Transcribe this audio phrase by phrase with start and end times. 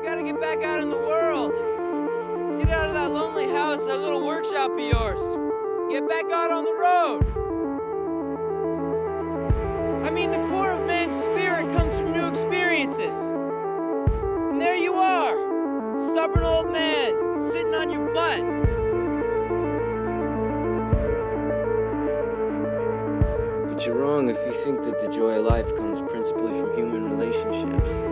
[0.00, 1.52] You gotta get back out in the world.
[2.58, 5.36] Get out of that lonely house, that little workshop of yours.
[5.90, 7.20] Get back out on the road.
[10.06, 13.14] I mean, the core of man's spirit comes from new experiences.
[13.14, 18.40] And there you are, stubborn old man, sitting on your butt.
[23.68, 27.10] But you're wrong if you think that the joy of life comes principally from human
[27.10, 28.02] relationships.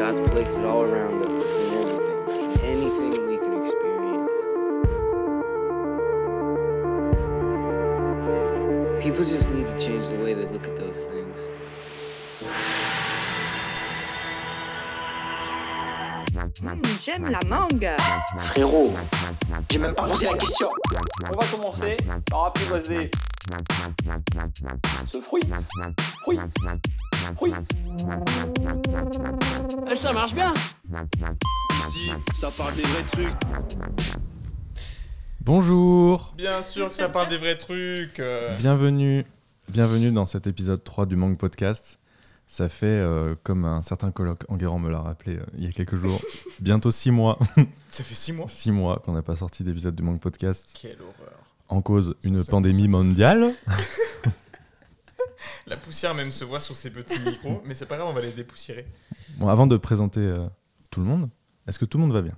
[0.00, 1.42] God's placed it all around us.
[1.42, 2.16] It's in everything.
[2.64, 4.32] Anything we can experience.
[9.04, 11.50] People just need to change the way they look at those things.
[16.62, 17.94] Hmm, J'aime la mangue.
[18.54, 18.94] Frérot,
[19.70, 20.70] j'ai même pas posé la question.
[21.28, 21.96] On va commencer
[22.30, 23.10] par apprivoiser
[25.12, 25.42] ce fruit.
[26.22, 26.38] Fruit.
[27.36, 27.52] Fruit.
[29.90, 30.52] Eh, ça marche bien.
[31.88, 33.32] Ici, ça parle des vrais trucs.
[35.40, 38.20] Bonjour, Bien sûr que ça parle des vrais trucs.
[38.20, 38.56] euh.
[38.58, 39.24] bienvenue,
[39.68, 41.98] bienvenue dans cet épisode 3 du Mangue Podcast.
[42.46, 45.72] Ça fait, euh, comme un certain colloque Enguerrand me l'a rappelé euh, il y a
[45.72, 46.20] quelques jours,
[46.60, 47.38] bientôt 6 mois,
[47.88, 48.46] Ça fait six mois.
[48.48, 50.76] 6 mois qu'on n'a pas sorti d'épisode du Mangue Podcast.
[50.80, 51.38] Quelle horreur.
[51.68, 53.52] En cause, une pandémie mondiale.
[55.66, 58.20] La poussière même se voit sur ces petits micros, mais c'est pas grave, on va
[58.20, 58.86] les dépoussiérer.
[59.38, 60.46] Bon, avant de présenter euh,
[60.90, 61.28] tout le monde,
[61.66, 62.36] est-ce que tout le monde va bien?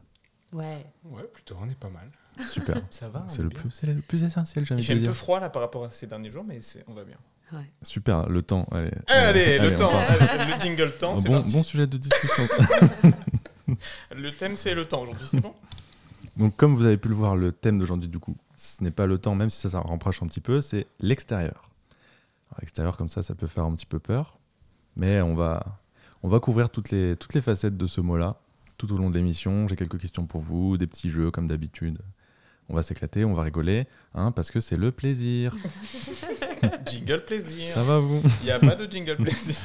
[0.53, 0.87] Ouais.
[1.05, 2.11] Ouais, plutôt, on est pas mal.
[2.49, 2.77] Super.
[2.91, 3.25] Ça va.
[3.29, 5.63] C'est le plus, c'est le plus essentiel, j'ai envie de un peu froid là par
[5.63, 7.17] rapport à ces derniers jours, mais on va bien.
[7.83, 8.67] Super, le temps.
[8.71, 11.53] Allez, Allez, le temps, allez, le jingle temps, c'est bon, parti.
[11.53, 12.45] bon sujet de discussion.
[14.15, 15.55] Le thème c'est le temps aujourd'hui, c'est bon?
[16.37, 19.07] Donc, comme vous avez pu le voir, le thème d'aujourd'hui, du coup, ce n'est pas
[19.07, 21.71] le temps, même si ça, ça rapproche un petit peu, c'est l'extérieur.
[22.53, 24.39] Alors, L'extérieur, comme ça, ça peut faire un petit peu peur,
[24.95, 25.81] mais on va,
[26.23, 28.37] on va couvrir toutes les, toutes les facettes de ce mot-là
[28.77, 29.69] tout au long de l'émission.
[29.69, 31.99] J'ai quelques questions pour vous, des petits jeux comme d'habitude.
[32.69, 35.57] On va s'éclater, on va rigoler, hein, parce que c'est le plaisir.
[36.87, 37.75] Jingle plaisir.
[37.75, 38.21] Ça va vous?
[38.43, 39.57] Il n'y a pas de jingle plaisir.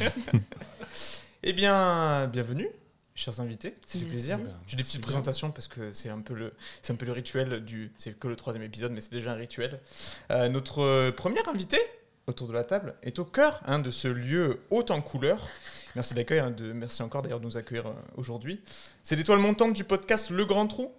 [1.44, 2.69] eh bien, bienvenue,
[3.16, 3.75] chers invités.
[3.85, 4.40] Ça fait plaisir.
[4.66, 7.66] J'ai des petites présentations parce que c'est un peu le, c'est un peu le rituel
[7.66, 9.79] du, c'est que le troisième épisode, mais c'est déjà un rituel.
[10.31, 11.78] Euh, notre euh, première invité
[12.27, 15.47] autour de la table est au cœur hein, de ce lieu haut en couleur.
[15.95, 18.61] Merci de l'accueil, hein, de, merci encore d'ailleurs de nous accueillir euh, aujourd'hui.
[19.01, 20.93] C'est l'étoile montante du podcast Le Grand Trou,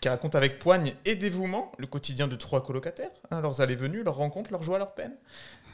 [0.00, 4.16] qui raconte avec poigne et dévouement le quotidien de trois colocataires, hein, leurs allées-venues, leurs
[4.16, 5.16] rencontres, leurs joies, leurs peines.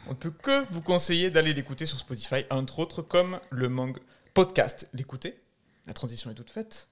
[0.07, 3.99] On ne peut que vous conseiller d'aller l'écouter sur Spotify, entre autres comme le Mang
[4.35, 4.89] Podcast.
[4.93, 5.41] L'écouter,
[5.87, 6.89] la transition est toute faite.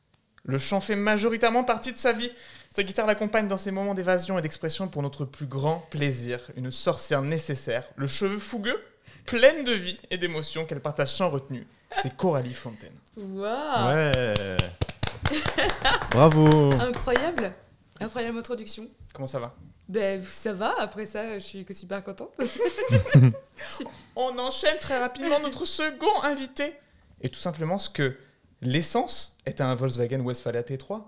[0.48, 2.30] Le chant fait majoritairement partie de sa vie.
[2.70, 6.38] Sa guitare l'accompagne dans ses moments d'évasion et d'expression pour notre plus grand plaisir.
[6.56, 8.80] Une sorcière nécessaire, le cheveu fougueux,
[9.24, 11.66] pleine de vie et d'émotion qu'elle partage sans retenue.
[12.00, 12.94] C'est Coralie Fontaine.
[13.16, 14.34] Waouh Ouais
[16.12, 17.52] Bravo Incroyable
[17.98, 18.86] Incroyable introduction.
[19.12, 19.52] Comment ça va?
[19.88, 22.30] Ben, ça va, après ça, je suis que super contente.
[24.16, 26.74] On enchaîne très rapidement notre second invité.
[27.20, 28.16] Et tout simplement ce que
[28.62, 31.02] l'essence est un Volkswagen Westphalia T3.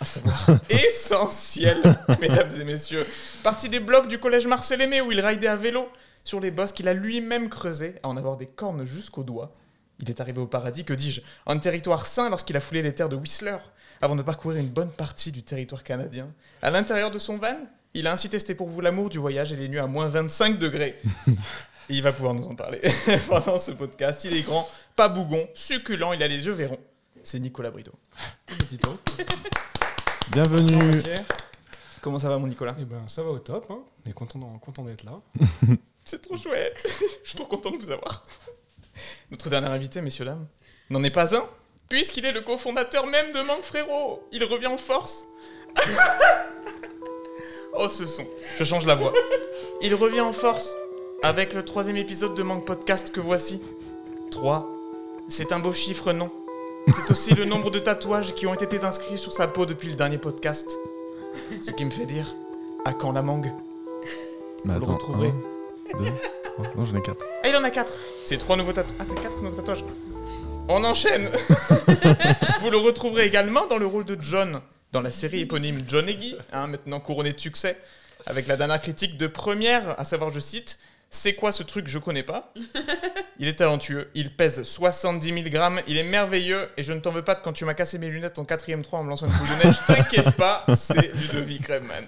[0.00, 1.76] À savoir essentiel,
[2.20, 3.06] mesdames et messieurs.
[3.42, 5.88] Parti des blocs du collège Marcel Aimé où il raidait à vélo
[6.24, 9.54] sur les bosses qu'il a lui-même creusés à en avoir des cornes jusqu'aux doigts.
[10.00, 13.08] Il est arrivé au paradis, que dis-je, en territoire sain lorsqu'il a foulé les terres
[13.08, 13.56] de Whistler
[14.00, 16.28] avant de parcourir une bonne partie du territoire canadien.
[16.62, 17.56] À l'intérieur de son van,
[17.94, 20.58] il a ainsi testé pour vous l'amour du voyage et les nuits à moins 25
[20.58, 21.00] degrés.
[21.90, 22.82] Et il va pouvoir nous en parler
[23.28, 24.22] pendant ce podcast.
[24.24, 26.78] Il est grand, pas bougon, succulent, il a les yeux verrons.
[27.22, 27.92] C'est Nicolas Brideau.
[30.30, 31.00] Bienvenue
[32.02, 32.76] Comment ça va mon Nicolas?
[32.78, 33.70] Eh ben, ça va au top.
[33.70, 33.78] Hein.
[34.04, 35.18] On est content, content d'être là.
[36.04, 36.76] C'est trop chouette.
[37.24, 38.22] Je suis trop content de vous avoir.
[39.30, 40.46] Notre dernier invité, messieurs, dames,
[40.90, 41.48] n'en est pas un,
[41.88, 44.28] puisqu'il est le cofondateur même de Manque Frérot.
[44.32, 45.24] Il revient en force.
[47.72, 48.26] oh, ce son.
[48.58, 49.14] Je change la voix.
[49.80, 50.76] Il revient en force
[51.22, 53.60] avec le troisième épisode de Manque Podcast que voici.
[54.30, 54.66] 3.
[55.28, 56.30] C'est un beau chiffre, non?
[56.86, 59.94] C'est aussi le nombre de tatouages qui ont été inscrits sur sa peau depuis le
[59.94, 60.70] dernier podcast.
[61.62, 62.34] Ce qui me fait dire,
[62.84, 63.52] à quand la mangue?
[64.64, 65.28] Mais Vous le attends, retrouverez.
[65.94, 66.10] un, deux,
[66.44, 67.24] trois, non j'en ai quatre.
[67.42, 67.94] Ah, il en a 4
[68.24, 68.96] C'est trois nouveaux tatouages.
[69.00, 69.84] Ah, t'as 4 nouveaux tatouages.
[70.68, 71.28] On enchaîne
[72.60, 74.60] Vous le retrouverez également dans le rôle de John,
[74.92, 77.78] dans la série éponyme John Eggy, hein, maintenant couronné de succès,
[78.26, 80.78] avec la dernière critique de première, à savoir, je cite,
[81.10, 82.52] C'est quoi ce truc, je connais pas
[83.38, 87.10] Il est talentueux, il pèse 70 000 grammes, il est merveilleux, et je ne t'en
[87.10, 89.26] veux pas de quand tu m'as cassé mes lunettes en 4ème 3 en me lançant
[89.26, 89.76] une boule de neige.
[89.86, 92.04] T'inquiète pas, c'est Ludovic Redman.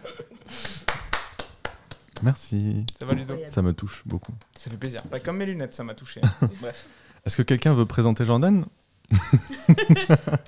[2.22, 2.84] Merci.
[2.98, 3.34] Ça va, Ludo.
[3.48, 4.34] Ça me touche beaucoup.
[4.54, 5.02] Ça fait plaisir.
[5.04, 6.20] Pas comme mes lunettes, ça m'a touché.
[6.60, 6.86] Bref.
[7.24, 8.66] Est-ce que quelqu'un veut présenter Jordan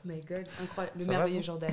[0.04, 0.96] My god, incroyable.
[0.98, 1.72] Le Ça merveilleux Jordan.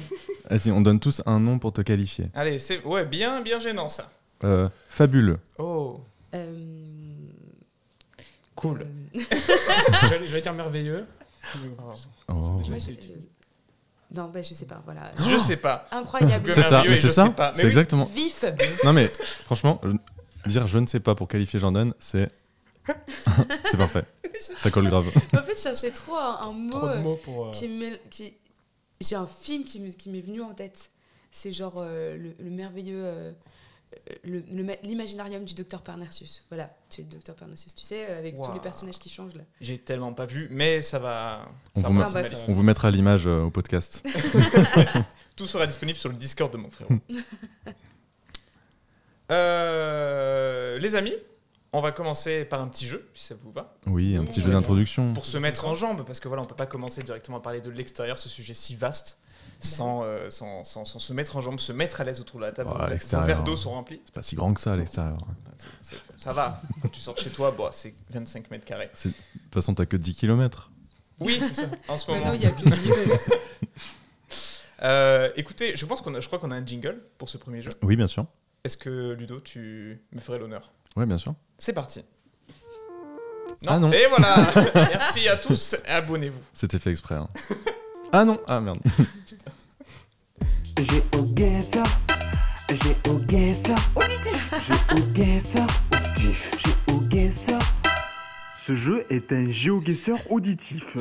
[0.49, 2.27] Vas-y, on donne tous un nom pour te qualifier.
[2.33, 4.09] Allez, c'est ouais, bien, bien gênant ça.
[4.43, 5.39] Euh, fabuleux.
[5.57, 6.01] Oh,
[8.55, 8.81] cool.
[8.81, 9.19] euh,
[10.09, 11.05] J'allais j'allais dire merveilleux.
[12.27, 12.57] Oh.
[12.57, 13.29] déjà moi, été je- utilisé.
[14.13, 15.11] Non, bah, je sais pas, voilà.
[15.17, 15.87] Je sais pas.
[15.91, 16.51] Incroyable.
[16.51, 17.25] C'est ça, merveilleux mais et c'est je ça.
[17.27, 17.49] sais pas.
[17.51, 17.69] Mais C'est oui.
[17.69, 18.05] exactement.
[18.05, 18.43] Vif.
[18.83, 19.09] Non mais
[19.45, 19.93] franchement, euh,
[20.47, 22.27] dire je ne sais pas pour qualifier Jordan, c'est
[23.69, 24.03] c'est parfait.
[24.57, 25.05] Ça colle grave.
[25.37, 27.47] en fait, je cherchais trop un, un mot, Trop de euh, mots pour.
[27.47, 27.69] euh, qui.
[28.09, 28.33] Qui...
[29.01, 30.89] J'ai un film qui m'est qui m'est venu en tête.
[31.31, 33.01] C'est genre euh, le, le merveilleux...
[33.03, 33.31] euh,
[34.24, 36.44] L'imaginarium du docteur Parnassus.
[36.50, 39.44] Voilà, c'est le docteur Parnassus, tu sais, avec tous les personnages qui changent là.
[39.62, 41.47] J'ai tellement pas vu, mais ça va.
[41.75, 42.06] On vous, met-
[42.47, 44.03] on mettra l'image euh, au podcast.
[45.36, 46.94] Tout sera disponible sur le Discord de mon frérot.
[49.31, 51.13] Euh, les amis,
[51.71, 54.50] on va commencer par un petit jeu, si ça vous va, Oui, un petit jeu
[54.51, 55.13] d'introduction.
[55.13, 57.62] pour se mettre en jambe, parce que voilà, on peut pas commencer directement à parler
[57.62, 59.19] de l'extérieur, ce sujet si vaste,
[59.59, 62.45] sans, euh, sans, sans- sans se mettre en jambe, se mettre à l'aise autour de
[62.45, 62.69] la table.
[62.73, 63.27] Oh, l'extérieur.
[63.27, 64.01] verres d'eau sont remplis.
[64.06, 65.17] C'est pas si grand que ça à l'extérieur.
[65.81, 66.61] C'est- Ça va.
[66.81, 68.89] Quand tu sors de chez toi, bon, c'est 25 mètres carrés.
[68.94, 69.15] De toute
[69.53, 70.71] façon, t'as que 10 km.
[71.19, 71.67] Oui, c'est ça.
[71.89, 72.31] En ce moment.
[72.33, 72.75] Il y a plus de
[74.81, 77.61] Euh, écoutez, je pense qu'on a, je crois qu'on a un jingle pour ce premier
[77.61, 77.69] jeu.
[77.81, 78.25] Oui, bien sûr.
[78.63, 80.71] Est-ce que Ludo, tu me ferais l'honneur?
[80.95, 81.35] Ouais, bien sûr.
[81.57, 82.06] C'est parti.
[83.67, 83.91] Ah non.
[83.91, 84.38] Et voilà.
[84.75, 85.75] Merci à tous.
[85.85, 86.39] Abonnez-vous.
[86.53, 87.15] C'était fait exprès.
[87.15, 87.27] hein.
[88.11, 88.79] ah non, ah merde.
[90.79, 91.25] J'ai au
[91.61, 91.83] ça,
[92.69, 93.17] j'ai au
[93.53, 93.75] ça,
[94.61, 97.59] j'ai au ça, auditif, j'ai au ça.
[98.56, 100.97] Ce jeu est un géoguesseur auditif.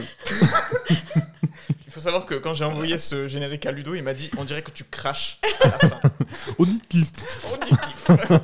[1.87, 4.45] Il faut savoir que quand j'ai envoyé ce générique à Ludo, il m'a dit on
[4.45, 6.01] dirait que tu craches à la fin.
[6.59, 7.11] Auditif.
[7.55, 8.07] Auditif.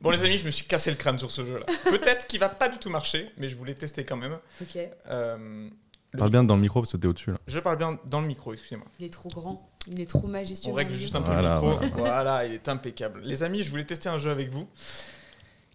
[0.00, 1.66] bon les amis, je me suis cassé le crâne sur ce jeu-là.
[1.84, 4.38] Peut-être qu'il va pas du tout marcher, mais je voulais tester quand même.
[4.60, 5.68] Ok, Euh,
[6.16, 7.38] Parle bien dans le micro parce que t'es au-dessus là.
[7.46, 8.86] je parle bien dans le micro, excusez-moi.
[8.98, 10.70] il est trop grand, il est trop majestueux.
[10.70, 11.78] On règle juste un peu Voilà, le micro.
[11.78, 11.96] voilà.
[12.22, 12.46] Voilà.
[12.46, 13.20] il est impeccable.
[13.24, 14.66] Les amis, je voulais tester un jeu avec vous.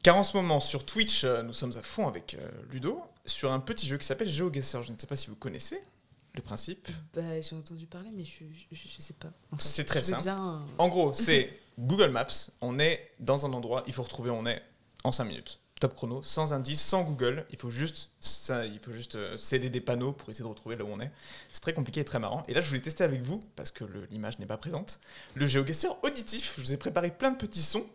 [0.01, 3.53] Car en ce moment, sur Twitch, euh, nous sommes à fond avec euh, Ludo sur
[3.53, 4.83] un petit jeu qui s'appelle GeoGuessr.
[4.83, 5.81] Je ne sais pas si vous connaissez
[6.35, 6.87] le principe.
[7.13, 9.29] Bah, j'ai entendu parler, mais je, je, je sais pas.
[9.51, 9.63] en fait.
[9.63, 10.23] C'est très simple.
[10.23, 12.25] bien, euh, En gros, c'est Google Maps.
[12.59, 14.61] On est dans un endroit, il faut retrouver où on est
[15.05, 15.59] en 5 minutes.
[15.83, 17.45] Top chrono, sans indice, sans Google.
[17.51, 20.77] Il faut juste, ça, il faut juste euh, céder des panneaux pour essayer de retrouver
[20.77, 21.11] là où on est.
[21.51, 22.41] C'est très compliqué et très marrant.
[22.47, 25.01] Et là, je voulais tester avec vous, parce que l'image n'est pas présente,
[25.35, 26.53] le GeoGuessr auditif.
[26.55, 27.85] Je vous ai préparé plein de petits sons.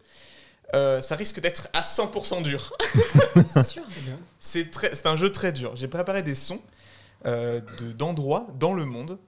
[0.75, 2.77] Euh, ça risque d'être à 100% dur.
[4.39, 5.75] C'est un jeu très dur.
[5.75, 6.61] J'ai préparé des sons
[7.25, 9.19] euh, de- d'endroits dans le monde.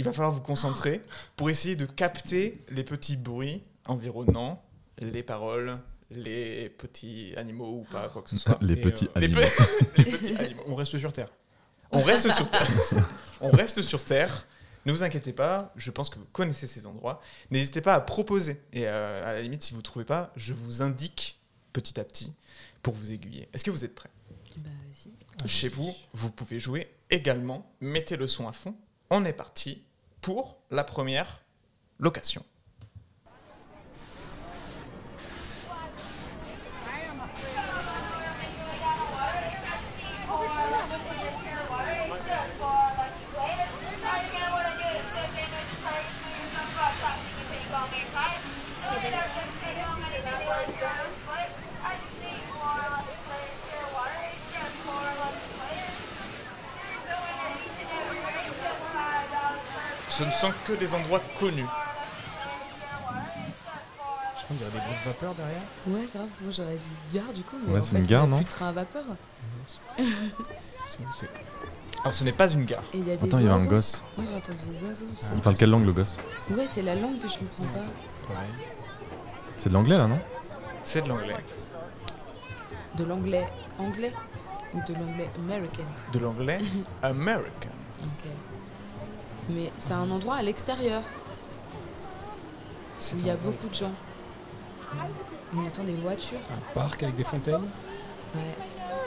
[0.00, 1.00] Il va falloir vous concentrer
[1.36, 4.60] pour essayer de capter les petits bruits environnants,
[4.98, 5.74] les paroles,
[6.16, 8.58] les petits animaux ou pas, quoi que ce soit.
[8.60, 9.40] Les Et, petits euh, Les, animaux.
[9.42, 10.62] pe- les petits animaux.
[10.66, 11.28] On reste sur Terre.
[11.90, 12.68] On reste sur Terre.
[13.40, 14.46] On reste sur Terre.
[14.86, 17.20] Ne vous inquiétez pas, je pense que vous connaissez ces endroits.
[17.50, 18.60] N'hésitez pas à proposer.
[18.72, 21.38] Et euh, à la limite, si vous ne trouvez pas, je vous indique
[21.72, 22.32] petit à petit
[22.82, 23.48] pour vous aiguiller.
[23.52, 24.10] Est-ce que vous êtes prêts?
[24.56, 25.48] Bah, vas-y.
[25.48, 27.70] Chez vous, vous pouvez jouer également.
[27.80, 28.74] Mettez le son à fond.
[29.10, 29.82] On est parti
[30.20, 31.42] pour la première
[32.00, 32.44] location.
[60.42, 61.64] Sont que des endroits connus.
[64.36, 65.62] Je crois qu'il y aurait des bruits de vapeur derrière.
[65.86, 66.28] Ouais, grave.
[66.40, 67.56] Moi, j'aurais dit gare du coup.
[67.64, 69.04] Mais Ouais, en c'est fait, une a gare, non plus de train à vapeur.
[70.86, 71.30] C'est- c'est-
[72.02, 72.82] Alors ce n'est pas une gare.
[72.92, 73.70] Et il y a des Attends, il y a un oiseaux.
[73.70, 74.04] gosse.
[74.16, 75.26] Moi, j'ai entendu des oiseaux aussi.
[75.34, 76.18] Il parle quelle langue le gosse
[76.50, 77.86] Ouais, c'est la langue que je comprends pas.
[78.34, 78.50] Pareil.
[79.56, 80.18] C'est de l'anglais là, non
[80.82, 81.36] C'est de l'anglais.
[82.96, 83.46] De l'anglais
[83.78, 84.12] anglais
[84.74, 85.84] ou de l'anglais américain?
[86.12, 86.58] De l'anglais
[87.02, 87.68] American.
[88.02, 88.28] Ok.
[89.48, 91.02] Mais c'est un endroit à l'extérieur
[93.00, 93.92] où il y a beaucoup de gens.
[95.54, 96.38] On entend des voitures.
[96.50, 97.68] Un parc avec des fontaines.
[98.34, 98.40] Ouais.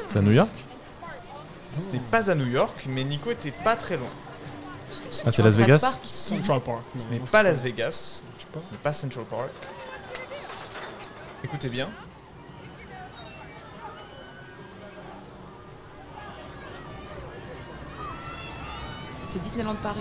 [0.08, 0.52] C'est à New York?
[1.78, 4.10] Ce n'est pas à New York, mais Nico était pas très loin.
[5.26, 5.80] Ah, c'est Las Vegas?
[5.80, 6.00] Park.
[6.04, 6.84] Central Park.
[6.96, 8.22] Ce n'est pas c'est Las Vegas.
[8.54, 9.50] Ce n'est pas Central Park.
[11.44, 11.90] Écoutez bien.
[19.36, 20.00] C'est Disneyland Paris.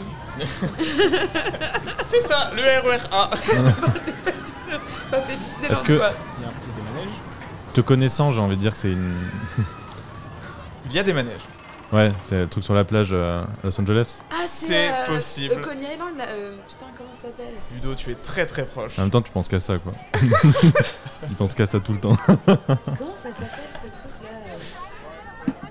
[2.05, 3.31] C'est ça, le RER A.
[5.71, 7.09] Est-ce que, Il y a des manèges.
[7.73, 9.29] te connaissant, j'ai envie de dire que c'est une.
[10.87, 11.41] Il y a des manèges.
[11.93, 14.21] Ouais, c'est le truc sur la plage euh, à Los Angeles.
[14.31, 15.61] Ah, C'est euh, possible.
[15.63, 16.27] Coney Island, là.
[16.29, 17.55] euh, putain, comment ça s'appelle?
[17.73, 18.97] Ludo, tu es très très proche.
[19.01, 19.91] En même temps, tu penses qu'à ça, quoi.
[21.29, 22.17] Il pense qu'à ça tout le temps.
[22.47, 24.59] Comment ça s'appelle ce truc-là euh?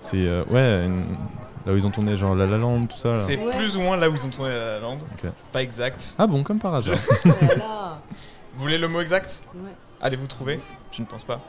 [0.02, 1.16] C'est euh, ouais, une-
[1.66, 3.16] là où ils ont tourné genre La La Land, tout ça.
[3.16, 3.56] C'est Ouais.
[3.58, 5.04] plus ou moins là où ils ont tourné la lande.
[5.14, 5.30] Ok.
[5.52, 6.16] Pas exact.
[6.18, 6.98] Ah bon, comme par hasard.
[7.24, 8.02] Voilà.
[8.56, 9.72] Vous voulez le mot exact Ouais.
[10.02, 10.60] Allez-vous trouver
[10.92, 11.40] Je ne pense pas.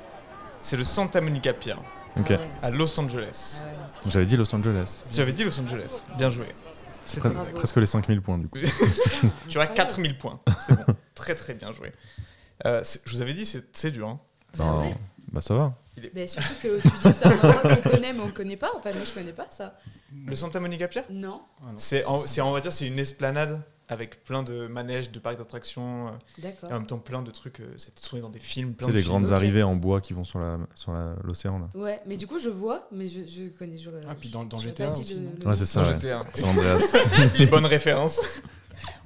[0.63, 1.75] C'est le Santa Monica Pier,
[2.19, 2.31] Ok.
[2.33, 3.63] Ah à Los Angeles.
[3.63, 4.11] Ah ouais.
[4.11, 5.03] J'avais dit Los Angeles.
[5.13, 6.03] Tu avais dit Los Angeles.
[6.17, 6.47] Bien joué.
[7.03, 7.53] C'est Pre- exact.
[7.55, 8.59] presque les 5000 points du coup.
[9.49, 10.41] Tu as 4000 points.
[10.67, 10.95] C'est bon.
[11.15, 11.93] très très bien joué.
[12.65, 14.09] Euh, je vous avais dit, c'est dur.
[14.09, 14.21] hein.
[14.59, 14.85] Ah Bah,
[15.33, 15.75] bah ça va.
[16.15, 17.33] Mais surtout que tu dis ça à
[17.77, 18.71] qu'on connaît, mais on connaît pas.
[18.77, 19.75] Enfin, moi, je connais pas ça.
[20.27, 21.03] Le Santa Monica Pier?
[21.11, 21.41] Non.
[21.61, 21.73] Ah non.
[21.79, 25.37] C'est, en- c'est, on va dire, c'est une esplanade avec plein de manèges, de parcs
[25.37, 26.71] d'attractions, euh, D'accord.
[26.71, 27.61] et en même temps plein de trucs.
[27.61, 29.13] euh, c'est tourné dans des films, Tu plein sais, de les films.
[29.13, 29.33] grandes Ok.
[29.33, 31.69] arrivées en bois qui vont sur la sur la- l'océan là.
[31.75, 33.77] Ouais, mais du coup, je vois, mais je, je connais.
[33.77, 35.67] Je, Ah, puis dans- dans j'aurais GTA pas dit aussi, le- non le Ouais, c'est
[35.67, 35.83] ça.
[35.83, 35.95] Dans ouais.
[36.01, 36.21] GTA.
[36.35, 36.97] San Andreas.
[37.39, 38.21] Les bonnes références.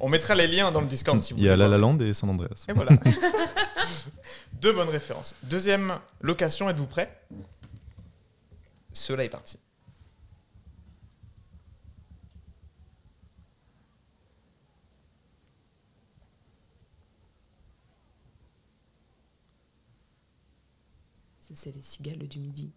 [0.00, 1.62] On mettra les liens dans le Discord si vous Il y a voulez.
[1.64, 1.92] La La voir.
[1.92, 2.64] Land et San Andreas.
[2.68, 2.90] Et voilà.
[4.60, 5.34] Deux bonnes références.
[5.42, 7.20] Deuxième location, êtes-vous prêts?
[8.92, 9.58] Cela est parti.
[21.54, 22.70] C'est les cigales du midi.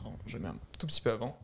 [0.00, 1.38] Alors, je mets un tout petit peu avant.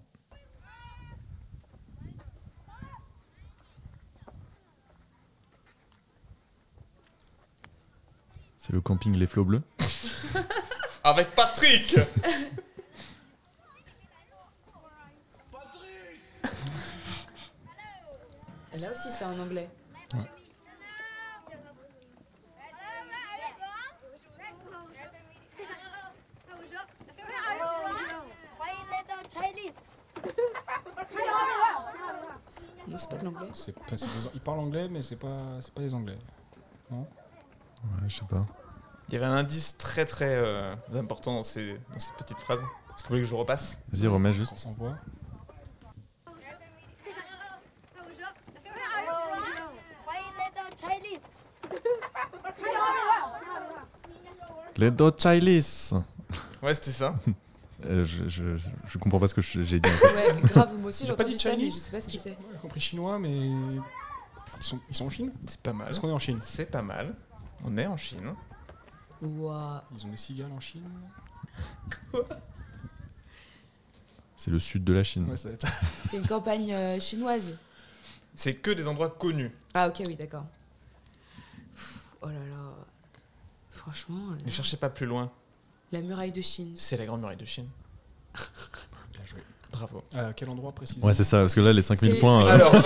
[8.59, 9.63] C'est le camping Les Flots Bleus.
[11.05, 11.99] Avec Patrick
[18.81, 19.69] Là aussi, c'est en anglais.
[32.89, 33.49] Non, c'est pas de l'anglais.
[33.55, 35.29] C'est pas- c'est des- Ils parlent anglais, mais c'est pas,
[35.61, 36.17] c'est pas des anglais.
[36.91, 36.99] Ouais,
[38.09, 38.47] je sais pas.
[39.09, 42.61] Il y avait un indice très très euh, important dans ces, dans ces petites phrases.
[42.61, 43.79] Est-ce que vous voulez que je repasse?
[43.93, 44.53] Vas-y, remets juste.
[44.55, 44.97] On s'envoie.
[54.79, 55.91] Les Dot Chilis.
[56.63, 57.15] Ouais, c'était ça.
[57.87, 58.43] Euh, je, je,
[58.89, 59.89] je comprends pas ce que je- j'ai dit.
[59.89, 60.33] en fait.
[60.35, 61.75] Ouais, grave, moi aussi j'ai J'ai pas entendu dit ça, mais Chinese.
[61.75, 62.31] je sais pas ce que c'est.
[62.31, 63.37] Ouais, compris chinois, mais.
[64.59, 65.31] Ils sont, ils sont en Chine?
[65.47, 65.89] C'est pas mal.
[65.89, 66.39] Est-ce qu'on est en Chine?
[66.43, 67.15] C'est pas mal.
[67.65, 68.35] On est en Chine.
[69.23, 69.85] Ouah.
[69.97, 70.83] Ils ont des cigales en Chine?
[74.37, 75.29] C'est le sud de la Chine.
[75.29, 75.67] Ouais, ça va être.
[76.09, 77.55] C'est une campagne euh, chinoise.
[78.35, 79.51] C'est que des endroits connus.
[79.75, 80.45] Ah, ok, oui, d'accord.
[81.75, 82.75] Pff, Oh là là.
[83.79, 85.31] Franchement, euh, Ne cherchez pas plus loin.
[85.93, 86.73] la muraille de Chine.
[86.77, 87.67] C'est la grande muraille de Chine.
[88.35, 89.41] Bien joué.
[89.73, 90.03] Bravo.
[90.15, 92.47] À quel endroit précisément Ouais, c'est ça, parce que là, les 5000 C'est- points.
[92.47, 92.73] euh, Alors,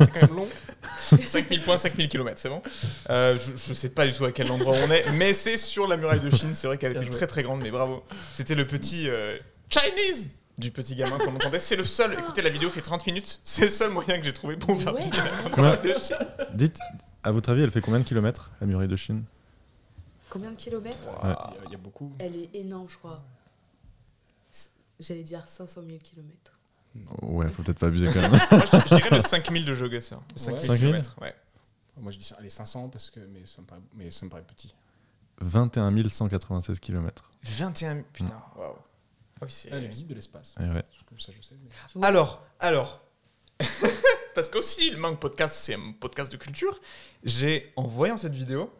[0.00, 0.48] C'est quand même long.
[1.26, 2.62] 5000 points, 5000 km, c'est bon
[3.10, 5.86] Euh, je, je sais pas du tout à quel endroit on est, mais c'est sur
[5.88, 6.50] la muraille de Chine.
[6.54, 7.10] C'est vrai qu'elle était joué.
[7.10, 8.04] très très grande, mais bravo.
[8.32, 9.36] C'était le petit euh,
[9.70, 11.58] Chinese du petit gamin qu'on entendait.
[11.58, 12.12] C'est le seul.
[12.12, 13.40] Écoutez, la vidéo fait 30 minutes.
[13.44, 15.02] C'est le seul moyen que j'ai trouvé pour faire ouais.
[15.02, 16.16] piquer la muraille de Chine.
[16.54, 16.78] Dites,
[17.24, 19.24] à votre avis, elle fait combien de kilomètres, la muraille de Chine?
[20.30, 22.14] Combien de kilomètres Il y a- il y, a beaucoup.
[22.18, 23.22] Elle est énorme, je crois.
[24.98, 26.58] J'allais dire 500 000 kilomètres.
[27.22, 28.30] Ouais, faut peut-être pas abuser quand même.
[28.50, 29.72] Moi, je, je dirais le 5000 de.
[29.72, 30.00] Le
[30.36, 30.78] 5000 Ouais.
[30.78, 31.16] km.
[31.20, 31.34] Ouais.
[31.96, 34.30] Moi je dis ça, allez 500 parce que mais ça me paraît, mais ça me
[34.30, 34.74] paraît petit.
[35.40, 37.30] 21 196 kilomètres.
[37.42, 38.02] 21.
[38.12, 38.74] Putain, waouh.
[39.40, 39.70] Ah oui, c'est.
[39.72, 40.54] Ah, les visites de l'espace.
[40.58, 40.84] Ouais, ouais.
[41.08, 41.54] Comme ça je sais.
[41.62, 42.06] mais- Ouais.
[42.06, 43.02] Alors, alors.
[44.34, 46.80] Parce qu'aussi, le Manque Podcast, c'est un podcast de culture.
[47.24, 48.72] J'ai, en voyant cette vidéo,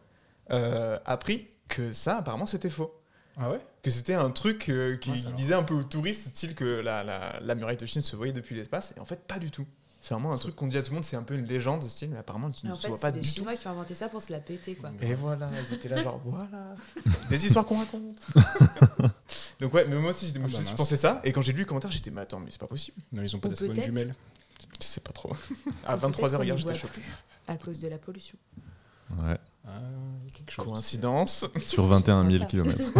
[0.51, 2.93] euh, appris que ça, apparemment, c'était faux.
[3.37, 3.59] Ah ouais?
[3.81, 7.03] Que c'était un truc euh, qui Ah, disait un peu aux touristes, style que la,
[7.03, 8.93] la, la muraille de Chine se voyait depuis l'espace.
[8.97, 9.65] Et en fait, pas du tout.
[10.01, 11.83] C'est vraiment un truc qu'on dit à tout le monde, c'est un peu une légende,
[11.87, 13.35] style, mais apparemment, tu ne en se fait, vois pas c'est les du tout.
[13.35, 14.89] Chinois qui ont inventé ça pour se la péter, quoi.
[14.99, 16.75] Et voilà, ils étaient là genre voilà,
[17.29, 18.17] des histoires qu'on raconte.
[19.59, 21.65] Donc ouais, mais moi aussi Ah bah je pensais ça et quand j'ai lu le
[21.65, 22.97] commentaire j'étais mais attends mais c'est pas possible.
[23.11, 24.15] Non, ils ont pas la bonne jumelle.
[24.79, 25.33] Je sais pas trop.
[25.85, 27.01] À Ou peut-être 23h qu'on hier j'étais choqué.
[27.47, 28.37] À cause de la pollution.
[29.11, 29.37] Ouais.
[29.67, 29.69] Ah,
[30.20, 30.65] il y a quelque chose.
[30.65, 31.45] Coïncidence.
[31.65, 32.81] Sur 21 000 kilomètres.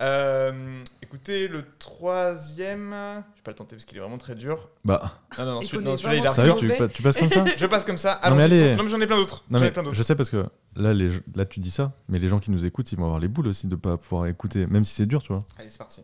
[0.00, 2.90] Euh, écoutez, le troisième.
[2.90, 2.96] Je
[3.38, 4.68] vais pas le tenter parce qu'il est vraiment très dur.
[4.84, 7.44] Bah, Non, non, non, celui- celui-là, il a sérieux, tu, pa- tu passes comme ça
[7.56, 8.18] Je passe comme ça.
[8.28, 8.74] Non, mais allez.
[8.74, 9.44] Non, mais j'en ai plein d'autres.
[9.48, 9.94] Non J'en ai plein d'autres.
[9.94, 10.44] je sais parce que
[10.74, 13.20] là, les, là tu dis ça, mais les gens qui nous écoutent, ils vont avoir
[13.20, 15.44] les boules aussi de pas pouvoir écouter, même si c'est dur, tu vois.
[15.56, 16.02] Allez, c'est parti.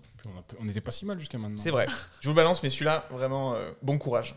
[0.61, 1.59] On n'était pas si mal jusqu'à maintenant.
[1.59, 1.89] C'est vrai.
[2.21, 4.37] Je vous le balance, mais celui-là, vraiment, euh, bon courage.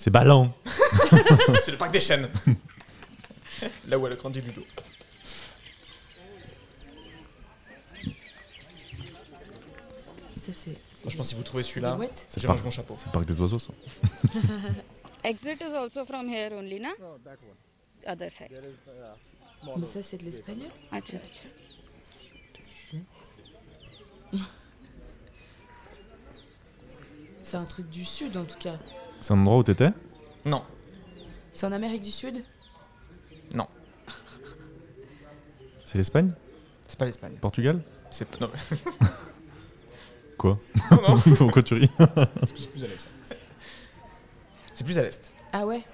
[0.00, 0.50] C'est ballant.
[1.60, 2.30] c'est le parc des chênes.
[3.86, 4.62] Là où elle a grandi Ludo.
[10.38, 10.78] Ça, c'est.
[11.00, 11.98] Franchement, si vous trouvez celui-là,
[12.34, 12.94] je parc, mon chapeau.
[12.96, 13.74] c'est le parc des oiseaux, ça.
[15.22, 16.92] Exit is also from here only, na?
[18.06, 18.48] Other side.
[19.76, 20.70] Mais ça, c'est de l'espagnol?
[20.90, 21.18] Acha.
[27.42, 28.78] C'est un truc du sud en tout cas.
[29.20, 29.90] C'est un endroit où t'étais
[30.44, 30.62] Non,
[31.52, 32.44] C'est en Amérique du Sud
[33.54, 33.66] non,
[35.84, 36.32] C'est l'Espagne
[36.86, 37.36] c'est pas l'Espagne.
[37.40, 38.38] Portugal C'est pas.
[38.40, 38.50] Non,
[40.36, 40.58] Quoi
[40.90, 41.20] non, non.
[41.36, 43.14] Pourquoi tu ris Parce que c'est plus à l'est.
[44.72, 45.32] c'est plus à l'est.
[45.52, 45.84] Ah ouais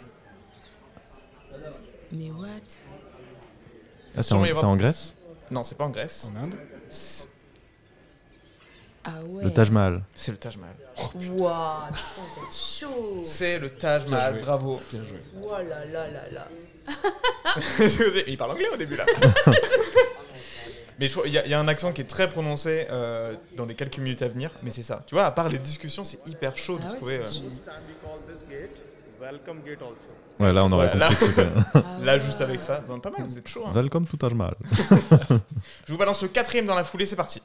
[2.13, 2.49] Mais what?
[4.17, 5.15] Ah, C'est en, Grèce?
[5.51, 6.31] Non, c'est pas en Grèce.
[6.33, 6.55] En Inde?
[6.89, 7.29] C'est
[9.07, 10.03] Ah ouais Le Taj Mahal.
[10.15, 10.75] c'est le Taj Mahal.
[11.31, 14.81] Waouh, putain, c'est chaud C'est le Taj Mahal, bravo.
[14.93, 15.23] Bien joué.
[15.43, 16.49] Oh là là là là
[18.27, 19.05] Il parle anglais au début là.
[20.99, 23.67] mais il y, a- il y a un accent qui est très prononcé euh, dans
[23.67, 25.03] les quelques minutes à venir, mais c'est ça.
[25.07, 27.19] Tu vois, à part les discussions, c'est hyper chaud de Ah ouais, trouver.
[27.19, 27.29] euh.
[30.39, 31.41] Ouais, là on aurait Voilà, compris que.
[31.75, 32.21] Ah Là, ouais.
[32.21, 33.65] juste avec ça, pas mal, vous êtes chaud.
[33.67, 33.73] hein.
[33.75, 34.55] Welcome to Taj Mahal.
[35.87, 37.43] Je vous balance le quatrième dans la foulée, c'est parti.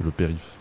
[0.00, 0.56] C'est le périph.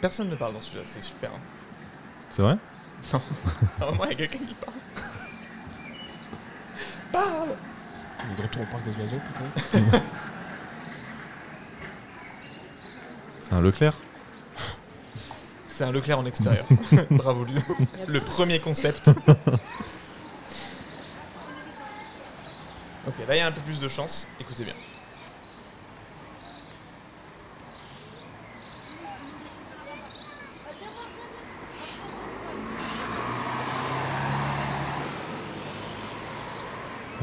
[0.00, 1.30] Personne ne parle dans celui-là, c'est super.
[1.30, 1.40] hein.
[2.30, 2.56] C'est vrai?
[3.12, 4.76] À un moment, il y a quelqu'un qui parle.
[7.12, 7.50] Parle
[8.24, 10.02] On est de retour au parc des oiseaux, peut-être
[13.42, 13.94] C'est un Leclerc
[15.68, 16.64] C'est un Leclerc en extérieur.
[17.10, 17.60] Bravo Ludo.
[18.08, 19.08] Le premier concept.
[23.06, 24.26] ok, là il y a un peu plus de chance.
[24.40, 24.74] Écoutez bien.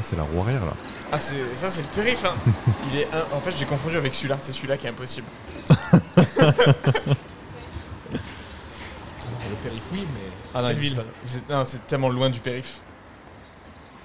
[0.00, 0.72] Ah, C'est la roue arrière là.
[1.12, 2.24] Ah, c'est ça, c'est le périph.
[2.24, 2.34] Hein.
[2.92, 4.38] Il est un- En fait, j'ai confondu avec celui-là.
[4.40, 5.26] C'est celui-là qui est impossible.
[5.68, 5.78] Alors,
[9.50, 10.20] le périph, oui, mais
[10.54, 12.78] Ah non, Quelle il- ville vous êtes- non, c'est tellement loin du périph.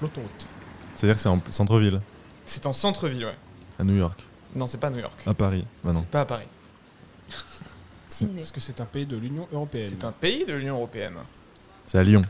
[0.02, 0.48] l'autoroute.
[0.94, 2.02] C'est-à-dire que c'est en centre-ville,
[2.46, 3.36] C'est en centre-ville, ouais.
[3.80, 4.22] à New York,
[4.54, 5.18] Non, c'est pas New York.
[5.26, 5.66] à Paris.
[5.84, 6.00] Bah non.
[6.02, 6.48] C'est pas à Paris.
[8.08, 8.42] Sydney.
[8.42, 11.16] Est-ce que c'est un pays de l'Union Européenne C'est un pays de l'Union Européenne.
[11.86, 12.22] C'est à Lyon.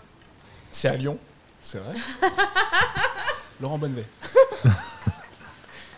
[0.72, 1.18] C'est à Lyon.
[1.60, 1.94] C'est vrai
[3.62, 4.06] Laurent Bonnevet.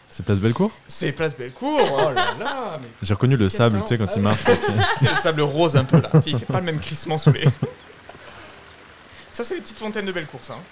[0.10, 1.80] C'est Place Bellecour C'est Place Bellecour.
[1.94, 2.88] Oh là là mais...
[3.04, 4.24] J'ai reconnu le sable, tu sais, quand Ah il oui.
[4.24, 4.42] marche.
[5.00, 6.10] C'est le sable rose un peu là.
[6.14, 7.46] Tu sais, Il fait pas le même crissement sous les.
[9.32, 10.54] Ça, c'est les petites fontaines de Bellecour, ça.
[10.56, 10.64] hein.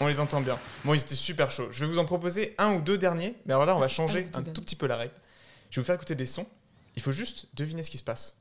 [0.00, 0.58] On les entend bien.
[0.84, 1.68] Bon, ils étaient super chauds.
[1.70, 3.36] Je vais vous en proposer un ou deux derniers.
[3.46, 5.14] Mais alors là, on va changer Un tout petit peu la règle.
[5.70, 6.46] Je vais vous faire écouter des sons.
[6.96, 8.36] Il faut juste deviner ce qui se passe.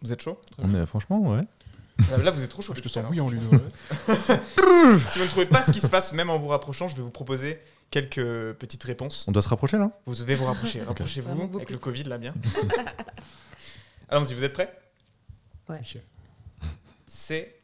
[0.00, 0.40] Vous êtes chaud?
[0.56, 1.42] On est, franchement, ouais.
[2.22, 2.74] Là, vous êtes trop chaud.
[2.74, 3.46] Je te sens bouillant, Ludo.
[5.10, 7.02] Si vous ne trouvez pas ce qui se passe, même en vous rapprochant, je vais
[7.02, 9.24] vous proposer quelques petites réponses.
[9.28, 10.82] On doit se rapprocher là Vous devez vous rapprocher.
[10.82, 11.72] Rapprochez-vous avec beaucoup.
[11.72, 12.34] le Covid là bien.
[14.08, 14.76] Allons-y, vous êtes prêts
[15.82, 16.02] Chef.
[17.06, 17.60] C'est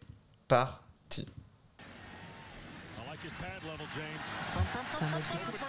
[0.48, 1.26] parti.
[4.92, 5.60] C'est un match de foot.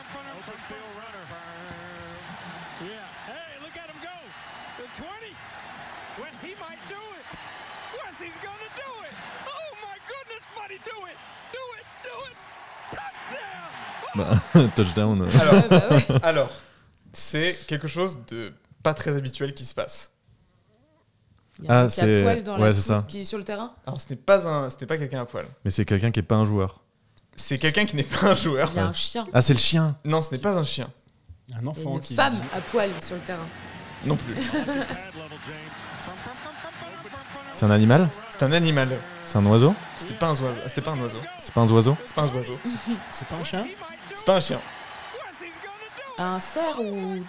[14.15, 14.41] Bah,
[14.75, 15.21] touchdown.
[15.21, 15.39] euh.
[15.39, 16.05] Alors, Ouais, bah ouais.
[16.23, 16.49] alors
[17.13, 18.53] c'est quelque chose de
[18.83, 20.11] pas très habituel qui se passe.
[21.59, 22.83] Il y a un Ah, mec qui a c'est- poil dans ouais, la c'est foule
[22.83, 23.05] ça.
[23.07, 23.73] qui est sur le terrain.
[23.85, 25.45] Alors, ce n'est pas un, ce n'est pas quelqu'un à poil.
[25.63, 26.81] Mais c'est quelqu'un qui est pas un joueur.
[27.35, 28.69] C'est quelqu'un qui n'est pas un joueur.
[28.73, 29.27] Il y a un chien.
[29.33, 30.89] Ah, c'est le chien Non, ce n'est pas un chien.
[31.53, 32.15] Un Il y a enfant une qui.
[32.15, 33.47] femme à poil sur le terrain.
[34.05, 34.33] Non plus.
[37.61, 38.89] C'est un animal C'est un animal.
[39.23, 40.47] C'est un oiseau C'était pas un oiseau.
[40.65, 41.19] C'était pas un oiseau.
[41.37, 42.59] C'est pas un oiseau C'est pas un oiseau.
[43.11, 43.67] C'est pas un chien
[44.15, 44.59] C'est pas un chien.
[46.17, 47.23] Un cerf ou.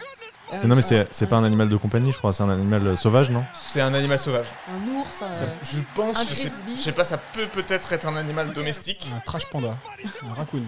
[0.50, 2.32] Mais non, mais c'est c'est pas un animal de compagnie, je crois.
[2.32, 4.46] C'est un animal euh, sauvage, non C'est un animal sauvage.
[4.70, 5.20] Un ours.
[5.20, 8.16] un- Ça- je pense, un je sais, je sais pas, ça peut peut-être être un
[8.16, 9.06] animal domestique.
[9.14, 9.76] Un trash panda.
[10.26, 10.62] Un raccoon.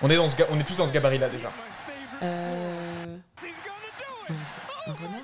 [0.00, 1.48] On est, dans ce ga- on est plus dans ce gabarit-là déjà.
[2.22, 3.16] Euh,
[4.86, 5.20] Un renard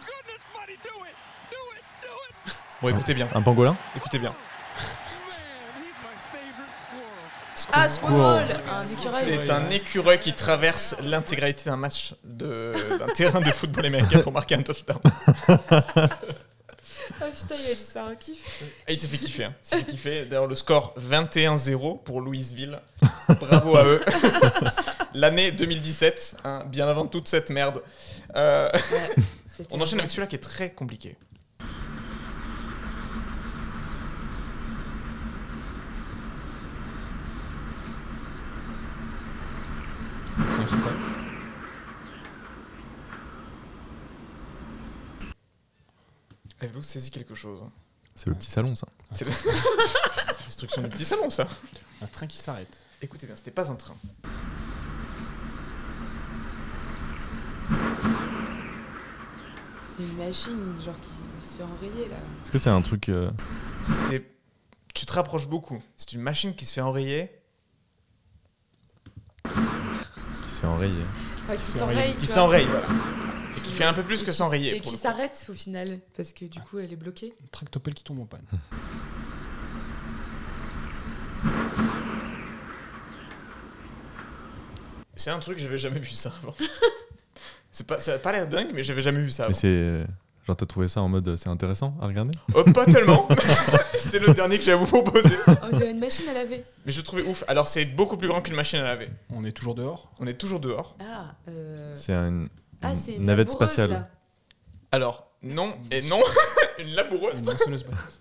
[2.82, 3.28] Bon, écoutez bien.
[3.32, 4.34] Un pangolin Écoutez bien.
[7.72, 13.86] Ah, squirrel écureuil C'est un écureuil qui traverse l'intégralité d'un match d'un terrain de football
[13.86, 14.98] américain pour marquer un touchdown.
[15.04, 15.12] Oh
[17.38, 18.62] putain, il a dû se faire un kiff.
[18.88, 19.44] Et il s'est fait kiffer.
[19.44, 19.54] hein.
[19.62, 20.24] Il s'est fait kiffer.
[20.24, 22.80] D'ailleurs, le score 21-0 pour Louisville.
[23.40, 24.04] Bravo à eux.
[25.14, 27.82] L'année 2017, hein, bien avant toute cette merde.
[28.34, 28.70] Euh,
[29.70, 31.16] on enchaîne avec celui-là qui est très compliqué.
[40.70, 41.04] Passe.
[46.60, 47.64] Avez-vous saisi quelque chose?
[48.14, 48.86] C'est le petit salon, ça.
[49.10, 51.48] C'est le- c'est la destruction du petit salon, ça.
[52.00, 52.78] Un train qui s'arrête.
[53.00, 53.96] Écoutez bien, c'était pas un train.
[59.80, 62.16] C'est une machine, genre qui se fait enrayer là.
[62.42, 63.08] Est-ce que c'est un truc.
[63.08, 63.30] euh,
[63.82, 64.24] C'est.
[64.94, 65.82] Tu te rapproches beaucoup.
[65.96, 67.30] C'est une machine qui se fait enrayer.
[70.52, 71.04] Qui se fait enrayer
[71.44, 72.14] Enfin, qui s'enraye.
[72.16, 72.86] Qui s'enraye, voilà.
[73.56, 74.76] Et qui fait un peu plus Et que s'enrayer.
[74.76, 77.34] Et qui s'arrête au final, parce que du coup elle est bloquée.
[77.42, 78.44] Un tractopelle qui tombe en panne.
[85.14, 86.54] C'est un truc, j'avais jamais vu ça avant.
[87.70, 89.58] C'est pas, ça a pas l'air dingue, mais j'avais jamais vu ça Mais avant.
[89.58, 90.04] c'est.
[90.46, 93.28] Genre, t'as trouvé ça en mode euh, c'est intéressant à regarder Oh, pas tellement
[93.96, 95.36] C'est le dernier que j'ai à vous proposer.
[95.70, 96.64] On dirait une machine à laver.
[96.84, 97.44] Mais je trouvais ouf.
[97.46, 99.08] Alors, c'est beaucoup plus grand qu'une machine à laver.
[99.30, 100.10] On est toujours dehors?
[100.18, 100.96] On est toujours dehors.
[101.00, 101.92] Ah, euh...
[101.94, 102.48] C'est une,
[102.82, 103.90] ah une c'est une navette laboureuse, spatiale.
[103.90, 104.08] là.
[104.90, 106.20] Alors, non et non.
[106.80, 107.38] une laboureuse.
[107.38, 108.20] Une moissonneuse batteuse.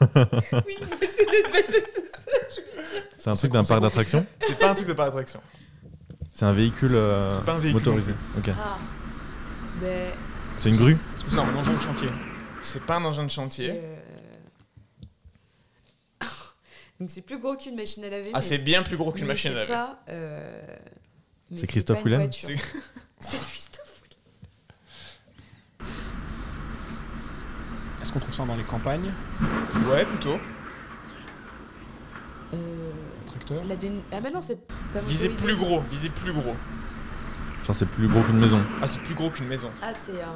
[0.66, 2.30] Oui, mais c'est des c'est ça.
[2.48, 3.02] je voulais dire.
[3.18, 5.42] C'est un truc d'un parc d'attraction C'est pas un truc de par attraction.
[6.32, 8.14] C'est un véhicule, euh, C'est pas un véhicule motorisé.
[8.38, 8.48] Ok.
[8.58, 8.78] Ah,
[9.82, 10.12] ben.
[10.60, 10.96] C'est une grue
[11.28, 12.08] c'est un engin de chantier
[12.60, 13.70] C'est pas un engin de chantier.
[13.74, 13.96] euh,
[17.00, 18.30] Donc c'est plus gros qu'une machine à laver.
[18.34, 19.72] Ah, c'est bien plus gros qu'une machine à c'est laver.
[19.72, 20.76] pas, euh,
[21.54, 22.30] C'est Christophe Willem.
[22.30, 22.56] C'est-
[23.20, 25.88] C'est Christophe Willem.
[28.02, 29.10] Est-ce qu'on trouve ça dans les campagnes?
[29.88, 30.38] Ouais, plutôt.
[32.52, 32.56] Euh,
[33.22, 33.64] Un tracteur?
[33.64, 35.80] la dé- Ah, mais non, c'est pas Visez plus gros.
[35.90, 36.54] Visez plus gros.
[37.72, 38.62] C'est plus gros qu'une maison.
[38.82, 39.70] Ah, c'est plus gros qu'une maison.
[39.82, 40.34] Ah, c'est un.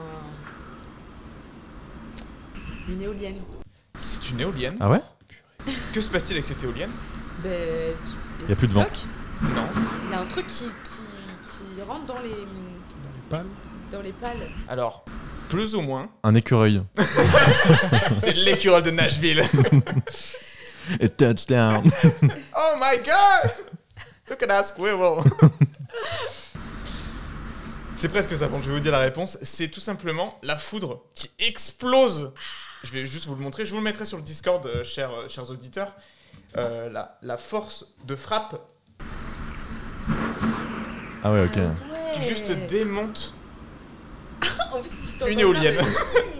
[2.88, 3.40] Une éolienne.
[3.96, 4.76] C'est une éolienne.
[4.80, 5.00] Ah ouais
[5.92, 6.90] Que se passe-t-il avec cette éolienne
[7.42, 8.86] Ben, elle- Y a plus de vent.
[9.42, 9.66] Non.
[10.06, 11.00] Il y a un truc qui, qui,
[11.74, 12.34] qui rentre dans les, Dans
[13.14, 13.46] les pales
[13.90, 14.48] dans les pales.
[14.68, 15.04] Alors,
[15.48, 16.82] plus ou moins, Un écureuil.
[18.16, 19.42] c'est l'écureuil de Nashville.
[21.00, 21.82] Et touchdown
[22.56, 23.50] Oh my god!
[24.28, 25.22] Look at that squirrel!
[27.96, 28.48] C'est presque ça.
[28.48, 29.38] Bon, je vais vous dire la réponse.
[29.42, 32.32] C'est tout simplement la foudre qui explose.
[32.82, 33.64] Je vais juste vous le montrer.
[33.64, 35.92] Je vous le mettrai sur le Discord, euh, chers, euh, chers auditeurs.
[36.58, 38.60] Euh, la, la force de frappe
[41.22, 41.56] Ah ouais, ok.
[41.56, 42.12] Ah ouais.
[42.14, 43.34] qui juste démonte
[44.72, 45.76] En plus, tu t'entends une éolienne.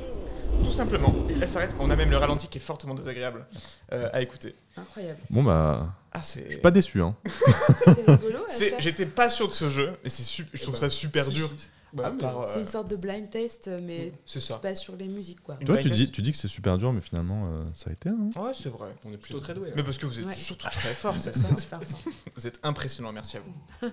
[0.64, 1.14] tout simplement.
[1.40, 1.77] Elle s'arrête.
[1.79, 3.47] On a même le ralenti qui est fortement désagréable
[3.93, 4.55] euh, à écouter.
[4.77, 5.19] Incroyable.
[5.31, 7.03] Bon bah, Ah, je suis pas déçu.
[7.03, 7.16] Hein.
[8.48, 8.74] C'est.
[8.79, 11.24] J'étais pas sûr de ce jeu, mais c'est su- je trouve Eh ça ben, super
[11.27, 11.48] si, dur.
[11.48, 11.66] si.
[11.92, 14.59] Bah euh, C'est une sorte de blind test, mais C'est ça.
[14.59, 15.57] pas sur les musiques, quoi.
[15.57, 18.09] Toi, tu dis, tu dis que c'est super dur, mais finalement, euh, ça a été.
[18.09, 18.31] Hein.
[18.37, 18.94] Ouais, c'est vrai.
[19.05, 19.72] On est plutôt très doués.
[19.77, 20.35] Mais parce que vous êtes Ouais.
[20.35, 21.53] surtout très fort, c'est ça.
[21.55, 21.81] Super.
[22.37, 23.88] Vous êtes impressionnant, merci à vous.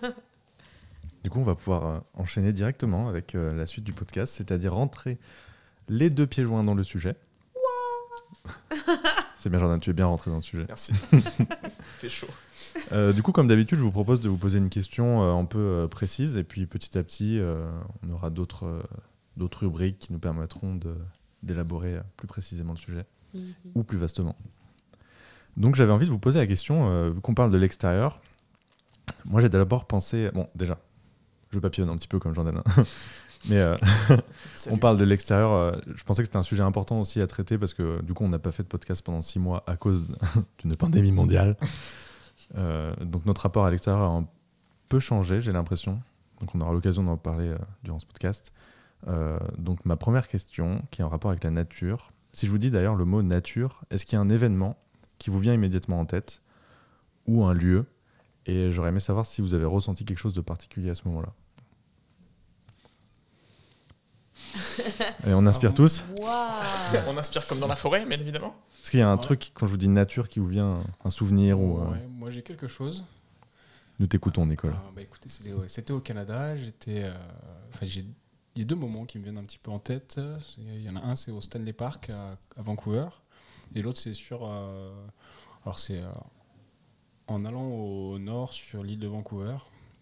[1.24, 4.74] Du coup, on va pouvoir euh, enchaîner directement avec euh, la suite du podcast, c'est-à-dire
[4.74, 5.20] rentrer
[5.90, 7.16] les deux pieds joints dans le sujet.
[9.42, 10.66] C'est bien, Jordan, tu es bien rentré dans le sujet.
[10.68, 10.94] Merci.
[12.00, 12.28] fait chaud.
[12.94, 15.46] Euh, du coup, comme d'habitude, je vous propose de vous poser une question euh, un
[15.46, 17.70] peu euh, précise, et puis petit à petit, euh,
[18.08, 18.82] on aura d'autres euh,
[19.38, 20.80] d'autres rubriques qui nous permettront
[21.44, 23.42] d'élaborer euh, plus précisément le sujet, Mhm.
[23.76, 24.36] ou plus vastement.
[25.58, 28.22] Donc j'avais envie de vous poser la question, euh, vu qu'on parle de l'extérieur,
[29.26, 30.78] moi j'ai d'abord pensé, bon déjà,
[31.50, 32.84] je papillonne un petit peu comme Jordan, hein.
[33.50, 33.76] Mais euh,
[34.70, 37.58] on parle de l'extérieur, euh, je pensais que c'était un sujet important aussi à traiter,
[37.58, 40.06] parce que du coup on n'a pas fait de podcast pendant six mois à cause
[40.60, 41.58] d'une pandémie mondiale.
[42.58, 44.28] Euh, donc notre rapport à l'extérieur a un
[44.90, 46.02] peu changé, j'ai l'impression.
[46.40, 48.52] Donc on aura l'occasion d'en parler euh, durant ce podcast.
[49.58, 52.12] Donc ma première question, qui est en rapport avec la nature.
[52.34, 54.78] Si je vous dis d'ailleurs le mot nature, est-ce qu'il y a un événement
[55.18, 56.44] qui vous vient immédiatement en tête
[57.26, 57.88] ou un lieu?
[58.46, 61.34] Et j'aurais aimé savoir si vous avez ressenti quelque chose de particulier à ce moment-là.
[65.28, 66.04] Et on inspire tous.
[66.20, 66.30] Waouh
[67.08, 68.56] On inspire comme dans la forêt, bien évidemment.
[68.84, 69.22] Est-ce qu'il y a un Ouais.
[69.22, 71.80] truc, quand je vous dis nature, qui vous vient un souvenir ou.
[71.80, 73.04] euh, moi j'ai quelque chose.
[74.00, 74.74] Nous t'écoutons, Nicolas.
[74.78, 76.56] Ah, bah, écoutez, c'était ouais, c'était au Canada.
[76.56, 77.14] J'étais, euh,
[77.74, 78.04] enfin, j'ai,
[78.56, 80.20] il y a deux moments qui me viennent un petit peu en tête.
[80.40, 83.06] C'est- Il y en a un, c'est au Stanley Park à, à Vancouver,
[83.76, 84.92] et l'autre c'est sur, euh,
[85.64, 86.10] alors c'est euh,
[87.28, 89.56] en allant au nord sur l'île de Vancouver,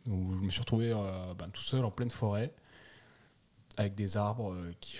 [0.08, 2.54] où je me suis retrouvé euh, ben, tout seul en pleine forêt,
[3.80, 4.98] avec des arbres euh, qui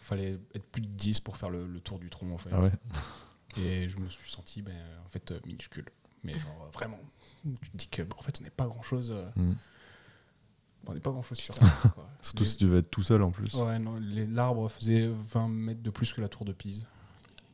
[0.00, 2.50] fallait être plus de 10 pour faire le, le tour du tronc en fait.
[2.52, 2.72] Ah ouais
[3.56, 4.76] Et je me suis senti ben,
[5.06, 5.84] en fait euh, minuscule.
[6.24, 6.98] Mais genre euh, vraiment,
[7.62, 9.14] tu te dis que bon, en fait on n'est pas grand chose.
[9.36, 9.52] Mm.
[10.88, 11.92] on n'est pas grand chose sur Terre.
[11.94, 12.08] quoi.
[12.20, 13.54] Surtout Les- si tu veux être tout seul en plus.
[13.54, 16.86] Ouais, non, l'arbre faisait 20 mètres de plus que la tour de Pise.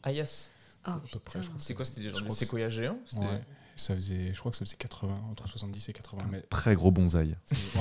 [0.03, 0.51] Ah yes.
[0.87, 0.93] Oh,
[1.25, 1.41] crois.
[1.59, 3.43] C'est quoi C'était des séquoias géants Ouais.
[3.77, 6.49] Ça faisait, je crois que ça faisait 80, entre 70 et 80 mètres.
[6.49, 7.37] Très gros bonsaï.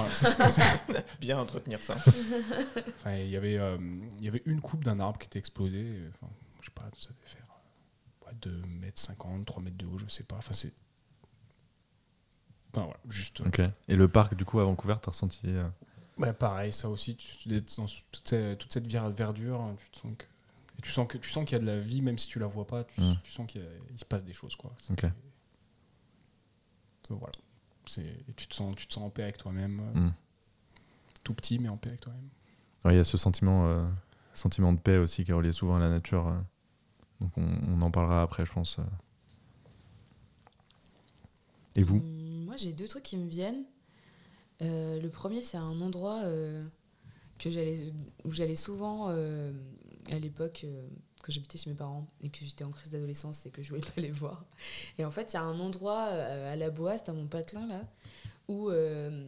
[1.21, 1.95] Bien entretenir ça.
[2.99, 3.77] Enfin, il y avait, euh,
[4.17, 5.79] il y avait une coupe d'un arbre qui était explosé.
[5.79, 7.45] et, Enfin, je sais pas, ça devait faire
[8.23, 10.37] euh, ouais, 2 mètres 50, 3 mètres de haut, je sais pas.
[10.37, 10.73] Enfin, c'est.
[12.73, 13.41] Enfin, voilà, juste.
[13.41, 13.61] euh, Ok.
[13.87, 15.41] Et le parc, du coup, à Vancouver, t'as ressenti.
[15.45, 15.67] euh,
[16.17, 19.97] Ouais, pareil, ça aussi, tu, tu- dans toute, cette, toute cette verdure, hein, tu te
[19.99, 20.25] sens que.
[20.77, 22.39] Et tu sens que tu sens qu'il y a de la vie, même si tu
[22.39, 23.17] la vois pas, tu, Mm.
[23.23, 24.73] tu sens qu'il y a- il se passe des choses, quoi.
[27.09, 27.33] Donc, voilà.
[27.97, 29.79] Et tu te sens, tu te sens en paix avec toi-même.
[29.95, 30.13] euh, Mm.
[31.23, 32.29] Tout petit, mais en paix avec toi-même.
[32.85, 33.85] Ouais, il y a ce sentiment, euh,
[34.33, 36.27] sentiment de paix aussi qui est relié souvent à la nature.
[36.27, 36.37] euh.
[37.21, 38.79] Donc on, on en parlera après, je pense.
[38.79, 38.83] euh.
[41.75, 41.97] Et vous?
[41.97, 43.63] Hum, Moi, j'ai deux trucs qui me viennent.
[44.61, 46.65] Euh, le premier, c'est un endroit euh,
[47.39, 47.91] que j'allais,
[48.23, 49.51] où j'allais souvent euh,
[50.11, 50.87] à l'époque, euh,
[51.23, 53.81] quand j'habitais chez mes parents et que j'étais en crise d'adolescence et que je voulais
[53.95, 54.45] pas les voir.
[54.97, 57.65] Et en fait, il y a un endroit euh, à la Boisse, dans mon patelin,
[57.65, 57.81] là,
[58.49, 59.27] où, euh,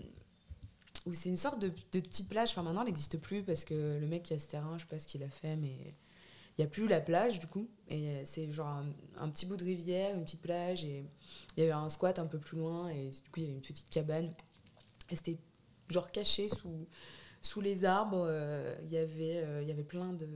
[1.05, 2.51] où c'est une sorte de, petite plage.
[2.51, 4.89] Enfin, maintenant, elle n'existe plus parce que le mec qui a ce terrain, je sais
[4.89, 5.95] pas ce qu'il a fait, mais
[6.57, 7.69] il n'y a plus la plage, du coup.
[7.87, 8.83] Et euh, c'est genre
[9.17, 11.05] un, petit bout de rivière, une petite plage, et
[11.55, 13.55] il y avait un squat un peu plus loin, et du coup, il y avait
[13.55, 14.33] une petite cabane.
[15.09, 15.37] Et c'était
[15.87, 16.87] genre caché sous,
[17.41, 18.29] sous les arbres.
[18.83, 20.27] Il y avait, il y avait plein de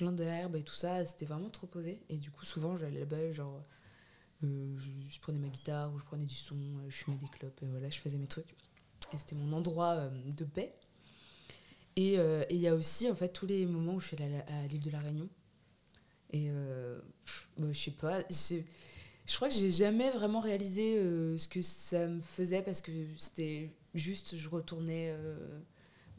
[0.00, 1.04] plein d'herbes et tout ça.
[1.04, 2.00] C'était vraiment trop posé.
[2.08, 3.62] Et du coup, souvent, j'allais là-bas, genre,
[4.42, 7.62] euh, je, prenais ma guitare ou je prenais du son, euh, je fumais des clopes,
[7.62, 8.56] et voilà, je faisais mes trucs.
[9.12, 10.74] Et c'était mon endroit euh, de paix.
[11.96, 14.40] Et euh, il y a aussi, en fait, tous les moments où je suis allée
[14.48, 15.28] à, l'île de la Réunion.
[16.32, 18.22] Et euh, pff, bah, je sais pas,
[19.30, 22.90] je crois que j'ai jamais vraiment réalisé euh, ce que ça me faisait parce que
[23.16, 25.60] c'était juste, je retournais euh,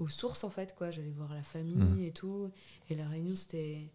[0.02, 0.92] aux sources en fait, quoi.
[0.92, 2.04] J'allais voir la famille Mhm.
[2.04, 2.52] et tout.
[2.90, 3.88] Et la Réunion, c'était.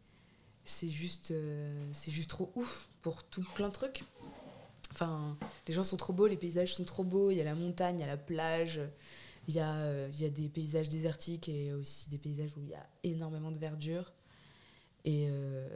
[0.65, 4.05] C'est juste, euh, c'est juste trop ouf pour tout plein de trucs.
[4.93, 5.37] Enfin,
[5.69, 7.31] les gens sont trop beaux, les paysages sont trop beaux.
[7.31, 8.81] Il y a la montagne, il y a la plage,
[9.47, 12.61] il y, a, euh, il y a des paysages désertiques et aussi des paysages où
[12.63, 14.13] il y a énormément de verdure.
[15.05, 15.69] Et, euh,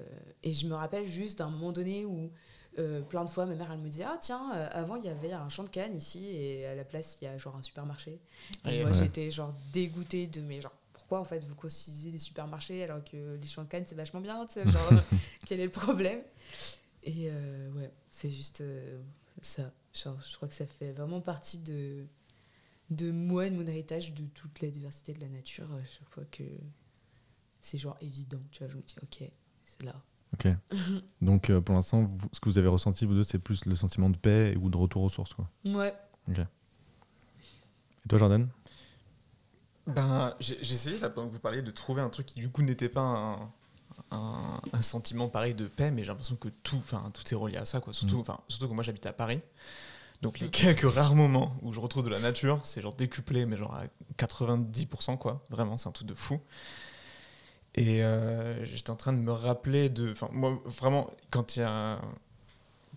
[0.42, 2.30] et je me rappelle juste d'un moment donné où
[2.78, 5.09] euh, plein de fois ma mère elle me disait ah tiens euh, avant il y
[5.09, 7.62] avait un champ de canne ici et à la place il y a genre un
[7.62, 8.20] supermarché.
[8.64, 8.88] Ah, et yes.
[8.88, 13.02] moi j'étais genre dégoûtée de mais genre pourquoi en fait vous construisez des supermarchés alors
[13.04, 14.90] que les champs de canne c'est vachement bien tu sais genre
[15.46, 16.20] quel est le problème?
[17.02, 18.62] Et euh, ouais c'est juste
[19.42, 19.72] ça.
[19.92, 22.06] Genre, je crois que ça fait vraiment partie de
[22.90, 26.09] de moi et de mon héritage de toute la diversité de la nature à chaque
[26.09, 26.44] fois que
[27.61, 29.30] c'est genre évident tu vois je me dis ok
[29.64, 29.94] c'est là
[30.34, 30.48] Ok.
[31.22, 33.74] Donc euh, pour l'instant, vous- ce que vous avez ressenti, vous deux, c'est plus le
[33.76, 35.34] sentiment de paix ou de retour aux sources.
[35.34, 35.48] Quoi.
[35.64, 35.94] ouais
[36.28, 38.48] Et toi, Jordan?
[39.86, 42.48] Ben, j'ai j'ai essayé, là, pendant que vous parliez, de trouver un truc qui, du
[42.48, 43.50] coup, n'était pas un,
[44.12, 47.56] un, un sentiment pareil de paix, mais j'ai l'impression que tout, enfin, tout est relié
[47.56, 47.92] à ça, quoi.
[47.92, 48.20] Surtout, Mm.
[48.20, 49.40] enfin, surtout que moi, j'habite à Paris.
[50.22, 53.56] Donc, les quelques rares moments où je retrouve de la nature, c'est genre décuplé, mais
[53.56, 53.84] genre à
[54.16, 55.44] 90%, quoi.
[55.50, 56.40] Vraiment, c'est un truc de fou.
[57.76, 60.11] Et euh, j'étais en train de me rappeler de.
[60.11, 62.00] Enfin, moi, vraiment, quand il y a.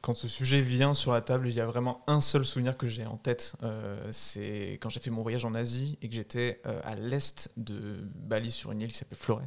[0.02, 2.88] Quand ce sujet vient sur la table, il y a vraiment un seul souvenir que
[2.88, 3.56] j'ai en tête.
[3.64, 7.50] euh, c'est quand j'ai fait mon voyage en Asie et que j'étais euh, à l'est
[7.56, 9.40] de Bali sur une île qui s'appelait Flores,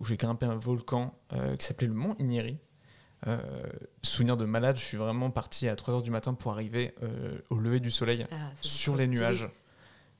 [0.00, 1.14] où j'ai grimpé un volcan
[1.58, 2.16] qui s'appelait le mont.
[3.26, 3.38] Euh,
[4.02, 6.94] souvenir de malade, je suis vraiment parti à 3h du matin pour arriver
[7.48, 9.20] au lever du soleil Ah, sur les stylé.
[9.20, 9.48] nuages.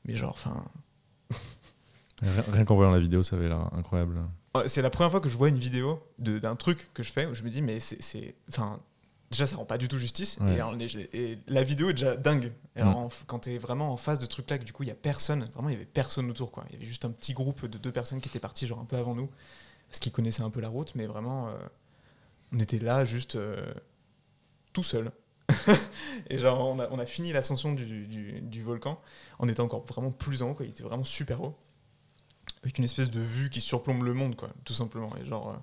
[0.06, 0.64] Mais genre, enfin,
[2.22, 4.20] Rien qu'en voyant la vidéo, ça avait l'air incroyable.
[4.54, 7.26] Ouais, C'est la première fois que je vois une vidéo d'un truc que je fais
[7.26, 8.34] où je me dis, mais c'est.
[8.48, 8.80] Enfin,
[9.30, 10.38] déjà, ça rend pas du tout justice.
[10.40, 10.52] Ouais.
[10.52, 12.52] Et, alors, les- et la vidéo est déjà dingue.
[12.76, 13.04] Et alors, Mm.
[13.04, 14.96] en- quand t'es vraiment en face de ce truc-là, que du coup, il y a
[14.96, 16.64] personne, vraiment, il y avait personne autour, quoi.
[16.70, 18.84] Il y avait juste un petit groupe de deux personnes qui étaient partis, genre un
[18.84, 19.28] peu avant nous,
[19.88, 21.52] parce qu'ils connaissaient un peu la route, mais vraiment, euh,
[22.52, 23.64] on était là juste euh,
[24.72, 25.12] tout seul.
[26.30, 29.00] et genre, on a, on a fini l'ascension du, du- du volcan
[29.38, 30.66] en étant encore vraiment plus en haut, quoi.
[30.66, 31.56] Il était vraiment super haut.
[32.62, 35.14] Avec une espèce de vue qui surplombe le monde, quoi, tout simplement.
[35.16, 35.56] Et genre, euh,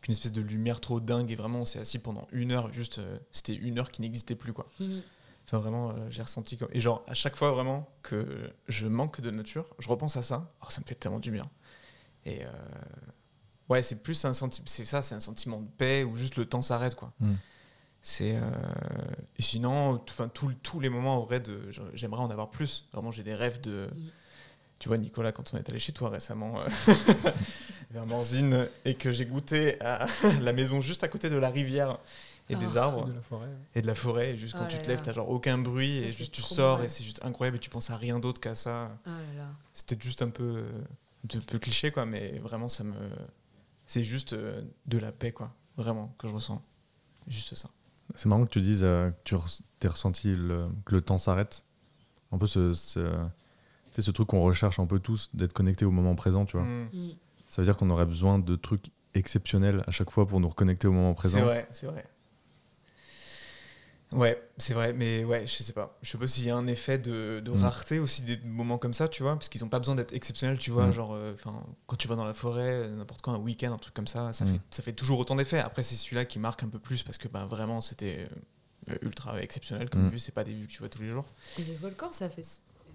[0.00, 1.30] qu'une espèce de lumière trop dingue.
[1.30, 2.72] Et vraiment, on s'est assis pendant une heure.
[2.72, 4.68] Juste, euh, c'était une heure qui n'existait plus, quoi.
[4.80, 5.02] Mhm.
[5.46, 6.68] Enfin, vraiment, euh, j'ai ressenti comme.
[6.72, 10.52] Et genre, à chaque fois, vraiment, que je manque de nature, je repense à ça.
[10.62, 11.44] Oh, ça me fait tellement du bien.
[12.24, 12.44] Et.
[12.44, 12.50] euh,
[13.68, 14.64] Ouais, c'est plus un sentiment.
[14.66, 17.12] C'est ça, c'est un sentiment de paix où juste le temps s'arrête, quoi.
[17.20, 17.32] Mm.
[18.00, 18.36] C'est.
[18.36, 18.40] euh,
[19.36, 21.68] Et sinon, enfin, tous- les moments, en vrai, de...
[21.92, 22.88] j'aimerais en avoir plus.
[22.92, 23.90] Vraiment, j'ai des rêves de.
[24.78, 26.68] Tu vois, Nicolas, quand on est allé chez toi récemment, euh,
[27.90, 30.06] vers Morzine, et que j'ai goûté à
[30.40, 31.98] la maison juste à côté de la rivière
[32.50, 32.84] et des Ah.
[32.84, 33.48] arbres De la forêt.
[33.74, 34.30] et de la forêt.
[34.34, 36.32] Et juste Oh quand tu là te lèves, t'as genre aucun bruit Ça, et juste
[36.32, 38.96] tu sors et c'est juste incroyable et tu penses à rien d'autre qu'à ça.
[39.04, 39.10] Ah.
[39.72, 40.64] C'est peut-être juste un peu,
[41.34, 42.94] un peu cliché, quoi, mais vraiment, ça me.
[43.86, 45.52] C'est juste euh, de la paix, quoi.
[45.76, 46.62] Vraiment, que je ressens.
[47.26, 47.68] Juste ça.
[48.14, 49.36] C'est marrant que tu dises euh, que tu
[49.80, 51.64] t'aies ressenti le, que le temps s'arrête.
[52.32, 53.06] Un peu ce, ce, tu
[54.02, 56.66] sais, ce truc qu'on recherche un peu tous, d'être connecté au moment présent, tu vois.
[56.66, 56.88] Mm.
[56.92, 57.10] Mm.
[57.48, 60.86] Ça veut dire qu'on aurait besoin de trucs exceptionnels à chaque fois pour nous reconnecter
[60.86, 61.38] au moment présent.
[61.38, 62.04] C'est vrai, c'est vrai.
[64.12, 65.98] Ouais, c'est vrai, mais ouais, je sais pas.
[66.00, 67.56] Je sais pas s'il y a un effet de, de Mm.
[67.62, 70.56] rareté aussi des moments comme ça, tu vois, parce qu'ils ont pas besoin d'être exceptionnels,
[70.58, 70.90] tu vois.
[70.90, 73.76] Genre, euh, enfin, quand tu vas dans la forêt, euh, n'importe quoi, un week-end, un
[73.76, 75.58] truc comme ça, ça, fait, ça fait toujours autant d'effet.
[75.58, 78.26] Après, c'est celui-là qui marque un peu plus parce que bah, vraiment, c'était
[78.88, 80.08] euh, ultra exceptionnel comme Mm.
[80.08, 81.26] vue, c'est pas des vues que tu vois tous les jours.
[81.58, 82.44] Et les volcans, ça fait.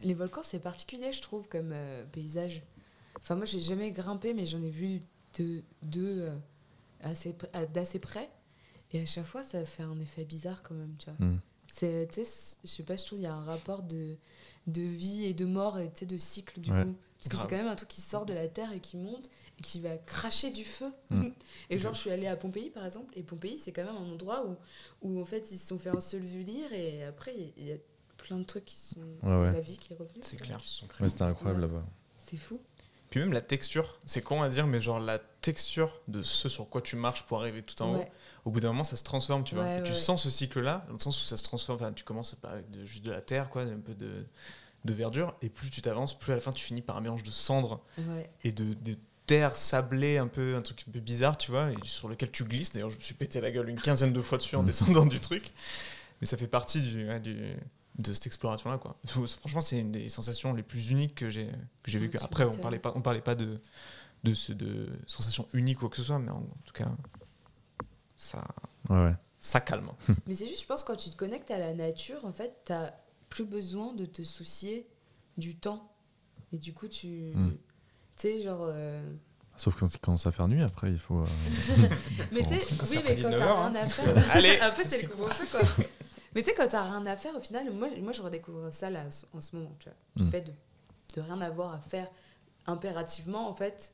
[0.03, 2.61] Les volcans, c'est particulier, je trouve, comme euh, paysage.
[3.19, 5.01] Enfin, moi, j'ai jamais grimpé, mais j'en ai vu
[5.37, 6.35] deux, deux euh,
[7.01, 8.29] assez à- d'assez près.
[8.91, 11.25] Et à chaque fois, ça fait un effet bizarre quand même, tu vois.
[11.27, 11.39] Mm.
[11.71, 14.15] C'est, tu sais, je sais pas, je trouve qu'il y a un rapport de,
[14.67, 16.83] de vie et de mort et de cycle du Ouais.
[16.83, 16.95] coup.
[17.17, 17.47] Parce que Grave.
[17.49, 19.79] c'est quand même un truc qui sort de la terre et qui monte et qui
[19.79, 20.91] va cracher du feu.
[21.09, 21.29] Mm.
[21.69, 24.11] et genre, je suis allée à Pompéi par exemple, et Pompéi, c'est quand même un
[24.11, 24.57] endroit où,
[25.01, 27.77] où en fait ils se sont fait ensevelir et après il y a
[28.27, 28.99] plein de trucs qui sont.
[29.21, 29.51] Ouais, ouais.
[29.53, 30.19] La vie qui est revenue.
[30.21, 30.59] C'est clair.
[30.99, 31.83] Ouais, c'était incroyable là-bas.
[32.19, 32.59] C'est fou.
[33.09, 36.67] Puis même la texture, c'est con à dire, mais genre la texture de ce sur
[36.69, 38.05] quoi tu marches pour arriver tout en haut,
[38.45, 39.65] au bout d'un moment, ça se transforme, tu vois.
[39.65, 41.75] Ouais, Et tu sens ce cycle-là, dans le sens où ça se transforme.
[41.79, 44.25] Enfin, tu commences avec de- juste de la terre, quoi, un peu de,
[44.85, 47.21] de verdure, et plus tu t'avances, plus à la fin tu finis par un mélange
[47.23, 48.29] de cendres Ouais.
[48.43, 51.75] et de, de terre sablée, un peu un truc un peu bizarre, tu vois, et
[51.83, 52.71] sur lequel tu glisses.
[52.71, 54.65] D'ailleurs, je me suis pété la gueule une quinzaine de fois dessus en Mm.
[54.65, 55.53] descendant du truc,
[56.19, 57.55] mais ça fait partie du, ouais, du-
[57.97, 58.97] de cette exploration-là, quoi.
[59.05, 61.47] Franchement, c'est une des sensations les plus uniques que j'ai
[61.83, 63.59] que j'ai tu Après, on parlait pas, on parlait pas de
[64.23, 66.89] de, ce, de sensations uniques ou quoi que ce soit, mais en, tout cas,
[68.15, 68.43] ça,
[68.89, 69.15] Ouais, ouais.
[69.39, 69.91] ça calme.
[70.27, 72.91] Mais c'est juste, je pense, quand tu te connectes à la nature, en fait, t'as
[73.29, 74.87] plus besoin de te soucier
[75.37, 75.91] du temps.
[76.51, 77.07] Et du coup, tu.
[77.33, 77.51] Mm.
[77.51, 77.57] Tu
[78.15, 78.61] sais, genre.
[78.63, 79.01] euh,
[79.57, 81.19] Sauf quand il commence à faire nuit, après, il faut.
[81.21, 81.25] euh,
[82.31, 83.75] Mais tu sais, oui, après mais quand 19 t'as heures, rien hein.
[83.75, 84.31] à faire.
[84.31, 85.61] Allez Un peu, c'est le couvre-feu, quoi.
[86.35, 88.89] Mais tu sais, quand t'as rien à faire, au final, moi, moi je redécouvre ça
[88.89, 89.97] là, en ce moment, tu vois.
[90.15, 90.27] Du Mm.
[90.27, 90.51] fait de,
[91.15, 92.09] de rien avoir à faire
[92.65, 93.93] impérativement, en fait,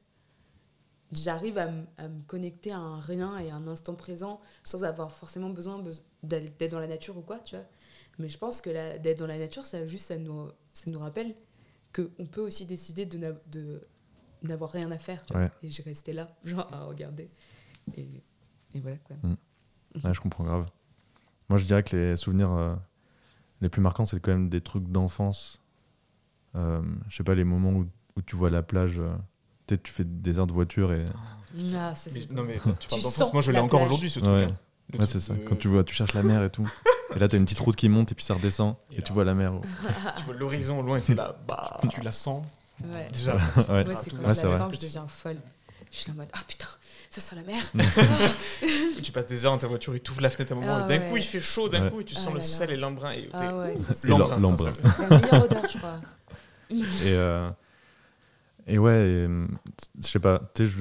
[1.11, 5.11] j'arrive à, à me connecter à un rien et à un instant présent sans avoir
[5.11, 5.83] forcément besoin
[6.23, 7.65] d'être dans la nature ou quoi, tu vois.
[8.19, 11.35] Mais je pense que d'être dans la nature, ça juste, ça nous, ça nous rappelle
[11.95, 13.81] qu'on peut aussi décider de, n'a- de
[14.43, 15.43] n'avoir rien à faire, tu vois.
[15.63, 17.31] Et j'ai resté là, genre, à regarder.
[17.95, 18.21] Et,
[18.75, 19.15] et voilà, quoi.
[20.03, 20.69] Ouais, je comprends grave.
[21.49, 22.75] Moi, je dirais que les souvenirs euh,
[23.61, 25.59] les plus marquants, c'est quand même des trucs d'enfance.
[26.55, 29.09] Euh, je sais pas, les moments où, où tu vois la plage, euh,
[29.65, 31.05] peut-être tu fais des heures de voiture et.
[31.75, 33.63] Ah, ça, Mais- c'est non, mais quand tu parles d'enfance, sens moi je l'ai la
[33.63, 33.89] encore plage.
[33.91, 34.31] aujourd'hui ce truc.
[34.33, 34.43] Ouais.
[34.45, 34.57] hein.
[34.99, 35.33] Ouais, c'est ça.
[35.47, 36.67] Quand tu vois, tu cherches la mer et tout.
[37.15, 38.75] et là, t'as une petite route qui monte et puis ça redescend.
[38.91, 39.53] Et Et, là- tu vois la mer.
[39.55, 39.61] oh.
[40.17, 41.35] tu vois l'horizon au loin et t'es là.
[41.47, 42.43] Bah, Tu la sens.
[42.83, 43.07] Ouais.
[43.11, 43.35] déjà.
[43.35, 43.83] Ouais.
[43.83, 45.37] Moi, c'est quand Ouais, je c'est la sens que je deviens folle.
[45.91, 46.65] Je suis en mode Ah putain,
[47.09, 47.61] ça sent la mer.
[49.03, 50.77] tu passes des heures dans ta voiture et tu ouvres la fenêtre à un moment
[50.81, 51.09] Ah et d'un ouais.
[51.09, 51.91] coup il fait chaud, d'un Ouais.
[51.91, 52.49] coup et tu Ah sens le là là.
[52.49, 54.55] sel et l'embrun et Ah ouais, c'est l'embrun.
[54.57, 55.99] C'est la meilleure odeur, je crois.
[56.71, 56.75] Et,
[57.07, 57.49] euh,
[58.67, 59.57] et ouais, hum,
[59.99, 60.75] je sais pas, tu sais,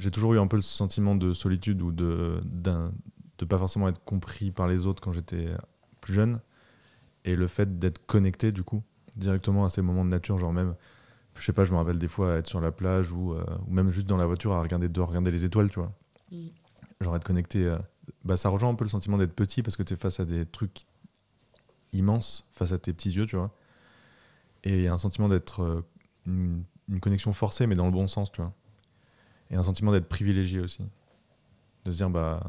[0.00, 2.40] j'ai toujours eu un peu le sentiment de solitude ou de
[3.38, 5.46] de pas forcément être compris par les autres quand j'étais
[6.00, 6.40] plus jeune.
[7.24, 8.82] Et le fait d'être connecté, du coup,
[9.16, 10.74] directement à ces moments de nature, genre même,
[11.40, 13.72] je sais pas, je me rappelle des fois être sur la plage ou, euh, ou
[13.72, 15.92] même juste dans la voiture à regarder dehors, regarder les étoiles, tu vois.
[16.30, 16.46] Mm.
[17.00, 17.78] Genre être connecté, euh,
[18.24, 20.24] bah, ça rejoint un peu le sentiment d'être petit parce que tu es face à
[20.24, 20.82] des trucs
[21.92, 23.50] immenses, face à tes petits yeux, tu vois.
[24.62, 25.84] Et il y a un sentiment d'être euh,
[26.26, 28.52] une, une connexion forcée, mais dans le bon sens, tu vois.
[29.50, 30.82] Et un sentiment d'être privilégié aussi.
[31.84, 32.42] De se dire, bah,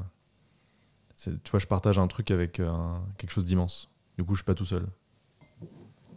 [1.15, 2.61] tu vois, je partage un truc avec
[3.17, 3.89] quelque chose d'immense.
[4.17, 4.87] Du coup, je suis pas tout seul.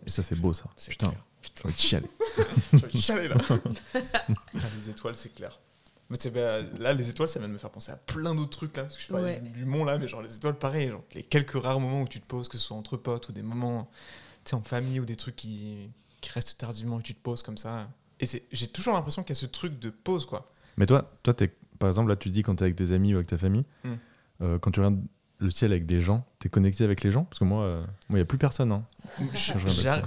[0.06, 0.70] Et ça, c'est beau, ça.
[0.88, 1.24] Putain, clair.
[1.62, 2.08] je vais chialer.
[2.94, 3.36] Chialer, là.
[3.94, 5.58] Ah, les étoiles, c'est clair.
[6.10, 8.56] Mais c'est, bah, là, les étoiles, ça vient de me faire penser à plein d'autres
[8.56, 8.84] trucs là.
[8.84, 9.40] Parce que je parlais Ouais.
[9.40, 10.88] du, mont là, mais genre les étoiles, pareil.
[10.88, 13.32] Genre, les quelques rares moments où tu te poses, que ce soit entre potes ou
[13.32, 13.90] des moments
[14.44, 15.90] tu sais, en famille ou des trucs qui,
[16.22, 17.88] qui restent tardivement et tu te poses comme ça.
[18.20, 20.46] Et c'est- j'ai toujours l'impression qu'il y a ce truc de pause, quoi.
[20.78, 23.12] Mais toi, toi t'es- par exemple, là, tu dis quand tu es avec tes amis
[23.12, 23.92] ou avec ta famille, Mm.
[24.42, 25.00] euh, quand tu regardes
[25.40, 27.24] le ciel avec des gens, tu es connecté avec les gens?
[27.24, 28.72] Parce que moi, euh, moi, il n'y a plus personne.
[28.72, 28.84] Hein.
[29.34, 29.52] Je-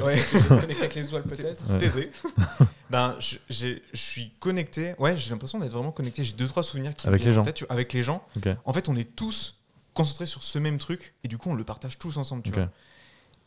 [0.03, 0.19] ouais.
[0.47, 1.69] Connecté avec les étoiles, peut-être?
[1.71, 1.77] Ouais.
[1.79, 2.11] Taisé.
[2.89, 4.93] ben, je, j'ai- je suis connecté.
[4.99, 6.23] Ouais, j'ai l'impression d'être vraiment connecté.
[6.23, 7.43] J'ai deux, trois souvenirs qui me Avec les en gens.
[7.43, 8.23] tête, tu vois, avec les gens.
[8.36, 8.49] Ok.
[8.65, 9.55] En fait, on est tous
[9.93, 12.69] concentrés sur ce même truc et du coup, on le partage tous ensemble, tu vois.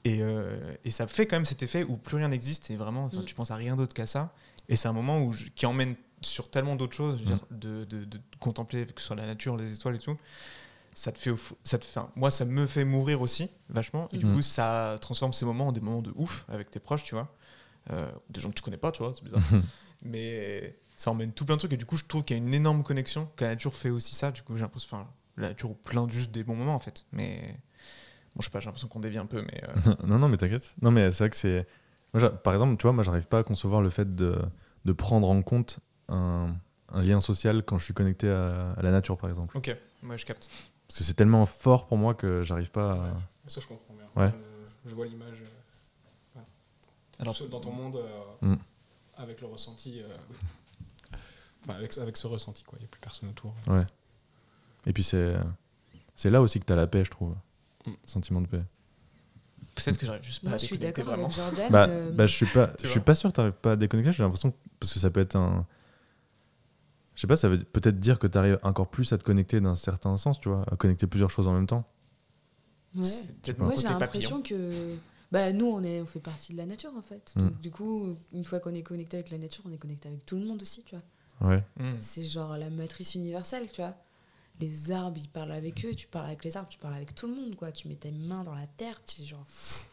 [0.05, 3.07] Et, euh, et ça fait quand même cet effet où plus rien n'existe et vraiment,
[3.13, 3.25] Mm.
[3.25, 4.33] tu penses à rien d'autre qu'à ça.
[4.69, 7.37] Et c'est un moment où je- qui emmène sur tellement d'autres choses, je veux Mm.
[7.37, 10.17] dire, de, de- de contempler que ce soit la nature, les étoiles et tout.
[10.95, 11.35] Ça te fait,
[11.65, 14.09] ça te fait, moi, ça me fait mourir aussi, vachement.
[14.13, 14.35] Et du Mm.
[14.35, 17.35] coup, ça transforme ces moments en des moments de ouf avec tes proches, tu vois.
[17.91, 19.43] Euh, des gens que tu connais pas, tu vois, c'est bizarre.
[20.03, 21.73] Mais ça emmène tout plein de trucs.
[21.73, 23.91] Et du coup, je trouve qu'il y a une énorme connexion, que la nature fait
[23.91, 24.31] aussi ça.
[24.31, 27.05] Du coup, j'ai l'impression, enfin, la nature plein juste des bons moments, en fait.
[27.13, 27.59] Mais
[28.35, 29.63] bon, je sais pas, j'ai l'impression qu'on dévie un peu, mais.
[29.65, 30.75] euh, non, non, mais t'inquiète.
[30.81, 31.67] Non, mais c'est vrai que c'est.
[32.45, 34.41] Par exemple, tu vois, moi, j'arrive pas à concevoir le fait de,
[34.85, 36.55] de prendre en compte un,
[36.93, 39.57] un lien social quand je suis connecté à, à la nature, par exemple.
[39.59, 40.49] Ok, moi je capte.
[40.89, 42.97] Parce que c'est tellement fort pour moi que j'arrive pas à.
[42.97, 43.11] Ouais.
[43.47, 44.07] Ça, je comprends bien.
[44.17, 44.33] Ouais.
[44.33, 45.41] Euh, je vois l'image.
[45.43, 46.45] euh, ouais.
[47.21, 48.57] Alors- seul dans ton monde, euh, Mm.
[49.17, 50.01] avec le ressenti.
[50.03, 50.09] euh.
[51.67, 52.77] Enfin, avec, avec ce ressenti, quoi.
[52.79, 53.55] Il n'y a plus personne autour.
[53.69, 53.87] Ouais.
[54.87, 55.35] Et puis, c'est.
[56.15, 57.35] C'est là aussi que t'as la paix, je trouve.
[57.87, 57.93] Mm.
[58.05, 58.63] Sentiment de paix.
[59.75, 61.25] Peut-être que j'arrive juste pas à je suis d'accord vraiment.
[61.25, 61.71] avec Jordan.
[61.73, 63.77] Bah, euh, bah, je suis pas, tu je suis pas sûr que t'arrives pas à
[63.77, 64.13] déconnecter.
[64.13, 65.67] J'ai l'impression que- parce que ça peut être un.
[67.15, 69.77] Je sais pas, ça veut peut-être dire que t'arrives encore plus à te connecter d'un
[69.77, 71.85] certain sens, tu vois, à connecter plusieurs choses en même temps.
[72.97, 73.05] ouais.
[73.59, 74.97] Moi, j'ai l'impression que
[75.31, 77.33] bah, nous, on, est, on fait partie de la nature, en fait.
[77.37, 77.41] Mm.
[77.41, 80.25] Donc, du coup, une fois qu'on est connecté avec la nature, on est connecté avec
[80.27, 81.51] tout le monde aussi, tu vois.
[81.51, 81.65] Ouais.
[81.77, 81.97] Mm.
[82.01, 83.95] C'est genre la matrice universelle, tu vois.
[84.61, 87.27] Les arbres, ils parlent avec eux, tu parles avec les arbres, tu parles avec tout
[87.27, 87.73] le monde, quoi.
[87.73, 89.45] Tu mets tes mains dans la terre, tu es genre...
[89.45, 89.89] pff,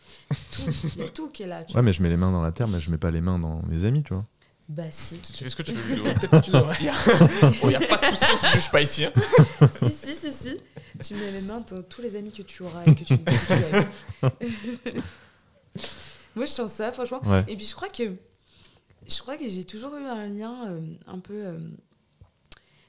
[0.52, 2.32] tout, il y a tout qui est là, tu Ouais, mais je mets les mains
[2.32, 4.26] dans la terre, mais je mets pas les mains dans mes amis, tu vois.
[4.74, 5.18] Bah si.
[5.18, 6.02] Tu fais ce que tu veux.
[6.14, 6.78] Peut-être que tu devrais.
[7.62, 9.04] Oh, y a pas de souci, on se juge pas ici.
[9.04, 9.12] hein.
[9.82, 10.58] si, si, si, si.
[11.04, 14.30] Tu mets les mains dans tous les amis que tu auras et que tu, que
[14.92, 14.92] tu.
[16.36, 17.22] Moi, je sens ça, franchement.
[17.26, 17.44] Ouais.
[17.50, 18.16] Et puis, je crois que
[19.08, 21.34] je crois que j'ai toujours eu un lien euh, un peu.
[21.34, 21.60] euh,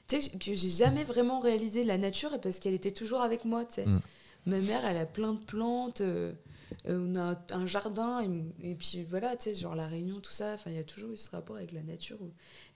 [0.07, 3.65] tu sais, que j'ai jamais vraiment réalisé la nature parce qu'elle était toujours avec moi,
[3.65, 3.85] tu sais.
[3.85, 3.99] Mm.
[4.45, 5.99] Ma mère, elle a plein de plantes.
[6.01, 6.31] euh,
[6.85, 10.53] on a un jardin et, et puis voilà, tu sais, genre la réunion, tout ça.
[10.53, 12.17] Enfin, il y a toujours eu ce rapport avec la nature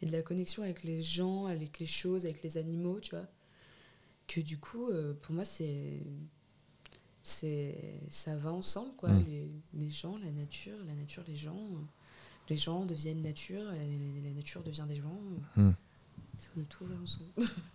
[0.01, 3.25] et de la connexion avec les gens, avec les choses, avec les animaux, tu vois.
[4.27, 6.01] Que du coup, euh, pour moi, c'est.
[7.23, 9.09] c'est ça va ensemble, quoi.
[9.09, 9.25] Mm.
[9.25, 11.55] Les, les gens, la nature, la nature, les gens.
[11.57, 11.85] euh,
[12.49, 15.19] Les gens deviennent nature, et la nature devient des gens.
[15.57, 15.75] euh, Mm.
[16.69, 17.31] Tout va ensemble.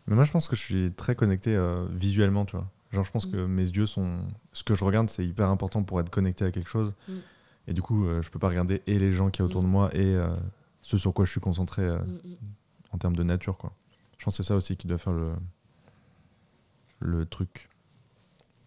[0.07, 2.71] Mais moi, je pense que je suis très connecté euh, visuellement, tu vois.
[2.93, 4.19] Genre, je pense que mes yeux sont.
[4.53, 6.93] Ce que je regarde, c'est hyper important pour être connecté à quelque chose.
[7.09, 7.13] Mm.
[7.69, 9.63] Et du coup, euh, je peux pas regarder et les gens qui y a autour
[9.63, 10.35] de moi et euh,
[10.83, 12.37] ce sur quoi je suis concentré euh, Mm, mm.
[12.93, 13.73] en termes de nature, quoi.
[14.19, 15.33] Je pense que c'est ça aussi qui doit faire le.
[17.01, 17.69] le truc.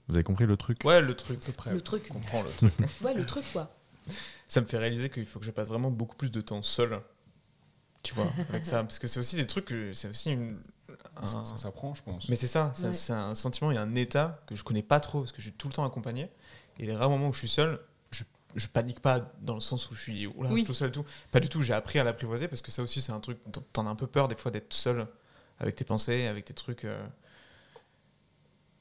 [0.08, 0.80] Vous avez compris le truc?
[0.84, 1.40] Ouais, le truc.
[1.72, 2.04] Le truc.
[2.08, 2.74] Je comprends le truc.
[3.04, 3.76] Ouais, le truc, quoi.
[4.48, 7.00] ça me fait réaliser qu'il faut que je passe vraiment beaucoup plus de temps seul.
[8.02, 8.84] Tu vois, avec ça.
[8.84, 9.74] Parce que c'est aussi des trucs.
[9.94, 10.58] C'est aussi une.
[11.18, 12.28] Un- Ça, ça s'apprend, je pense.
[12.30, 12.94] Mais c'est ça, ça- Ouais.
[12.94, 15.54] c'est un sentiment et un état que je connais pas trop parce que je suis
[15.54, 16.30] tout le temps accompagné.
[16.80, 17.80] Et les rares moments où je suis seul,
[18.12, 18.24] je,
[18.56, 20.60] je panique pas dans le sens où je suis, oula, je Oui.
[20.62, 21.06] suis tout seul et tout.
[21.32, 23.64] Pas du tout, j'ai appris à l'apprivoiser parce que ça aussi, c'est un truc dont
[23.74, 25.08] t'en as un peu peur des fois d'être seul
[25.60, 26.84] avec tes pensées, avec tes trucs.
[26.86, 27.06] euh.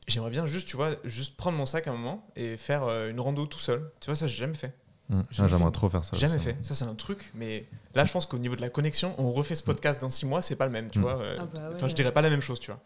[0.07, 3.21] J'aimerais bien juste, tu vois, juste prendre mon sac un moment et faire euh, une
[3.21, 3.91] rando tout seul.
[4.01, 4.77] Tu vois, ça, j'ai jamais fait.
[5.11, 5.13] Mm.
[5.13, 5.71] Jamais Ah, J'aimerais fait.
[5.73, 6.17] trop faire ça.
[6.17, 6.45] Jamais aussi.
[6.45, 6.57] fait.
[6.65, 9.55] Ça, c'est un truc, mais là, je pense qu'au niveau de la connexion, on refait
[9.55, 11.03] ce podcast dans six mois, c'est pas le même, tu Mm.
[11.03, 11.21] vois.
[11.21, 11.75] euh, Ah bah ouais.
[11.77, 12.81] Enfin, je dirais pas la même chose, tu vois.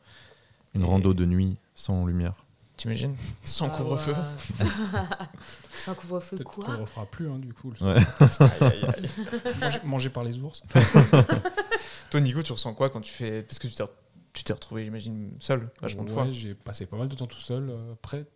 [0.75, 2.45] Une Et- rando de nuit sans lumière.
[2.77, 4.13] T'imagines Sans Ah couvre-feu.
[4.13, 4.67] ouais.
[5.73, 7.73] Sans couvre-feu, quoi ne refera plus, hein, du coup.
[7.81, 7.95] le- Ouais.
[8.41, 9.55] Aïe, aïe, aïe.
[9.61, 10.63] manger, manger par les ours.
[12.11, 13.43] Toi, Nico, tu ressens quoi quand tu fais.
[13.43, 13.85] Parce que tu t'es,
[14.33, 16.31] tu t'es retrouvé, j'imagine, seul, vachement de fois.
[16.31, 17.69] j'ai passé pas mal de temps tout seul.
[17.71, 18.27] Euh, Après,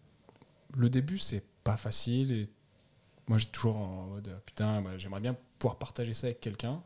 [0.77, 2.33] le début, c'est pas facile.
[2.33, 2.47] Et
[3.33, 6.83] moi, j'ai toujours en mode putain, bah, j'aimerais bien pouvoir partager ça avec quelqu'un.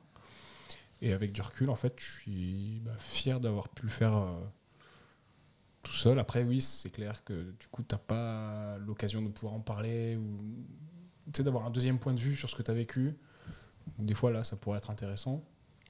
[1.02, 4.38] Et avec du recul, en fait, je suis bah, fier d'avoir pu le faire euh,
[5.82, 6.20] tout seul.
[6.20, 10.38] Après, oui, c'est clair que du coup, t'as pas l'occasion de pouvoir en parler ou
[11.26, 13.16] d'avoir un deuxième point de vue sur ce que tu as vécu.
[13.98, 15.42] Des fois, là, ça pourrait être intéressant.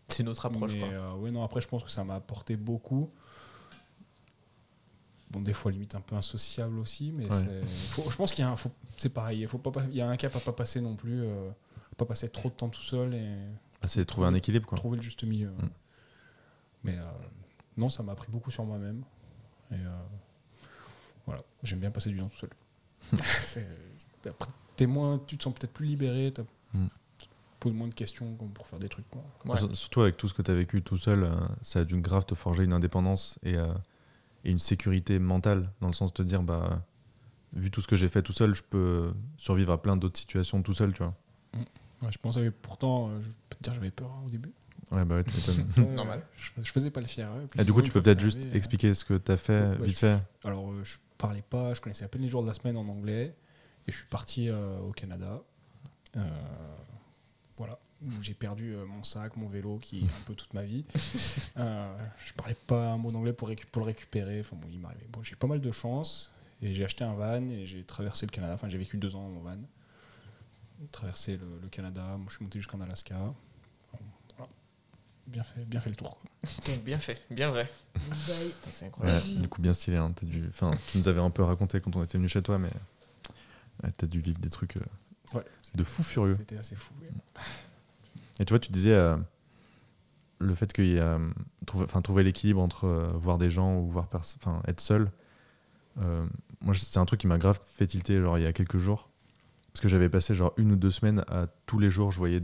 [0.08, 0.88] C'est une autre approche, Mais, quoi.
[0.88, 3.12] euh, ouais, non, après, je pense que ça m'a apporté beaucoup.
[5.36, 7.30] Bon, des fois, limite un peu insociable aussi, mais Ouais.
[7.30, 9.96] c'est- faut- je pense qu'il y a un, faut- c'est pareil, il faut pas, il
[9.96, 11.50] y a un cap à pas passer non plus, euh,
[11.98, 13.36] pas passer trop de temps tout seul et
[13.82, 14.78] Ah, c'est trouver un équilibre, quoi.
[14.78, 15.50] trouver le juste milieu.
[15.50, 15.68] Mm.
[16.84, 17.04] Mais euh,
[17.76, 19.02] non, ça m'a appris beaucoup sur moi-même.
[19.70, 19.98] Et euh,
[21.26, 22.50] voilà, j'aime bien passer du temps tout seul.
[23.42, 23.66] C'est-
[24.28, 26.88] après, t'es moins, tu te sens peut-être plus libéré, t'as Mm.
[27.60, 29.08] pose moins de questions comme pour faire des trucs.
[29.10, 29.22] Quoi.
[29.44, 29.74] Ouais.
[29.74, 31.30] Surtout avec tout ce que tu as vécu tout seul, euh,
[31.62, 33.72] ça a dû grave te forger une indépendance et, euh,
[34.46, 36.82] et une sécurité mentale, dans le sens de te dire, bah,
[37.52, 40.62] vu tout ce que j'ai fait tout seul, je peux survivre à plein d'autres situations
[40.62, 41.14] tout seul, tu vois.
[42.02, 44.52] Ouais, je pense que pourtant, euh, je peux te dire, j'avais peur hein, au début.
[44.92, 45.68] Ouais, bah ouais, tu m'étonnes.
[45.72, 46.22] Ça, Normal.
[46.36, 47.28] Je, je faisais pas le fier.
[47.50, 49.36] Puis Et du coup, tu peux peut-être juste arrivé, euh, expliquer ce que tu as
[49.36, 50.22] fait, vite je- fait.
[50.44, 52.86] Alors, euh, je parlais pas, je connaissais à peine les jours de la semaine en
[52.88, 53.34] anglais.
[53.88, 55.42] Et je suis parti euh, au Canada.
[56.16, 56.20] Euh,
[57.56, 57.78] voilà.
[58.02, 60.84] Où j'ai perdu euh, mon sac, mon vélo, qui est un peu toute ma vie.
[61.58, 64.40] Euh, je parlais pas un mot d'anglais pour, le récupérer.
[64.40, 65.06] Enfin, bon, il m'arrivait.
[65.10, 66.30] Bon, j'ai eu pas mal de chance.
[66.60, 68.52] Et j'ai acheté un van et j'ai traversé le Canada.
[68.52, 69.56] Enfin, j'ai vécu deux ans dans mon van.
[70.92, 72.02] Traversé le, le Canada.
[72.18, 73.16] Moi, je suis monté jusqu'en Alaska.
[73.16, 74.04] Enfin,
[74.36, 74.50] voilà.
[75.26, 76.18] Bien fait, bien fait le tour.
[76.18, 76.30] quoi.
[76.84, 77.70] Bien fait, bien vrai.
[78.70, 79.26] C'est incroyable.
[79.26, 79.96] Ouais, du coup, bien stylé.
[79.96, 80.44] Hein, t'as dû...
[80.50, 82.70] enfin, tu nous avais un peu raconté quand on était venu chez toi, mais
[83.82, 84.80] ouais, tu as dû vivre des trucs euh,
[85.34, 85.44] Ouais,
[85.74, 86.36] de fou furieux.
[86.36, 86.92] C'était assez fou.
[88.40, 89.16] Et tu vois, tu disais euh,
[90.38, 91.30] le fait qu'il y a euh,
[91.66, 95.10] trouver, enfin, trouver l'équilibre entre euh, voir des gens ou voir enfin, être seul.
[96.02, 96.26] Euh,
[96.60, 99.10] moi, c'est un truc qui m'a grave fait tilter genre il y a quelques jours
[99.72, 102.42] parce que j'avais passé genre une ou deux semaines à tous les jours, je voyais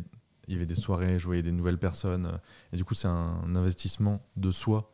[0.48, 2.38] il y avait des soirées, je voyais des nouvelles personnes
[2.72, 4.92] et du coup c'est un investissement de soi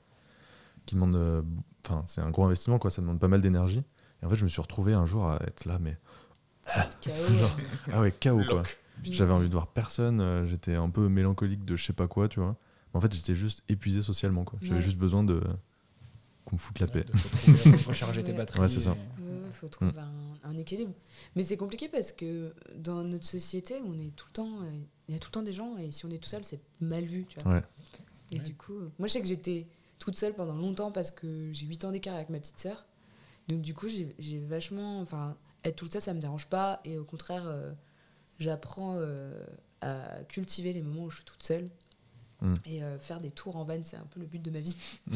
[0.89, 1.43] qui demande, euh,
[1.85, 3.83] enfin c'est un gros investissement quoi, ça demande pas mal d'énergie.
[4.23, 5.97] Et en fait, je me suis retrouvé un jour à être là, mais
[7.03, 7.11] KO.
[7.93, 8.63] ah ouais, chaos quoi.
[9.05, 12.29] J'avais envie de voir personne, euh, j'étais un peu mélancolique de je sais pas quoi,
[12.29, 12.57] tu vois.
[12.95, 14.59] En fait, j'étais juste épuisé socialement, quoi.
[14.63, 14.85] J'avais Ouais.
[14.85, 15.41] juste besoin de
[16.45, 17.05] qu'on me foute la paix.
[17.05, 18.61] De recharger tes batteries.
[18.61, 18.93] Ouais, c'est ça.
[18.93, 20.93] Ouais, faut trouver un, un équilibre.
[21.37, 24.59] Mais c'est compliqué parce que dans notre société, on est tout le temps,
[25.09, 26.61] il y a tout le temps des gens et si on est tout seul, c'est
[26.81, 27.55] mal vu, tu vois.
[27.55, 27.63] Ouais.
[28.33, 28.41] Et Ouais.
[28.43, 29.67] du coup, moi je sais que j'étais
[29.99, 32.87] toute seule pendant longtemps parce que j'ai 8 ans d'écart avec ma petite sœur.
[33.49, 36.97] Donc du coup, j'ai j'ai vachement, enfin, être toute seule, ça me dérange pas et
[36.99, 37.73] au contraire, euh,
[38.39, 39.32] j'apprends euh,
[39.80, 41.68] à cultiver les moments où je suis toute seule.
[42.41, 42.55] Mm.
[42.66, 44.76] Et euh, faire des tours en van, c'est un peu le but de ma vie.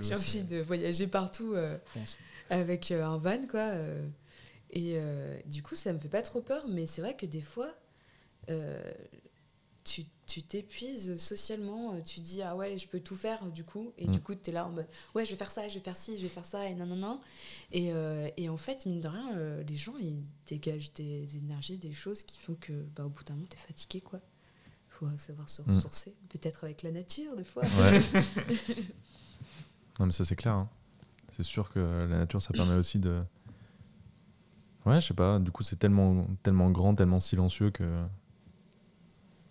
[0.00, 1.54] J'ai envie de voyager partout.
[1.54, 1.76] euh,
[2.48, 3.74] avec euh, un van quoi
[4.72, 5.00] et
[5.46, 7.72] du coup ça me fait pas trop peur mais c'est vrai que des fois
[9.84, 13.92] tu tu t'épuises socialement euh, tu dis ah ouais je peux tout faire du coup
[13.98, 14.12] et Mm.
[14.12, 15.96] du coup tu es là en mode ouais je vais faire ça je vais faire
[15.96, 17.20] ci je vais faire ça et non
[17.72, 21.78] et, euh, et en fait mine de rien euh, les gens ils dégagent des énergies
[21.78, 24.20] des choses qui font que bah, au bout d'un moment t'es fatigué quoi
[24.88, 25.70] faut savoir se Mm.
[25.74, 28.00] ressourcer peut-être avec la nature des fois Ouais.
[29.98, 30.54] non, mais ça, c'est clair.
[30.54, 30.68] hein.
[31.32, 33.22] C'est sûr que la nature, ça permet aussi de.
[34.86, 38.02] Ouais, je sais pas, du coup, c'est tellement, tellement grand, tellement silencieux que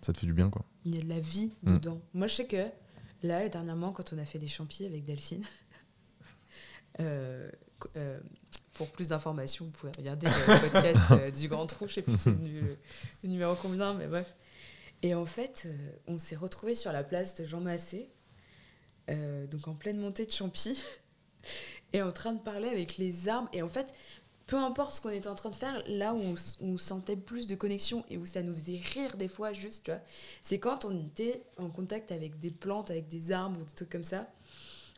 [0.00, 0.64] ça te fait du bien, quoi.
[0.84, 1.74] Il y a de la vie Mm.
[1.74, 2.00] dedans.
[2.14, 2.66] Moi, je sais que
[3.22, 5.44] là, dernièrement, quand on a fait des champis avec Delphine,
[7.00, 7.50] euh,
[7.96, 8.18] euh,
[8.74, 11.86] pour plus d'informations, vous pouvez regarder le podcast euh, du Grand Trou.
[11.86, 12.76] Je sais plus c'est le,
[13.24, 14.34] numéro combien, mais bref.
[15.02, 15.66] Et en fait,
[16.06, 18.10] on s'est retrouvés sur la place de Jean Massé,
[19.08, 20.82] donc en pleine montée de champis,
[21.94, 23.48] et en train de parler avec les arbres.
[23.54, 23.94] Et en fait,
[24.50, 27.54] peu importe ce qu'on était en train de faire, là où on, sentait plus de
[27.54, 30.00] connexion et où ça nous faisait rire des fois, juste, tu vois,
[30.42, 33.90] c'est quand on était en contact avec des plantes, avec des arbres ou des trucs
[33.90, 34.28] comme ça.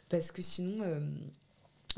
[0.09, 0.83] Parce que sinon.
[0.83, 1.01] euh,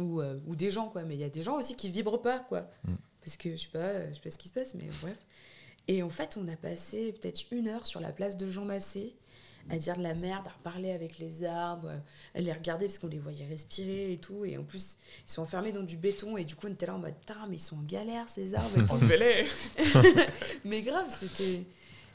[0.00, 1.04] ou, euh, ou des gens, quoi.
[1.04, 2.62] Mais il y a des gens aussi qui vibrent pas, quoi.
[2.82, 2.94] Mm.
[3.20, 5.24] Parce que je sais pas, je sais pas ce qui se passe, mais bref.
[5.86, 9.14] Et en fait, on a passé peut-être une heure sur la place de Jean Massé
[9.70, 11.90] à dire de la merde, à reparler avec les arbres,
[12.34, 14.44] à les regarder parce qu'on les voyait respirer et tout.
[14.44, 14.96] Et en plus,
[15.26, 17.14] ils sont enfermés dans du béton et du coup, on était là en mode,
[17.48, 18.92] mais ils sont en galère ces arbres et tout.
[18.92, 19.46] Enlevez-les
[20.64, 21.64] Mais grave, c'était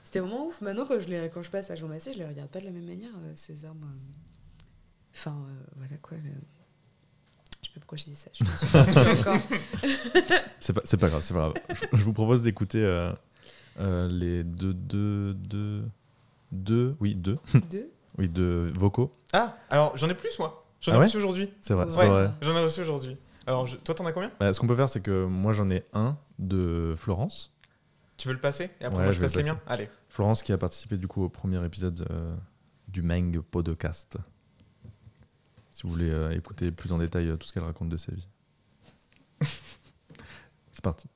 [0.04, 0.62] c'était vraiment ouf.
[0.62, 2.66] Maintenant, quand je, les, quand je passe à Jean Massé, je les regarde pas de
[2.66, 3.86] la même manière, euh, ces arbres.
[3.86, 4.62] euh.
[5.16, 6.18] Enfin, euh, voilà quoi.
[6.18, 6.24] le-
[7.62, 8.30] Je sais pas pourquoi je dis ça.
[10.60, 11.54] C'est pas, c'est pas grave, c'est pas grave.
[11.70, 13.12] Je, je vous propose d'écouter euh,
[13.80, 15.84] euh, les deux, deux, deux,
[16.52, 17.38] deux, oui, deux,
[17.70, 19.12] Deux oui, deux vocaux.
[19.34, 20.66] Ah, alors j'en ai plus moi.
[20.82, 21.52] J'en ai Ah ouais reçu aujourd'hui.
[21.62, 21.92] C'est vrai, Ouais.
[21.92, 22.08] c'est Ouais.
[22.08, 22.32] vrai.
[22.42, 23.18] J'en ai reçu aujourd'hui.
[23.48, 24.32] Alors, je- toi, t'en as combien?
[24.40, 27.52] Bah, ce qu'on peut faire, c'est que moi, j'en ai un de Florence.
[28.18, 28.70] Tu veux le passer?
[28.80, 29.56] Et après, Ouais, moi, je je vais passe le les passer.
[29.60, 29.90] miens Allez.
[30.10, 32.36] Florence qui a participé du coup au premier épisode euh,
[32.88, 34.18] du Mang Podcast.
[35.72, 38.12] Si vous voulez euh, écouter plus en détail euh, tout ce qu'elle raconte de sa
[38.14, 38.28] vie.
[40.72, 41.08] C'est parti.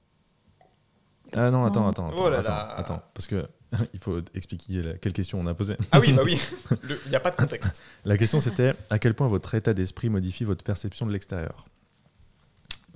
[1.36, 2.74] Ah non, attends, attends, attends, Oh là attends, là.
[2.78, 3.48] attends, parce que
[3.94, 5.76] il faut expliquer la- quelle question on a posée.
[5.92, 6.40] Ah oui, bah oui.
[7.06, 7.82] Il n'y a pas de contexte.
[8.06, 11.66] La question c'était à quel point votre état d'esprit modifie votre perception de l'extérieur?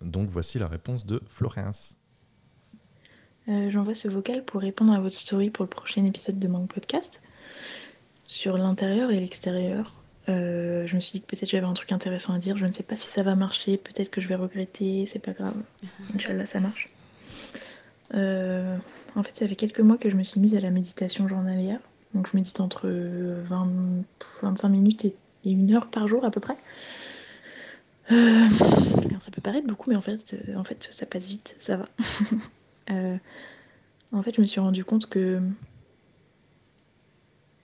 [0.02, 1.96] Donc voici la réponse de Florence.
[3.50, 6.72] Euh, J'envoie ce vocal pour répondre à votre story pour le prochain épisode de Manque
[6.74, 7.22] Podcast
[8.28, 9.94] sur l'intérieur et l'extérieur.
[10.30, 12.58] Euh, je me suis dit que peut-être j'avais un truc intéressant à dire.
[12.58, 13.78] Je ne sais pas si ça va marcher.
[13.78, 15.08] Peut-être que je vais regretter.
[15.12, 15.56] C'est pas grave.
[16.16, 16.90] Inch'Allah, ça marche.
[18.14, 18.78] Euh,
[19.16, 21.80] en fait, ça fait quelques mois que je me suis mise à la méditation journalière.
[22.14, 23.68] Donc, je médite entre 20,
[24.42, 26.58] 25 minutes et, une heure par jour à peu près.
[28.12, 28.48] Euh,
[29.20, 31.90] ça peut paraître beaucoup, mais en fait, euh, ça passe vite, ça va.
[32.90, 33.18] Euh,
[34.14, 35.42] en fait, je me suis rendu compte que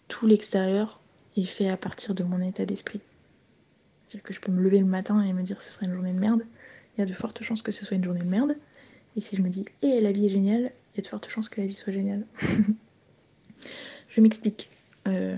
[0.10, 1.00] tout l'extérieur
[1.38, 3.00] est fait à partir de mon état d'esprit.
[4.06, 5.94] C'est-à-dire que je peux me lever le matin et me dire que ce serait une
[5.94, 6.44] journée de merde.
[6.98, 8.58] Il y a de fortes chances que ce soit une journée de merde.
[9.16, 11.30] Et si je me dis, et la vie est géniale, il y a de fortes
[11.30, 12.26] chances que la vie soit géniale.
[14.10, 14.70] je m'explique.
[15.08, 15.36] Euh,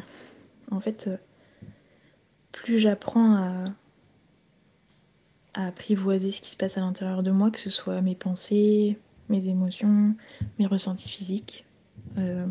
[0.71, 1.17] en fait, euh,
[2.51, 3.65] plus j'apprends à,
[5.53, 8.97] apprivoiser ce qui se passe à l'intérieur de moi, que ce soit mes pensées,
[9.29, 10.13] mes émotions,
[10.59, 11.65] mes ressentis physiques,
[12.17, 12.45] euh,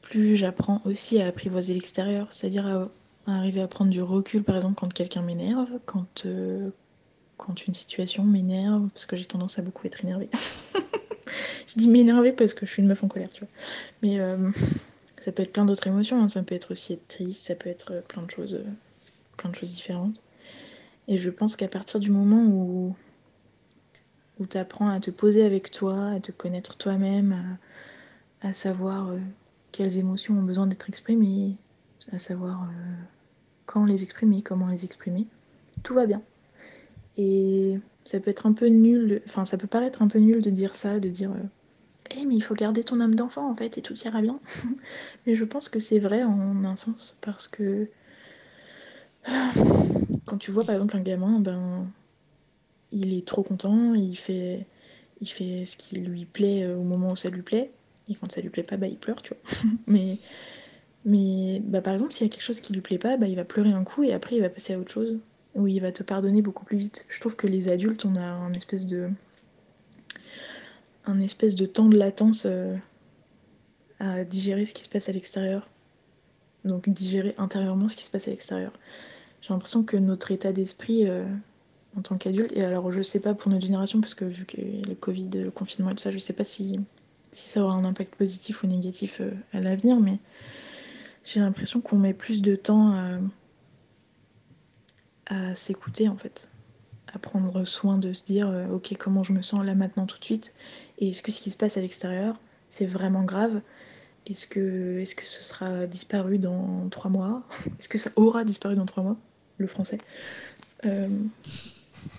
[0.00, 2.90] plus j'apprends aussi à apprivoiser l'extérieur, c'est-à-dire à,
[3.26, 6.26] arriver à prendre du recul, par exemple, quand quelqu'un m'énerve, quand,
[7.44, 10.30] quand une situation m'énerve, parce que j'ai tendance à beaucoup être énervée.
[11.66, 13.50] je dis m'énerver parce que je suis une meuf en colère, tu vois.
[14.02, 14.50] Mais euh,
[15.20, 16.28] ça peut être plein d'autres émotions, hein.
[16.28, 18.64] ça peut être aussi être triste, ça peut être plein de choses, euh,
[19.36, 20.22] plein de choses différentes.
[21.08, 22.94] Et je pense qu'à partir du moment où,
[24.38, 27.58] où tu apprends à te poser avec toi, à te connaître toi-même,
[28.40, 29.18] à, savoir euh,
[29.70, 31.56] quelles émotions ont besoin d'être exprimées,
[32.12, 32.92] à savoir euh,
[33.66, 35.26] quand les exprimer, comment les exprimer,
[35.82, 36.22] tout va bien.
[37.16, 40.50] Et ça peut être un peu nul, enfin ça peut paraître un peu nul de
[40.50, 43.78] dire ça, de dire euh, Eh mais il faut garder ton âme d'enfant en fait
[43.78, 44.40] et tout ira bien.
[45.26, 47.88] mais je pense que c'est vrai en un sens parce que
[50.26, 51.86] quand tu vois par exemple un gamin, ben
[52.92, 54.66] il est trop content, il fait,
[55.20, 57.72] il fait ce qui lui plaît euh, au moment où ça lui plaît,
[58.08, 59.70] et quand ça lui plaît pas, bah il pleure, tu vois.
[59.86, 60.18] mais
[61.04, 63.36] mais bah, par exemple, s'il y a quelque chose qui lui plaît pas, bah, il
[63.36, 65.18] va pleurer un coup et après il va passer à autre chose,
[65.54, 67.04] ou il va te pardonner beaucoup plus vite.
[67.08, 69.10] Je trouve que les adultes, on a un espèce de
[71.04, 72.76] un espèce de temps de latence euh,
[73.98, 75.68] à digérer ce qui se passe à l'extérieur.
[76.64, 78.72] Donc digérer intérieurement ce qui se passe à l'extérieur.
[79.40, 81.24] J'ai l'impression que notre état d'esprit euh,
[81.96, 84.56] en tant qu'adulte, et alors je sais pas pour notre génération, parce que vu que
[84.60, 86.72] le Covid, le confinement et tout ça, je sais pas si,
[87.32, 90.18] si ça aura un impact positif ou négatif euh, à l'avenir, mais
[91.24, 93.18] j'ai l'impression qu'on met plus de temps à,
[95.26, 96.48] à s'écouter en fait,
[97.12, 100.18] à prendre soin de se dire euh, ok comment je me sens là maintenant tout
[100.18, 100.52] de suite,
[100.98, 102.36] et est-ce que ce qui se passe à l'extérieur
[102.68, 103.60] c'est vraiment grave?
[104.26, 107.42] Est-ce que, est que ce sera disparu dans trois mois?
[107.78, 109.16] Est-ce que ça aura disparu dans trois mois
[109.58, 109.98] Le français?
[110.84, 111.08] Euh,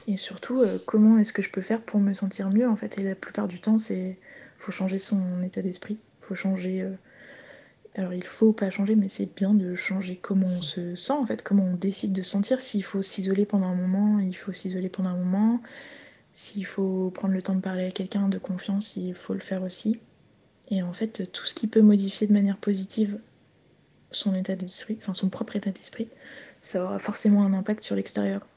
[0.08, 2.98] et surtout, euh, comment est-ce que je peux faire pour me sentir mieux en fait?
[3.00, 4.20] Et la plupart du temps, c'est
[4.60, 6.88] faut changer son état d'esprit, faut changer.
[7.96, 11.26] Alors il faut pas changer, mais c'est bien de changer comment on se sent en
[11.26, 12.60] fait, comment on décide de se sentir.
[12.60, 15.62] S'il faut s'isoler pendant un moment, il faut s'isoler pendant un moment.
[16.34, 19.62] S'il faut prendre le temps de parler à quelqu'un de confiance, il faut le faire
[19.62, 20.00] aussi.
[20.70, 23.20] Et en fait, tout ce qui peut modifier de manière positive
[24.10, 26.08] son état d'esprit, enfin son propre état d'esprit,
[26.64, 28.48] ça aura forcément un impact sur l'extérieur.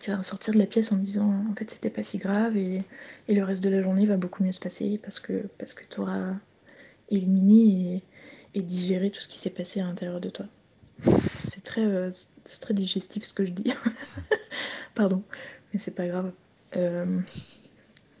[0.00, 2.56] Tu vas sortir de la pièce en te disant en fait c'était pas si grave
[2.56, 2.82] et,
[3.28, 5.84] et le reste de la journée va beaucoup mieux se passer parce que, parce que
[5.84, 6.34] tu auras
[7.10, 8.02] éliminé
[8.54, 10.46] et, digéré tout ce qui s'est passé à l'intérieur de toi.
[11.44, 12.10] C'est très, euh,
[12.60, 13.72] très digestif ce que je dis.
[14.94, 15.22] Pardon,
[15.72, 16.32] mais c'est pas grave.
[16.76, 17.20] Euh,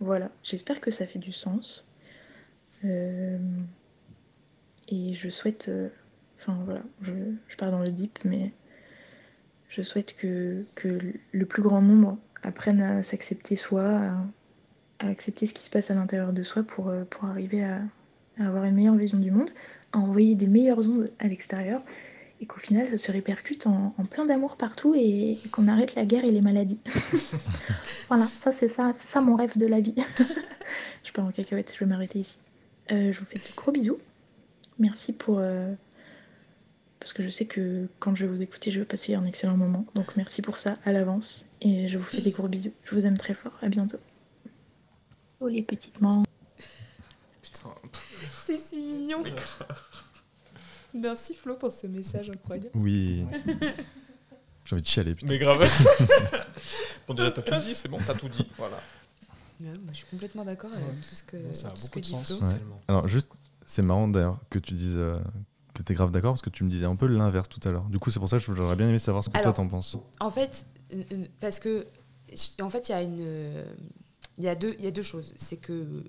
[0.00, 1.84] voilà, j'espère que ça fait du sens.
[2.84, 3.38] Euh,
[4.88, 5.70] et je souhaite.
[6.38, 7.12] Enfin voilà, je,
[7.48, 8.52] je pars dans le deep, mais
[9.68, 10.98] je souhaite que, que
[11.32, 14.24] le plus grand nombre apprenne à s'accepter soi, à,
[15.00, 17.82] à accepter ce qui se passe à l'intérieur de soi pour, pour arriver à,
[18.40, 19.50] à avoir une meilleure vision du monde,
[19.92, 21.82] à envoyer des meilleures ondes à l'extérieur
[22.40, 26.04] et qu'au final ça se répercute en, plein d'amour partout et, et qu'on arrête la
[26.04, 26.80] guerre et les maladies.
[28.08, 29.94] voilà, ça c'est ça, c'est ça mon rêve de la vie.
[31.04, 32.38] je pars en cacahuète, je vais m'arrêter ici.
[32.92, 33.98] Euh, je vous fais de gros bisous.
[34.78, 35.38] Merci pour.
[35.38, 35.72] euh,
[36.98, 39.56] parce que je sais que quand je vais vous écouter, je vais passer un excellent
[39.56, 39.86] moment.
[39.94, 41.46] Donc merci pour ça à l'avance.
[41.62, 42.72] Et je vous fais des gros bisous.
[42.84, 43.58] Je vous aime très fort.
[43.62, 43.98] À bientôt.
[45.40, 46.22] Oh les petites mains.
[48.90, 49.24] Mignon.
[50.94, 52.70] Merci Flo pour ce message incroyable.
[52.74, 53.24] Oui.
[54.64, 55.14] J'ai envie de chialer.
[55.14, 55.28] putain.
[55.28, 55.60] Mais grave.
[57.08, 58.46] bon, déjà, t'as tout dit, c'est bon, t'as tout dit.
[58.58, 58.76] Voilà.
[59.60, 61.94] Ouais, moi, je suis complètement d'accord avec tout ce que, Ça a tout ce beaucoup
[61.94, 62.26] que de dit sens.
[62.26, 62.46] Flo.
[62.46, 62.54] Ouais.
[62.88, 63.30] Alors juste,
[63.66, 65.18] c'est marrant d'ailleurs que tu dises euh,
[65.74, 67.84] que t'es grave d'accord parce que tu me disais un peu l'inverse tout à l'heure.
[67.84, 69.96] Du coup, c'est pour ça que j'aurais bien aimé savoir ce que toi t'en penses.
[70.18, 70.66] En fait,
[71.40, 71.86] parce que
[72.60, 73.64] en fait, il y a une,
[74.38, 75.34] il y a deux, il y a deux choses.
[75.36, 76.04] C'est que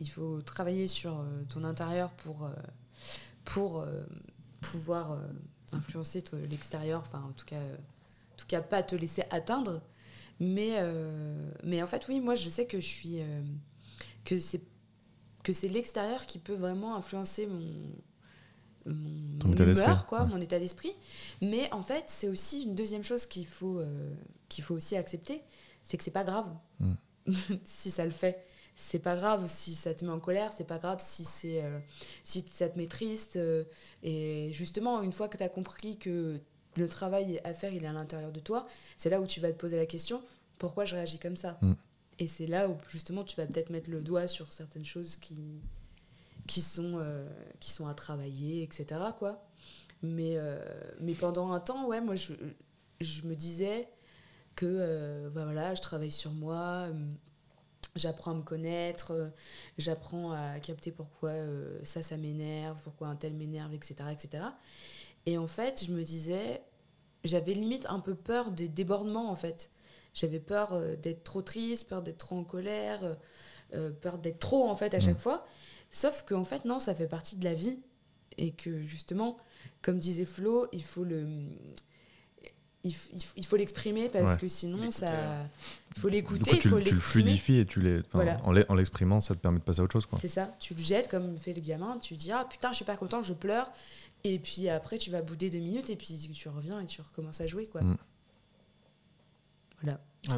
[0.00, 2.52] il faut travailler sur euh, ton intérieur pour euh,
[3.44, 4.02] pour euh,
[4.60, 5.18] pouvoir
[5.72, 7.00] influencer l'extérieur.
[7.00, 9.80] Enfin, en tout cas, en tout cas, pas te laisser atteindre.
[10.40, 13.42] Mais euh, mais en fait, oui, moi, je sais que je suis euh,
[14.24, 14.62] que c'est
[15.42, 17.72] que c'est l'extérieur qui peut vraiment influencer mon
[18.86, 20.28] mon, Ton mon état d'esprit, humeur, quoi, ouais.
[20.28, 20.92] mon état d'esprit.
[21.42, 24.14] Mais en fait, c'est aussi une deuxième chose qu'il faut euh,
[24.48, 25.42] qu'il faut aussi accepter,
[25.84, 26.48] c'est que c'est pas grave
[26.80, 26.92] Mm.
[27.64, 28.46] si ça le fait.
[28.80, 31.80] C'est pas grave si ça te met en colère, c'est pas grave si c'est euh,
[32.22, 33.34] si ça te met triste.
[33.34, 33.64] euh,
[34.04, 36.38] et justement, une fois que tu as compris que
[36.76, 39.50] le travail à faire, il est à l'intérieur de toi, c'est là où tu vas
[39.50, 40.22] te poser la question
[40.58, 41.58] pourquoi je réagis comme ça?
[41.60, 41.72] Mm.
[42.20, 45.60] Et c'est là où justement tu vas peut-être mettre le doigt sur certaines choses qui,
[46.46, 49.00] qui, sont, euh, qui sont à travailler, etc.
[49.18, 49.44] Quoi.
[50.02, 50.36] Mais,
[51.00, 52.32] mais pendant un temps, ouais, moi je,
[53.00, 53.88] je me disais
[54.54, 56.92] que bah voilà, je travaille sur moi, euh,
[57.96, 59.28] j'apprends à me connaître, euh,
[59.76, 64.44] j'apprends à capter pourquoi euh, ça, ça m'énerve, pourquoi un tel m'énerve, etc., etc.
[65.26, 66.62] Et en fait, je me disais,
[67.24, 69.70] j'avais limite un peu peur des débordements, en fait.
[70.14, 73.16] J'avais peur euh, d'être trop triste, peur d'être trop en colère,
[74.00, 75.46] peur d'être trop, en fait, à chaque fois.
[75.90, 77.78] Sauf qu'en fait, non, ça fait partie de la vie.
[78.40, 79.36] Et que justement,
[79.82, 81.26] comme disait Flo, il faut le.
[82.84, 84.38] Il, faut l'exprimer parce Ouais.
[84.38, 85.12] que sinon, ça.
[85.96, 88.36] Il faut l'écouter, il tu, faut le- tu le fluidifies et tu les, enfin, Voilà.
[88.44, 90.06] en l'e- en l'exprimant, ça te permet de passer à autre chose.
[90.06, 90.18] Quoi.
[90.20, 92.84] C'est ça, tu le jettes comme fait le gamin, tu dis ah putain je suis
[92.84, 93.70] pas content, je pleure,
[94.22, 97.40] et puis après tu vas bouder deux minutes et puis tu reviens et tu recommences
[97.40, 97.82] à jouer quoi.
[97.82, 97.96] Mm.
[99.82, 100.00] Voilà.
[100.30, 100.36] Ah,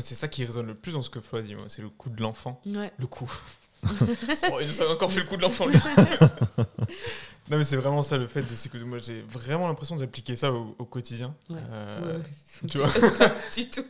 [0.00, 2.10] c'est- ça qui résonne le plus dans ce que Flo a dit, c'est le coup
[2.10, 2.60] de l'enfant.
[2.66, 2.92] Ouais.
[2.98, 3.30] Le coup.
[3.84, 5.78] Oh, il nous a encore fait le coup de l'enfant, lui.
[7.50, 8.84] non, mais c'est vraiment ça, le fait de s'écouter.
[8.84, 11.34] Moi, j'ai vraiment l'impression d'appliquer ça au, au quotidien.
[11.50, 11.58] Ouais.
[11.70, 12.68] Euh, Ouais.
[12.68, 12.88] Tu vois
[13.56, 13.84] du tout.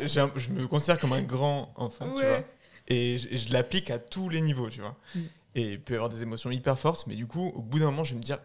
[0.00, 2.42] je, j'ai un- je me considère comme un grand enfant, tu vois.
[2.88, 4.96] Et je, l'applique à tous les niveaux, tu vois.
[5.14, 5.20] Mm.
[5.54, 7.86] Et il peut y avoir des émotions hyper fortes, mais du coup, au bout d'un
[7.86, 8.38] moment, je vais me dire,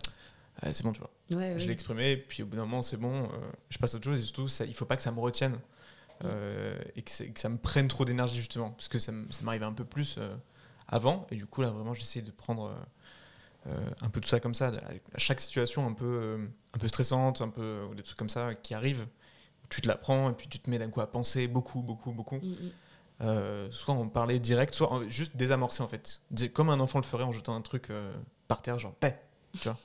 [0.62, 1.12] Ah, c'est bon, tu vois.
[1.30, 3.28] Je l'ai exprimé, puis au bout d'un moment, c'est bon, euh,
[3.70, 5.54] je passe à autre chose, et surtout, ça, il faut pas que ça me retienne.
[5.54, 6.26] Mm.
[6.26, 8.72] euh, et que, c'est- que ça me prenne trop d'énergie, justement.
[8.72, 9.12] Parce que ça,
[9.44, 10.18] m'arrivait un peu plus
[10.88, 12.76] avant, et du coup, là, vraiment, j'essaie de prendre
[14.02, 14.72] un peu tout ça comme ça,
[15.14, 16.38] à chaque situation un peu, euh,
[16.74, 19.06] un peu stressante, un peu, ou des trucs comme ça qui arrivent,
[19.70, 22.12] tu te la prends, et puis tu te mets d'un coup à penser beaucoup, beaucoup,
[22.12, 22.38] beaucoup.
[22.38, 22.72] Mm, mm.
[23.22, 26.22] Euh, soit en parler direct, soit en- juste désamorcer en fait.
[26.54, 28.12] Comme un enfant le ferait en jetant un truc euh,
[28.48, 29.18] par terre, genre, T'es
[29.62, 29.78] tu vois,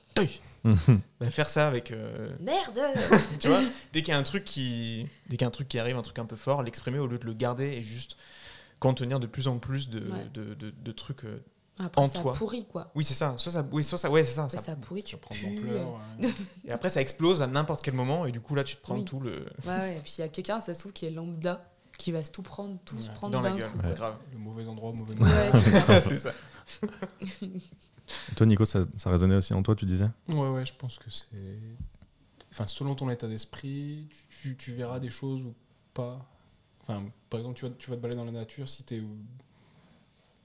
[1.19, 1.91] Bah, faire ça avec.
[1.91, 2.79] euh, Merde
[3.39, 3.61] tu vois,
[3.93, 5.95] dès qu'il y a un truc qui, dès qu'il y a un truc qui arrive,
[5.95, 8.17] un truc un peu fort, l'exprimer au lieu de le garder et juste
[8.79, 10.25] contenir de plus en plus de, Ouais.
[10.33, 11.41] de, de- de trucs euh,
[11.79, 12.33] Après, en ça toi.
[12.33, 12.91] pourrit, quoi.
[12.95, 13.33] Oui, c'est ça.
[13.37, 14.43] Soit ça, oui, soit ça, ouais, c'est ça.
[14.45, 15.49] Après, ça- ça pourrit, tu prend de pues.
[15.55, 16.29] l'ampleur, Ouais,
[16.65, 18.95] Et après, ça explose à n'importe quel moment et du coup là, tu te prends
[18.95, 19.05] Oui.
[19.05, 21.65] tout le ouais, et puis il y a quelqu'un, ça se trouve, qui est lambda,
[21.97, 23.13] qui va se tout prendre, tout se Ouais.
[23.15, 23.71] prendre dans la gueule.
[23.71, 23.77] coup.
[23.95, 24.15] Grave.
[24.33, 25.61] Le mauvais endroit, au mauvais Ouais, moment.
[25.63, 26.01] c'est ça.
[26.01, 26.33] c'est ça.
[28.35, 30.09] Toi, Nico, ça, ça résonnait aussi en toi, tu disais?
[30.27, 31.27] Ouais, ouais, je pense que c'est.
[32.51, 35.53] Enfin, selon ton état d'esprit, tu, tu- tu verras des choses ou
[35.93, 36.25] pas.
[36.81, 39.01] Enfin, par exemple, tu vas, tu vas te balader dans la nature, si t'es.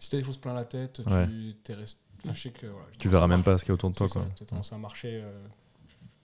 [0.04, 1.26] Si t'as des choses plein la tête, Ouais.
[1.26, 2.66] tu t'es rest- Enfin, je sais que.
[2.66, 4.06] voilà, Tu verras même pas ce qu'il y a autour de toi.
[4.08, 4.24] Quoi.
[4.36, 5.46] T'as tendance à marcher, euh,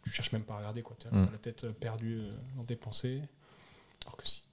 [0.03, 0.97] tu cherches même pas à regarder, quoi.
[0.99, 1.29] T'as Mm.
[1.33, 3.23] la tête euh, perdue euh, dans tes pensées.
[4.07, 4.45] Alors que si,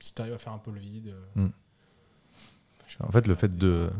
[0.00, 1.08] si t'arrives à faire un peu le vide.
[1.36, 1.52] euh, Mm.
[3.00, 3.90] En fait, le fait de.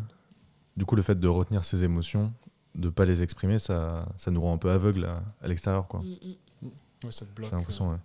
[0.76, 2.32] Du coup, le fait de retenir ses émotions,
[2.74, 6.00] de pas les exprimer, ça, ça nous rend un peu aveugles à, à l'extérieur, quoi.
[6.00, 6.16] Mm,
[6.62, 6.68] mm.
[7.04, 7.50] Ouais, ça te bloque.
[7.50, 8.00] J'ai l'impression, euh, ouais.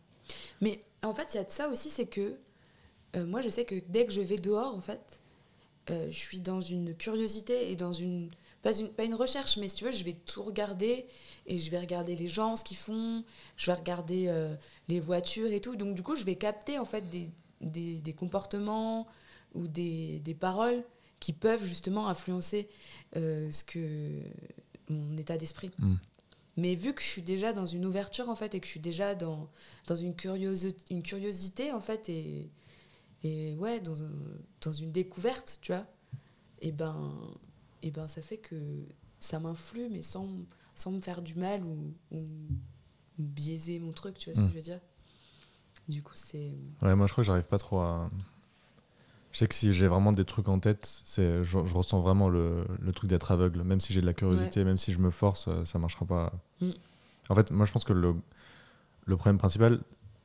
[0.62, 2.38] Mais en fait, il y a de ça aussi, c'est que
[3.16, 5.20] euh, moi, je sais que dès que je vais dehors, en fait,
[5.90, 8.30] euh, je suis dans une curiosité et dans une
[8.62, 8.90] pas, une.
[8.90, 11.06] pas une recherche, mais si tu veux, je vais tout regarder
[11.46, 13.24] et je vais regarder les gens, ce qu'ils font,
[13.56, 14.56] je vais regarder euh,
[14.88, 15.76] les voitures et tout.
[15.76, 17.30] Donc, du coup, je vais capter en fait des,
[17.62, 19.08] des, des comportements
[19.54, 20.84] ou des, des paroles
[21.20, 22.68] qui peuvent justement influencer
[23.16, 24.22] euh, ce que
[24.90, 25.72] mon état d'esprit.
[25.80, 25.96] Mm.
[26.58, 28.80] Mais vu que je suis déjà dans une ouverture en fait et que je suis
[28.80, 29.48] déjà dans,
[29.86, 32.50] dans une, curiosi- une curiosité en fait et,
[33.24, 33.95] et ouais dans,
[34.61, 35.86] dans une découverte tu vois
[36.61, 37.13] et ben
[37.82, 38.55] et ben ça fait que
[39.20, 40.28] ça m'influe mais sans,
[40.76, 44.51] sans me faire du mal ou, ou, ou biaiser mon truc tu vois ce que
[44.51, 44.80] je veux dire
[45.89, 48.09] du coup c'est Ouais, moi je crois que j'arrive pas trop à.
[49.32, 52.28] Je sais que si j'ai vraiment des trucs en tête, c'est je, je ressens vraiment
[52.28, 53.61] le, le truc d'être aveugle.
[53.63, 56.34] Même si j'ai de la curiosité, même si je me force, euh, ça marchera pas.
[56.61, 56.72] Mm.
[57.30, 58.15] En fait, moi je pense que le,
[59.05, 59.80] le problème principal,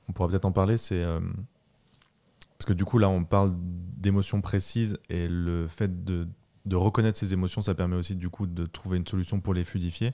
[0.09, 1.03] on pourra peut-être en parler, c'est.
[1.03, 1.21] euh,
[2.63, 6.29] parce que du coup là on parle d'émotions précises et le fait de,
[6.65, 9.65] de reconnaître ces émotions, ça permet aussi du coup de trouver une solution pour les
[9.65, 10.13] fluidifier.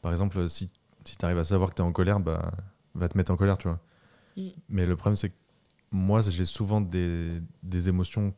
[0.00, 0.68] Par exemple, si,
[1.04, 2.52] si tu arrives à savoir que tu es en colère, bah,
[2.94, 3.80] va te mettre en colère, tu vois.
[4.36, 4.42] Mm.
[4.68, 5.34] Mais le problème, c'est que
[5.90, 8.32] moi, j'ai souvent des, des émotions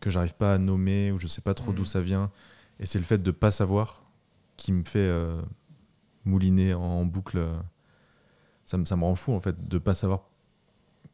[0.00, 1.76] que j'arrive pas à nommer ou je sais pas trop Mm.
[1.76, 2.30] d'où ça vient.
[2.78, 4.02] Et c'est le fait de pas savoir
[4.58, 5.40] qui me fait euh,
[6.26, 7.42] mouliner en boucle.
[8.66, 10.28] Ça me, ça me rend fou, en fait, de pas savoir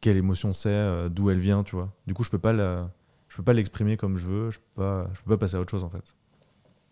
[0.01, 1.93] quelle émotion c'est, euh, d'où elle vient, tu vois.
[2.07, 2.91] Du coup, je peux pas la,
[3.29, 5.59] je peux pas l'exprimer comme je veux, je peux pas, je peux pas passer à
[5.59, 6.15] autre chose en fait.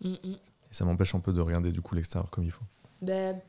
[0.00, 0.38] Mm, mm.
[0.70, 2.64] Et ça m'empêche un peu de regarder du coup l'extérieur comme il faut.
[3.02, 3.40] Ben,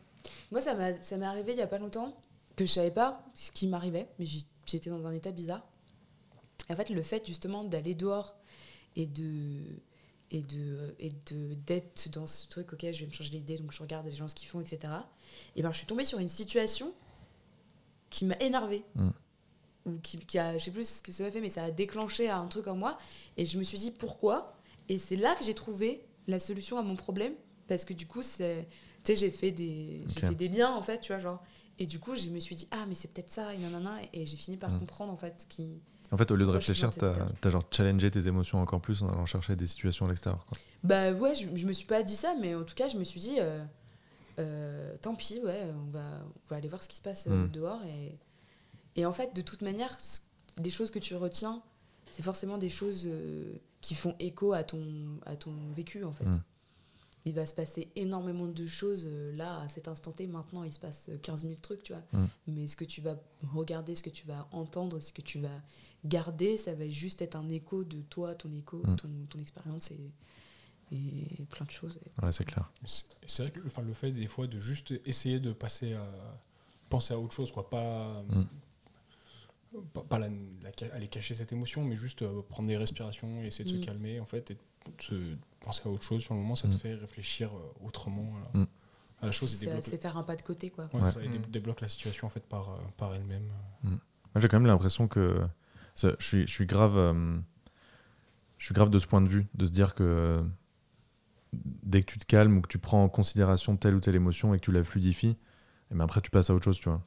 [0.52, 2.18] moi, ça m'est arrivé il y a pas longtemps
[2.56, 4.26] que je savais pas ce qui m'arrivait, mais
[4.66, 5.66] j'étais dans un état bizarre.
[6.70, 8.36] En fait, le fait justement d'aller dehors
[8.96, 9.62] et de
[10.32, 13.72] et de et de d'être dans ce truc, ok, je vais me changer l'idée, donc
[13.72, 14.94] je regarde les gens ce qu'ils font, etc.
[15.56, 16.94] Et ben, je suis tombée sur une situation
[18.10, 18.84] qui m'a énervée.
[18.96, 19.10] Mm.
[19.86, 21.72] Ou qui, qui a, je sais plus ce que ça m'a fait, mais ça a
[21.72, 22.98] déclenché un truc en moi.
[23.38, 24.56] Et je me suis dit pourquoi?
[24.90, 27.34] Et c'est là que j'ai trouvé la solution à mon problème.
[27.68, 28.68] Parce que du coup, c'est,
[29.04, 30.30] tu sais, j'ai fait des, j'ai Ok.
[30.30, 31.42] fait des liens en fait, tu vois, genre.
[31.80, 33.98] Et du coup, je me suis dit ah mais c'est peut-être ça et nanana.
[34.14, 34.80] Et j'ai fini par Mm.
[34.80, 35.82] comprendre en fait qui.
[36.12, 37.28] En fait, au lieu de réfléchir, t'as état.
[37.44, 40.46] as genre challengé tes émotions encore plus en allant chercher des situations à l'extérieur.
[40.46, 40.58] quoi.
[40.84, 43.04] Bah ouais, je, je me suis pas dit ça, mais en tout cas, je me
[43.06, 43.64] suis dit euh,
[44.40, 46.02] euh, tant pis, ouais, on va,
[46.36, 47.52] on va aller voir ce qui se passe euh, Mm.
[47.52, 47.84] dehors.
[47.86, 48.18] Et,
[48.96, 49.98] et en fait, de toute manière,
[50.58, 51.62] les choses que tu retiens,
[52.10, 56.26] c'est forcément des choses euh, qui font écho à ton, à ton vécu en fait.
[56.26, 56.44] Mm.
[57.24, 60.26] Il va se passer énormément de choses euh, là, à cet instant T.
[60.28, 62.02] Maintenant, il se passe euh, 15 000 trucs, tu vois.
[62.12, 62.26] Mm.
[62.48, 63.16] Mais ce que tu vas
[63.54, 65.62] regarder, ce que tu vas entendre, ce que tu vas
[66.04, 68.96] garder, ça va juste être un écho de toi, ton écho, Mm.
[68.98, 70.12] ton, ton expérience et,
[70.92, 72.00] et plein de choses.
[72.22, 72.70] Ouais, c'est clair.
[72.84, 76.06] C'est vrai que enfin, le fait des fois de juste essayer de passer à
[76.90, 78.22] penser à autre chose, quoi, pas.
[79.94, 83.48] Pas, pas la- la aller cacher cette émotion, mais juste euh, prendre des respirations et
[83.48, 83.82] essayer de Mm.
[83.82, 84.60] se calmer en fait et de
[85.02, 86.72] se penser à autre chose sur le moment, ça Mm.
[86.72, 88.68] te fait réfléchir euh, autrement à, Mm.
[89.22, 90.90] à la chose fait faire un pas de côté, quoi.
[90.94, 91.12] ouais, Ouais.
[91.12, 91.44] ça, et dé- Mm.
[91.52, 93.48] débloque la situation en fait par, euh, par elle-même.
[93.84, 94.00] Moi,
[94.42, 95.42] j'ai quand même l'impression que
[95.96, 97.40] ça- je suis, je suis grave, euh,
[98.58, 100.42] je suis grave de ce point de vue, de se dire que euh,
[101.54, 104.54] dès que tu te calmes ou que tu prends en considération telle ou telle émotion
[104.54, 105.38] et que tu la fluidifies,
[105.92, 107.04] et ben après tu passes à autre chose, tu vois.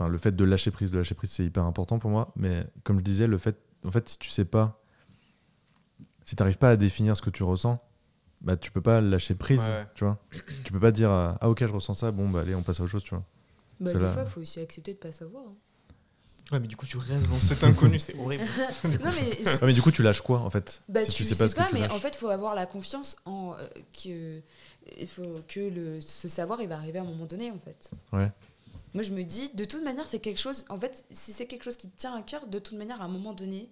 [0.00, 2.32] Enfin, le fait de lâcher prise, de lâcher prise, c'est hyper important pour moi.
[2.34, 4.80] Mais comme je disais, le fait, en fait, si tu sais pas,
[6.24, 7.78] si t'arrives pas à définir ce que tu ressens,
[8.40, 9.86] bah tu peux pas lâcher prise, Ouais, ouais.
[9.94, 10.18] tu vois.
[10.64, 12.80] Tu peux pas dire euh, ah ok je ressens ça, bon bah allez on passe
[12.80, 13.24] à autre chose, tu vois.
[13.78, 15.42] Bah, des là- fois, il faut aussi accepter de pas savoir.
[15.46, 15.54] hein.
[16.52, 18.42] Ouais, mais du coup, tu restes dans cet inconnu, c'est horrible.
[18.84, 21.24] non, mais, Ouais, mais du coup tu lâches quoi en fait bah, Si tu, tu
[21.24, 21.92] sais sais pas pas, ce que tu mais lâches?
[21.92, 24.40] en fait, il faut avoir la confiance en euh, que
[24.98, 27.90] il faut que le, ce savoir, il va arriver à un moment donné, en fait.
[28.12, 28.32] Ouais.
[28.94, 30.64] Moi, je me dis, de toute manière, c'est quelque chose.
[30.68, 33.04] En fait, si c'est quelque chose qui te tient à cœur, de toute manière, à
[33.04, 33.70] un moment donné,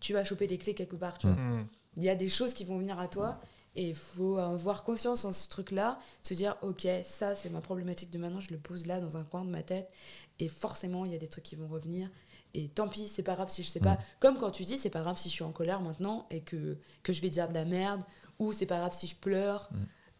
[0.00, 1.18] tu vas choper les clés quelque part.
[1.18, 1.36] Tu vois.
[1.36, 1.68] Mm.
[1.96, 3.40] Il y a des choses qui vont venir à toi
[3.76, 8.10] et il faut avoir confiance en ce truc-là, se dire, ok, ça, c'est ma problématique
[8.10, 9.90] de maintenant, je le pose là dans un coin de ma tête
[10.38, 12.10] et forcément, il y a des trucs qui vont revenir.
[12.52, 13.96] Et tant pis, c'est pas grave si je sais pas.
[14.18, 16.78] Comme quand tu dis, c'est pas grave si je suis en colère maintenant et que,
[17.04, 18.02] que je vais dire de la merde,
[18.40, 19.70] ou c'est pas grave si je pleure,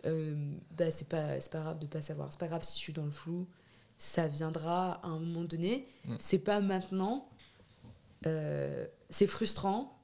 [0.07, 2.29] euh, bah, c'est pas, c'est pas grave de pas savoir.
[2.31, 3.49] C'est pas grave si je suis dans le flou.
[4.03, 5.87] Ça viendra à un moment donné.
[6.07, 6.15] Mm.
[6.19, 7.29] C'est pas maintenant.
[8.27, 9.95] Euh, c'est frustrant.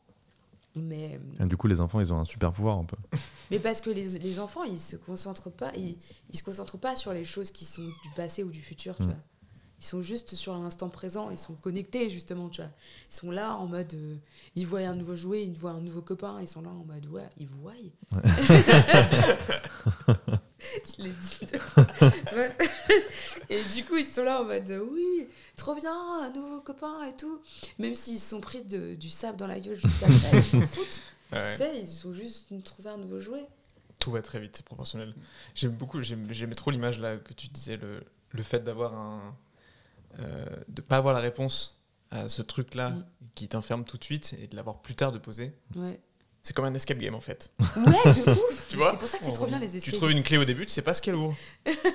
[0.75, 2.97] Mais, Et du coup, les enfants, ils ont un super pouvoir un peu.
[3.51, 5.97] mais parce que les, les enfants, ils se concentrent pas, ils,
[6.31, 9.05] ils se concentrent pas sur les choses qui sont du passé ou du futur, tu
[9.05, 9.07] Mm.
[9.07, 9.17] vois.
[9.81, 12.71] Ils sont juste sur l'instant présent, ils sont connectés justement, tu vois.
[13.11, 14.17] Ils sont là en mode, euh,
[14.55, 17.07] ils voient un nouveau jouet, ils voient un nouveau copain, ils sont là en mode,
[17.07, 17.73] ouais, ils voient.
[20.99, 21.87] Je l'ai dit deux fois.
[22.35, 22.57] Ouais.
[23.51, 27.15] Et du coup, ils sont là en mode, oui, trop bien, un nouveau copain et
[27.17, 27.41] tout.
[27.79, 30.61] Même s'ils se sont pris de- du sable dans la gueule juste après, ils s'en
[30.67, 31.01] foutent.
[31.33, 31.53] Ouais.
[31.53, 33.45] Tu sais, ils ont juste trouvé un nouveau jouet.
[33.99, 35.15] Tout va très vite, c'est proportionnel.
[35.55, 39.37] J'aime beaucoup, j'aimais trop l'image là que tu disais, le, le fait d'avoir un.
[40.21, 43.05] euh, de pas avoir la réponse à ce truc-là Mm.
[43.35, 45.53] qui t'enferme tout de suite et de l'avoir plus tard de poser.
[45.75, 46.01] Ouais.
[46.47, 47.51] C'est comme un escape game en fait.
[47.59, 48.67] Ouais, de ouf.
[48.69, 49.95] Tu vois C'est pour ça que c'est trop bien les Tu escapes.
[49.95, 51.35] trouves une clé au début, tu sais pas ce qu'elle ouvre.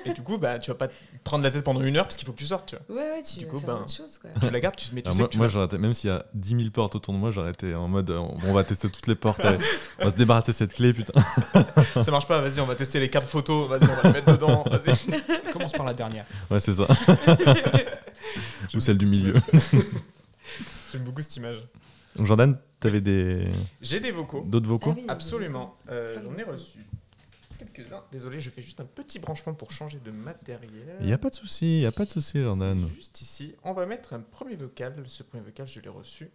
[0.04, 0.92] et du coup, bah, tu vas pas te
[1.24, 2.96] prendre la tête pendant une heure parce qu'il faut que tu sortes, tu vois.
[3.02, 4.28] Ouais, ouais, tu Du vas coup, faire ben, autre chose, quoi.
[4.42, 5.78] Tu la gardes, tu, mais tu Alors sais moi, que tu moi, vas- j'aurais été-
[5.78, 8.18] même s'il y a 10 000 portes autour de moi, j'aurais été en mode euh,
[8.18, 9.40] on, on va tester toutes les portes.
[9.42, 9.56] allez.
[10.00, 11.18] on va se débarrasser de cette clé, putain.
[12.02, 14.32] ça marche pas, vas-y, on va tester les cartes photos, vas-y, on va les mettre
[14.32, 15.50] dedans, vas-y.
[15.54, 16.26] Commence par la dernière.
[16.50, 16.86] Ouais, c'est ça.
[18.74, 19.34] Ou celle du milieu.
[20.92, 21.56] J'aime beaucoup cette image.
[22.16, 23.48] Donc, Jordan, t'avais des.
[23.80, 24.42] J'ai des vocaux.
[24.46, 25.76] D'autres vocaux Ah oui, Absolument.
[25.88, 26.78] Euh, J'en ai reçu
[27.58, 28.02] quelques-uns.
[28.10, 30.96] Désolé, je fais juste un petit branchement pour changer de matériel.
[31.00, 32.86] Il n'y a pas de souci, il n'y a pas de souci, Jordan.
[32.96, 33.54] Juste ici.
[33.64, 34.94] On va mettre un premier vocal.
[35.06, 36.30] Ce premier vocal, je l'ai reçu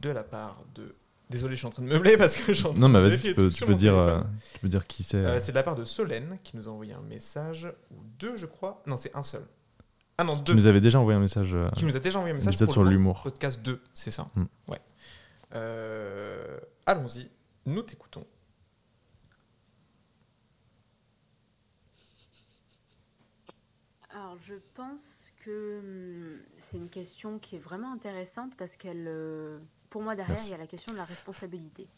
[0.00, 0.94] de la part de.
[1.30, 3.00] Désolé, je suis en train de meubler parce que je suis en train Non, mais
[3.06, 4.20] vas-y, tu peux, tu peux dire, euh,
[4.54, 5.16] tu peux dire qui c'est.
[5.18, 8.36] Euh, c'est de la part de Solène qui nous a envoyé un message, ou deux,
[8.36, 8.82] je crois.
[8.86, 9.42] Non, c'est un seul.
[10.16, 10.52] Ah non, deux.
[10.54, 11.54] nous avais déjà envoyé un message.
[11.54, 13.22] euh, Qui nous a déjà envoyé un message pour sur le l'humour.
[13.22, 14.26] Podcast 2, c'est ça.
[14.34, 14.44] Mm.
[14.68, 14.78] Ouais.
[15.54, 17.30] Euh, Allons-y,
[17.66, 18.24] nous t'écoutons.
[24.10, 29.58] Alors, je pense que hum, c'est une question qui est vraiment intéressante parce qu'elle euh,
[29.90, 30.48] pour moi, derrière, Merci.
[30.48, 31.88] il y a la question de la responsabilité.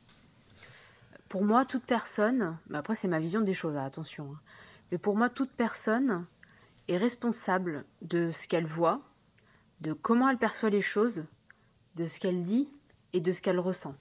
[1.28, 4.40] Pour moi, toute personne, mais après, c'est ma vision des choses, hein, attention, hein,
[4.90, 6.26] mais pour moi, toute personne
[6.88, 9.00] est responsable de ce qu'elle voit,
[9.80, 11.26] de comment elle perçoit les choses,
[11.96, 12.68] de ce qu'elle dit
[13.12, 13.94] et de ce qu'elle ressent.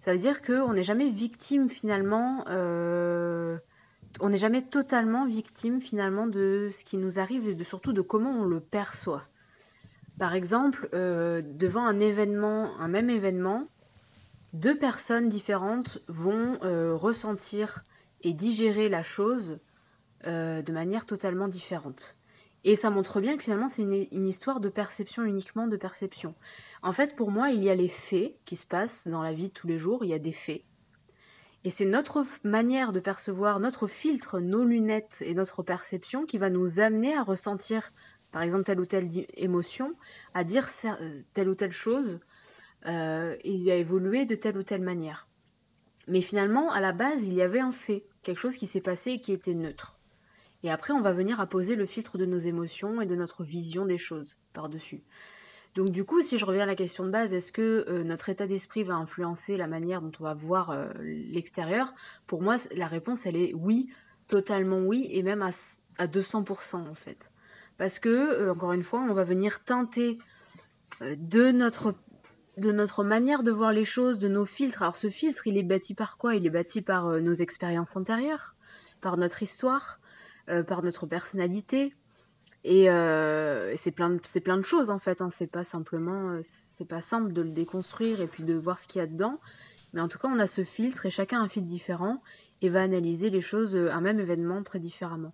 [0.00, 3.58] Ça veut dire qu'on n'est jamais victime finalement, euh,
[4.20, 8.00] on n'est jamais totalement victime finalement de ce qui nous arrive et de, surtout de
[8.00, 9.24] comment on le perçoit.
[10.18, 13.68] Par exemple, euh, devant un événement, un même événement,
[14.54, 17.84] deux personnes différentes vont euh, ressentir
[18.22, 19.60] et digérer la chose
[20.26, 22.18] de manière totalement différente.
[22.64, 26.34] Et ça montre bien que finalement c'est une histoire de perception uniquement de perception.
[26.82, 29.48] En fait, pour moi, il y a les faits qui se passent dans la vie
[29.48, 30.62] de tous les jours, il y a des faits.
[31.62, 36.48] Et c'est notre manière de percevoir, notre filtre, nos lunettes et notre perception qui va
[36.48, 37.92] nous amener à ressentir,
[38.32, 39.94] par exemple, telle ou telle émotion,
[40.32, 40.66] à dire
[41.34, 42.20] telle ou telle chose,
[42.86, 45.28] euh, et à évoluer de telle ou telle manière.
[46.08, 49.12] Mais finalement, à la base, il y avait un fait, quelque chose qui s'est passé
[49.12, 49.98] et qui était neutre.
[50.62, 53.84] Et après, on va venir apposer le filtre de nos émotions et de notre vision
[53.84, 55.02] des choses par-dessus.
[55.74, 58.28] Donc du coup, si je reviens à la question de base, est-ce que euh, notre
[58.28, 61.94] état d'esprit va influencer la manière dont on va voir euh, l'extérieur?
[62.26, 63.88] Pour moi, la réponse, elle est oui,
[64.26, 65.50] totalement oui, et même à,
[65.98, 67.30] à 200% en fait.
[67.78, 70.18] Parce que, euh, encore une fois, on va venir teinter
[71.00, 71.94] de notre
[72.56, 74.82] de notre manière de voir les choses, de nos filtres.
[74.82, 76.34] Alors ce filtre, il est bâti par quoi?
[76.34, 78.54] Il est bâti par nos expériences antérieures,
[79.00, 79.98] par notre histoire,
[80.66, 81.94] par notre personnalité.
[82.64, 85.22] Et euh, c'est plein, de- plein de choses en fait.
[85.22, 85.30] Hein.
[85.30, 86.40] C'est pas simplement, euh,
[86.76, 89.40] c'est pas simple de le déconstruire et puis de voir ce qu'il y a dedans.
[89.92, 92.22] Mais en tout cas, on a ce filtre et chacun a un filtre différent
[92.62, 95.32] et va analyser les choses, euh, un même événement très différemment.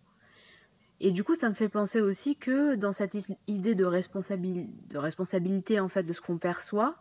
[1.00, 3.14] Et du coup, ça me fait penser aussi que dans cette
[3.48, 6.96] idée de, de responsabilité en fait de ce qu'on perçoit,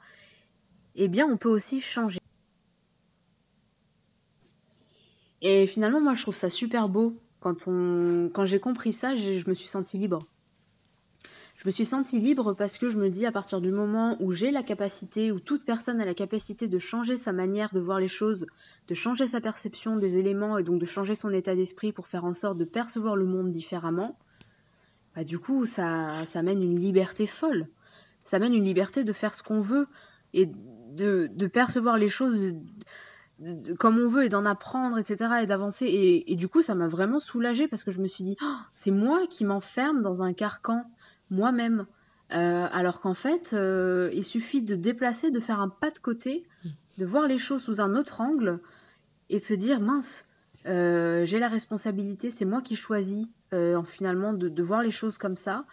[0.96, 2.20] eh bien, on peut aussi changer.
[5.42, 7.18] Et finalement, moi, je trouve ça super beau.
[7.46, 8.32] Quand, on...
[8.34, 10.26] quand j'ai compris ça, je me suis sentie libre.
[11.54, 14.32] Je me suis sentie libre parce que je me dis, à partir du moment où
[14.32, 18.00] j'ai la capacité, où toute personne a la capacité de changer sa manière de voir
[18.00, 18.48] les choses,
[18.88, 22.26] de changer sa perception des éléments et donc de changer son état d'esprit pour faire
[22.26, 24.18] en sorte de percevoir le monde différemment,
[25.16, 27.68] bah, du coup, ça, ça mène une liberté folle.
[28.24, 29.86] Ça mène une liberté de faire ce qu'on veut
[30.34, 32.56] et de, de percevoir les choses
[33.40, 35.34] de- comme on veut et d'en apprendre, etc.
[35.44, 35.86] et d'avancer.
[35.86, 38.56] Et, et du coup, ça m'a vraiment soulagée parce que je me suis dit, Oh,
[38.74, 40.84] c'est moi qui m'enferme dans un carcan
[41.30, 41.86] moi-même.
[42.34, 46.48] Euh, alors qu'en fait, euh, il suffit de déplacer, de faire un pas de côté,
[46.98, 48.60] de voir les choses sous un autre angle
[49.30, 50.26] et de se dire, mince,
[50.66, 53.30] euh, j'ai la responsabilité, c'est moi qui choisis
[53.86, 55.64] finalement de, de voir les choses comme ça,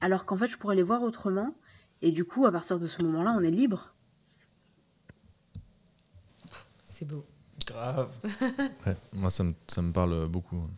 [0.00, 1.54] alors qu'en fait, je pourrais les voir autrement.
[2.00, 3.92] Et du coup, à partir de ce moment-là, on est libre.
[6.98, 7.26] C'est beau.
[7.66, 8.08] Grave.
[8.86, 10.56] Ouais, moi, ça me, ça me parle beaucoup.
[10.56, 10.70] hein,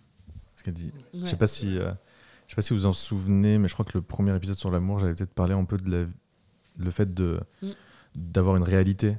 [0.57, 0.93] Ce qu'elle dit.
[1.15, 1.93] Je sais pas si, euh,
[2.47, 4.71] je sais pas si vous en souvenez, mais je crois que le premier épisode sur
[4.73, 6.07] l'amour, j'avais peut-être parlé un peu de la,
[6.77, 7.69] le fait de Mm.
[8.17, 9.17] d'avoir une réalité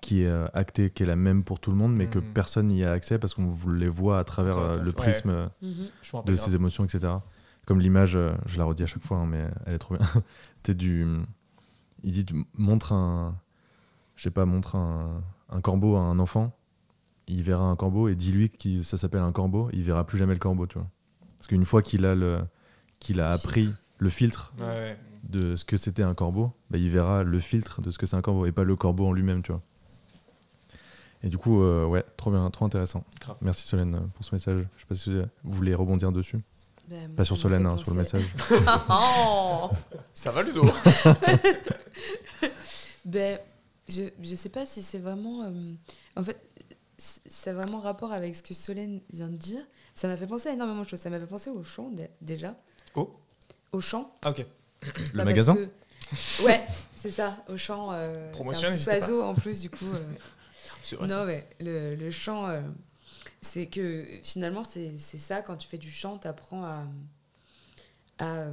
[0.00, 2.32] qui est euh, actée, qui est la même pour tout le monde, mais que Mhm.
[2.32, 4.92] personne n'y a accès parce qu'on vous les voit à travers euh, le ouais.
[4.92, 5.48] prisme euh,
[6.12, 7.12] rappelle de ses émotions, etc.
[7.66, 8.12] Comme l'image,
[8.46, 10.06] je la redis à chaque fois, hein, mais elle est trop bien.
[10.62, 11.04] T'es du,
[12.04, 12.26] il dit,
[12.56, 13.36] montre un,
[14.14, 16.52] je sais pas, montre un, un corbeau à un enfant,
[17.26, 20.34] il verra un corbeau et dis-lui que ça s'appelle un corbeau, il verra plus jamais
[20.34, 20.88] le corbeau, tu vois.
[21.36, 22.40] Parce qu'une fois qu'il a le,
[23.00, 24.98] qu'il a appris le filtre Ouais, ouais.
[25.24, 28.16] de ce que c'était un corbeau, bah, il verra le filtre de ce que c'est
[28.16, 29.62] un corbeau et pas le corbeau en lui-même, tu vois.
[31.22, 33.02] Et du coup, euh, ouais, trop bien, trop intéressant.
[33.20, 33.36] Grave.
[33.40, 34.64] Merci Solène euh, pour ce message.
[34.76, 35.10] Je sais pas si
[35.42, 36.38] vous voulez rebondir dessus.
[36.88, 38.22] Ben, moi, pas sur Solène, hein, sur le message.
[38.90, 39.70] Oh
[40.14, 40.62] Ça va, Ludo?
[43.04, 43.38] Ben,
[43.88, 45.44] je, je sais pas si c'est vraiment.
[45.44, 45.72] euh,
[46.16, 46.38] en fait,
[46.96, 49.60] ça a vraiment rapport avec ce que Solène vient de dire.
[49.94, 51.00] Ça m'a fait penser à énormément de choses.
[51.00, 52.56] Ça m'a fait penser au chant, dé- déjà.
[52.94, 53.14] Oh
[53.72, 54.16] Au chant.
[54.22, 54.44] Ah, ok.
[55.14, 55.68] Le magasin que-
[56.44, 56.64] Ouais,
[56.96, 57.88] c'est ça, au chant.
[57.92, 59.84] Euh, Promotion, c'est un oiseau en plus, du coup.
[59.92, 60.14] euh,
[60.96, 61.26] vrai, non, ça.
[61.26, 62.62] ouais, le, le chant, euh,
[63.42, 66.84] c'est que finalement, c'est c'est ça, quand tu fais du chant, tu apprends à,
[68.18, 68.46] à,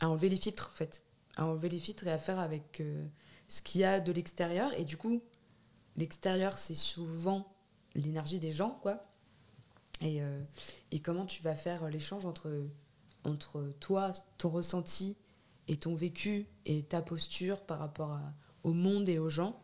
[0.00, 1.02] à enlever les filtres, en fait.
[1.36, 3.06] À enlever les filtres et à faire avec euh,
[3.52, 4.72] ce qu'il y a de l'extérieur.
[4.78, 5.22] Et du coup,
[5.96, 7.54] l'extérieur, c'est souvent
[7.94, 9.04] l'énergie des gens, quoi.
[10.00, 10.42] Et, euh,
[11.04, 12.50] comment tu vas faire l'échange entre,
[13.78, 15.18] toi, ton ressenti
[15.68, 18.18] et ton vécu et ta posture par rapport
[18.62, 19.62] au monde et aux gens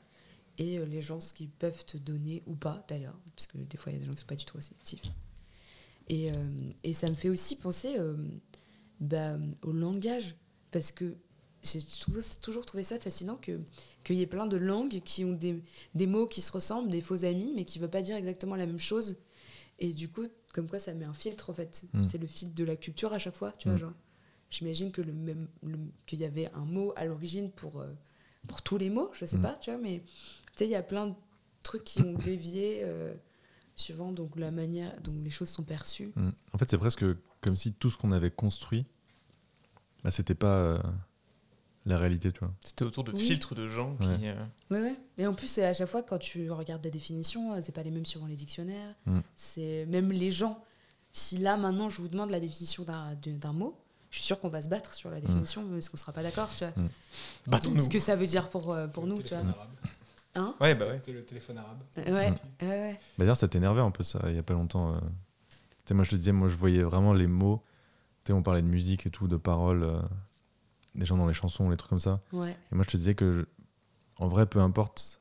[0.58, 3.76] et euh, les gens ce qu'ils peuvent te donner ou pas d'ailleurs parce que des
[3.76, 5.12] fois il y a des gens qui sont pas du tout réceptifs
[6.08, 7.96] et, euh, ça me fait aussi penser
[9.00, 10.36] bah, au langage
[10.70, 11.16] parce que
[11.72, 11.80] j'ai
[12.40, 13.60] toujours, trouvé ça fascinant que
[14.04, 15.62] qu'il y ait plein de langues qui ont des,
[15.94, 18.56] des mots qui se ressemblent, des faux amis, mais qui ne veulent pas dire exactement
[18.56, 19.16] la même chose.
[19.78, 21.84] Et du coup, comme quoi ça met un filtre en fait.
[21.92, 22.04] Mm.
[22.04, 23.76] C'est le filtre de la culture à chaque fois, tu vois.
[23.76, 23.80] Mm.
[23.80, 23.92] Genre,
[24.50, 25.48] j'imagine que le même,
[26.06, 27.92] qu'il y avait un mot à l'origine pour, euh,
[28.46, 29.42] pour tous les mots, je sais Mm.
[29.42, 30.02] pas, tu vois, mais
[30.52, 31.14] tu sais, il y a plein de
[31.62, 33.14] trucs qui ont dévié euh,
[33.76, 36.12] suivant donc la manière dont les choses sont perçues.
[36.52, 37.04] En fait, c'est presque
[37.40, 38.86] comme si tout ce qu'on avait construit,
[40.02, 40.78] bah, c'était pas euh,
[41.88, 42.52] la réalité, tu vois.
[42.64, 43.20] C'était autour de Oui.
[43.20, 44.06] filtres de gens qui.
[44.06, 44.16] Ouais.
[44.24, 44.96] euh, Ouais, ouais.
[45.18, 47.82] Et en plus, c'est à chaque fois, quand tu regardes des définitions, euh, c'est pas
[47.82, 48.94] les mêmes suivant les dictionnaires.
[49.06, 49.20] Mm.
[49.36, 50.62] C'est même les gens.
[51.12, 53.76] Si là, maintenant, je vous demande la définition d'un mot,
[54.10, 56.48] je suis sûre qu'on va se battre sur la définition parce qu'on sera pas d'accord,
[56.56, 56.72] tu vois.
[56.82, 56.88] Mm.
[57.46, 57.80] Battons-nous.
[57.82, 59.44] Ce que ça veut dire pour, euh, pour nous, tu vois.
[60.34, 60.94] Hein Ouais, bah ouais.
[60.96, 61.78] C'était le téléphone arabe.
[61.96, 62.32] Ouais, ouais,
[62.62, 62.92] ouais.
[62.92, 64.94] Bah, D'ailleurs, ça t'énervait un peu ça, il y a pas longtemps.
[64.94, 64.98] euh.
[65.50, 67.62] Tu sais, moi, je te disais, moi, je voyais vraiment les mots.
[68.24, 70.00] Tu sais, on parlait de musique et tout, de paroles, euh,
[70.94, 72.20] des gens dans les chansons, les trucs comme ça.
[72.32, 72.56] Ouais.
[72.72, 73.44] Et moi, je te disais que, je-
[74.18, 75.20] en vrai, peu importe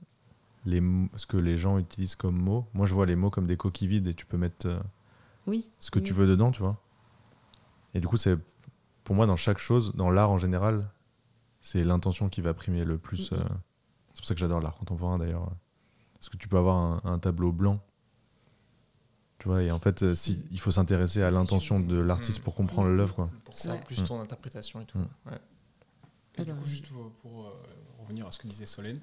[0.65, 3.47] les, mo- ce que les gens utilisent comme mots, moi, je vois les mots comme
[3.47, 4.79] des coquilles vides et tu peux mettre euh,
[5.45, 5.69] Oui.
[5.79, 6.05] ce que oui.
[6.05, 6.77] tu veux dedans, tu vois.
[7.93, 8.37] Et du coup, c'est
[9.03, 10.89] pour moi, dans chaque chose, dans l'art en général,
[11.61, 13.31] c'est l'intention qui va primer le plus.
[13.31, 13.39] Mhm.
[13.39, 13.43] euh,
[14.13, 15.49] c'est pour ça que j'adore l'art contemporain d'ailleurs.
[16.15, 17.79] Parce que tu peux avoir un, un tableau blanc,
[19.39, 22.43] tu vois, et en fait, euh, si, il faut s'intéresser à l'intention de l'artiste Mhm.
[22.43, 23.29] pour comprendre l'œuvre, quoi.
[23.45, 23.81] Pour ça, Ouais.
[23.85, 24.97] plus ton interprétation et tout.
[24.97, 25.07] Mm.
[25.27, 25.37] Ouais.
[26.37, 27.51] Et du coup, juste pour, pour, euh,
[27.99, 28.99] revenir à ce que disait Solène,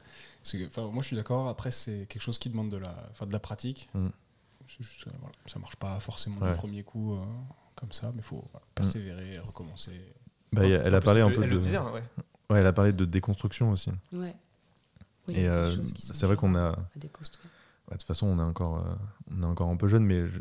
[0.50, 3.26] que, enfin, moi je suis d'accord, après c'est quelque chose qui demande de la, enfin,
[3.26, 3.88] de la pratique.
[3.94, 4.08] Mm.
[4.66, 6.50] C'est juste, euh, voilà, ça marche pas forcément Ouais.
[6.52, 7.24] du premier coup euh,
[7.74, 9.92] comme ça, mais il faut voilà, persévérer, recommencer.
[10.52, 11.76] Bah, elle a parlé un peu de.
[11.76, 12.02] hein, ouais.
[12.50, 13.90] Ouais, elle a parlé de déconstruction aussi.
[14.12, 14.34] Ouais.
[15.28, 16.68] Oui, Et euh, c'est vrai qu'on a.
[16.70, 17.50] à déconstruire.
[17.90, 18.94] De toute façon, on est encore, euh,
[19.30, 20.40] on est encore un peu jeune, mais je-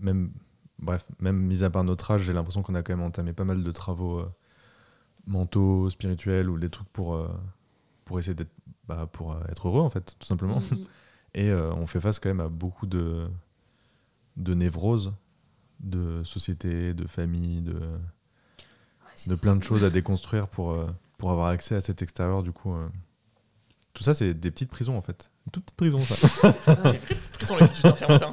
[0.00, 0.32] même,
[0.78, 3.44] bref, même mis à part notre âge, j'ai l'impression qu'on a quand même entamé pas
[3.44, 4.30] mal de travaux euh,
[5.26, 7.28] mentaux, spirituels ou des trucs pour, euh,
[8.04, 8.52] pour essayer d'être,
[8.86, 10.60] bah, pour euh, être heureux en fait, tout simplement.
[10.60, 10.84] Mhm.
[11.34, 13.26] Et euh, on fait face quand même à beaucoup de,
[14.36, 15.12] de névroses,
[15.80, 17.80] de société, de famille, de,
[19.26, 22.42] de plein de choses à déconstruire pour, euh, pour avoir accès à cet extérieur.
[22.42, 22.86] Du coup, euh.
[23.94, 25.30] tout ça, c'est des petites prisons en fait.
[25.46, 26.14] Une toute petite prison, ça.
[26.84, 28.30] C'est vrai, prison, là, que tu t'enfermes ça.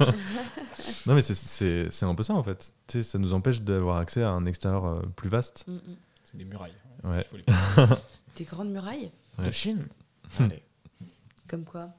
[1.06, 2.74] Non, mais c'est- un peu ça en fait.
[2.86, 5.64] Tu sais, ça nous empêche d'avoir accès à un extérieur euh, plus vaste.
[5.66, 5.96] Mm, mm.
[6.30, 6.74] C'est des murailles.
[7.04, 7.20] Ouais.
[7.20, 7.94] Il faut les passer.
[8.36, 9.46] Des grandes murailles Ouais.
[9.46, 9.86] De Chine.
[10.38, 10.62] Allez,
[11.48, 11.90] Comme quoi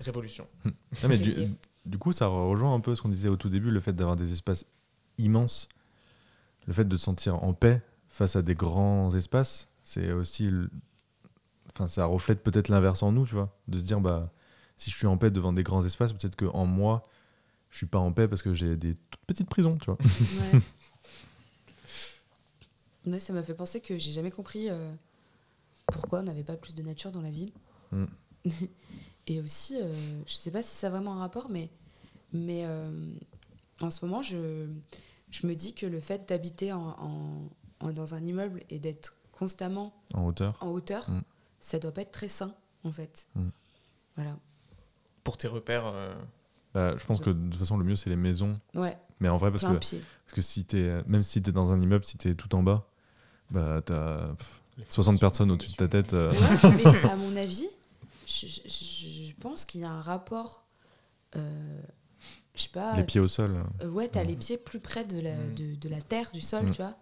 [0.00, 0.46] révolution.
[0.64, 0.72] Non,
[1.08, 1.34] mais du,
[1.84, 4.16] du coup, ça rejoint un peu ce qu'on disait au tout début, le fait d'avoir
[4.16, 4.64] des espaces
[5.18, 5.68] immenses,
[6.66, 10.44] le fait de se sentir en paix face à des grands espaces, c'est aussi.
[10.50, 10.70] le-
[11.70, 13.54] Enfin, ça reflète peut-être l'inverse en nous, tu vois.
[13.68, 14.32] De se dire, bah,
[14.76, 17.06] si je suis en paix devant des grands espaces, peut-être qu'en moi,
[17.70, 19.98] je suis pas en paix parce que j'ai des toutes petites prisons, tu vois.
[20.00, 20.60] Ouais.
[23.12, 24.92] Ouais, ça m'a fait penser que j'ai jamais compris euh,
[25.86, 27.52] pourquoi on n'avait pas plus de nature dans la ville.
[27.92, 28.04] Mm.
[29.26, 29.94] Et aussi, euh,
[30.26, 31.68] je sais pas si ça a vraiment un rapport, mais,
[32.32, 32.90] mais euh,
[33.80, 34.66] en ce moment, je,
[35.30, 37.50] je me dis que le fait d'habiter en, en-
[37.80, 40.56] en- dans un immeuble et d'être constamment En hauteur.
[40.62, 41.22] en hauteur, Mm.
[41.60, 42.54] ça doit pas être très sain,
[42.84, 43.26] en fait.
[43.34, 43.48] Mm.
[44.16, 44.36] Voilà.
[45.24, 45.86] Pour tes repères.
[45.94, 46.14] euh,
[46.74, 48.58] Bah, je pense que de toute façon, le mieux, c'est les maisons.
[48.74, 48.96] Ouais.
[49.20, 50.02] Mais en vrai, parce Plein que, pied.
[50.24, 52.54] parce que si t'es, même si tu es dans un immeuble, si tu es tout
[52.54, 52.86] en bas,
[53.50, 54.30] bah, tu as
[54.88, 56.12] 60 personnes au-dessus de ta tête.
[56.14, 56.32] euh.
[56.32, 57.66] Ouais, mais à mon avis,
[58.26, 60.64] je, je- je- je pense qu'il y a un rapport.
[61.36, 61.82] euh,
[62.54, 62.96] je sais pas.
[62.96, 63.62] Les pieds au sol.
[63.82, 65.54] Euh, ouais, t'as les pieds plus près de la, Mhm.
[65.54, 66.70] de, de la terre, du sol, Mhm.
[66.72, 66.96] tu vois.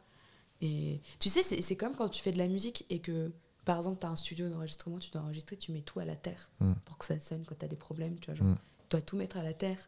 [0.61, 3.31] Et tu sais, c'est c'est comme quand tu fais de la musique et que,
[3.65, 6.51] par exemple, t'as un studio d'enregistrement, tu dois enregistrer, tu mets tout à la terre
[6.61, 6.75] Mhm.
[6.85, 8.35] pour que ça sonne quand t'as des problèmes, tu vois.
[8.35, 8.57] Genre.
[8.57, 9.79] Tu dois tout mettre à la terre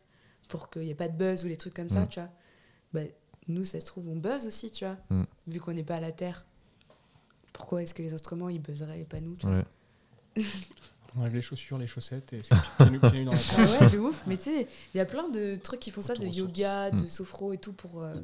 [0.49, 2.31] pour qu'il n'y ait pas de buzz ou des trucs comme ça, tu vois.
[2.95, 3.01] Bah,
[3.49, 4.97] nous, ça se trouve, on buzz aussi, tu vois,
[5.47, 6.45] vu qu'on n'est pas à la terre.
[7.59, 9.63] Pourquoi est-ce que les instruments, ils buzzeraient et pas nous, tu vois.
[11.17, 13.63] On enlève les chaussures, les chaussettes et c'est pieds nus, pieds nus dans la Ah
[13.85, 14.23] ouais, de ouf.
[14.27, 17.03] Mais tu sais, il y a plein de trucs qui font ça, de yoga, de
[17.03, 17.09] Mm.
[17.09, 18.15] sophro et tout pour, euh,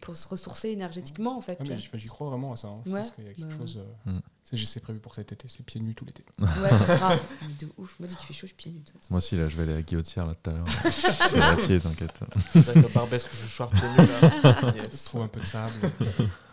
[0.00, 1.58] pour se ressourcer énergétiquement, en fait.
[1.60, 1.64] Ah,
[1.94, 2.68] j'y- crois vraiment à ça.
[2.68, 2.80] hein.
[2.86, 3.56] Je Ouais, pense qu'il y a quelque bah.
[3.58, 3.78] chose.
[4.06, 4.20] euh, Mm.
[4.44, 6.24] c'est- prévu pour cet été, c'est pieds nus tout l'été.
[6.38, 6.46] Ouais,
[6.88, 7.20] grave.
[7.58, 7.96] De ouf.
[8.00, 8.82] Moi, dès qu'il fait chaud, je suis pieds nus.
[9.10, 10.66] Moi aussi, là, je vais aller à guillotière là, tout à l'heure.
[11.30, 12.18] je vais à pied, t'inquiète.
[12.54, 14.74] Avec le barbesque chouchoir pieds nus, là.
[14.76, 15.04] Yes.
[15.04, 15.72] Trouve un peu de sable.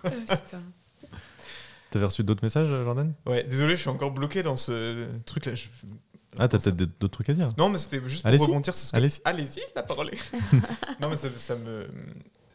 [0.03, 0.61] Ah, putain.
[1.91, 3.13] T'avais reçu d'autres messages, Jordan?
[3.25, 5.55] Ouais, désolé, je suis encore bloqué dans ce truc-là.
[5.55, 5.67] je-
[6.37, 8.41] Ah, t'as peut-être d'autres trucs à dire Non, mais c'était juste pour Allez-y.
[8.45, 8.97] rebondir sur ce que...
[8.97, 9.21] Allez-y.
[9.25, 10.31] Allez-y, la parole est...
[11.01, 11.87] non, mais ça, ça me...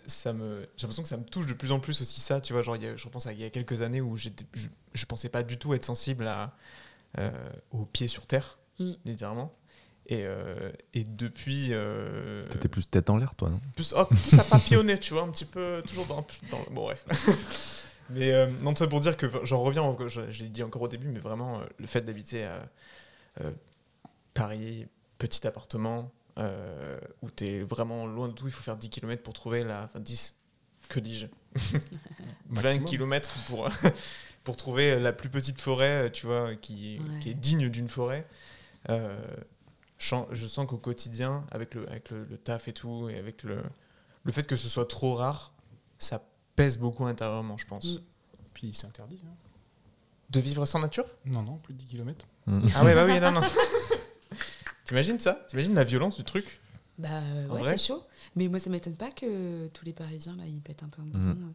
[0.06, 0.60] Ça me...
[0.76, 2.76] J'ai l'impression que ça me touche de plus en plus aussi ça, tu vois, genre
[2.76, 5.06] il y a- je repense à il y a quelques années où j'étais- je, je
[5.06, 6.54] pensais pas du tout être sensible à,
[7.18, 7.30] euh,
[7.70, 8.92] aux pieds sur terre, Mm.
[9.04, 9.54] littéralement.
[10.08, 11.68] Et, euh, et depuis...
[11.70, 13.60] euh, T'étais plus tête en l'air, toi, non?
[13.76, 17.04] plus, oh, plus à papillonner, tu vois, un petit peu, toujours dans, dans bon bref.
[18.14, 20.88] Mais euh, non, ça pour dire que j'en reviens, je, je l'ai dit encore au
[20.88, 22.68] début, mais vraiment, euh, le fait d'habiter à
[23.40, 23.50] euh,
[24.34, 24.86] Paris,
[25.18, 29.22] petit appartement, euh, où tu es vraiment loin de tout, il faut faire 10 km
[29.22, 29.84] pour trouver la.
[29.84, 30.34] Enfin, 10,
[30.88, 31.26] que dis-je
[32.50, 32.84] 20 Maximum.
[32.88, 33.68] km pour,
[34.44, 37.18] pour trouver la plus petite forêt, tu vois, qui, Ouais.
[37.20, 38.26] qui est digne d'une forêt.
[38.88, 39.16] Euh,
[39.98, 43.62] je sens qu'au quotidien, avec, le, avec le, le taf et tout, et avec le,
[44.24, 45.52] le fait que ce soit trop rare,
[45.98, 46.20] ça
[46.56, 47.84] pèse beaucoup intérieurement, je pense.
[47.96, 48.00] Mm.
[48.54, 49.20] Puis c'est interdit.
[49.26, 49.34] hein.
[50.30, 51.04] De vivre sans nature?
[51.26, 52.26] Non, non, plus de 10 km.
[52.74, 53.40] Ah ouais, bah oui, non, non.
[54.84, 55.44] T'imagines ça?
[55.48, 56.60] T'imagines la violence du truc?
[56.98, 58.02] Bah euh, ouais, c'est chaud.
[58.36, 61.06] Mais moi, ça m'étonne pas que tous les Parisiens, là, ils pètent un peu un
[61.06, 61.24] boulon.
[61.48, 61.52] euh.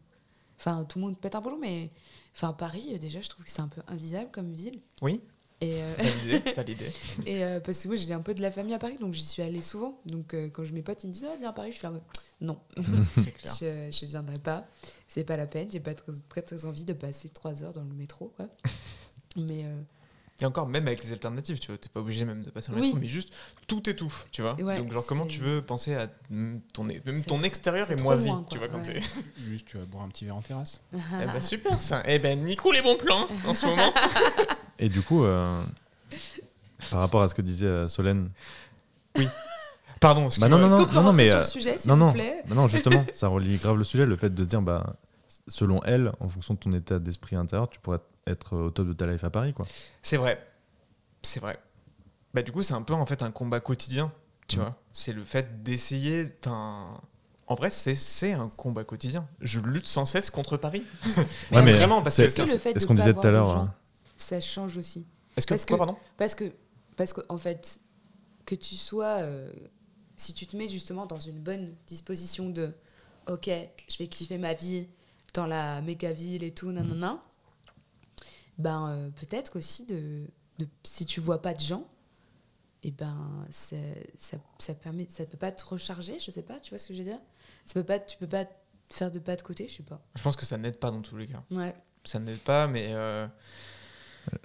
[0.60, 1.92] Enfin, tout le monde pète un boulon, mais...
[2.36, 4.80] Enfin, Paris, euh, déjà, je trouve que c'est un peu invisible comme ville.
[5.02, 5.22] Oui.
[5.60, 6.86] Et, euh, Validé, validé.
[7.26, 9.26] Et euh, parce que moi, j'ai un peu de la famille à Paris, donc j'y
[9.26, 10.00] suis allée souvent.
[10.06, 11.88] Donc euh, quand je mes potes, ils me disent, ah, viens à Paris, je suis
[11.88, 11.94] là,
[12.42, 12.60] non,
[13.18, 13.54] C'est clair.
[13.60, 14.68] je, je viendrai pas.
[15.08, 17.82] C'est pas la peine, j'ai pas très, très, très envie de passer trois heures dans
[17.84, 18.48] le métro, quoi.
[19.36, 19.82] Mais euh,
[20.42, 22.76] Et encore, même avec les alternatives, tu vois, t'es pas obligé même de passer en
[22.76, 22.82] Oui.
[22.82, 23.34] métro, mais juste
[23.66, 24.54] tout étouffe, tu vois.
[24.62, 26.08] Ouais, Donc, genre, comment tu veux penser à
[26.74, 29.00] ton, même ton extérieur est moisi, loin, tu vois, quand ouais.
[29.00, 29.02] t'es.
[29.40, 30.82] Juste, tu vas boire un petit verre en terrasse.
[30.94, 32.04] eh ben, super ça.
[32.06, 33.92] Eh ben, Nico, les bons plans en ce moment.
[34.80, 35.62] Et du coup, euh,
[36.92, 38.30] par rapport à ce que disait euh, Solène.
[40.00, 42.06] Pardon, Bah non, non, non, non, non, mais sur euh, le sujet, s'il non, vous
[42.06, 44.62] non, plaît Bah non, justement, ça relie grave le sujet, le fait de se dire,
[44.62, 44.96] bah,
[45.48, 48.94] selon elle, en fonction de ton état d'esprit intérieur, tu pourrais être au top de
[48.94, 49.66] ta life à Paris, quoi.
[50.04, 50.46] C'est vrai.
[51.24, 51.58] C'est vrai.
[52.36, 54.12] Bah, du coup, c'est un peu en fait un combat quotidien,
[54.48, 54.62] tu Mm.
[54.62, 54.76] vois.
[54.92, 56.90] C'est le fait d'essayer d'un.
[57.48, 59.26] En vrai, c'est c'est un combat quotidien.
[59.42, 60.84] Je lutte sans cesse contre Paris.
[61.52, 62.28] Ouais, mais vraiment, parce que.
[62.28, 63.70] c'est- est-ce que qu'on disait tout à l'heure.
[64.18, 65.54] Ça change aussi Est-ce que.
[65.54, 65.96] parce que- pardon?
[66.18, 66.52] Parce que,
[66.96, 67.80] parce que, en fait,
[68.46, 69.20] que tu sois.
[69.22, 69.52] euh,
[70.16, 72.74] si tu te mets justement dans une bonne disposition de.
[73.28, 73.50] Ok,
[73.90, 74.88] je vais kiffer ma vie
[75.34, 77.22] dans la méga ville et tout, nanana.
[78.58, 80.26] Ben, euh, peut-être qu'aussi, de,
[80.58, 81.86] de, si tu vois pas de gens,
[82.84, 85.08] et ben, c'est- ça, ça permet.
[85.10, 87.20] Ça peut pas te recharger, je sais pas, tu vois ce que je veux dire?
[87.66, 88.46] Ça peut pas, Tu peux pas
[88.90, 90.02] faire de pas de côté, je sais pas.
[90.16, 91.44] Je pense que ça n'aide pas dans tous les cas.
[91.52, 91.76] Ouais.
[92.06, 92.88] Ça n'aide pas, mais.
[92.94, 93.28] euh,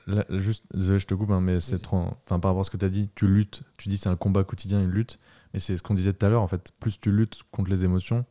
[0.06, 1.98] Là, juste, désolé, je te coupe, hein, mais c'est trop.
[1.98, 4.16] Enfin, par rapport à ce que tu as dit, tu luttes, tu dis c'est un
[4.16, 5.18] combat quotidien, une lutte,
[5.54, 6.72] mais c'est ce qu'on disait tout à l'heure, en fait.
[6.80, 8.24] Plus tu luttes contre les émotions,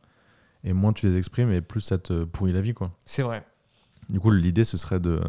[0.64, 2.90] et moins tu les exprimes, et plus ça te pourrit la vie, quoi.
[3.06, 3.44] C'est vrai.
[4.08, 5.20] Du coup, l'idée, ce serait de.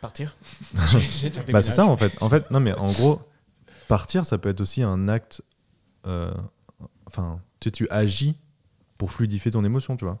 [0.00, 0.36] Partir
[1.52, 2.12] bah, c'est ça, en fait.
[2.22, 3.22] En fait, non, mais en gros,
[3.88, 5.42] partir, ça peut être aussi un acte.
[6.06, 6.32] euh,
[7.06, 8.36] Enfin, tu sais, tu agis
[8.98, 10.18] pour fluidifier ton émotion, tu vois.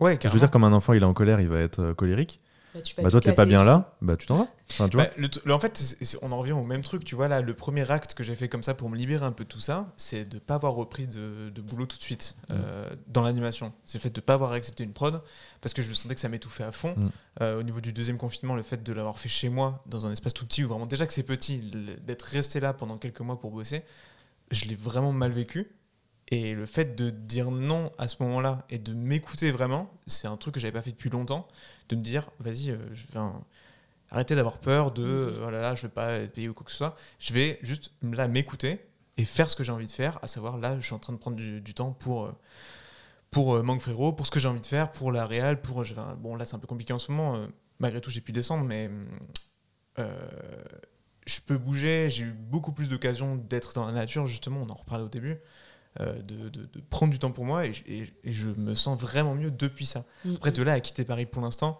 [0.00, 0.38] Ouais, Je veux carrément.
[0.40, 2.40] dire, comme un enfant, il est en colère, il va être euh, colérique.
[2.78, 4.48] Bah, tu vas Bah, toi, t'es pas bien tu là, bah, tu t'en vas.
[4.70, 5.06] Enfin, tu vois.
[5.06, 7.14] Bah, le t- le- en fait, c'est- c'est- on en revient au même truc, tu
[7.14, 9.44] vois, là, le premier acte que j'ai fait comme ça pour me libérer un peu
[9.44, 12.88] de tout ça, c'est de pas avoir repris de, de boulot tout de suite euh,
[13.08, 13.72] dans l'animation.
[13.86, 15.20] C'est le fait de pas avoir accepté une prod,
[15.60, 16.94] parce que je me sentais que ça m'étouffait à fond.
[16.96, 17.08] Mm.
[17.40, 20.12] Euh, au niveau du deuxième confinement, le fait de l'avoir fait chez moi, dans un
[20.12, 23.20] espace tout petit, où vraiment, déjà que c'est petit, le- d'être resté là pendant quelques
[23.20, 23.82] mois pour bosser,
[24.50, 25.70] je l'ai vraiment mal vécu.
[26.30, 30.36] Et le fait de dire non à ce moment-là et de m'écouter vraiment, c'est un
[30.36, 31.48] truc que j'avais pas fait depuis longtemps,
[31.88, 33.42] de me dire, vas-y, euh, je vais un-
[34.10, 36.64] arrêter d'avoir peur de, euh, oh là là, je vais pas être payé ou quoi
[36.66, 36.96] que ce soit.
[37.18, 38.80] Je vais juste là m'écouter
[39.16, 41.12] et faire ce que j'ai envie de faire, à savoir là, je suis en train
[41.14, 42.32] de prendre du, du temps pour euh,
[43.30, 45.84] pour euh, Manque Frérot, pour ce que j'ai envie de faire, pour la réal, pour
[46.18, 47.46] bon là c'est un peu compliqué en ce moment,
[47.78, 48.90] malgré tout j'ai pu descendre, mais
[51.26, 54.74] je peux bouger, j'ai eu beaucoup plus d'occasions d'être dans la nature justement, on en
[54.74, 55.36] reparlait au début.
[56.00, 58.74] Euh, de, de- de prendre du temps pour moi et, je- et- et je me
[58.74, 60.04] sens vraiment mieux depuis ça.
[60.24, 60.54] Mm, Après, mm.
[60.54, 61.78] de là à quitter Paris pour l'instant,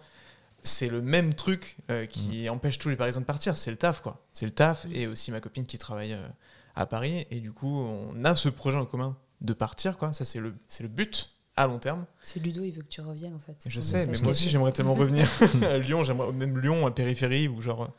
[0.62, 3.56] c'est le même truc euh, qui empêche tous les Parisiens de partir.
[3.56, 4.24] C'est le taf, quoi.
[4.32, 6.26] C'est le taf et aussi ma copine qui travaille euh,
[6.74, 7.26] à Paris.
[7.30, 10.12] Et du coup, on a ce projet en commun de partir, quoi.
[10.12, 12.04] Ça, c'est le, c'est le but à long terme.
[12.22, 13.56] C'est Ludo, il veut que tu reviennes en fait.
[13.66, 15.28] Je sais, mais moi aussi, j'aimerais tellement revenir
[15.62, 16.02] à Lyon.
[16.02, 17.92] J'aimerais même Lyon, à périphérie ou genre.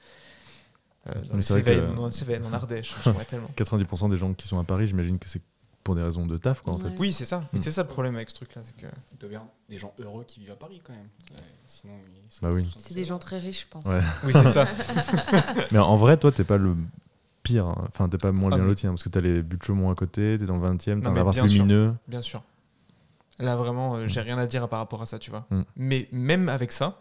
[1.07, 2.94] euh, dans, que- Cévennes, dans les Cévennes, en Ardèche.
[3.06, 3.49] J'aimerais tellement.
[3.57, 5.41] 90% des gens qui sont à Paris, j'imagine que c'est
[5.84, 6.93] pour des raisons de taf, quoi, en fait.
[6.99, 7.43] Oui, c'est ça.
[7.53, 7.64] Mais Mm.
[7.64, 8.61] c'est ça le problème avec ce truc-là.
[8.64, 11.07] c'est que Il doit y avoir des gens heureux qui vivent à Paris quand même.
[11.31, 12.69] Ouais, sinon, ils- Bah oui.
[12.77, 13.85] C'est des gens très riches, je pense.
[13.85, 14.01] Ouais.
[14.26, 14.68] Oui, c'est ça.
[15.72, 16.76] mais en vrai, toi, t'es pas le
[17.43, 17.65] pire.
[17.68, 17.85] hein.
[17.88, 19.64] Enfin, t'es pas moins Ah, bien mais- loti, hein, parce que t'as les buts de
[19.64, 21.53] Chaumont à côté, t'es dans le 20 e t'as Non, un appart bien sûr.
[21.64, 21.93] lumineux.
[22.07, 22.43] Bien sûr.
[23.39, 25.45] Là, vraiment, euh, j'ai rien à dire par rapport à ça, tu vois.
[25.49, 25.61] Mm.
[25.77, 26.99] Mais même avec ça,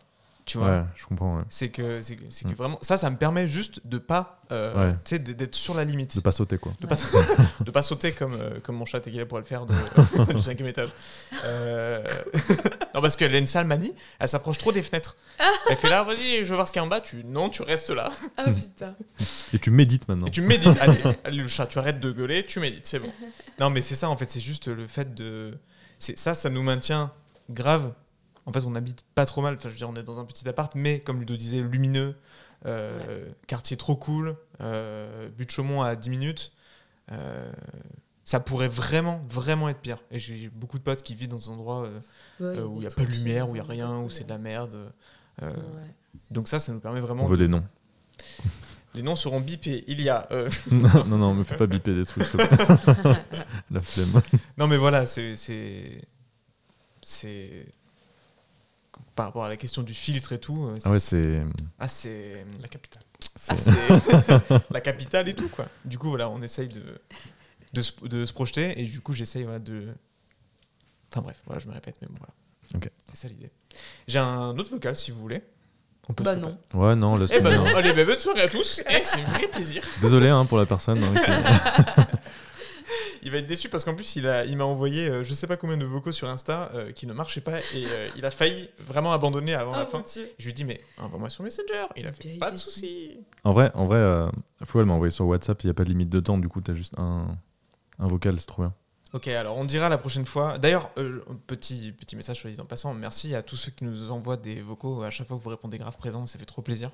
[0.49, 1.37] tu vois, Ouais, je comprends.
[1.37, 1.43] ouais.
[1.49, 2.55] c'est que, c'est que, c'est que Mm.
[2.55, 2.79] vraiment.
[2.83, 4.41] Ça, ça me permet juste de pas.
[4.51, 4.97] euh, Ouais.
[5.05, 6.17] Tu sais, d- d'être sur la limite.
[6.17, 6.73] De pas sauter, quoi.
[6.81, 6.97] De pas,
[7.61, 9.75] de pas sauter comme, euh, comme mon chat Tequila pourrait le faire de-
[10.33, 10.89] du cinquième étage.
[11.45, 12.03] Euh,
[12.95, 15.17] non, parce qu'elle a une sale manie, elle s'approche trop des fenêtres.
[15.71, 17.01] Elle fait là, vas-y, je veux voir ce qu'il y a en bas.
[17.01, 18.11] Tu, non, tu restes là.
[18.37, 18.95] Ah putain.
[19.53, 20.27] Et tu médites maintenant.
[20.27, 20.77] Et tu médites.
[20.81, 23.13] Allez, allez, le chat, tu arrêtes de gueuler, tu médites, c'est bon.
[23.61, 25.59] Non, mais c'est ça, en fait, c'est juste le fait de.
[25.99, 27.13] c'est Ça, ça nous maintient
[27.51, 27.93] grave
[28.49, 29.55] En fait, on habite pas trop mal.
[29.55, 32.17] Enfin, je veux dire, on est dans un petit appart, mais comme Ludo disait, lumineux,
[32.67, 36.53] euh, quartier trop cool, euh, but de Chaumont à 10 minutes.
[37.13, 37.53] euh,
[38.25, 39.99] ça pourrait vraiment, vraiment être pire.
[40.11, 41.99] Et j'ai beaucoup de potes qui vivent dans des endroits euh,
[42.41, 43.61] Ouais, euh, il y a où il n'y a pas de lumière, où il n'y
[43.61, 44.77] a rien, où c'est de la merde.
[45.43, 45.95] euh, Ouais.
[46.31, 47.25] Donc ça, ça nous permet vraiment...
[47.25, 47.65] On veut des noms.
[48.95, 49.85] Les noms seront bipés.
[49.87, 50.27] Il y a...
[50.33, 52.27] euh, non, non, non, me fais pas biper des trucs.
[53.71, 54.21] La flemme.
[54.57, 55.37] Non, mais voilà, c'est.
[57.03, 57.67] C'est.
[59.19, 60.69] Par rapport à la question du filtre et tout.
[60.69, 61.43] euh, Ah ouais, c'est.
[61.81, 62.47] Ah, c'est.
[62.63, 63.03] La capitale.
[63.49, 65.67] Ah, la capitale et tout, quoi.
[65.85, 66.81] Du coup, voilà, on essaye de.
[67.73, 69.89] De se, de se projeter et du coup, j'essaye voilà, de.
[71.11, 72.33] Enfin bref, voilà, je me répète, mais bon, voilà.
[72.77, 72.93] Ok.
[73.09, 73.51] C'est ça l'idée.
[74.07, 75.43] J'ai un autre vocal si vous voulez.
[76.09, 76.57] On peut Bah se non.
[76.75, 77.73] Ouais, non, laisse Eh ben non, hein.
[77.75, 78.83] allez, bah, bonne soirée à tous.
[78.89, 79.83] Eh, c'est un vrai plaisir.
[80.01, 81.03] Désolé hein, pour la personne.
[81.03, 82.03] hein, qui-
[83.29, 85.47] Il va être déçu parce qu'en plus, il a- il m'a envoyé euh, je sais
[85.47, 88.31] pas combien de vocaux sur Insta euh, qui ne marchaient pas et euh, il a
[88.31, 90.03] failli vraiment abandonner avant la Oh, fin.
[90.11, 90.27] Dieu.
[90.39, 91.85] Je lui dis mais envoie-moi sur Messenger.
[91.95, 93.19] Il a fait pas de soucis.
[93.45, 94.31] En vrai, en vrai euh,
[94.65, 96.49] Flo, elle m'a envoyé sur WhatsApp, il n'y a pas de limite de temps, du
[96.49, 97.27] coup, t'as juste un,
[97.99, 98.73] un vocal, c'est trop bien.
[99.15, 100.59] Ok, alors on dira la prochaine fois.
[100.59, 104.37] D'ailleurs, euh, petit, petit message dit en passant, merci à tous ceux qui nous envoient
[104.37, 106.91] des vocaux à chaque fois que vous répondez grave présent, ça fait trop plaisir.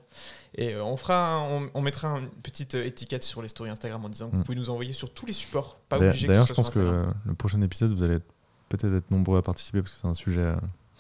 [0.55, 3.70] Et euh, on, fera, un- on, on mettra une petite euh, étiquette sur les stories
[3.70, 4.39] Instagram en disant que Mm.
[4.39, 6.66] vous pouvez nous envoyer sur tous les supports, pas D'ailleurs, obligé que D'ailleurs, je pense
[6.66, 8.32] sur que le prochain épisode, vous allez être-
[8.69, 10.41] peut-être être nombreux à participer parce que c'est un sujet.
[10.41, 10.57] euh,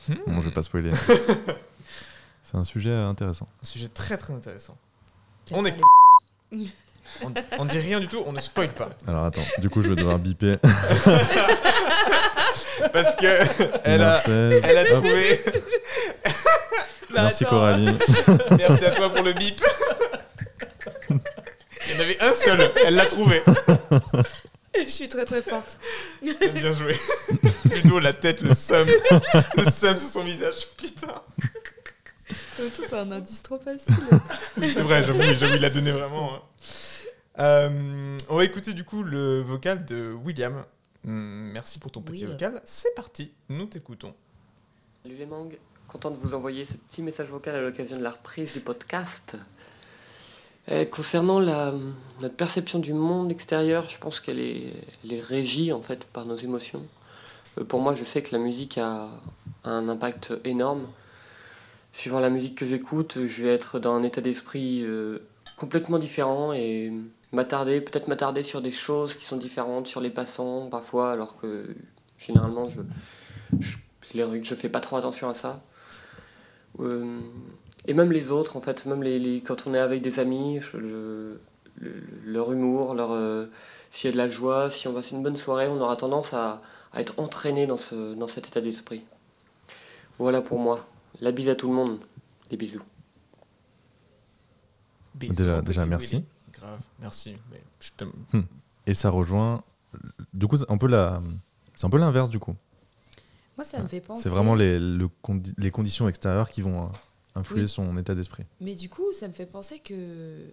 [0.08, 0.14] Hmm.
[0.26, 0.90] Bon, je vais pas spoiler.
[2.42, 3.48] c'est un sujet intéressant.
[3.62, 4.76] Un sujet très très intéressant.
[5.52, 5.74] On est.
[7.22, 8.90] on, on dit rien du tout, on ne spoil pas.
[9.06, 10.56] Alors attends, du coup, je vais devoir biper.
[12.92, 13.26] Parce que
[13.84, 14.60] elle a, Mercedes.
[14.64, 14.88] elle a Hop.
[14.88, 15.40] trouvé.
[17.10, 17.50] Bah, Merci attends.
[17.56, 17.96] Coralie.
[18.58, 19.60] Merci à toi pour le bip.
[21.10, 23.42] Il y en avait un seul, elle l'a trouvé.
[24.76, 25.76] Je suis très très forte.
[26.22, 26.98] Bien joué.
[27.72, 28.88] Ludo, la tête, le seum.
[29.56, 30.66] Le seum sur son visage.
[30.76, 31.22] Putain.
[32.56, 33.94] C'est un indice trop facile.
[34.56, 36.34] Oui, c'est vrai, j'avoue, j'avoue, il a donné vraiment.
[36.34, 36.40] hein.
[37.38, 40.64] Euh, on va écouter du coup le vocal de William.
[41.06, 42.32] Hum, Merci pour ton petit Will.
[42.32, 42.60] vocal.
[42.64, 44.14] C'est parti, nous t'écoutons.
[45.02, 45.58] Salut les mangues,
[45.88, 49.36] content de vous envoyer ce petit message vocal à l'occasion de la reprise du podcast.
[50.70, 51.74] Euh, concernant la,
[52.22, 54.72] notre perception du monde extérieur, je pense qu'elle est,
[55.04, 56.86] elle est régie en fait par nos émotions.
[57.58, 59.10] Euh, pour moi, je sais que la musique a
[59.64, 60.86] un impact énorme.
[61.92, 65.18] Suivant la musique que j'écoute, je vais être dans un état d'esprit euh,
[65.56, 66.92] complètement différent et
[67.34, 71.74] m'attarder, peut-être m'attarder sur des choses qui sont différentes, sur les passants parfois, alors que
[72.18, 72.80] généralement je,
[73.60, 75.62] je, je fais pas trop attention à ça.
[76.80, 77.20] Euh,
[77.86, 80.60] et même les autres, en fait, même les, les- quand on est avec des amis,
[80.60, 81.40] je- le-
[81.76, 83.46] le- leur humour, leur, euh,
[83.90, 86.32] s'il y a de la joie, si on passe une bonne soirée, on aura tendance
[86.34, 86.58] à,
[86.92, 89.04] à être entraîné dans, ce, dans cet état d'esprit.
[90.18, 90.86] Voilà pour moi.
[91.20, 91.98] La bise à tout le monde.
[92.50, 92.82] Les bisous.
[95.14, 96.24] Bisous, Déjà- déjà, merci.
[96.58, 97.36] Grave, merci.
[97.50, 98.12] Mais je t'aime.
[98.32, 98.42] Hmm.
[98.86, 99.62] Et ça rejoint.
[100.32, 101.20] Du coup, c'est un peu la.
[101.74, 102.54] C'est un peu l'inverse du coup.
[103.56, 104.22] Moi, ça me fait penser.
[104.22, 106.88] C'est vraiment les, le condi- les conditions extérieures qui vont euh,
[107.36, 107.68] influer Oui.
[107.68, 108.44] son état d'esprit.
[108.60, 110.44] Mais du coup, ça me fait penser que,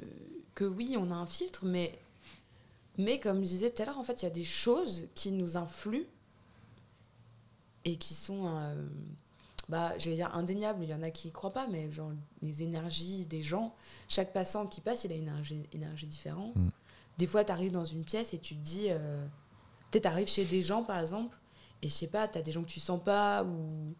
[0.54, 1.98] que oui, on a un filtre, mais,
[3.00, 5.32] mais comme je disais tout à l'heure, en fait, il y a des choses qui
[5.32, 6.06] nous influent
[7.86, 8.88] et qui sont, euh,
[9.72, 10.84] bah, j'allais dire indéniables.
[10.84, 12.12] Il y en a qui y croient pas, mais genre
[12.44, 13.74] les énergies des gens.
[14.08, 16.56] Chaque passant qui passe, il a une énergie, énergie différente.
[16.56, 16.70] Mm.
[17.18, 18.88] Des fois, tu arrives dans une pièce et tu te dis.
[18.90, 19.26] Euh,
[19.90, 21.36] Peut-être tu arrives chez des gens, par exemple,
[21.82, 23.94] et je sais pas, tu as des gens que tu sens pas ou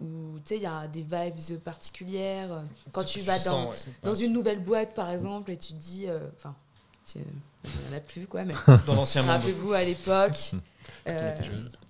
[0.00, 4.12] ou tu sais il y a des vibes particulières quand tu Tu vas sens, dans,
[4.12, 6.54] ouais, une nouvelle boîte par exemple et tu te dis euh, enfin
[7.02, 7.18] c'est-
[7.64, 8.54] il n'y en a plus quoi mais
[8.86, 9.30] Dans l'ancien monde.
[9.32, 10.52] rappelez-vous à l'époque
[11.08, 11.34] euh,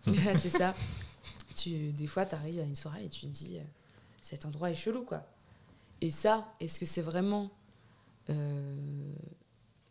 [0.41, 0.73] c'est ça
[1.59, 3.63] tu des fois tu arrives à une soirée et tu te dis euh,
[4.23, 5.27] cet endroit est chelou quoi
[6.01, 7.51] et ça est-ce que c'est vraiment
[8.31, 9.13] euh,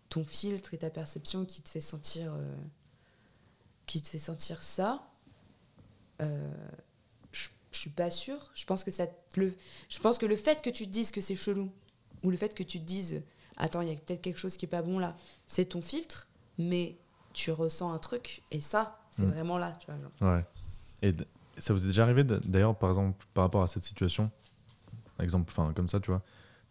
[0.10, 2.56] ton filtre et ta perception qui te fait sentir euh,
[3.86, 5.08] qui te fait sentir ça?
[6.22, 6.52] Euh,
[7.32, 8.52] je, suis pas sûre.
[8.56, 9.56] Je pense que ça le,
[9.90, 11.72] je pense que le fait que tu te dises que c'est chelou
[12.24, 13.22] ou le fait que tu te dises
[13.58, 15.16] attends il y a peut-être quelque chose qui est pas bon là,
[15.48, 16.28] c'est ton filtre,
[16.58, 16.98] mais
[17.34, 19.32] tu ressens un truc et ça c'est Mm.
[19.32, 20.00] vraiment là, tu vois.
[20.00, 20.12] genre.
[20.36, 20.46] Ouais.
[21.02, 21.26] Et d-
[21.58, 24.32] ça vous est déjà arrivé d'ailleurs, par exemple, par rapport à cette situation
[25.18, 26.22] Par exemple, enfin, comme ça, tu vois.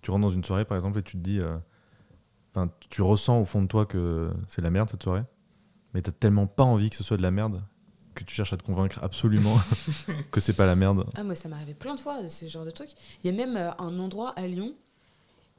[0.03, 1.41] Tu rentres dans une soirée, par exemple, et tu te dis.
[1.41, 1.57] euh,
[2.55, 5.25] Enfin, tu ressens au fond de toi que c'est la merde cette soirée,
[5.93, 7.63] mais t'as tellement pas envie que ce soit de la merde
[8.15, 9.59] que tu cherches à te convaincre absolument
[10.31, 11.05] que c'est pas la merde.
[11.17, 12.89] Ah moi ça m'est arrivé plein de fois de ce genre de truc.
[13.23, 14.75] Il y a même euh, un endroit à Lyon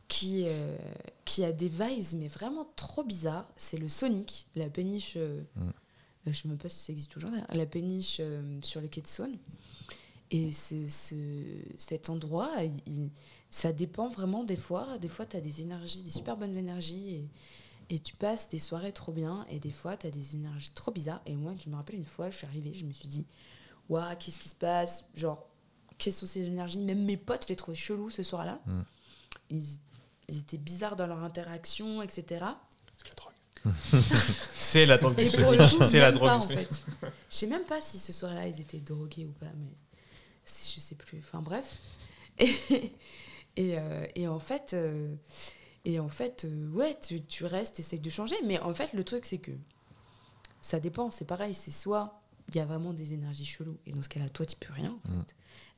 [0.07, 0.75] qui euh,
[1.23, 3.45] qui a des vibes mais vraiment trop bizarres.
[3.57, 5.13] C'est le Sonic, la péniche.
[5.17, 5.69] euh, Mm.
[6.27, 7.31] Euh, je sais même pas si ça existe toujours.
[7.31, 9.37] d'ailleurs, La péniche euh, sur le quai de Saône.
[10.29, 12.51] Et ce, ce- cet endroit,
[12.85, 13.11] il-
[13.49, 14.97] ça dépend vraiment des fois.
[14.97, 17.09] Des fois, tu as des énergies, des super bonnes énergies.
[17.89, 19.45] Et, et tu passes des soirées trop bien.
[19.49, 21.21] Et des fois, tu as des énergies trop bizarres.
[21.25, 23.25] Et moi, je me rappelle une fois, je suis arrivée, je me suis dit,
[23.87, 25.05] waouh, qu'est-ce qui se passe?
[25.15, 25.47] Genre,
[25.97, 26.77] quelles sont ces énergies?
[26.79, 28.59] Même mes potes, je les trouvais chelous ce soir-là.
[28.65, 28.81] Mm.
[29.51, 29.63] Ils,
[30.27, 32.23] ils étaient bizarres dans leur interaction, etc.
[32.97, 33.31] C'est la drogue
[35.29, 35.57] Sonic.
[35.57, 36.83] le coup, C'est la drogue pas, du en fait.
[37.29, 39.71] Je sais même pas si ce soir-là ils étaient drogués ou pas, mais
[40.43, 41.19] c'est- je sais plus.
[41.19, 41.77] Enfin bref.
[42.39, 42.53] Et,
[43.55, 45.15] et, euh, et en fait, euh,
[45.85, 49.03] et en fait, euh, ouais, tu, tu restes, essayes de changer, mais en fait le
[49.03, 49.51] truc c'est que
[50.61, 51.09] ça dépend.
[51.09, 54.29] C'est pareil, c'est soit il y a vraiment des énergies cheloues et dans ce cas-là,
[54.29, 54.95] toi tu peux rien.
[55.05, 55.25] En Mm.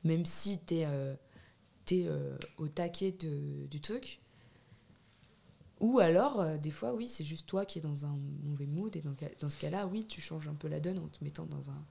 [0.04, 1.14] Même si t'es euh,
[1.86, 4.20] t'es, euh, au taquet de, du truc.
[5.80, 8.94] Ou alors, euh, des fois, oui, c'est juste toi qui es dans un mauvais mood.
[8.96, 11.46] Et dans, dans ce cas-là, oui, tu changes un peu la donne en te mettant
[11.46, 11.84] dans un,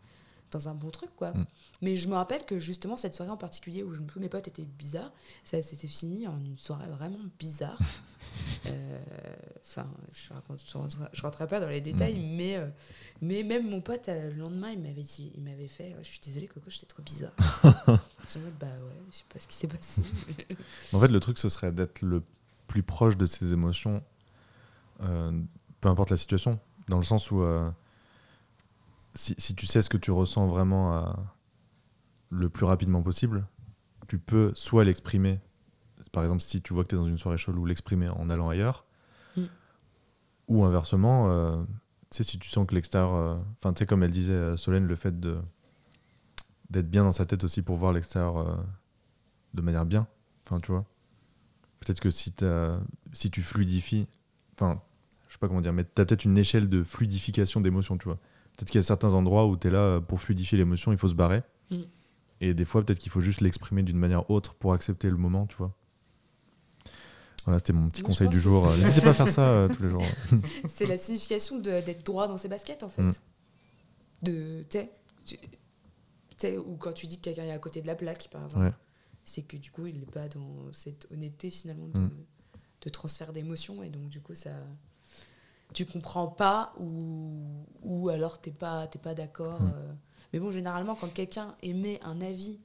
[0.52, 1.32] dans un bon truc, quoi.
[1.32, 1.46] Mm.
[1.82, 4.48] Mais je me rappelle que justement, cette soirée en particulier où je, tous mes potes
[4.48, 5.12] étaient bizarres,
[5.44, 7.80] ça s'était fini en une soirée vraiment bizarre.
[8.66, 9.00] Euh,
[9.62, 12.68] Enfin, je raconte, je rentrerai, je rentrerai pas dans les détails, mais, euh,
[13.22, 16.48] mais même mon pote, le lendemain, il m'avait dit, il m'avait fait, je suis désolée,
[16.48, 17.34] Coco, j'étais trop bizarre.
[17.64, 20.02] J'étais en mode, bah ouais, je sais pas ce qui s'est passé.
[20.92, 22.24] En fait, le truc, ce serait d'être le
[22.70, 24.02] plus proche de ses émotions,
[25.02, 25.42] euh,
[25.82, 27.70] peu importe la situation, dans le sens où euh,
[29.16, 31.12] si, si tu sais ce que tu ressens vraiment euh,
[32.30, 33.46] le plus rapidement possible,
[34.08, 35.42] tu peux soit l'exprimer,
[36.12, 38.48] par exemple si tu vois que tu es dans une soirée chelou, l'exprimer en allant
[38.48, 38.86] ailleurs,
[39.36, 39.44] Mm.
[40.48, 41.64] ou inversement,
[42.10, 44.96] tu sais, si tu sens que l'extérieur, enfin tu sais, comme elle disait, Solène, le
[44.96, 45.38] fait de
[46.72, 48.64] d'être bien dans sa tête aussi pour voir l'extérieur
[49.54, 50.08] de manière bien,
[50.46, 50.86] enfin tu vois.
[51.80, 52.80] Peut-être que si, t'as-
[53.14, 54.08] si tu fluidifies,
[54.56, 54.82] enfin,
[55.28, 58.06] je sais pas comment dire, mais tu as peut-être une échelle de fluidification d'émotions, tu
[58.06, 58.18] vois.
[58.58, 60.98] Peut-être qu'il y a certains endroits où tu es là euh, pour fluidifier l'émotion, il
[60.98, 61.44] faut se barrer.
[61.72, 61.78] Mm.
[62.42, 65.46] Et des fois, peut-être qu'il faut juste l'exprimer d'une manière autre pour accepter le moment,
[65.48, 65.74] tu vois.
[67.46, 68.70] Voilà, c'était mon petit Moi, conseil du jour.
[68.72, 70.04] c'est- N'hésitez pas à faire ça euh, tous les jours.
[70.68, 73.02] c'est la signification de- d'être droit dans ses baskets, en fait.
[73.02, 73.12] Mm.
[74.24, 74.92] De, tu sais,
[75.26, 75.48] tu- tu
[76.38, 78.66] sais, ou quand tu dis que quelqu'un est à côté de la plaque, par exemple,
[78.66, 78.74] Ouais.
[79.30, 82.12] C'est que du coup, il n'est pas dans cette honnêteté, finalement, de, Mm.
[82.82, 83.84] de transfert d'émotions.
[83.84, 84.52] Et donc, du coup, ça.
[85.74, 89.62] Tu comprends pas ou, ou alors t'es pas, t'es pas d'accord.
[89.62, 89.74] Mm.
[89.76, 89.94] euh.
[90.34, 92.60] Mais bon, généralement, quand quelqu'un émet un avis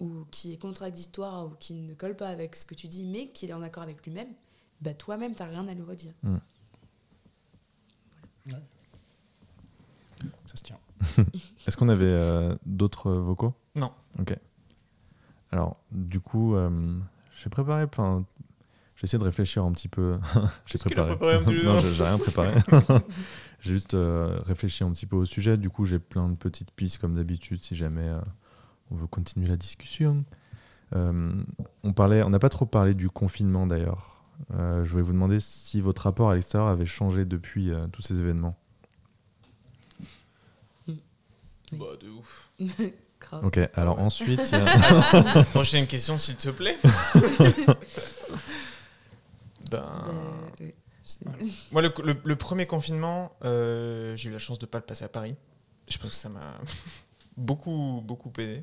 [0.00, 3.28] ou qui est contradictoire ou qui ne colle pas avec ce que tu dis, mais
[3.28, 4.32] qu'il est en accord avec lui-même,
[4.80, 6.14] bah toi-même, t'as rien à lui redire.
[6.22, 6.38] Mm.
[10.46, 10.78] Ça se tient.
[11.66, 13.54] Est-ce qu'on avait euh, d'autres vocaux?
[13.74, 13.92] Non.
[14.18, 14.36] Ok.
[15.54, 16.98] Alors, du coup, euh,
[17.40, 17.84] j'ai préparé.
[17.84, 18.24] Enfin,
[18.96, 20.18] j'ai essayé de réfléchir un petit peu.
[20.66, 21.14] j'ai préparé.
[21.64, 22.54] non, j'ai rien préparé.
[23.60, 25.56] j'ai juste euh, réfléchi un petit peu au sujet.
[25.56, 28.20] Du coup, j'ai plein de petites pistes comme d'habitude si jamais euh,
[28.90, 30.24] on veut continuer la discussion.
[30.96, 31.32] Euh,
[31.84, 34.24] on parlait, on n'a pas trop parlé du confinement d'ailleurs.
[34.54, 38.02] Euh, je voulais vous demander si votre rapport à l'extérieur avait changé depuis euh, tous
[38.02, 38.58] ces événements.
[41.72, 42.50] Bah, de ouf.
[43.42, 46.76] Ok, alors ensuite, y a- Prochaine question, s'il te plaît.
[49.70, 50.02] ben.
[50.08, 50.12] Euh,
[50.60, 50.74] oui,
[51.72, 54.84] Moi, le, le- le premier confinement, euh, j'ai eu la chance de ne pas le
[54.84, 55.34] passer à Paris.
[55.88, 56.54] Je pense que ça m'a
[57.36, 58.62] beaucoup, beaucoup aidé.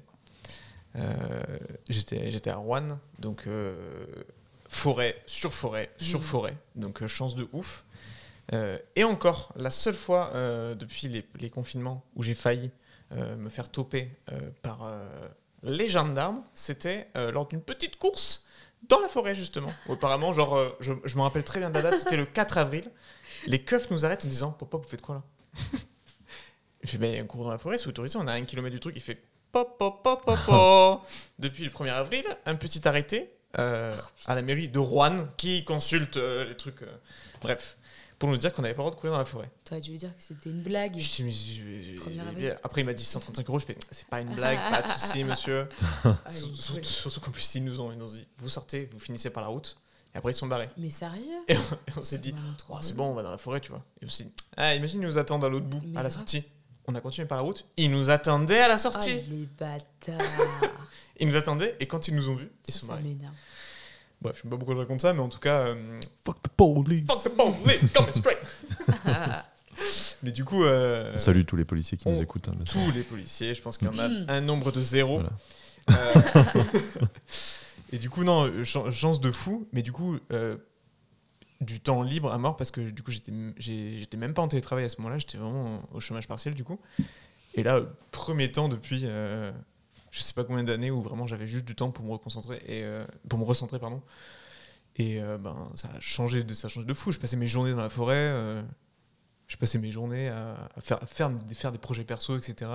[0.96, 1.44] Euh,
[1.88, 3.76] J'étais j'étais à Rouen, donc euh,
[4.68, 6.26] forêt, sur forêt, sur Mhm.
[6.26, 6.58] forêt.
[6.76, 7.86] Donc euh, chance de ouf.
[8.54, 12.72] Euh, et encore, la seule fois euh, depuis les, les confinements où j'ai failli euh,
[13.16, 15.06] me faire toper euh, par euh,
[15.64, 18.46] les gendarmes, c'était euh, lors d'une petite course
[18.90, 19.72] dans la forêt, justement.
[19.88, 22.26] Où apparemment, genre, euh, je, je me rappelle très bien de la date, c'était le
[22.26, 22.90] 4 avril.
[23.48, 25.24] Les keufs nous arrêtent en disant Papa, vous faites quoi là?
[26.84, 28.80] Je fais Mais un cours dans la forêt, c'est autorisé, on a un kilomètre du
[28.80, 28.96] truc.
[28.96, 29.22] Il fait
[29.52, 31.02] Pop, pop, pop, pop, pop.
[31.40, 36.16] Depuis le 1er avril, un petit arrêté euh, à la mairie de Rouen qui consulte
[36.16, 36.82] euh, les trucs.
[36.84, 36.98] euh,
[37.42, 37.78] bref,
[38.22, 39.50] pour nous dire qu'on n'avait pas le droit de courir dans la forêt.
[39.66, 40.96] T'aurais dû lui dire que c'était une blague.
[40.96, 41.24] Je dis,
[42.36, 42.56] mais.
[42.64, 43.58] Après, il m'a dit 135 euros.
[43.58, 45.68] Je fais, c'est pas une blague, pas de souci, monsieur.
[46.06, 46.16] Ah,
[46.84, 49.42] Surtout- qu'en plus, ils nous, ont, ils nous ont dit, vous sortez, vous finissez par
[49.42, 49.76] la route.
[50.14, 50.70] Et après, ils sont barrés.
[50.78, 51.24] Mais sérieux?
[51.48, 52.36] Et on, on s'est dit,
[52.70, 53.84] Oh, c'est bon, on va dans la forêt, tu vois.
[54.04, 56.44] Et aussi, ah, imagine, ils nous attendent à l'autre bout, à la sortie.
[56.88, 57.66] On a continué par la route.
[57.78, 59.14] Ils nous attendaient à la Ah, sortie.
[59.14, 60.20] les bâtards.
[61.20, 63.04] Ils nous attendaient et quand ils nous ont vus, ils sont barrés.
[64.22, 65.62] Bref, je sais pas pourquoi je raconte ça, mais en tout cas.
[65.68, 67.08] euh, Fuck the police.
[67.08, 68.38] Fuck the police, coming straight.
[70.24, 70.64] mais du coup.
[70.64, 72.50] euh, On salue tous les policiers qui nous écoutent.
[72.50, 74.26] hein, tous les policiers, je pense qu'il y en a Mm.
[74.30, 75.20] un nombre de zéro.
[75.20, 75.32] Voilà.
[75.90, 76.44] Euh,
[77.92, 80.58] et du coup, non, chan- chance de fou, mais du coup, euh,
[81.60, 84.90] du temps libre à mort parce que du coup, j'étais même pas en télétravail à
[84.90, 86.80] ce moment-là, j'étais vraiment au chômage partiel du coup.
[87.56, 87.82] Et là,
[88.12, 89.52] premier temps depuis, euh,
[90.12, 92.84] je sais pas combien d'années où vraiment j'avais juste du temps pour me reconcentrer et
[92.84, 94.02] euh, pour me recentrer pardon.
[94.98, 97.12] Et euh, ben ça a changé de ça a changé de fou.
[97.12, 98.16] Je passais mes journées dans la forêt.
[98.18, 98.62] euh,
[99.48, 102.70] je passais mes journées à, à faire, à faire, des- faire des projets perso, etc.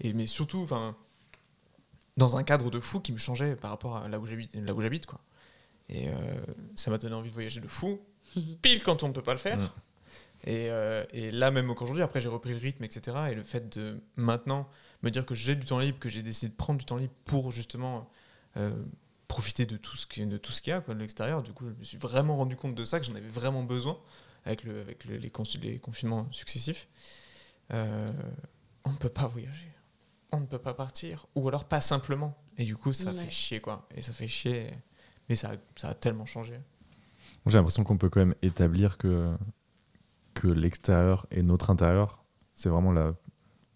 [0.00, 0.96] Et, mais surtout, enfin,
[2.16, 4.74] dans un cadre de fou qui me changeait par rapport à là où j'habite, là
[4.74, 5.20] où j'habite quoi.
[5.88, 6.08] Et
[6.76, 8.00] ça m'a donné envie de voyager de fou,
[8.62, 9.58] pile quand on ne peut pas le faire.
[10.46, 10.68] Et,
[11.12, 13.16] et là, même qu'aujourd'hui, après j'ai repris le rythme, etc.
[13.30, 14.68] Et le fait de maintenant
[15.02, 17.14] me dire que j'ai du temps libre, que j'ai décidé de prendre du temps libre
[17.24, 18.08] pour justement
[18.56, 18.74] euh,
[19.28, 21.42] profiter de tout ce qui- de tout ce qu'il y a quoi, de l'extérieur.
[21.42, 23.98] Du coup, je me suis vraiment rendu compte de ça, que j'en avais vraiment besoin
[24.44, 26.88] avec, le, avec le- les, cons- les confinements successifs.
[27.72, 28.12] Euh,
[28.84, 29.72] on ne peut pas voyager,
[30.32, 32.36] on ne peut pas partir, ou alors pas simplement.
[32.58, 33.20] Et du coup, ça Ouais.
[33.24, 33.86] fait chier, quoi.
[33.94, 34.70] Et ça fait chier,
[35.28, 36.58] mais ça, a- ça a tellement changé.
[37.46, 39.32] J'ai l'impression qu'on peut quand même établir que,
[40.34, 42.24] que l'extérieur et notre intérieur,
[42.54, 43.14] c'est vraiment la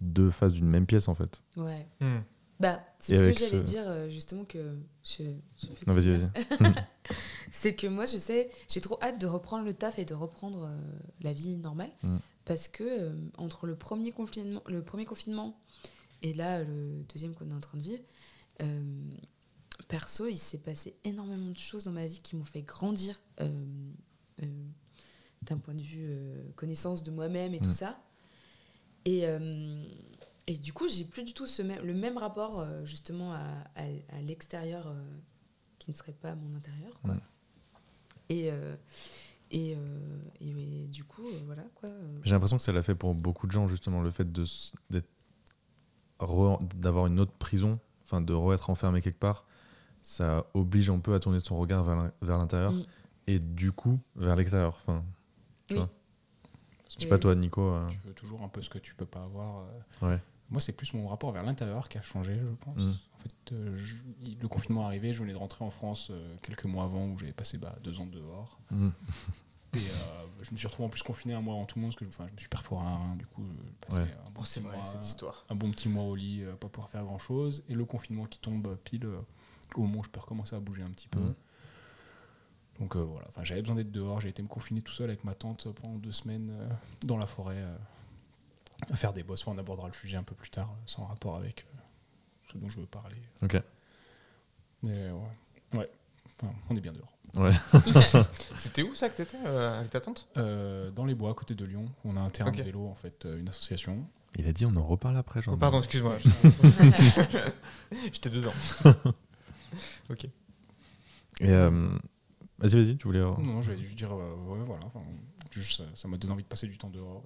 [0.01, 1.43] deux faces d'une même pièce en fait.
[1.57, 1.87] Ouais.
[2.01, 2.21] Hmm.
[2.61, 5.25] Bah, c'est ce que j'allais ce- dire, euh, justement, que je,
[5.57, 6.31] je fais Non, vas-y, vas-y.
[7.51, 10.65] c'est que moi, je sais, j'ai trop hâte de reprendre le taf et de reprendre
[10.69, 10.79] euh,
[11.21, 11.91] la vie normale.
[12.03, 12.19] Mm.
[12.45, 15.59] Parce que euh, entre le premier, confinement, le premier confinement
[16.23, 18.03] et là, le deuxième qu'on est en train de vivre,
[18.63, 19.11] euh,
[19.89, 23.49] perso, il s'est passé énormément de choses dans ma vie qui m'ont fait grandir euh,
[24.43, 24.47] euh,
[25.43, 27.65] d'un point de vue euh, connaissance de moi-même et Mm.
[27.65, 27.99] tout ça.
[29.05, 29.85] Et, euh,
[30.47, 33.41] et du coup, j'ai plus du tout ce même, le même rapport euh, justement à,
[33.77, 35.03] à- à l'extérieur euh,
[35.79, 37.01] qui ne serait pas mon intérieur.
[37.03, 37.15] Quoi.
[38.31, 38.77] Et, euh,
[39.51, 41.91] et, euh, et, et du coup, euh, voilà quoi.
[42.25, 44.27] J'ai l'impression que ça l'a fait pour beaucoup de gens, justement, le fait
[46.75, 49.45] d'avoir une autre prison, enfin de re-être enfermé quelque part,
[50.03, 52.85] ça oblige un peu à tourner son regard vers l'in- vers l'intérieur Mm.
[53.27, 54.75] et du coup vers l'extérieur.
[54.81, 55.05] Enfin,
[55.71, 55.77] Oui.
[55.77, 55.91] vois.
[56.97, 57.61] Je sais pas toi, Nico.
[57.63, 59.65] euh, Tu veux toujours un peu ce que tu peux pas avoir.
[60.03, 60.09] euh.
[60.11, 60.21] Ouais.
[60.51, 62.77] Moi, c'est plus mon rapport vers l'intérieur qui a changé, je pense.
[62.79, 62.91] Mm.
[63.15, 63.95] En fait, euh, je-
[64.41, 67.17] le confinement est arrivé, je venais de rentrer en France euh, quelques mois avant où
[67.19, 68.59] j'avais passé bah, deux ans dehors.
[68.71, 68.89] Mm.
[69.75, 71.91] Et euh, je me suis retrouvé en plus confiné un mois avant tout le monde
[71.91, 73.43] parce que je, enfin, je me suis perforé un rein, du coup,
[73.81, 74.15] passé Ouais.
[74.25, 75.45] un, bon Oh, vrai, mois, cette histoire.
[75.49, 77.65] un bon petit mois au lit, euh, pas pouvoir faire grand chose.
[77.69, 79.19] Et le confinement qui tombe euh, pile euh,
[79.75, 81.19] au moment où je peux recommencer à bouger un petit peu.
[81.19, 81.35] Mm.
[82.81, 85.25] Donc euh, voilà, enfin, j'avais besoin d'être dehors, j'ai été me confiner tout seul avec
[85.25, 86.69] ma tante pendant deux semaines euh,
[87.03, 87.77] dans la forêt euh,
[88.91, 89.43] à faire des bosses.
[89.43, 91.79] Enfin, on abordera le sujet un peu plus tard, sans rapport avec euh,
[92.53, 93.17] ce dont je veux parler.
[93.43, 93.57] Ok.
[94.83, 95.91] Mais ouais, ouais.
[96.27, 97.15] Enfin, on est bien dehors.
[97.37, 97.53] Ouais.
[98.59, 100.29] C'était où ça que t'étais euh, avec ta tante?
[100.37, 102.95] Euh, dans les bois, à côté de Lyon, on a un terrain de vélo, en
[102.95, 104.05] fait, euh, une association.
[104.37, 105.43] Il a dit on en reparle après.
[105.43, 105.53] Jean.
[105.53, 106.19] Oh, pardon, excuse-moi.
[108.13, 108.53] J'étais dedans.
[110.11, 110.25] ok.
[111.41, 111.97] Et euh,
[112.65, 113.21] vas-y, vas-y, tu voulais.
[113.21, 114.81] euh, Non, je vais juste dire, euh, ouais, voilà.
[115.51, 117.23] juste, ça- ça m'a donné envie de passer du temps dehors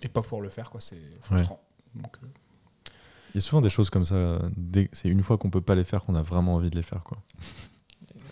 [0.00, 0.80] et, et pas pouvoir le faire, quoi.
[0.80, 1.62] C'est frustrant.
[1.94, 2.26] Donc, euh,
[3.34, 4.40] Il y a souvent des choses comme ça.
[4.56, 6.82] dès- C'est une fois qu'on peut pas les faire qu'on a vraiment envie de les
[6.82, 7.18] faire, quoi.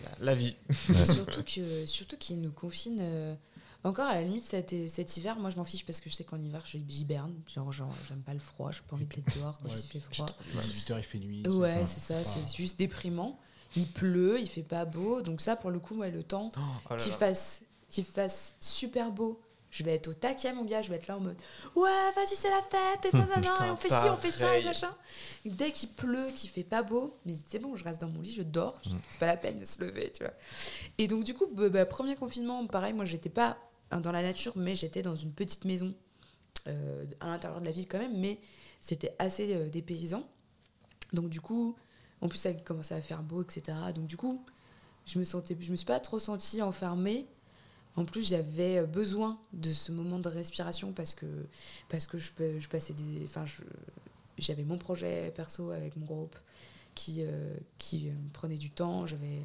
[0.03, 0.55] La, la vie.
[0.89, 1.05] Ouais.
[1.05, 2.99] surtout que surtout qu'ils nous confinent.
[3.01, 3.35] euh,
[3.83, 6.23] encore à la limite cet, cet hiver, moi je m'en fiche parce que je sais
[6.23, 7.33] qu'en hiver je- j'hiberne.
[7.51, 9.99] Genre, genre j'aime pas le froid, j'ai pas envie d'être dehors quand ouais, il fait
[9.99, 10.27] froid.
[10.59, 11.47] 18h, il fait nuit.
[11.47, 13.39] Ouais, c'est ça, c'est juste déprimant.
[13.75, 15.21] Il pleut, il fait pas beau.
[15.21, 19.11] Donc ça, pour le coup, moi, le temps oh là qu'il fasse, qu'il fasse super
[19.11, 20.81] beau, je vais être au taquet, mon gars.
[20.81, 21.41] Je vais être là en mode
[21.75, 23.13] Ouais, vas-y, c'est la fête.
[23.13, 24.93] Et, nanana, Putain, et on fait ci, on fait ça, et machin.
[25.45, 28.21] Et dès qu'il pleut, qu'il fait pas beau, mais c'est bon, je reste dans mon
[28.21, 28.81] lit, je dors.
[28.85, 28.97] Mm.
[29.11, 30.33] C'est pas la peine de se lever, tu vois.
[30.97, 33.57] Et donc, du coup, bah, bah, premier confinement, pareil, moi, j'étais pas
[33.99, 35.93] dans la nature, mais j'étais dans une petite maison
[36.67, 38.39] euh, à l'intérieur de la ville quand même, mais
[38.79, 40.29] c'était assez euh, dépaysant.
[41.11, 41.75] Donc du coup,
[42.21, 43.77] en plus ça commençait à faire beau, etc.
[43.95, 44.43] Donc du coup,
[45.05, 47.25] je me sentais, je me suis pas trop sentie enfermée.
[47.97, 51.25] En plus, j'avais besoin de ce moment de respiration parce que
[51.89, 52.31] parce que je,
[52.69, 53.43] passais des, enfin,
[54.37, 56.35] j'avais mon projet perso avec mon groupe
[56.95, 59.05] qui euh, qui euh, prenait du temps.
[59.07, 59.41] J'avais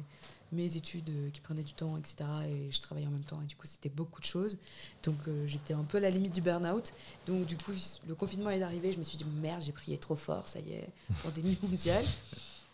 [0.51, 2.17] mes études euh, qui prenaient du temps, etc.
[2.47, 3.41] Et je travaillais en même temps.
[3.41, 4.57] Et du coup, c'était beaucoup de choses.
[5.03, 6.93] Donc, euh, j'étais un peu à la limite du burn-out.
[7.25, 7.71] Donc, du coup,
[8.07, 8.93] le confinement est arrivé.
[8.93, 10.89] Je me suis dit, merde, j'ai prié trop fort, ça y est,
[11.23, 12.05] pandémie mondiale.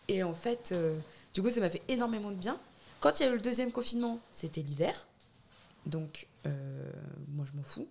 [0.07, 0.97] Et en fait, euh,
[1.33, 2.59] du coup, ça m'a fait énormément de bien.
[2.99, 5.07] Quand il y a eu le deuxième confinement, c'était l'hiver.
[5.85, 6.91] Donc, euh,
[7.29, 7.87] moi, je m'en fous.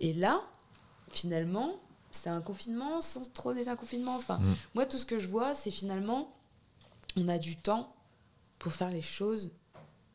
[0.00, 0.42] Et là,
[1.10, 1.76] finalement,
[2.10, 4.16] c'est un confinement sans trop être un confinement.
[4.16, 4.54] Enfin, Mm.
[4.74, 6.34] moi, tout ce que je vois, c'est finalement,
[7.16, 7.94] on a du temps
[8.58, 9.52] pour faire les choses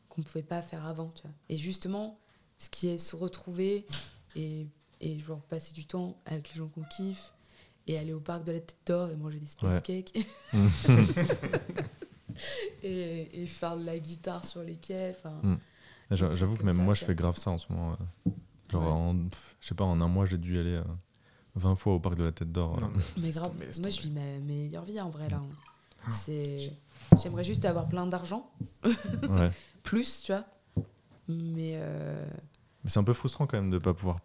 [0.08, 1.10] qu'on ne pouvait pas faire avant.
[1.14, 1.32] Tu vois.
[1.48, 2.18] Et justement,
[2.58, 3.86] ce qui est se retrouver
[4.34, 4.66] et,
[5.00, 7.32] et genre passer du temps avec les gens qu'on kiffe
[7.88, 10.02] et aller au parc de la Tête d'Or et manger des space Ouais.
[10.02, 10.26] cakes
[12.82, 15.16] et, et faire de la guitare sur les quais.
[15.42, 15.54] Mm.
[16.10, 17.92] Des J'avoue que même ça, moi, je fais grave ça en ce moment.
[18.26, 18.30] euh.
[18.70, 18.88] Genre, Ouais.
[18.88, 20.84] en, pff, je sais pas, en un mois, j'ai dû aller euh,
[21.56, 22.78] 20 fois au parc de la Tête d'Or.
[22.82, 22.86] Euh.
[23.18, 25.40] mais- grave, tomber, moi je vis ma meilleure vie en vrai là.
[26.06, 26.10] Ah.
[26.10, 26.72] C'est.
[27.22, 28.50] J'aimerais juste avoir plein d'argent.
[28.84, 29.50] Ouais.
[29.82, 30.44] Plus, tu vois.
[31.26, 31.72] Mais.
[31.76, 32.26] euh,
[32.84, 34.20] Mais c'est un peu frustrant quand même de pas pouvoir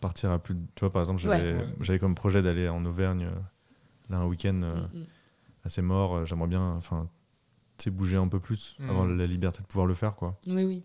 [0.00, 0.54] partir à plus.
[0.54, 1.54] de- Tu vois, par exemple, j'avais
[1.88, 1.98] Ouais.
[1.98, 3.34] comme projet d'aller en Auvergne euh,
[4.10, 5.06] là un week-end euh, mm, mm.
[5.64, 6.14] assez mort.
[6.16, 7.08] euh, J'aimerais bien, enfin,
[7.78, 8.90] tu sais, bouger un peu plus, Mm.
[8.90, 10.38] avoir la liberté de pouvoir le faire, quoi.
[10.46, 10.82] Oui, oui.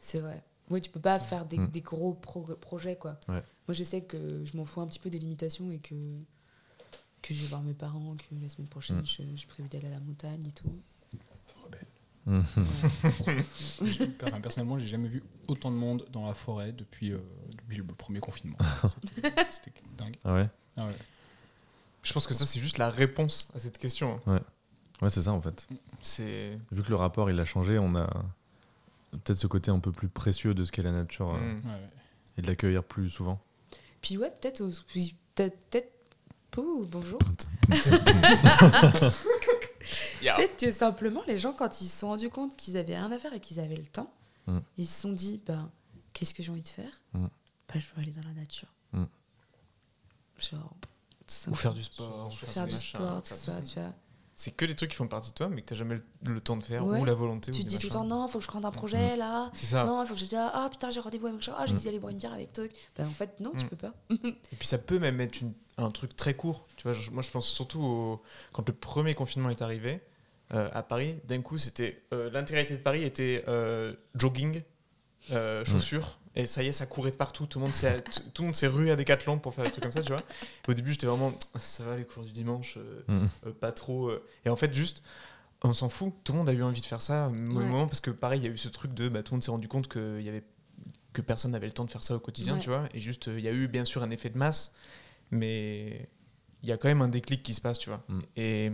[0.00, 0.42] C'est vrai.
[0.70, 1.66] Oui, tu peux pas faire des, Mm.
[1.68, 3.18] des gros pro- projets, quoi.
[3.28, 3.42] Ouais.
[3.68, 5.94] Moi, je sais que je m'en fous un petit peu des limitations et que,
[7.22, 9.06] que je vais voir mes parents, que la semaine prochaine, Mm.
[9.06, 10.80] je, je prévu d'aller à la montagne et tout.
[14.22, 17.18] Enfin, personnellement, j'ai jamais vu autant de monde dans la forêt depuis, euh,
[17.64, 18.56] depuis le premier confinement.
[19.50, 20.16] C'était dingue.
[20.24, 20.96] Ah ouais Ah ouais.
[22.02, 24.20] Je pense que ça, c'est juste la réponse à cette question.
[24.26, 24.32] hein.
[24.34, 24.40] Ouais.
[25.02, 25.66] Ouais, c'est ça en fait.
[26.02, 26.56] C'est.
[26.70, 28.06] Vu que le rapport il a changé, on a
[29.10, 31.66] peut-être ce côté un peu plus précieux de ce qu'est la nature euh, Mm.
[31.68, 31.80] Ouais,
[32.38, 33.40] et de l'accueillir plus souvent.
[34.00, 34.62] Puis ouais, peut-être
[35.34, 35.90] peut-être
[36.52, 37.18] bonjour.
[40.36, 43.18] Peut-être que simplement les gens quand ils se sont rendus compte qu'ils avaient rien à
[43.18, 44.12] faire et qu'ils avaient le temps,
[44.46, 44.58] Mm.
[44.76, 45.70] ils se sont dit ben
[46.12, 47.00] qu'est-ce que j'ai envie de faire?
[47.14, 47.26] Mm.
[47.74, 48.68] Je veux aller dans la nature.
[48.92, 49.04] Mm.
[50.38, 50.74] Genre
[51.48, 53.92] Ou faire du sport, ou faire, faire du machins, sport, tout faire ça, tu vois.
[54.36, 56.40] C'est que des trucs qui font partie de toi, mais que t'as jamais le, le
[56.40, 57.00] temps de faire, Ouais.
[57.00, 57.52] ou la volonté.
[57.52, 59.48] Tu ou te dis tout le temps, non, faut que je rentre un projet là.
[59.54, 59.84] C'est ça.
[59.84, 61.54] Non, il faut que je dise, ah putain, j'ai rendez-vous avec machin.
[61.56, 61.76] Ah, j'ai Mm.
[61.76, 62.72] dit d'aller boire une bière avec truc.
[62.96, 63.68] Ben en fait, non, tu Mm.
[63.68, 63.94] peux pas.
[64.52, 66.66] Et puis ça peut même être une- un truc très court.
[66.76, 68.22] Tu vois, je- moi je pense surtout au-
[68.52, 70.00] quand le premier confinement est arrivé
[70.52, 71.16] euh, à Paris.
[71.24, 74.62] D'un coup, c'était euh, l'intégralité de Paris était euh, jogging,
[75.30, 76.18] euh, chaussures.
[76.36, 77.46] Et ça y est, ça courait de partout.
[77.46, 78.02] Tout le monde s'est,
[78.34, 80.22] tout le monde s'est rué à Decathlon pour faire des trucs comme ça, tu vois.
[80.68, 83.28] Au début, j'étais vraiment, ça va les cours du dimanche, euh, Mhm.
[83.46, 84.08] euh, pas trop.
[84.08, 84.22] euh.
[84.44, 85.02] Et en fait, juste,
[85.62, 86.12] on s'en fout.
[86.24, 87.28] Tout le monde a eu envie de faire ça.
[87.28, 87.36] Au Ouais.
[87.36, 89.42] moment parce que pareil, il y a eu ce truc de, bah, tout le monde
[89.44, 90.42] s'est rendu compte que il y avait
[91.12, 92.60] que personne n'avait le temps de faire ça au quotidien, Ouais.
[92.60, 92.88] tu vois.
[92.92, 94.72] Et juste, euh, il y a eu bien sûr un effet de masse,
[95.30, 96.08] mais
[96.62, 98.02] il y a quand même un déclic qui se passe, tu vois.
[98.08, 98.20] Mm.
[98.36, 98.72] Et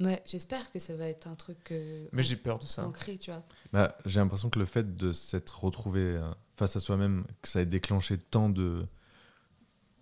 [0.00, 1.70] Ouais, j'espère que ça va être un truc.
[1.70, 2.84] euh, mais j'ai peur de ça.
[2.84, 3.44] ancré, tu vois.
[3.72, 7.60] Bah, j'ai l'impression que le fait de s'être retrouvé euh, face à soi-même, que ça
[7.60, 8.84] ait déclenché tant de.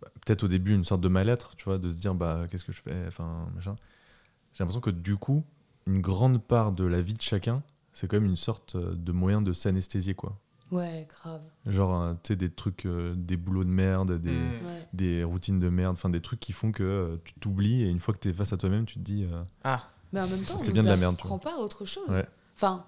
[0.02, 2.64] bah, Peut-être au début une sorte de mal-être, tu vois, de se dire bah qu'est-ce
[2.64, 3.76] que je fais, enfin machin.
[4.54, 5.44] J'ai l'impression que du coup,
[5.86, 7.62] une grande part de la vie de chacun,
[7.92, 10.38] c'est quand même une sorte euh, de moyen de s'anesthésier quoi.
[10.70, 11.42] Ouais, grave.
[11.66, 14.66] Genre, euh, tu sais, des trucs, euh, des boulots de merde, des, Mm.
[14.66, 14.88] Ouais.
[14.92, 17.98] des routines de merde, enfin des trucs qui font que euh, tu t'oublies et une
[17.98, 19.24] fois que tu es face à toi-même, tu te dis.
[19.24, 21.38] euh, Ah, Mais en même temps, on C'est nous bien de la merde, tu apprend
[21.40, 22.08] pas autre chose.
[22.08, 22.26] Ouais.
[22.54, 22.84] Enfin,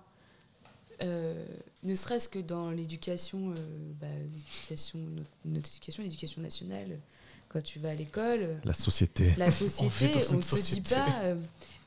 [1.03, 1.45] euh,
[1.85, 3.55] ne serait-ce que dans l'éducation, euh,
[4.01, 7.01] bah, l'éducation, notre, notre éducation, l'éducation nationale,
[7.49, 9.35] quand tu vas à l'école, la société.
[9.37, 10.81] la société, on te société.
[10.81, 11.21] dit pas.
[11.25, 11.37] euh,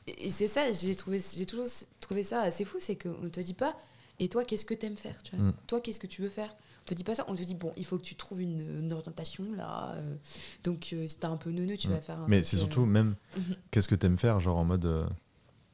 [0.06, 1.66] et c'est ça, j'ai trouvé, j'ai toujours
[2.00, 3.76] trouvé ça assez fou, c'est qu'on te dit pas.
[4.20, 5.46] Et toi, qu'est-ce que t'aimes faire tu vois?
[5.46, 5.54] Mm.
[5.66, 6.54] Toi, qu'est-ce que tu veux faire?
[6.82, 7.24] On te dit pas ça.
[7.28, 9.94] On te dit bon, il faut que tu trouves une, une orientation là.
[9.96, 10.14] euh,
[10.62, 11.90] donc, si t'es un peu neuneux, tu Mm.
[11.92, 13.16] vas faire un Mais c'est surtout même
[13.72, 14.86] qu'est-ce que t'aimes faire, genre en mode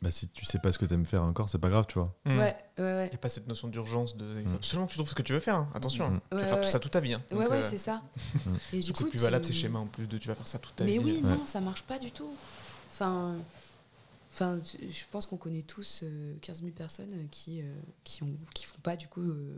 [0.03, 2.13] bah si tu sais pas ce que t'aimes faire encore, c'est pas grave, tu vois.
[2.25, 2.31] Mm.
[2.39, 3.07] Ouais, ouais, ouais.
[3.07, 4.27] Il n'y a pas cette notion d'urgence de.
[4.41, 4.55] Il faut Mm.
[4.57, 5.55] absolument que tu trouves ce que tu veux faire.
[5.57, 5.69] hein.
[5.75, 6.15] Attention, Mm.
[6.17, 6.21] hein.
[6.31, 6.63] tu vas Ouais, faire ouais.
[6.65, 7.15] tout ça toute ta vie.
[7.15, 7.23] hein.
[7.31, 8.03] Ouais, Donc, ouais, euh, c'est ça.
[8.73, 10.49] Et du c'est coup, plus tu- valable ces schémas en plus de tu vas faire
[10.49, 10.99] ça toute ta Mais vie.
[10.99, 11.31] oui, Ouais.
[11.31, 12.35] non, ça marche pas du tout.
[12.91, 13.37] Enfin,
[14.33, 17.65] enfin je pense qu'on connaît tous euh, 15 000 personnes euh, qui, euh,
[18.05, 19.57] qui, ont, qui font pas du coup euh,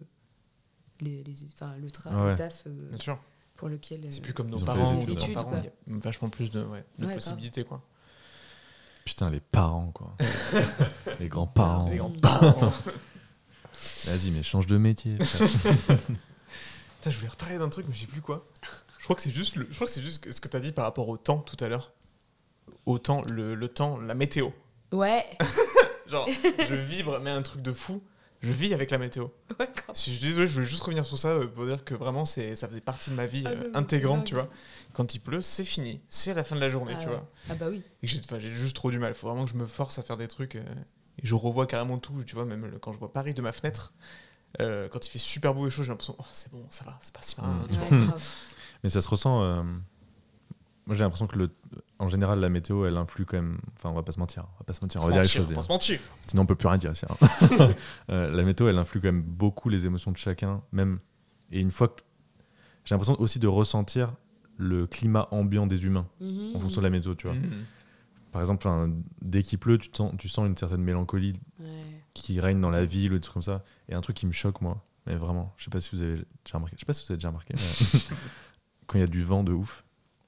[1.00, 2.30] les, les, enfin, le, tra Ouais.
[2.32, 3.18] le taf euh, Bien sûr.
[3.56, 4.00] pour lequel.
[4.10, 5.62] C'est euh, plus comme nos parents ou parents.
[5.86, 7.64] Il y a vachement plus de, ouais, de possibilités.
[7.64, 7.82] Quoi.
[9.04, 10.16] Putain, les parents, quoi.
[11.20, 11.90] les grands-parents.
[11.90, 12.72] Les grands-parents.
[14.06, 15.16] Vas-y, mais change de métier.
[15.18, 18.46] Putain, je voulais reparler d'un truc, mais je sais plus quoi.
[18.98, 20.60] Je crois que c'est juste, le- je crois que c'est juste ce que tu as
[20.60, 21.92] dit par rapport au temps tout à l'heure.
[22.86, 24.50] Au temps, le, le temps, la météo.
[24.92, 25.24] Ouais,
[26.06, 26.28] Genre,
[26.68, 28.02] je vibre, mais un truc de fou.
[28.42, 29.28] Je vis avec la météo.
[29.58, 29.68] ouais.
[29.94, 32.26] Si je suis désolé, je voulais juste revenir sur ça euh, pour dire que vraiment,
[32.26, 34.48] c'est, ça faisait partie de ma vie Ah euh, intégrante, tu vois.
[34.94, 36.00] Quand il pleut, c'est fini.
[36.08, 37.14] C'est la fin de la journée, Ah tu ouais.
[37.14, 37.30] vois.
[37.50, 37.82] Ah bah oui.
[38.02, 39.10] Et j'ai, enfin, j'ai juste trop du mal.
[39.10, 40.54] Il faut vraiment que je me force à faire des trucs.
[40.56, 40.64] euh,
[41.18, 43.52] et je revois carrément tout, tu vois, même le- quand je vois Paris de ma
[43.52, 43.92] fenêtre.
[44.60, 46.96] euh, quand il fait super beau et chaud, j'ai l'impression, oh, c'est bon, ça va,
[47.02, 47.50] c'est pas si mal.
[47.70, 48.06] Ouais,
[48.84, 49.42] mais ça se ressent.
[49.42, 49.62] euh,
[50.86, 51.50] Moi, j'ai l'impression que le,
[51.98, 53.58] en général, la météo, elle influe quand même.
[53.76, 54.44] Enfin, on va pas se mentir.
[54.54, 55.00] On va pas se mentir.
[55.02, 55.48] On va dire les choses.
[55.50, 55.62] on va hein.
[55.62, 55.98] se mentir.
[56.28, 57.04] Sinon, on peut plus rien dire ici.
[57.08, 57.72] hein.
[58.10, 60.98] Euh, la météo, elle influe quand même beaucoup les émotions de chacun, même.
[61.50, 62.02] Et une fois que.
[62.84, 64.14] J'ai l'impression aussi de ressentir
[64.56, 66.52] le climat ambiant des humains Mhm.
[66.56, 67.36] en fonction de la météo, tu vois.
[67.36, 67.64] Mhm.
[68.32, 71.66] Par exemple, enfin, dès qu'il pleut, tu, te sens, tu sens une certaine mélancolie Ouais.
[72.14, 73.62] qui règne dans la ville ou des trucs comme ça.
[73.88, 76.14] Et un truc qui me choque, moi, mais vraiment, je sais pas si vous avez
[76.44, 77.60] déjà remarqué, je sais pas si vous avez déjà remarqué, mais
[78.86, 79.84] quand il y a du vent de ouf,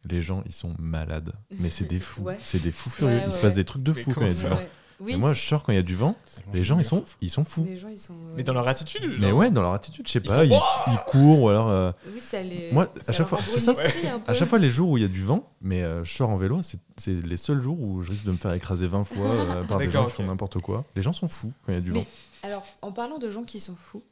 [0.09, 1.33] les gens, ils sont malades.
[1.59, 2.23] Mais c'est des fous.
[2.23, 2.39] Ouais.
[2.43, 3.17] C'est des fous furieux.
[3.19, 4.61] Ouais, il se passe des trucs de fous quand il y a du vent.
[4.99, 5.13] Oui.
[5.13, 6.17] Et moi, je sors quand il y a du vent.
[6.55, 7.65] Les gens, ils sont, ils sont fous.
[7.65, 8.15] Les gens, ils sont.
[8.15, 10.61] euh, Mais dans leur attitude Mais ouais, dans leur attitude, je sais Ils pas, font
[10.87, 11.69] ils, ils courent ou alors.
[11.69, 13.73] euh, Oui, ça les- Moi, ça à chaque fois, c'est ça.
[13.75, 14.31] l'esprit un peu.
[14.31, 16.31] À chaque fois, les jours où il y a du vent, mais euh, je sors
[16.31, 19.27] en vélo, c'est les seuls jours où je risque de me faire écraser 20 fois
[19.29, 20.85] euh, par des gens qui font n'importe quoi.
[20.95, 22.07] Les gens sont fous quand il y a du Mais vent.
[22.43, 24.03] alors, en parlant de gens qui sont fous,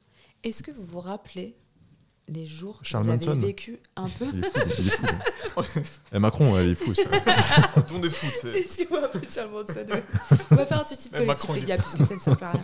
[0.43, 1.57] est-ce que vous vous rappelez
[2.29, 5.07] les jours que Charles vous avez vécu un peu Il est fou, il est fou.
[5.77, 5.83] lui.
[6.13, 6.95] Et Macron, ouais, il est fou.
[6.95, 7.03] ça.
[7.87, 10.05] Ton des foot, c'est- Est-ce que vous vous rappelez de Charles Manson ouais.
[10.51, 12.53] On va faire un suicide Eh, collectif, Macron, les gars, puisque ça ne sert à
[12.53, 12.63] rien.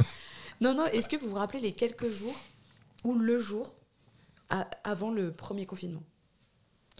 [0.62, 2.34] Non, non, est-ce que vous vous rappelez les quelques jours
[3.04, 3.76] ou le jour
[4.48, 6.02] à- avant le premier confinement?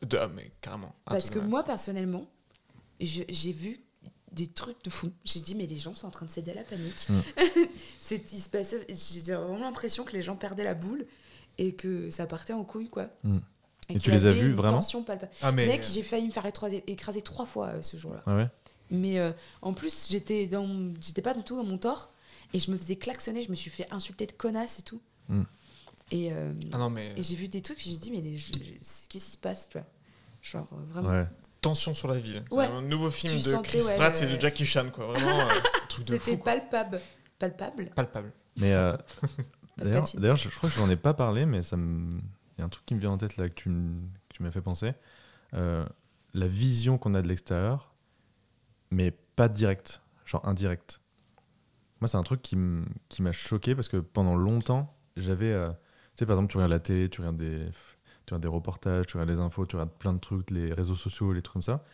[0.03, 0.95] De- ah, mais carrément.
[1.07, 2.27] Parce que de- moi, personnellement,
[3.01, 3.81] j'ai vu
[4.33, 5.11] des trucs de fou.
[5.25, 7.09] J'ai dit, mais les gens sont en train de céder à la panique.
[7.09, 7.21] Mm.
[7.99, 11.07] C'est- il se passait- J'ai vraiment l'impression que les gens perdaient la boule
[11.61, 13.09] et que ça partait en couille, quoi.
[13.23, 13.39] Mm.
[13.91, 15.31] Et tu les as vus vraiment tension palpable.
[15.43, 18.23] Ah, mais- Mec, j'ai failli me faire écraser, écraser trois fois euh, ce jour-là.
[18.27, 18.49] Ah ouais
[18.91, 19.33] Mais euh,
[19.63, 20.67] en plus, j'étais dans,
[21.01, 22.13] j'étais pas du tout dans mon tort
[22.55, 23.43] et je me faisais klaxonner.
[23.43, 25.03] Je me suis fait insulter de connasse et tout.
[25.29, 25.43] Mm.
[26.13, 27.81] Et, euh, Ah non, mais- et j'ai vu des trucs.
[27.81, 29.87] J'ai dit mais qu'est-ce qui se passe, tu vois?
[30.41, 31.09] Genre euh, vraiment.
[31.11, 31.27] Ouais.
[31.61, 32.43] Tension sur la ville.
[32.51, 32.67] C'est Ouais.
[32.67, 35.09] un nouveau film Tu de sentais, Chris ouais, Pratt et de Jackie Chan, quoi.
[35.09, 35.49] Vraiment, euh,
[35.91, 37.01] truc de C'était palpable,
[37.39, 37.91] palpable.
[37.95, 38.33] Palpable.
[38.57, 38.97] Mais euh,
[39.81, 42.11] d'ailleurs, je, je crois que j'en ai pas parlé, mais ça me...
[42.11, 44.61] il y a un truc qui me vient en tête là que tu, m'as fait
[44.61, 44.93] penser.
[45.55, 45.85] Euh,
[46.35, 47.93] la vision qu'on a de l'extérieur,
[48.91, 51.01] mais pas direct, genre indirect.
[52.01, 55.53] Moi, c'est un truc qui m'a choqué parce que pendant longtemps, j'avais.
[55.53, 57.67] euh, tu sais, par exemple, tu regardes la télé, tu regardes des,
[58.27, 60.95] tu regardes des reportages, tu regardes les infos, tu regardes plein de trucs, les réseaux
[60.95, 61.85] sociaux, les trucs comme ça.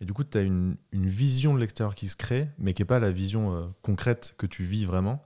[0.00, 2.80] Et du coup, tu as une, une vision de l'extérieur qui se crée, mais qui
[2.82, 5.22] n'est pas la vision euh, concrète que tu vis vraiment.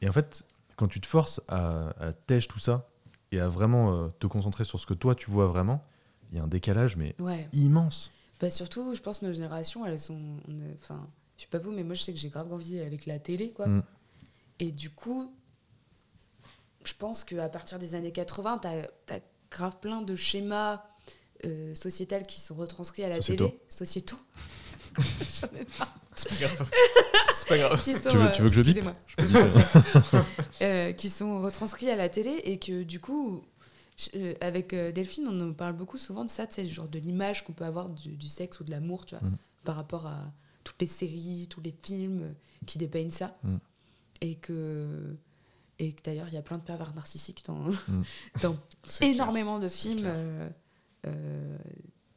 [0.00, 0.44] Et en fait,
[0.76, 2.88] quand tu te forces à, à tèche tout ça
[3.32, 5.84] et à vraiment euh, te concentrer sur ce que toi tu vois vraiment,
[6.30, 7.48] il y a un décalage, mais Ouais.
[7.52, 8.12] immense.
[8.40, 10.20] Bah surtout, je pense que nos générations, elles sont.
[10.74, 11.08] Enfin,
[11.38, 13.52] je sais pas vous, mais moi je sais que j'ai grave grandi avec la télé,
[13.52, 13.66] quoi.
[13.66, 13.82] Mm.
[14.58, 15.34] Et du coup,
[16.84, 18.82] je pense qu'à partir des années 80, t'as
[19.14, 19.20] as
[19.50, 20.82] grave plein de schémas
[21.44, 23.58] euh, sociétals qui sont retranscrits à la télé.
[23.68, 24.18] Sociétaux.
[24.98, 25.88] J'en ai pas.
[26.16, 26.70] C'est pas grave.
[27.34, 27.82] C'est pas grave.
[27.84, 30.24] Qui sont, Tu veux- tu veux que je dise excusez-moi, je peux français.
[30.62, 33.44] Euh, qui sont retranscrits à la télé et que du coup,
[33.98, 37.44] je- euh, avec euh, Delphine, on en parle beaucoup souvent de ça, genre de l'image
[37.44, 39.36] qu'on peut avoir du, du sexe ou de l'amour, tu vois, Mm.
[39.64, 40.32] par rapport à
[40.64, 42.34] toutes les séries, tous les films
[42.64, 43.36] qui dépeignent ça.
[43.42, 43.56] Mm.
[44.22, 45.16] Et que,
[45.78, 48.02] et que d'ailleurs, il y a plein de pervers narcissiques dans, Mm.
[48.42, 48.56] dans
[49.02, 50.06] énormément de films.
[50.06, 50.48] euh,
[51.06, 51.58] euh,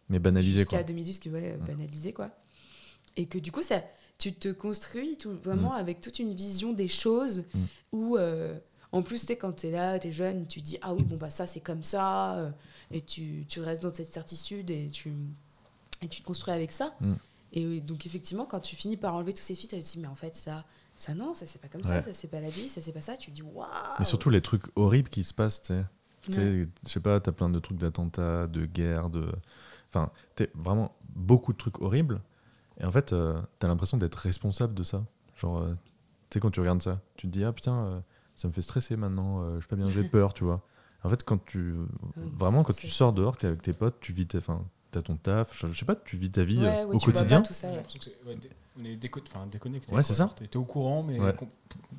[0.08, 0.84] Mais banalisé, jusqu'à quoi.
[0.84, 1.66] 2010 qui ouais, Mm.
[1.66, 2.32] banalisé quoi
[3.18, 3.82] et que du coup ça
[4.18, 5.80] tu te construis tout, vraiment Mm.
[5.80, 7.60] avec toute une vision des choses Mm.
[7.94, 8.58] où euh,
[8.92, 11.48] en plus tu quand t'es là t'es jeune tu dis ah oui bon bah ça
[11.48, 12.52] c'est comme ça euh,
[12.92, 15.14] et tu, tu restes dans cette certitude et tu
[16.02, 17.14] et tu te construis avec ça Mm.
[17.54, 20.08] et donc effectivement quand tu finis par enlever tous ces filtres tu te dis mais
[20.08, 20.66] en fait ça
[20.96, 21.88] ça non ça c'est pas comme Ouais.
[21.88, 23.68] ça ça c'est pas la vie ça c'est pas ça tu te dis waouh
[24.00, 25.84] Et surtout les trucs horribles qui se passent, tu sais.
[26.22, 26.70] Tu.
[26.86, 29.32] Je sais pas, t'as plein de trucs d'attentats, de guerres, de.
[29.88, 32.22] Enfin, t'es vraiment beaucoup de trucs horribles.
[32.80, 35.04] Et en fait, euh, t'as l'impression d'être responsable de ça.
[35.36, 35.74] Genre, euh,
[36.30, 38.00] tu sais, quand tu regardes ça, tu te dis, ah putain, euh,
[38.36, 40.62] ça me fait stresser maintenant, euh, je sais pas bien, j'ai peur, tu vois.
[41.04, 41.74] En fait, quand tu.
[42.16, 44.38] Vraiment, quand tu sors dehors, t'es avec tes potes, tu vis tes.
[44.40, 47.00] Enfin, t'as ton taf, je sais pas, tu vis ta vie Ouais, euh, ouais, au
[47.00, 47.42] tu vois pas quotidien.
[47.42, 47.84] tout ça, ouais.
[48.82, 49.94] On est déco- déconnecté.
[49.94, 50.30] Ouais, c'est ça.
[50.38, 51.20] Tu es au courant, mais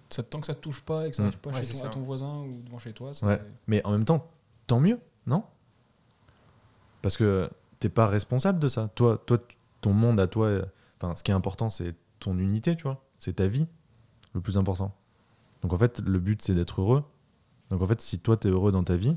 [0.09, 1.27] ça, tant que ça te touche pas et que ça Mm.
[1.27, 1.87] n'arrive pas Ouais, chez ton, ça.
[1.87, 3.41] à ton voisin ou devant chez toi, c'est- Ouais.
[3.67, 4.27] Mais en même temps,
[4.67, 5.45] tant mieux, non?
[7.03, 7.49] Parce que
[7.79, 8.89] t'es pas responsable de ça.
[8.95, 9.39] Toi, toi,
[9.81, 10.51] ton monde à toi,
[11.01, 13.03] enfin, ce qui est important, c'est ton unité, tu vois.
[13.19, 13.67] C'est ta vie,
[14.35, 14.95] le plus important.
[15.63, 17.05] Donc en fait, le but, c'est d'être heureux.
[17.71, 19.17] Donc en fait, si toi, t'es heureux dans ta vie,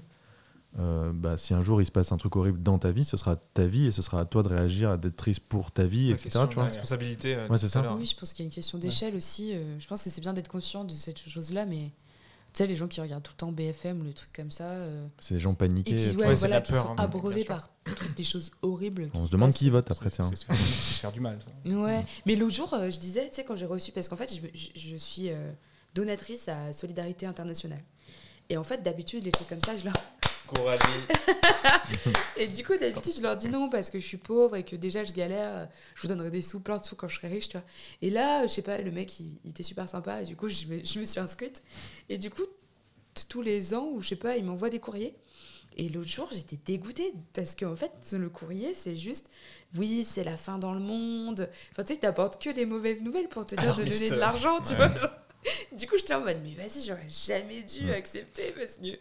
[0.79, 3.15] euh, bah, si un jour il se passe un truc horrible dans ta vie, ce
[3.15, 5.85] sera ta vie et ce sera à toi de réagir, à d'être triste pour ta
[5.85, 6.23] vie, La etc.
[6.23, 7.95] question Tu de la vois responsabilité, euh, Ouais, c'est ça.
[7.95, 9.53] Oui, je pense qu'il y a une question d'échelle aussi.
[9.55, 12.02] euh, je pense que c'est bien d'être conscient de cette chose-là, mais tu
[12.57, 14.65] sais, les gens qui regardent tout le temps BFM ou les trucs comme ça.
[14.65, 15.91] euh, C'est des gens paniqués.
[15.91, 18.51] et qui, tu ouais, voilà, qui peur, sont hein, bien abreuvés par toutes des choses
[18.61, 19.09] horribles.
[19.13, 20.25] On se demande qui vote après, tiens.
[20.29, 21.39] c'est se faire, c'est se faire du mal.
[21.43, 21.69] Ça.
[21.75, 24.33] Ouais, mais l'autre jour, euh, je disais, tu sais, quand j'ai reçu, parce qu'en fait,
[24.33, 25.51] je, je- je suis euh,
[25.95, 27.83] donatrice à Solidarité Internationale.
[28.49, 29.93] Et en fait, d'habitude, les trucs comme ça, je leur.
[30.47, 30.81] Coralie.
[32.37, 34.75] Et du coup, d'habitude, je leur dis non parce que je suis pauvre et que
[34.75, 35.67] déjà je galère.
[35.95, 37.65] Je vous donnerai des sous, plein de sous quand je serai riche, tu vois.
[38.01, 40.21] Et là, je sais pas, le mec, il, il était super sympa.
[40.21, 41.63] Et du coup, je me, je me suis inscrite.
[42.09, 42.43] Et du coup,
[43.29, 45.15] tous les ans, ou je sais pas, il m'envoie des courriers.
[45.75, 49.31] Et l'autre jour, j'étais dégoûtée parce qu'en fait, le courrier, c'est juste
[49.75, 51.49] oui, c'est la fin dans le monde.
[51.71, 54.59] Enfin, tu sais, t'apportes que des mauvaises nouvelles pour te dire de donner de l'argent,
[54.61, 54.87] tu Ouais.
[54.87, 55.19] vois.
[55.73, 57.95] Du coup, j'étais en mode, mais vas-y, j'aurais jamais dû Ouais.
[57.95, 58.97] accepter parce que.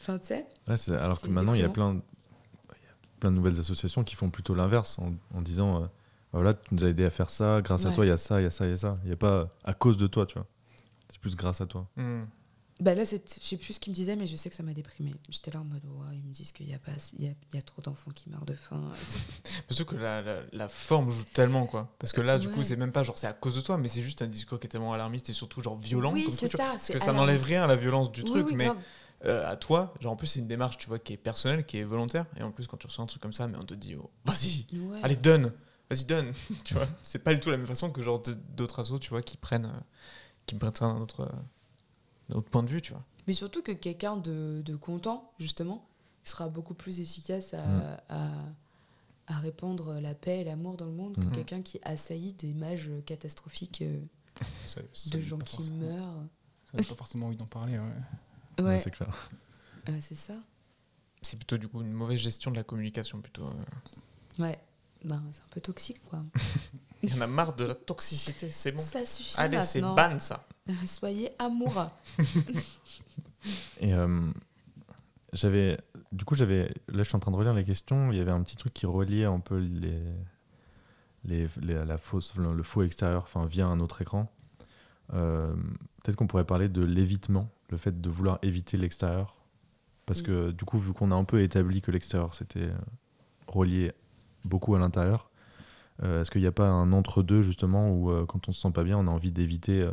[0.00, 0.46] Enfin, tu sais.
[0.68, 3.58] Ouais, c'est- alors que maintenant, il y a plein, il y a plein de nouvelles
[3.60, 5.86] associations qui font plutôt l'inverse en, en disant euh,
[6.32, 8.40] voilà, tu nous as aidé à faire ça, grâce à toi, il y a ça,
[8.40, 8.98] il y a ça, il y a ça.
[9.02, 10.46] Il n'y a pas à cause de toi, tu vois.
[11.08, 11.86] C'est plus grâce à toi.
[11.96, 12.22] Hmm.
[12.78, 14.62] Bah là, c'est- je sais plus ce qu'il me disait, mais je sais que ça
[14.62, 15.12] m'a déprimé.
[15.28, 17.32] J'étais là en mode, ouais, ils me disent qu'il y a pas, il y a,
[17.52, 18.80] il y a trop d'enfants qui meurent de faim.
[19.68, 21.94] Surtout que la, la, la forme joue tellement, quoi.
[21.98, 22.64] Parce que là, du coup, Ouais.
[22.64, 24.64] c'est même pas genre c'est à cause de toi, mais c'est juste un discours qui
[24.66, 26.10] est tellement alarmiste et surtout genre violent.
[26.12, 28.54] Oui, comme ça, Parce que ça n'enlève rien à la violence du Oui, truc, oui,
[28.56, 28.78] mais grave.
[29.24, 31.78] Euh, à toi, genre en plus, c'est une démarche, tu vois, qui est personnelle, qui
[31.78, 32.26] est volontaire.
[32.36, 34.10] Et en plus, quand tu reçois un truc comme ça, mais on te dit, oh,
[34.24, 35.00] vas-y, Ouais.
[35.02, 35.52] allez, donne,
[35.90, 36.32] vas-y, donne.
[36.64, 38.22] tu vois, c'est pas du tout la même façon que genre
[38.56, 39.80] d'autres assos, tu vois, qui prennent, euh,
[40.46, 41.28] qui prennent ça d'un autre, euh,
[42.28, 43.04] d'un autre point de vue, tu vois.
[43.26, 45.86] Mais surtout que quelqu'un de, de content, justement,
[46.24, 47.96] sera beaucoup plus efficace à, Mm.
[48.08, 48.28] à,
[49.28, 51.28] à répandre la paix et l'amour dans le monde Mm.
[51.30, 53.84] que quelqu'un qui assaillit d'images catastrophiques
[54.66, 56.24] Ça- ça de gens qui forcément- meurent.
[56.72, 57.78] Ça n'a pas forcément envie d'en parler.
[57.78, 57.84] Ouais.
[58.68, 59.08] Ouais, c'est clair.
[60.00, 60.34] C'est ça.
[61.22, 63.44] C'est plutôt du coup une mauvaise gestion de la communication, plutôt.
[63.46, 64.42] euh.
[64.42, 64.58] Ouais,
[65.04, 66.22] ben, c'est un peu toxique, quoi.
[67.02, 68.82] Il y en a marre de la toxicité, c'est bon.
[68.82, 70.46] Ça suffit Allez, c'est ban ça.
[70.86, 71.88] Soyez amoureux.
[73.80, 74.30] Et euh,
[75.32, 75.78] j'avais,
[76.12, 78.12] du coup, j'avais, là, je suis en train de relire les questions.
[78.12, 80.02] Il y avait un petit truc qui reliait un peu les,
[81.24, 84.30] les, les- la fausse, le, le faux extérieur, enfin via un autre écran.
[85.14, 85.54] Euh,
[86.02, 89.38] Peut-être qu'on pourrait parler de l'évitement, le fait de vouloir éviter l'extérieur,
[90.06, 90.24] parce Mm.
[90.24, 92.74] que du coup, vu qu'on a un peu établi que l'extérieur c'était euh,
[93.46, 93.92] relié
[94.44, 95.30] beaucoup à l'intérieur,
[96.02, 98.70] euh, est-ce qu'il n'y a pas un entre-deux justement où euh, quand on se sent
[98.72, 99.90] pas bien, on a envie d'éviter euh,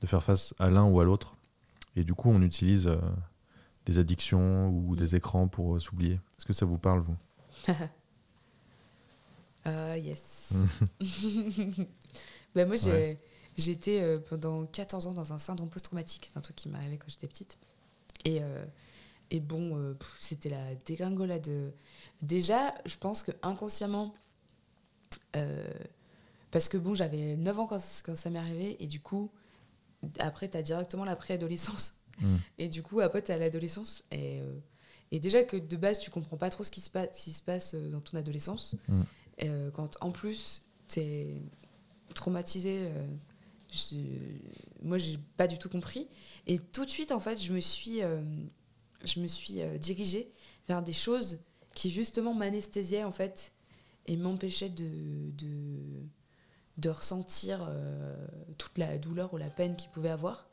[0.00, 1.36] de faire face à l'un ou à l'autre,
[1.96, 2.88] et du coup, on utilise
[3.86, 6.14] des addictions ou des écrans pour s'oublier.
[6.36, 7.16] Est-ce que ça vous parle vous?
[9.64, 10.52] Ah, yes.
[12.54, 13.18] bah, moi, j'ai Ouais.
[13.66, 16.30] Été euh, pendant 14 ans dans un syndrome post-traumatique.
[16.32, 17.58] C'est un truc qui m'est arrivé quand j'étais petite.
[18.24, 18.64] Et, euh,
[19.30, 21.50] et bon, euh, c'était la dégringolade.
[22.22, 24.14] Déjà, je pense que inconsciemment,
[26.50, 29.30] parce que bon, j'avais 9 ans quand, quand ça m'est arrivé, et du coup,
[30.18, 31.94] après, tu as directement la préadolescence.
[32.20, 32.36] Mm.
[32.58, 34.02] Et du coup, après, tu as l'adolescence.
[34.10, 34.40] Et,
[35.10, 37.42] et déjà que de base, tu comprends pas trop ce qui se passe, qui se
[37.42, 38.74] passe dans ton adolescence.
[38.88, 39.02] Mm.
[39.44, 41.42] Euh, quand en plus, tu es
[42.14, 42.88] traumatisé.
[42.88, 43.06] euh,
[43.72, 43.96] je-
[44.82, 46.08] moi, j'ai pas du tout compris.
[46.46, 48.22] Et tout de suite, en fait, je me suis, euh,
[49.04, 50.30] je me suis euh, dirigée
[50.66, 51.38] vers des choses
[51.74, 53.52] qui, justement, m'anesthésiaient, en fait,
[54.06, 56.06] et m'empêchaient de, de,
[56.78, 58.16] de ressentir euh,
[58.56, 60.48] toute la douleur ou la peine qu'il pouvait avoir.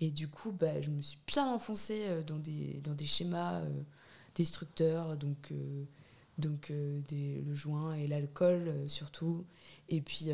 [0.00, 3.60] Et du coup, bah, je me suis bien enfoncée dans des, dans des schémas
[4.34, 5.52] destructeurs, donc,
[6.38, 6.72] donc
[7.08, 9.44] des, le joint et l'alcool surtout.
[9.90, 10.30] Et puis,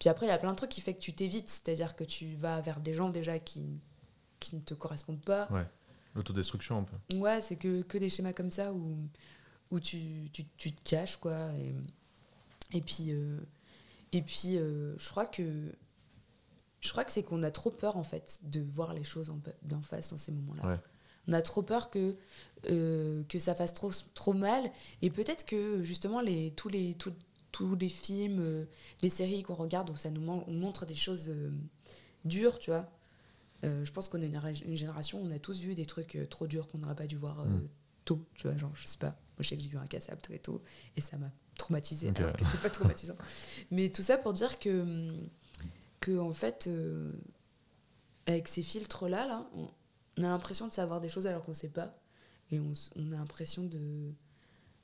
[0.00, 2.04] puis après, il y a plein de trucs qui fait que tu t'évites, c'est-à-dire que
[2.04, 3.78] tu vas vers des gens déjà qui,
[4.40, 5.46] qui ne te correspondent pas.
[5.52, 5.66] Ouais,
[6.14, 7.16] l'autodestruction un peu.
[7.16, 8.96] Ouais, c'est que, que des schémas comme ça où,
[9.70, 11.52] où tu, tu, tu te caches, quoi.
[11.58, 11.76] Et,
[12.72, 13.38] et puis, euh,
[14.12, 15.70] et puis euh, je crois que
[16.80, 19.30] je crois que c'est qu'on a trop peur, en fait, de voir les choses
[19.62, 20.66] d'en face dans ces moments-là.
[20.66, 20.80] Ouais.
[21.28, 22.16] On a trop peur que,
[22.70, 24.72] euh, que ça fasse trop, trop mal.
[25.02, 27.12] Et peut-être que, justement, les, tous, les, tous,
[27.52, 28.64] tous les films, euh,
[29.02, 31.50] les séries qu'on regarde où ça nous mon- on montre des choses euh,
[32.24, 32.88] dures, tu vois.
[33.64, 36.46] Euh, je pense qu'on est une, une génération, on a tous vu des trucs trop
[36.46, 37.68] durs qu'on n'aurait pas dû voir Mm.
[38.04, 39.08] tôt, tu vois, genre, je sais pas.
[39.10, 40.62] Moi, je sais que j'ai vu un cassable très tôt
[40.96, 42.20] et ça m'a traumatisé, Ok.
[42.20, 43.16] alors que c'était pas traumatisant.
[43.70, 45.12] Mais tout ça pour dire que,
[46.00, 46.68] que en fait,
[48.26, 49.68] avec ces filtres-là, là, on,
[50.18, 51.94] on a l'impression de savoir des choses alors qu'on sait pas.
[52.50, 54.12] Et on, on a l'impression de,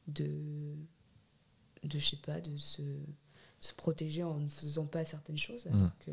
[0.09, 0.75] de,
[1.87, 2.83] de, je sais pas, de se,
[3.61, 5.67] se protéger en ne faisant pas certaines choses.
[5.67, 5.93] Alors Mm.
[6.05, 6.11] que,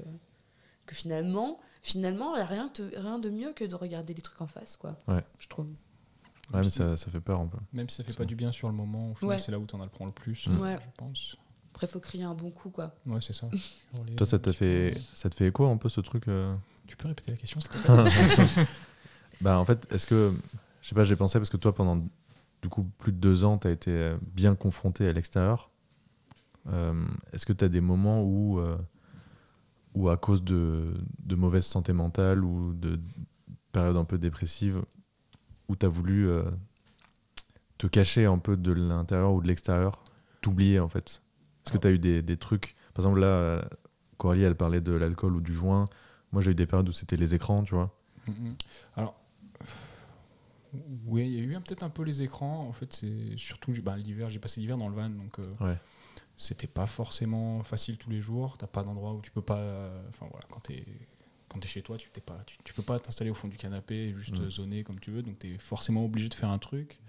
[0.85, 4.21] que finalement, finalement, il n'y a rien de, rien de mieux que de regarder les
[4.21, 4.97] trucs en face, quoi.
[5.07, 5.23] Ouais.
[5.39, 5.67] Je trouve.
[6.53, 7.57] Ouais, mais ça, ça fait peur un peu.
[7.71, 9.39] Même si ça fait pas du bien sur le moment, Ouais.
[9.39, 10.59] c'est là où t'en apprends le plus, Mm.
[10.59, 10.77] Ouais.
[10.81, 11.37] je pense.
[11.71, 12.93] Après, faut crier un bon coup, quoi.
[13.05, 13.49] Ouais, c'est ça.
[14.17, 16.53] Toi, ça petit fait, ça te fait écho un peu ce truc euh
[16.85, 17.77] Tu peux répéter la question, s'il te
[18.55, 18.65] plaît?
[19.41, 20.33] Bah, en fait, est-ce que.
[20.81, 22.05] Je sais pas, j'ai pensé parce que toi, pendant
[22.63, 25.69] du coup plus de deux ans, tu as été euh, bien confronté à l'extérieur.
[26.69, 28.77] Euh, est-ce que tu as des moments où, euh,
[29.93, 32.99] où à cause de, de mauvaise santé mentale ou de
[33.73, 34.81] périodes un peu dépressives,
[35.67, 36.29] où tu as voulu
[37.77, 40.05] te cacher un peu de l'intérieur ou de l'extérieur,
[40.41, 41.21] t'oublier en fait?
[41.65, 42.75] Est-ce que tu as eu des, des trucs?
[42.93, 43.67] Par exemple, là,
[44.17, 45.85] Coralie, elle parlait de l'alcool ou du joint.
[46.31, 47.91] Moi, j'ai eu des périodes où c'était les écrans, tu vois.
[48.27, 48.55] Mhm.
[48.95, 49.19] Alors,
[51.05, 52.67] oui, il y a eu peut-être un peu les écrans.
[52.67, 54.29] En fait, c'est surtout bah, l'hiver.
[54.29, 55.77] J'ai passé l'hiver dans le van, donc euh, Ouais.
[56.37, 58.57] c'était pas forcément facile tous les jours.
[58.57, 59.57] T'as pas d'endroit où tu peux pas.
[59.59, 60.83] euh, Enfin voilà, quand t'es
[61.49, 63.57] quand es chez toi, tu t'es pas, tu, tu peux pas t'installer au fond du
[63.57, 64.49] canapé et juste Mm.
[64.49, 65.21] zoner comme tu veux.
[65.21, 66.99] Donc t'es forcément obligé de faire un truc.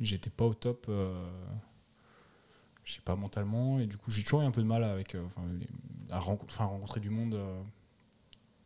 [0.00, 0.86] J'étais pas au top.
[0.88, 1.24] euh,
[2.82, 3.78] je sais pas, mentalement.
[3.78, 5.24] Et du coup, j'ai toujours eu un peu de mal avec, euh,
[6.10, 7.34] à rencontrer du monde.
[7.34, 7.62] euh,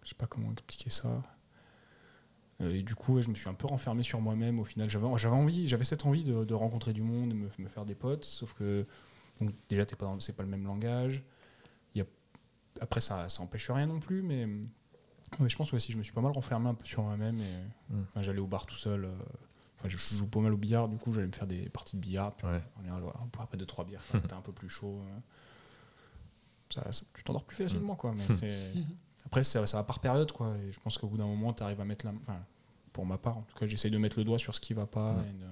[0.02, 1.22] je sais pas comment expliquer ça.
[2.60, 4.58] Euh, Et du coup, ouais, je me suis un peu renfermé sur moi-même.
[4.58, 7.48] Au final, j'avais j'avais envie, j'avais cette envie de, de rencontrer du monde, de me,
[7.58, 8.24] me faire des potes.
[8.24, 8.86] Sauf que
[9.40, 11.22] donc, déjà, t'es pas c'est pas le même langage.
[11.94, 12.06] Il y a,
[12.80, 14.46] après, ça, ça empêche rien non plus, mais
[15.38, 17.38] ouais, je pense que aussi, je me suis pas mal renfermé un peu sur moi-même.
[17.40, 18.02] Et Mm.
[18.02, 19.04] enfin, j'allais au bar tout seul.
[19.04, 19.12] euh,
[19.80, 22.00] Enfin, je joue pas mal au billard, du coup, j'allais me faire des parties de
[22.00, 22.34] billard.
[22.34, 22.60] Puis Ouais.
[22.76, 25.00] en général, voilà, après deux trois bières, t'es un peu plus chaud.
[25.06, 25.18] euh,
[26.74, 28.12] ça, ça- tu t'endors plus facilement, quoi.
[28.16, 28.72] Mais c'est
[29.28, 30.54] après, ça, ça va par période, quoi.
[30.58, 32.12] Et je pense qu'au bout d'un moment, tu arrives à mettre la.
[32.20, 32.38] Enfin,
[32.92, 34.86] pour ma part, en tout cas, j'essaye de mettre le doigt sur ce qui va
[34.86, 35.14] pas.
[35.14, 35.28] Ouais.
[35.28, 35.46] et de-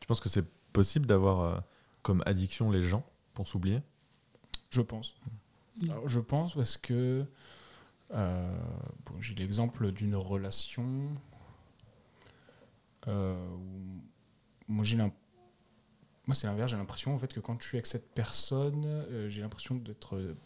[0.00, 1.60] Tu penses que c'est possible d'avoir euh,
[2.02, 3.80] comme addiction les gens pour s'oublier?
[4.70, 5.14] Je pense.
[5.84, 7.24] Alors, je pense parce que
[8.12, 8.58] euh,
[9.06, 10.84] bon, j'ai l'exemple d'une relation
[13.08, 14.00] euh, où
[14.68, 15.10] moi j'ai moi
[16.34, 19.40] c'est l'inverse j'ai l'impression en fait que quand je suis avec cette personne euh, j'ai
[19.40, 20.36] l'impression d'être euh,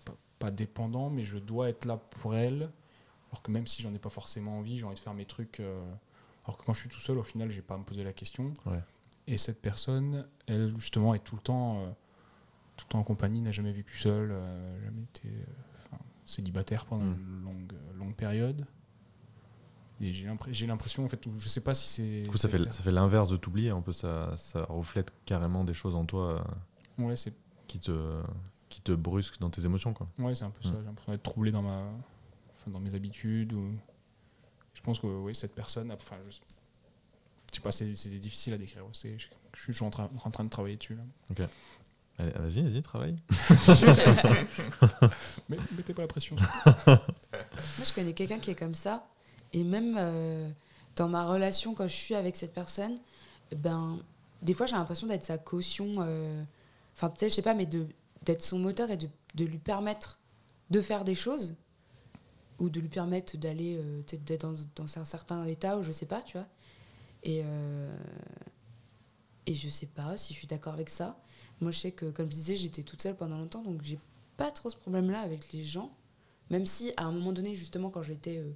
[0.44, 2.70] pas, dépendant mais je dois être là pour elle
[3.30, 5.60] alors que même si j'en ai pas forcément envie j'ai envie de faire mes trucs
[5.60, 5.82] euh,
[6.44, 8.12] alors que quand je suis tout seul au final j'ai pas à me poser la
[8.12, 8.80] question Ouais.
[9.26, 11.90] et cette personne elle justement est tout le temps euh,
[12.76, 15.28] tout le temps en compagnie, n'a jamais vécu seul, euh, jamais été
[16.24, 17.12] célibataire pendant Mm.
[17.14, 18.66] une longue, longue période.
[20.00, 22.22] Et j'ai l'impression, en fait, je sais pas si c'est.
[22.24, 23.70] Du coup, ça fait, ça fait l'inverse de t'oublier.
[23.70, 26.44] Un peu, ça, ça reflète carrément des choses en toi
[26.98, 27.32] Ouais, c'est
[27.68, 27.92] qui, te,
[28.74, 29.92] qui te brusquent dans tes émotions.
[29.94, 30.08] Quoi.
[30.18, 30.72] ouais, c'est un peu Mm.
[30.72, 30.78] ça.
[30.80, 31.84] J'ai l'impression d'être troublé dans, ma,
[32.56, 33.52] enfin, dans mes habitudes.
[33.52, 33.72] Ou...
[34.74, 36.36] Je pense que oui, cette personne, a- enfin, je,
[37.50, 38.82] je sais pas, c'est c'est difficile à décrire.
[38.92, 40.96] C'est- Je, je suis toujours en, train- en train de travailler dessus.
[40.96, 41.02] Là.
[41.30, 41.48] Ok.
[42.18, 43.16] Allez, vas-y, vas-y, travaille.
[45.48, 46.36] Mais mettez pas la pression.
[46.86, 46.98] Moi,
[47.84, 49.06] je connais quelqu'un qui est comme ça.
[49.52, 50.48] Et même euh,
[50.96, 52.98] dans ma relation, quand je suis avec cette personne,
[53.56, 53.98] ben,
[54.42, 55.96] des fois, j'ai l'impression d'être sa caution.
[56.00, 56.42] euh,
[56.96, 57.88] Enfin, tu sais, je sais pas, mais de-
[58.24, 60.18] d'être son moteur et de, lui permettre
[60.70, 61.54] de faire des choses.
[62.60, 64.46] Ou de lui permettre d'aller, euh, d'être
[64.76, 66.46] dans, un certain état, ou je sais pas, tu vois.
[67.24, 67.96] Et, euh,
[69.46, 71.18] et je sais pas si je suis d'accord avec ça.
[71.60, 73.98] Moi, je sais que, comme je disais, j'étais toute seule pendant longtemps, donc j'ai
[74.36, 75.92] pas trop ce problème-là avec les gens.
[76.50, 78.52] Même si, à un moment donné, justement, quand j'étais euh,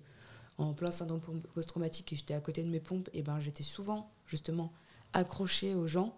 [0.58, 1.20] en plein syndrome
[1.54, 4.72] post-traumatique et j'étais à côté de mes pompes, et ben, j'étais souvent, justement,
[5.12, 6.16] accrochée aux gens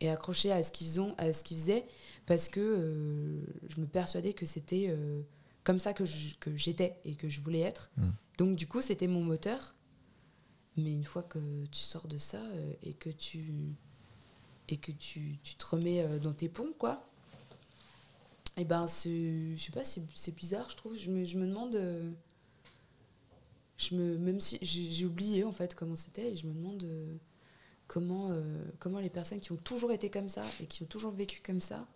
[0.00, 1.86] et accrochée à ce qu'ils ont, à ce qu'ils faisaient,
[2.26, 5.22] parce que euh, je me persuadais que c'était euh,
[5.62, 7.90] comme ça que je- que j'étais et que je voulais être.
[7.96, 8.08] Mm.
[8.38, 9.74] Donc, du coup, c'était mon moteur.
[10.76, 13.54] Mais une fois que tu sors de ça euh, et que tu
[14.68, 17.06] et que tu, tu te remets dans tes pompes, quoi,
[18.56, 20.96] et ben, c'est- je sais pas, c'est c'est bizarre, je trouve.
[20.96, 21.78] Je me, je me demande.
[23.76, 26.84] je me, même si j'ai j'ai oublié en fait comment c'était, et je me demande
[27.94, 28.42] comment, euh,
[28.80, 31.60] comment les personnes qui ont toujours été comme ça et qui ont toujours vécu comme
[31.60, 31.86] ça,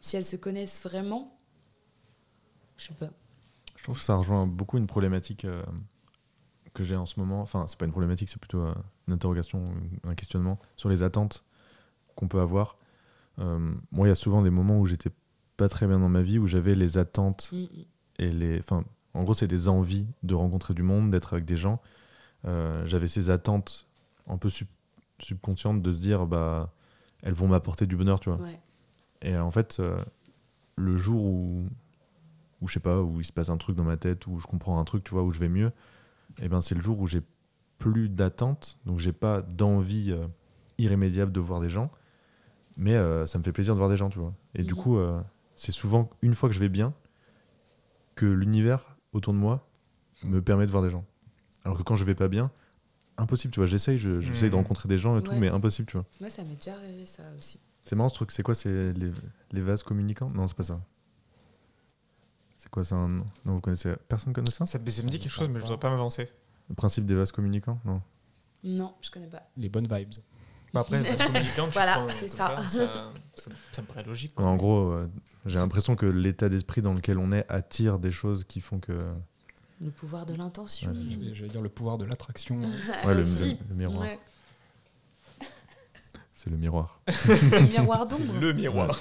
[0.00, 1.36] si elles se connaissent vraiment,
[2.76, 3.10] je sais pas.
[3.74, 5.64] Je trouve que ça rejoint beaucoup une problématique euh,
[6.74, 7.40] que j'ai en ce moment.
[7.40, 8.74] Enfin, c'est pas une problématique, c'est plutôt euh,
[9.08, 9.64] une interrogation,
[10.04, 11.44] un questionnement sur les attentes
[12.14, 12.78] qu'on peut avoir.
[13.38, 15.10] Moi, il y a souvent des moments où j'étais
[15.56, 17.84] pas très bien dans ma vie, où j'avais les attentes Mm, mm.
[18.20, 18.58] et les.
[18.58, 21.80] Enfin, en gros, c'est des envies de rencontrer du monde, d'être avec des gens.
[22.44, 23.88] J'avais ces attentes
[24.28, 24.48] un peu
[25.22, 26.72] sub- subconscientes de se dire, bah,
[27.22, 28.38] elles vont m'apporter du bonheur, tu vois.
[28.38, 28.60] Ouais.
[29.22, 30.02] Et en fait, euh,
[30.76, 31.64] le jour où,
[32.60, 34.46] où je sais pas, où il se passe un truc dans ma tête, où je
[34.46, 35.72] comprends un truc, tu vois, où je vais mieux,
[36.40, 37.22] et ben c'est le jour où j'ai
[37.78, 40.26] plus d'attente, donc j'ai pas d'envie euh,
[40.78, 41.90] irrémédiable de voir des gens,
[42.76, 44.32] mais euh, ça me fait plaisir de voir des gens, tu vois.
[44.54, 44.80] Et du Mhm.
[44.80, 44.98] coup,
[45.54, 46.94] c'est souvent une fois que je vais bien
[48.14, 49.68] que l'univers autour de moi
[50.22, 51.04] me permet de voir des gens.
[51.64, 52.50] Alors que quand je vais pas bien,
[53.18, 53.66] impossible, tu vois.
[53.66, 54.62] J'essaye, je- j'essaye de Mhm.
[54.62, 56.06] rencontrer des gens et tout, mais impossible, tu vois.
[56.20, 57.58] Moi, ça m'est déjà arrivé ça aussi.
[57.84, 59.10] C'est marrant ce truc, c'est quoi C'est les,
[59.52, 60.30] les vases communicants?
[60.30, 60.80] Non, c'est pas ça.
[62.56, 63.08] C'est quoi ça un...
[63.08, 64.64] Non, vous connaissez Personne connaît ça?
[64.64, 66.28] Ça, ça me dit quelque chose, mais je voudrais pas m'avancer.
[66.68, 67.80] Le principe des vases communicants?
[67.84, 68.00] Non.
[68.62, 69.42] Non, je connais pas.
[69.56, 70.12] Les bonnes vibes.
[70.72, 72.56] Bah après, parce communicant, tu Voilà, c'est ça.
[72.68, 74.34] ça, ça, ça me paraît logique.
[74.34, 74.46] quoi.
[74.46, 75.10] En gros, euh,
[75.44, 79.12] j'ai l'impression que l'état d'esprit dans lequel on est attire des choses qui font que.
[79.82, 80.90] Le pouvoir de l'intention.
[80.90, 82.60] Ouais, J'allais j'allais dire le pouvoir de l'attraction.
[83.04, 83.50] Ouais, le, aussi.
[83.50, 84.00] le- le miroir.
[84.02, 84.18] Ouais.
[86.34, 87.00] C'est le miroir.
[87.28, 88.34] Le miroir d'ombre.
[88.40, 88.98] Le miroir.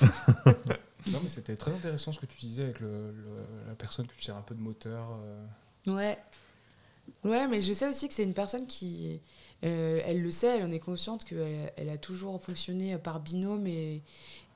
[1.08, 4.14] non, mais c'était très intéressant ce que tu disais avec le- le- la personne que
[4.14, 5.08] tu sers un peu de moteur.
[5.24, 5.46] euh.
[5.88, 6.20] Ouais.
[7.24, 9.22] Ouais, mais je sais aussi que c'est une personne qui.
[9.64, 13.66] euh, elle le sait, elle en est consciente qu'elle elle a toujours fonctionné par binôme
[13.66, 14.04] et,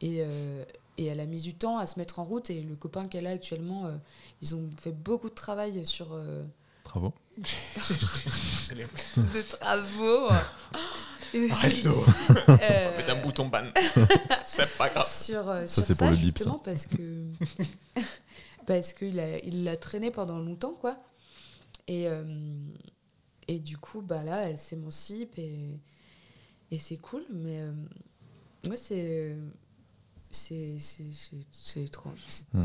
[0.02, 0.64] et, euh,
[0.98, 2.50] et elle a mis du temps à se mettre en route.
[2.50, 3.96] Et le copain qu'elle a actuellement, euh,
[4.42, 6.14] ils ont fait beaucoup de travail sur.
[6.14, 6.44] euh,
[6.84, 7.14] Travaux.
[7.38, 10.30] de travaux.
[11.52, 11.92] Arrête-le.
[11.92, 13.66] Euh, Mettre un bout bouton ban.
[14.44, 15.10] c'est pas grave.
[15.12, 16.62] sur, euh, Ça, sur c'est pour ça, le bip, justement ça.
[16.64, 17.26] parce que
[18.66, 20.98] parce qu'il a, il l'a traîné pendant longtemps quoi
[21.88, 22.24] et euh,
[23.48, 25.80] et du coup bah là elle s'émancipe et
[26.72, 27.72] et c'est cool mais euh,
[28.66, 29.36] moi c'est
[30.36, 32.20] c'est étrange
[32.54, 32.64] Mm.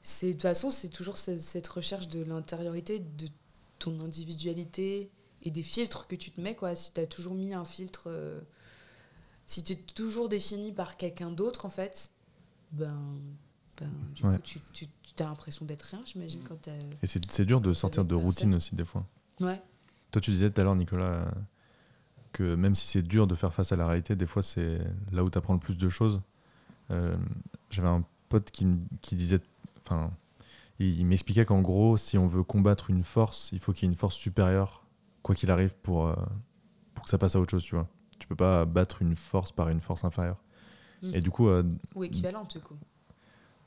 [0.00, 3.28] c'est de toute façon c'est toujours ce- cette recherche de l'intériorité de
[3.78, 5.10] ton individualité
[5.42, 8.04] et des filtres que tu te mets quoi si tu as toujours mis un filtre
[8.06, 8.40] euh,
[9.46, 12.10] si tu es toujours défini par quelqu'un d'autre en fait
[12.72, 12.96] ben,
[13.78, 14.36] ben du Ouais.
[14.36, 16.68] coup tu, tu, tu as l'impression d'être rien j'imagine quand
[17.02, 19.06] Et c'est dur de sortir de routine aussi des fois.
[19.40, 19.60] ouais
[20.10, 21.30] Toi, tu disais tout à l'heure, Nicolas,
[22.32, 24.78] que même si c'est dur de faire face à la réalité, des fois, c'est
[25.12, 26.20] là où tu apprends le plus de choses.
[26.90, 27.16] Euh,
[27.70, 28.66] J'avais un pote qui,
[29.16, 29.40] disait.
[29.84, 30.10] Enfin,
[30.78, 33.88] il, il m'expliquait qu'en gros, si on veut combattre une force, il faut qu'il y
[33.88, 34.84] ait une force supérieure,
[35.22, 36.14] quoi qu'il arrive, pour, euh,
[36.94, 37.88] pour que ça passe à autre chose, tu vois.
[38.18, 40.42] Tu peux pas battre une force par une force inférieure.
[41.02, 41.14] Mm.
[41.14, 41.48] Et du coup.
[41.48, 41.62] euh,
[41.94, 42.76] ou équivalente du coup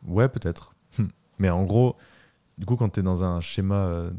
[0.06, 0.76] Ouais, peut-être.
[1.40, 1.96] Mais en gros,
[2.58, 4.12] du coup, quand tu es dans un schéma euh,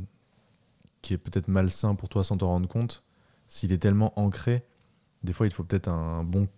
[1.03, 3.03] qui est peut-être malsain pour toi sans t'en rendre compte,
[3.53, 4.65] s'il est tellement ancré,
[5.25, 6.49] des fois, il te faut peut-être un bon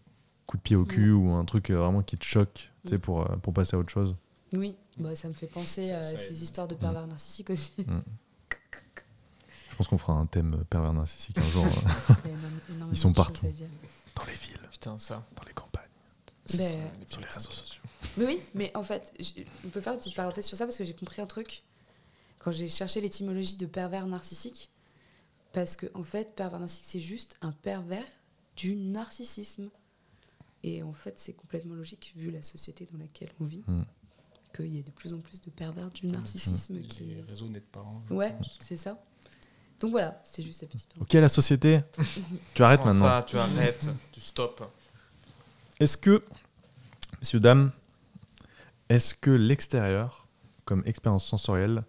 [0.47, 2.97] coup de pied au cul ou un truc euh, vraiment qui te choque tu sais,
[2.97, 3.01] Mm.
[3.01, 4.15] pour, euh, pour passer à autre chose.
[4.53, 8.01] oui bah, ça me fait penser à ça ces histoires de pervers narcissiques aussi Mm.
[9.71, 11.65] Je pense qu'on fera un thème euh, pervers narcissique un jour.
[12.25, 13.45] énorme- énormément Ils sont partout.
[14.15, 15.27] dans les villes, Putain, ça.
[15.35, 15.83] dans les campagnes,
[16.57, 16.73] Ben,
[17.09, 17.83] sur les réseaux sociaux.
[18.17, 19.13] Mais oui, mais en fait,
[19.65, 21.65] on peut faire une petite parenthèse sur ça parce que j'ai compris un truc
[22.39, 24.71] quand j'ai cherché l'étymologie de pervers narcissique.
[25.55, 28.05] Parce que, en fait, pervers narcissique, c'est juste un pervers
[28.57, 29.71] du narcissisme.
[30.63, 33.83] Et en fait, c'est complètement logique vu la société dans laquelle on vit, Mm.
[34.55, 37.05] qu'il y ait de plus en plus de pervers du narcissisme qui.
[37.05, 37.81] Les réseaux n'aident pas.
[37.81, 39.03] hein, Ouais, c'est ça.
[39.81, 40.89] Donc voilà, c'est juste la petite.
[41.01, 41.81] Ok, la société,
[42.55, 43.05] tu arrêtes Prends maintenant.
[43.07, 44.63] ça, tu arrêtes, tu stops.
[45.81, 46.25] Est-ce que,
[47.21, 47.71] messieurs, dames,
[48.89, 50.27] est-ce que l'extérieur,
[50.65, 51.85] comme expérience sensorielle,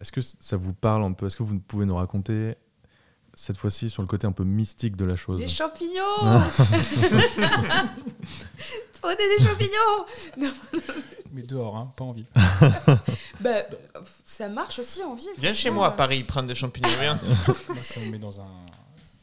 [0.00, 1.26] est-ce que ça vous parle un peu?
[1.26, 2.54] Est-ce que vous pouvez nous raconter,
[3.34, 5.38] cette fois-ci, sur le côté un peu mystique de la chose?
[5.40, 6.02] Les champignons
[9.00, 10.06] Prenez des champignons
[10.38, 10.50] Non,
[11.32, 12.26] Mais dehors, hein, pas en ville.
[13.40, 13.62] bah,
[14.24, 15.28] ça marche aussi en ville.
[15.38, 15.96] Viens chez moi à euh.
[15.96, 17.18] Paris prendre des champignons, viens.
[17.68, 18.48] Moi, ça me met dans, un,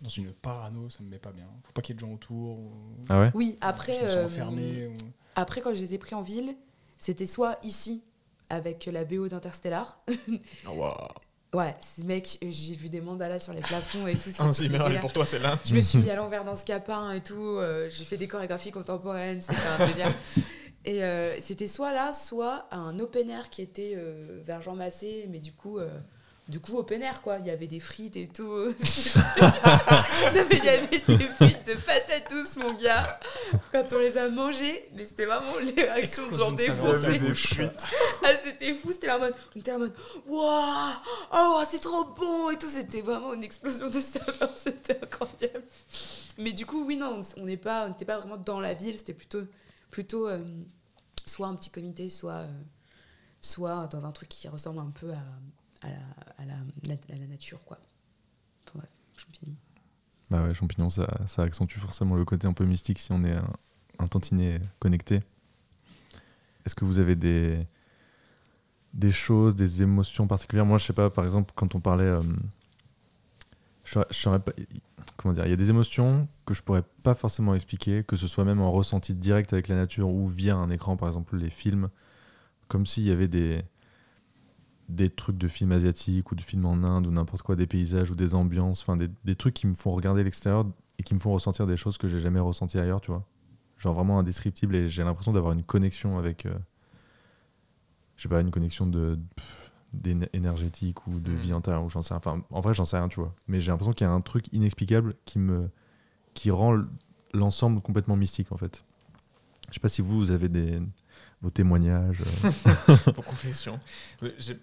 [0.02, 1.46] dans une parano, ça me met pas bien.
[1.64, 2.60] Faut pas qu'il y ait de gens autour.
[2.60, 2.72] ou-
[3.10, 3.32] Ah ouais?
[3.34, 4.88] Oui, après, Je me sens euh, enfermé.
[4.88, 4.98] ou-
[5.36, 6.56] après quand je les ai pris en ville,
[6.98, 8.04] c'était soit ici
[8.54, 10.00] avec la BO d'Interstellar.
[11.54, 14.32] Ouais, ce mec, j'ai vu des mandalas sur les plafonds et tout.
[14.32, 15.02] C'était Zimmerman délire.
[15.02, 15.60] pour toi, c'est là.
[15.64, 17.36] Je me suis mis à l'envers dans ce capin et tout.
[17.58, 20.16] euh, j'ai fait des chorégraphies contemporaines, c'était un délire.
[20.86, 25.28] Et euh, c'était soit là, soit un open air qui était euh, vers Jean Massé,
[25.30, 25.88] mais du coup, euh,
[26.48, 27.38] du coup open air quoi.
[27.40, 28.44] Il y avait des frites et tout.
[28.46, 28.74] non,
[30.34, 33.20] mais il y avait des frites de patates douces, mon gars.
[33.72, 36.94] Quand on les a mangées, mais c'était vraiment les réactions de genre Explosion de saveur
[36.94, 37.20] défoncé.
[37.20, 37.54] dans la bouche.
[38.24, 39.36] Ah, c'était fou, c'était la mode.
[39.56, 39.94] On était la mode.
[40.28, 40.94] Waouh,
[41.34, 42.70] oh, c'est trop bon et tout.
[42.70, 45.64] C'était vraiment une explosion de saveur, c'était incroyable.
[46.38, 48.98] Mais du coup, oui, non, on n'est pas, on n'était pas vraiment dans la ville,
[48.98, 49.44] c'était plutôt,
[49.92, 50.44] plutôt euh,
[51.26, 52.62] soit un petit comité, soit, euh,
[53.40, 55.24] soit dans un truc qui ressemble un peu à,
[55.84, 57.80] à, la, nature, quoi.
[58.68, 59.56] Enfin, bref, champignons.
[60.30, 61.08] Bah ouais, champignons, ça,
[61.38, 63.54] accentue forcément le côté un peu mystique si on est un,
[64.00, 65.22] un tantinet connecté.
[66.66, 67.68] Est-ce que vous avez des,
[68.94, 70.66] des choses, des émotions particulières?
[70.66, 72.04] Moi, je sais pas, par exemple, quand on parlait.
[72.06, 72.22] euh,
[73.84, 74.54] je pas.
[75.18, 78.28] Comment dire Il y a des émotions que je pourrais pas forcément expliquer, que ce
[78.28, 81.50] soit même en ressenti direct avec la nature ou via un écran, par exemple, les
[81.50, 81.90] films.
[82.70, 83.64] Comme s'il y avait des,
[84.94, 88.12] des trucs de films asiatiques ou de films en Inde ou n'importe quoi, des paysages
[88.12, 90.66] ou des ambiances, enfin des, des trucs qui me font regarder l'extérieur
[91.00, 93.26] et qui me font ressentir des choses que j'ai jamais ressenties ailleurs, tu vois.
[93.78, 96.54] Genre vraiment indescriptible et j'ai l'impression d'avoir une connexion avec, euh,
[98.18, 99.18] je sais pas, une connexion de
[99.94, 102.20] d'éne- énergétique ou de vie intérieure ou j'en sais rien.
[102.24, 103.34] Enfin, en vrai, j'en sais rien, tu vois.
[103.48, 105.70] Mais j'ai l'impression qu'il y a un truc inexplicable qui me
[106.34, 106.80] qui rend
[107.34, 108.86] l'ensemble complètement mystique en fait.
[109.70, 110.82] Je sais pas si vous, vous avez des
[111.44, 112.22] vos témoignages.
[112.22, 112.52] euh.
[113.16, 113.78] Vos confessions.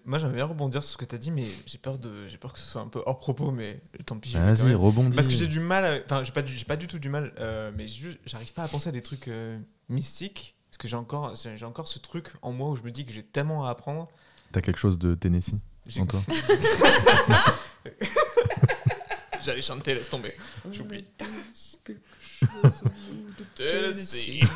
[0.06, 2.26] Moi, j'aimerais bien rebondir sur ce que tu as dit, mais j'ai peur, de...
[2.26, 4.32] j'ai peur que ce soit un peu hors propos, mais tant pis.
[4.32, 5.14] Vas-y, rebondis.
[5.14, 6.56] Parce que j'ai du mal, à- enfin, j'ai pas, du...
[6.56, 7.86] j'ai pas du tout du mal, euh, mais
[8.24, 9.58] j'arrive pas à penser à des trucs euh,
[9.90, 13.04] mystiques, parce que j'ai encore, j'ai encore ce truc en moi où je me dis
[13.04, 14.08] que j'ai tellement à apprendre.
[14.50, 16.22] T'as quelque chose de Tennessee J'ai- en toi
[19.42, 20.32] J'allais chanter, laisse tomber.
[20.72, 21.04] J'oublie.
[23.54, 24.40] Tennessee.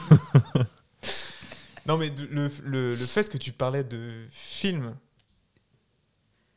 [1.86, 4.97] non, mais le, le, le fait que tu parlais de film.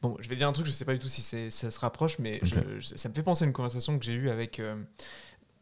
[0.01, 1.21] Bon, je vais dire un truc, je sais pas du tout si
[1.51, 4.29] ça se rapproche, mais je- ça me fait penser à une conversation que j'ai eue
[4.29, 4.59] avec.
[4.59, 4.81] euh,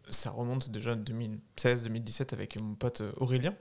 [0.09, 3.55] ça remonte déjà à 2016-2017 avec mon pote euh, Aurélien,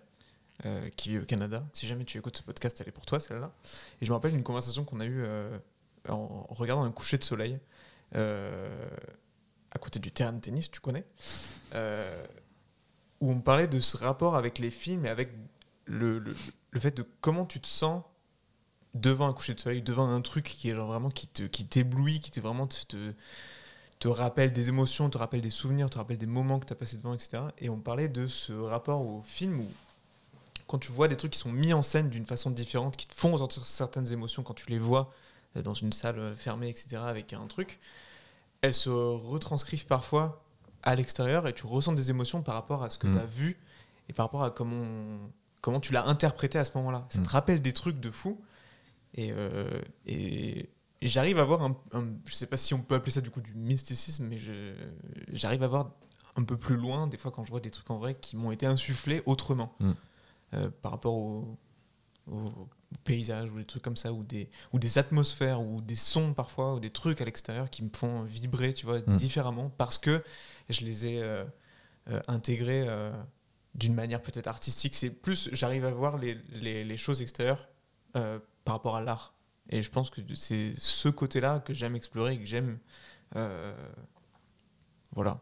[0.66, 1.64] euh, qui vit au Canada.
[1.72, 3.51] Si jamais tu écoutes ce podcast, elle est pour toi, celle-là.
[4.02, 5.56] Et je me rappelle d'une conversation qu'on a eue euh,
[6.09, 7.59] en regardant un coucher de soleil
[8.12, 11.05] à côté du terrain de tennis, tu connais,
[13.20, 15.31] où on parlait de ce rapport avec les films et avec
[15.86, 16.35] le, le,
[16.70, 18.02] le fait de comment tu te sens
[18.94, 21.66] devant un coucher de soleil, devant un truc qui est genre vraiment qui te qui
[21.66, 23.12] t'éblouit, qui te vraiment te, te,
[23.98, 26.77] te rappelle des émotions, te rappelle des souvenirs, te rappelle des moments que tu as
[26.77, 27.43] passé devant, etc.
[27.59, 29.66] Et on parlait de ce rapport au film où
[30.66, 33.15] quand tu vois des trucs qui sont mis en scène d'une façon différente, qui te
[33.15, 35.12] font ressentir certaines émotions quand tu les vois
[35.56, 37.78] euh, dans une salle euh, fermée, etc., avec un truc,
[38.62, 40.43] elles se retranscrivent parfois
[40.82, 43.12] à l'extérieur et tu ressens des émotions par rapport à ce que Mm.
[43.12, 43.59] tu as vu
[44.09, 44.86] et par rapport à comment,
[45.64, 47.06] comment tu l'as interprété à ce moment-là.
[47.08, 47.22] Ça Mm.
[47.22, 48.38] te rappelle des trucs de fou.
[49.14, 50.68] Et, euh, et,
[51.00, 53.30] et j'arrive à voir un, un- Je sais pas si on peut appeler ça du
[53.30, 54.38] coup du mysticisme, mais
[55.32, 55.90] j'arrive à voir
[56.36, 58.50] un peu plus loin, des fois, quand je vois des trucs en vrai qui m'ont
[58.52, 59.74] été insufflés autrement.
[59.80, 59.92] Mm.
[60.52, 61.56] Euh, par rapport au,
[62.30, 62.42] au
[63.04, 66.74] paysage ou des trucs comme ça, ou des, ou des atmosphères, ou des sons parfois,
[66.74, 69.16] ou des trucs à l'extérieur qui me font vibrer, tu vois, Mm.
[69.16, 70.22] différemment, parce que
[70.68, 71.44] je les ai euh,
[72.10, 72.84] euh, intégrés
[73.74, 74.94] d'une manière peut-être artistique.
[74.94, 77.68] C'est plus, j'arrive à voir les, les, les choses extérieures
[78.16, 79.34] euh, par rapport à l'art.
[79.70, 82.78] Et je pense que c'est ce côté-là que j'aime explorer et que j'aime.
[83.36, 83.74] euh,
[85.12, 85.40] voilà.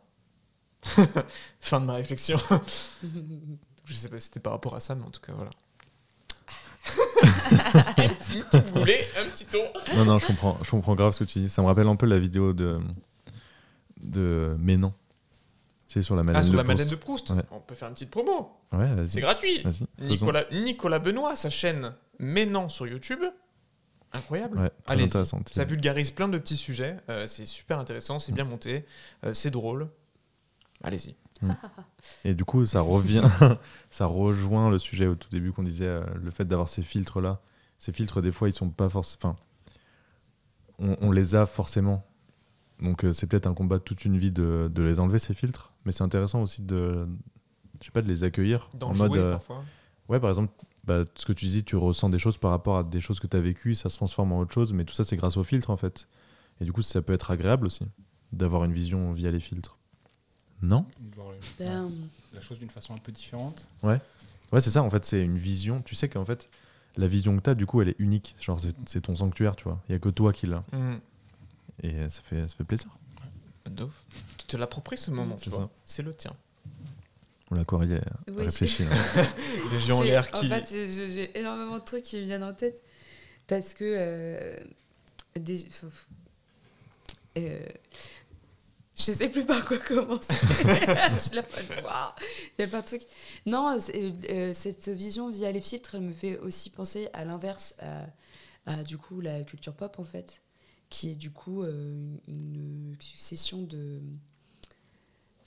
[1.61, 2.39] fin de ma réflexion.
[3.85, 5.51] je sais pas si c'était par rapport à ça, mais en tout cas, voilà.
[8.05, 9.63] une petite goulée, un petit ton.
[9.95, 11.49] Non, non, je comprends, je comprends grave ce que tu dis.
[11.49, 12.81] Ça me rappelle un peu la vidéo de,
[14.01, 14.93] de Ménan.
[15.93, 16.79] C'est sur la Madeleine Ah, sur de la Proust.
[16.79, 17.43] Madeleine de Proust Ouais.
[17.51, 18.51] On peut faire une petite promo.
[18.73, 18.89] Ouais.
[19.07, 19.63] C'est gratuit.
[20.01, 23.21] Nicolas, Nicolas Benoît, sa chaîne Ménan sur YouTube.
[24.15, 24.59] Incroyable.
[24.59, 25.41] Ouais, intéressant.
[25.51, 26.97] Ça vulgarise plein de petits sujets.
[27.11, 28.87] euh, c'est super intéressant, c'est bien monté,
[29.25, 29.89] euh, c'est drôle.
[30.83, 31.15] Allez-y.
[31.43, 31.53] Mm.
[32.27, 33.23] Et du coup, ça revient,
[33.91, 37.41] ça rejoint le sujet au tout début qu'on disait, euh, le fait d'avoir ces filtres-là.
[37.79, 39.19] Ces filtres, des fois, ils sont pas forcément.
[39.19, 39.37] Enfin,
[40.79, 42.07] on, on les a forcément.
[42.83, 45.35] Donc, euh, c'est peut-être un combat de toute une vie de, de les enlever, ces
[45.35, 45.73] filtres.
[45.85, 47.07] Mais c'est intéressant aussi de,
[47.81, 48.69] je sais pas, de les accueillir.
[48.75, 49.19] D'en en jouer mode.
[49.19, 49.65] euh, parfois.
[50.09, 50.53] ouais, par exemple,
[50.85, 53.27] bah, ce que tu dis, tu ressens des choses par rapport à des choses que
[53.27, 54.73] tu as vécues, ça se transforme en autre chose.
[54.73, 56.09] Mais tout ça, c'est grâce aux filtres, en fait.
[56.61, 57.85] Et du coup, ça peut être agréable aussi
[58.33, 59.79] d'avoir une vision via les filtres.
[60.61, 60.87] Non?
[61.01, 61.91] De voir, euh, Ben, ouais,
[62.35, 63.67] la chose d'une façon un peu différente.
[63.83, 64.01] Ouais.
[64.53, 65.83] Ouais, c'est ça, en fait, c'est une vision.
[65.83, 66.49] Tu sais qu'en fait,
[66.97, 68.37] la vision que tu as, du coup, elle est unique.
[68.41, 69.81] Genre, c'est- ton sanctuaire, tu vois.
[69.89, 70.63] Il n'y a que toi qui l'as.
[70.73, 71.01] Mhm.
[71.83, 72.89] Et euh, ça fait, ça fait plaisir.
[73.71, 73.93] De ouf.
[74.39, 75.71] Tu te l'appropries ce moment, tu C'est vois.
[75.85, 76.35] C'est le tien.
[77.51, 78.01] On l'a est
[78.31, 78.85] Oui, réfléchi.
[78.85, 78.91] là.
[79.73, 80.47] Les gens en l'air qui.
[80.47, 82.83] En fait, j'ai- énormément de trucs qui me viennent en tête
[83.47, 83.85] parce que.
[83.85, 84.57] euh,
[85.37, 85.67] des-
[87.39, 87.67] euh,
[88.95, 90.27] je sais plus par quoi commencer.
[90.31, 92.13] je mode, waouh,
[92.59, 93.07] il y a plein de trucs.
[93.47, 98.05] Non, euh, cette vision via les filtres, elle me fait aussi penser à l'inverse, à,
[98.67, 100.42] à, du coup la culture pop en fait,
[100.93, 104.01] qui est du coup euh, une, une succession de.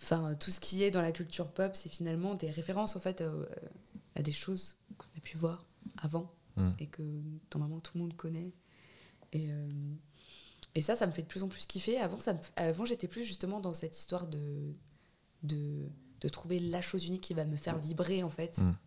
[0.01, 3.21] Enfin, tout ce qui est dans la culture pop, c'est finalement des références en fait
[3.21, 3.31] à,
[4.15, 5.65] à des choses qu'on a pu voir
[5.97, 6.69] avant Mm.
[6.79, 7.03] et que
[7.53, 8.53] normalement tout le monde connaît.
[9.33, 9.67] Et, euh,
[10.73, 11.97] et ça, ça me fait de plus en plus kiffer.
[11.97, 14.73] Avant, ça me- avant j'étais plus justement dans cette histoire de,
[15.43, 15.89] de,
[16.21, 18.59] de trouver la chose unique qui va me faire vibrer en fait.
[18.59, 18.77] Mm.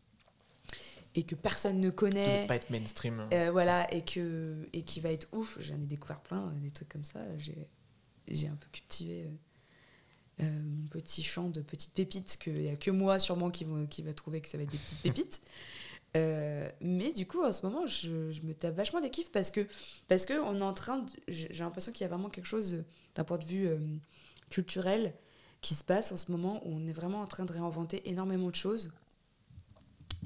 [1.15, 2.47] Et que personne ne De connaît.
[2.47, 3.27] pas être mainstream.
[3.33, 5.57] Euh, voilà, et, que, et qui va être ouf.
[5.61, 7.21] J'en ai découvert plein, euh, des trucs comme ça.
[7.39, 12.77] J'ai, un peu cultivé euh, euh, mon petit champ de petites pépites qu'il n'y a
[12.77, 15.43] que moi sûrement qui, vont, qui va trouver que ça va être des petites pépites.
[16.17, 19.51] Euh, mais du coup, en ce moment, je, je me tape vachement des kiffs parce
[19.51, 19.67] que,
[20.09, 22.85] parce que on est en train de- j'ai l'impression qu'il y a vraiment quelque chose
[23.15, 23.69] d'un point de vue
[24.51, 25.15] culturel
[25.61, 28.49] qui se passe en ce moment où on est vraiment en train de réinventer énormément
[28.51, 28.91] de choses.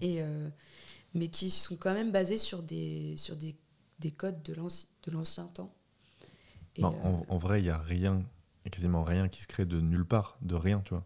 [0.00, 0.48] Et, euh,
[1.14, 3.56] mais qui sont quand même basés sur des, sur des,
[3.98, 5.74] des codes de l'anci- de l'ancien temps.
[6.76, 8.22] Et, Non, euh, en, en vrai, il n'y a rien,
[8.70, 11.04] quasiment rien qui se crée de nulle part, de rien, tu vois.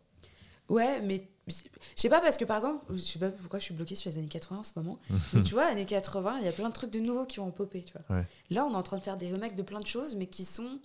[0.68, 1.54] Ouais, mais je
[1.94, 4.18] sais pas parce que par exemple, je sais pas pourquoi je suis bloquée sur les
[4.18, 4.98] années 80 en ce moment,
[5.32, 7.50] mais tu vois, années 80, il y a plein de trucs de nouveaux qui ont
[7.52, 8.16] popé, tu vois.
[8.16, 8.26] Ouais.
[8.50, 10.44] Là, on est en train de faire des remakes de plein de choses, mais qui
[10.44, 10.80] sont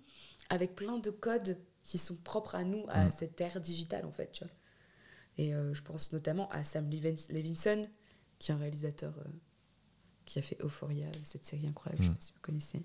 [0.50, 3.12] avec plein de codes qui sont propres à nous, à Mm.
[3.12, 4.54] cette ère digitale en fait, tu vois.
[5.42, 7.88] Et euh, je pense notamment à Sam Levins- Levinson,
[8.38, 9.24] qui est un réalisateur euh,
[10.26, 12.16] qui a fait Euphoria, cette série incroyable, je sais Mm.
[12.16, 12.82] pas si vous connaissez,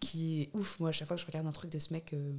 [0.00, 0.78] qui est ouf.
[0.80, 2.32] Moi, à chaque fois que je regarde un truc de ce mec, euh,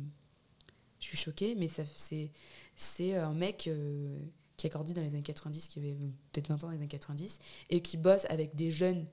[0.99, 2.31] je suis choquée, mais c'est,
[2.75, 4.19] c'est un mec euh,
[4.57, 5.95] qui a grandi dans les années 90, qui avait
[6.31, 7.39] peut-être 20 ans dans les années 90,
[7.69, 9.07] et qui bosse avec des jeunes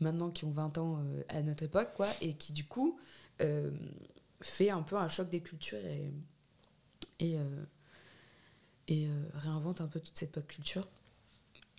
[0.00, 2.98] maintenant qui ont 20 ans euh, à notre époque, quoi, et qui du coup
[4.40, 6.10] fait un peu un choc des cultures et,
[7.20, 7.36] et,
[8.88, 10.88] et euh, réinvente un peu toute cette pop culture.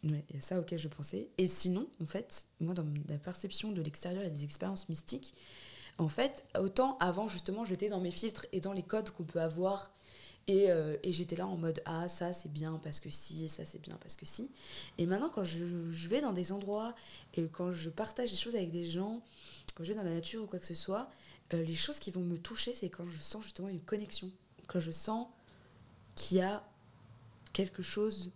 [0.03, 1.29] Ouais, y a ça auquel je pensais.
[1.37, 5.33] Et sinon, en fait, moi, dans la perception de l'extérieur et des expériences mystiques,
[5.97, 9.41] en fait, autant avant, justement, j'étais dans mes filtres et dans les codes qu'on peut
[9.41, 9.91] avoir.
[10.47, 13.81] Et, euh, j'étais là en mode Ah, ça c'est bien parce que si, ça c'est
[13.81, 14.49] bien parce que si.
[14.97, 16.93] Et maintenant, quand je, je vais dans des endroits
[17.33, 19.21] et quand je partage des choses avec des gens,
[19.75, 21.09] quand je vais dans la nature ou quoi que ce soit,
[21.53, 24.31] euh, les choses qui vont me toucher, c'est quand je sens justement une connexion.
[24.67, 25.27] Quand je sens
[26.15, 26.63] qu'il y a
[27.53, 28.31] quelque chose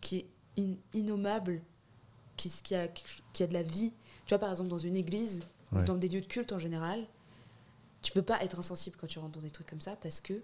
[0.00, 0.26] qui est
[0.58, 1.62] in- innommable,
[2.36, 3.92] qui, qui, a, qui a de la vie.
[4.26, 5.40] Tu vois, par exemple, dans une église,
[5.72, 5.82] Ouais.
[5.82, 7.06] ou dans des lieux de culte en général,
[8.02, 10.42] tu peux pas être insensible quand tu rentres dans des trucs comme ça parce que,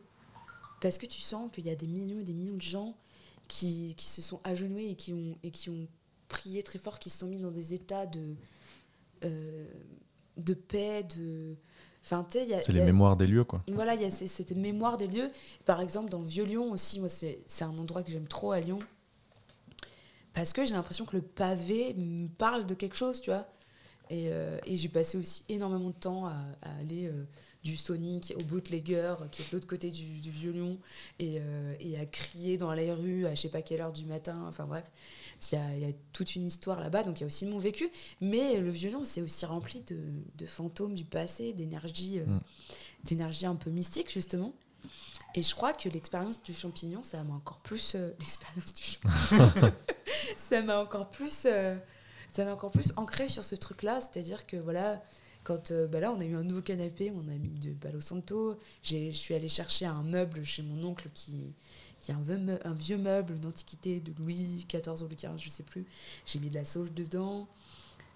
[0.80, 2.96] parce que tu sens qu'il y a des millions et des millions de gens
[3.48, 5.88] qui, qui se sont agenouillés et qui, ont, et qui ont
[6.28, 8.36] prié très fort, qui se sont mis dans des états de,
[9.24, 9.66] euh,
[10.36, 11.56] de paix, de.
[12.08, 13.62] Enfin, C'est les a- mémoires des lieux, quoi.
[13.68, 15.28] Voilà, il y a cette mémoire des lieux.
[15.64, 18.78] Par exemple, dans Vieux-Lyon aussi, moi, c'est c'est un endroit que j'aime trop à Lyon.
[20.32, 23.46] Parce que j'ai l'impression que le pavé me parle de quelque chose, tu vois.
[24.10, 27.24] Et, euh, et j'ai passé aussi énormément de temps à, à aller euh,
[27.66, 30.04] du Sonic au Bootlegger, qui est de l'autre côté du,
[31.18, 34.04] et, euh, et à crier dans les rues à je sais pas quelle heure du
[34.04, 34.44] matin.
[34.48, 34.84] Enfin bref,
[35.50, 37.44] il y a, il y a toute une histoire là-bas, donc il y a aussi
[37.44, 37.90] mon vécu.
[38.20, 39.98] Mais le Vieux-Lyon, c'est aussi rempli de,
[40.38, 42.40] de fantômes du passé, d'énergie euh, Mm.
[43.04, 44.52] d'énergie un peu mystique, justement.
[45.34, 47.94] Et je crois que l'expérience du champignon, ça m'a encore plus.
[47.96, 49.72] euh, l'expérience du champignon.
[50.36, 51.44] ça m'a encore plus.
[51.46, 51.76] euh,
[52.32, 54.00] ça m'a encore plus ancré sur ce truc-là.
[54.00, 55.02] C'est-à-dire que voilà,
[55.46, 58.00] quand euh, bah là, on a eu un nouveau canapé, on a mis de Palo
[58.00, 58.58] Santo.
[58.82, 61.54] Je suis allée chercher un meuble chez mon oncle qui,
[62.00, 65.38] qui est un vieux, meu- un vieux meuble d'antiquité de Louis XIV ou Louis XV,
[65.38, 65.86] je sais plus.
[66.26, 67.46] J'ai mis de la sauge dedans.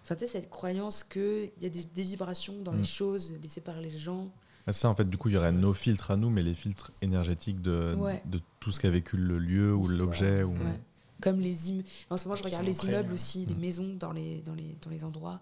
[0.03, 2.79] Enfin, tu sais, cette croyance qu'il y a des, des vibrations dans Mm.
[2.79, 4.29] les choses laissées par les gens.
[4.67, 6.55] Ah, ça, en fait, du coup, il y aurait nos filtres à nous, mais les
[6.55, 8.23] filtres énergétiques de, Ouais.
[8.27, 10.43] de tout ce qu'a vécu le lieu ou l'objet.
[10.43, 10.51] Ou...
[10.53, 10.81] ouais.
[11.23, 11.87] Comme les immeubles.
[12.09, 13.59] En ce moment, je regarde les immeubles aussi, les Mm.
[13.61, 15.41] maisons dans les, dans, les, dans les endroits.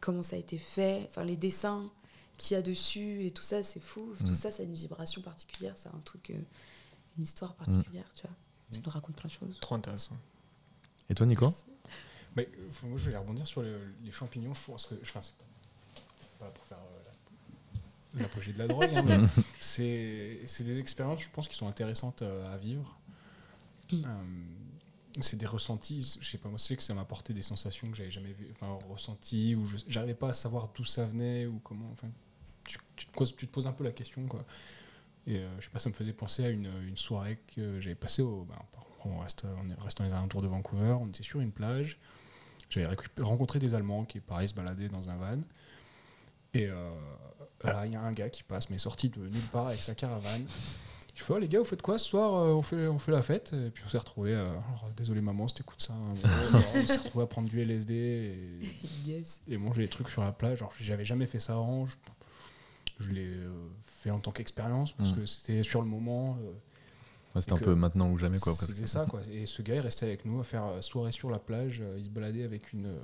[0.00, 1.90] Comment ça a été fait, enfin les dessins
[2.36, 4.14] qu'il y a dessus et tout ça, c'est fou.
[4.20, 4.24] Mm.
[4.26, 6.38] Tout ça, ça a une vibration particulière, c'est un truc, euh,
[7.16, 8.36] une histoire particulière, tu vois.
[8.70, 9.58] Ça nous raconte plein de choses.
[9.60, 10.16] Trop intéressant.
[11.08, 11.52] Et toi, Nico
[12.34, 14.52] Mais, euh, faut- moi, je vais rebondir sur le- les champignons.
[14.54, 15.32] Je pense que, enfin, c'est
[16.38, 17.10] pas pour faire euh,
[18.14, 19.18] la- l'apogée de la drogue, hein, mais
[19.60, 22.98] c'est c'est des expériences, je pense, qui sont intéressantes euh, à vivre.
[23.92, 24.04] Mm.
[24.04, 24.24] Euh,
[25.22, 26.18] c'est des ressentis.
[26.20, 28.48] Je sais pas, moi, c'est que ça m'a apporté des sensations que j'avais jamais vu,
[28.52, 31.90] enfin, ressenties, ou j'arrivais pas à savoir d'où ça venait ou comment.
[31.92, 32.08] Enfin,
[32.64, 34.44] tu, te poses, un peu la question, quoi.
[35.26, 38.22] Et euh, je sais pas, ça me faisait penser à une, soirée que j'avais passée
[38.22, 38.44] au.
[38.44, 38.56] ben,
[39.04, 41.98] on, reste, on dans les alentours de Vancouver, on était sur une plage.
[42.68, 45.40] J'avais rencontré des Allemands qui, pareil, se baladaient dans un van.
[46.54, 46.90] Et euh,
[47.62, 49.94] là, il y a un gars qui passe, mais sorti de nulle part avec sa
[49.94, 50.44] caravane.
[51.16, 53.10] Je fais, oh, les gars, vous faites quoi ce soir Euh, on, fait, on fait
[53.10, 53.52] la fête.
[53.54, 54.34] Et puis on s'est retrouvés.
[54.34, 55.94] euh, alors, désolé, maman, si t'écoutes ça.
[55.94, 56.28] hein, bon,
[56.58, 58.66] alors, on s'est retrouvés à prendre du LSD et,
[59.10, 59.40] Yes.
[59.48, 60.58] et manger des trucs sur la plage.
[60.60, 61.86] Alors, j'avais jamais fait ça avant.
[61.86, 61.96] Je,
[62.98, 63.50] je l'ai euh,
[63.82, 65.16] fait en tant qu'expérience parce Mm.
[65.16, 66.36] que c'était sur le moment.
[66.42, 66.52] euh,
[67.34, 68.52] Ouais, c'était un peu maintenant ou jamais, quoi.
[68.54, 69.20] C'était ça, quoi.
[69.30, 71.80] Et ce gars, il restait avec nous à faire euh, soirée sur la plage.
[71.82, 72.98] euh, Il se baladait avec une, euh,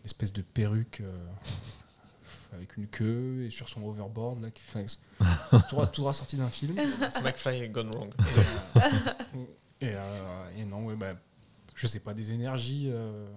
[0.00, 1.26] une espèce de perruque euh,
[2.52, 4.62] avec une queue et sur son overboard, là, qui
[5.68, 6.76] tout, tout sorti d'un film.
[7.10, 8.12] C'est McFly gone wrong.
[9.80, 11.14] Et, euh, et non, ouais, bah,
[11.74, 13.28] je sais pas, des énergies, euh,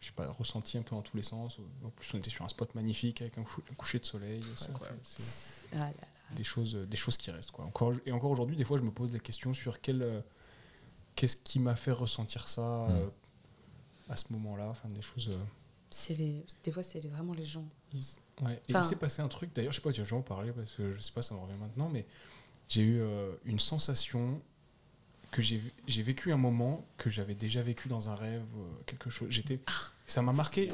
[0.00, 1.58] je sais pas, ressenties un peu dans tous les sens.
[1.84, 4.42] En plus, on était sur un spot magnifique avec un, cou- un coucher de soleil.
[4.56, 6.34] c'est- Ah là là.
[6.36, 7.50] des choses, des choses qui restent.
[7.50, 7.64] Quoi.
[7.66, 10.20] Encore, et encore aujourd'hui, des fois, je me pose des questions sur quel, euh,
[11.16, 12.90] qu'est-ce qui m'a fait ressentir ça Mm.
[12.92, 13.06] euh,
[14.08, 14.68] à ce moment-là.
[14.70, 15.28] Enfin, des choses.
[15.28, 15.38] euh,
[15.90, 16.46] C'est les...
[16.64, 17.66] Des fois, c'est vraiment les gens.
[18.42, 18.60] Ouais.
[18.68, 20.52] Et Enfin- il s'est passé un truc, d'ailleurs, je sais pas, tu vas en parler
[20.52, 22.06] parce que je sais pas, ça me revient maintenant, mais
[22.68, 24.40] j'ai eu euh, une sensation
[25.30, 29.10] que j'ai j'ai vécu un moment que j'avais déjà vécu dans un rêve, euh, quelque
[29.10, 29.28] chose.
[29.30, 29.60] J'étais,
[30.06, 30.68] ça m'a marqué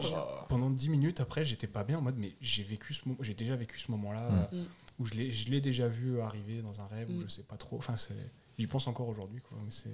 [0.49, 1.21] pendant 10 minutes.
[1.21, 3.91] Après, j'étais pas bien en mode, mais j'ai vécu ce moment, j'ai déjà vécu ce
[3.91, 4.49] moment-là Mm.
[4.55, 4.65] euh,
[4.99, 7.23] où je l'ai, je l'ai déjà vu arriver dans un rêve où Mm.
[7.25, 7.77] je sais pas trop.
[7.77, 8.15] Enfin, c'est,
[8.59, 9.59] j'y pense encore aujourd'hui, quoi.
[9.63, 9.91] Mais c'est,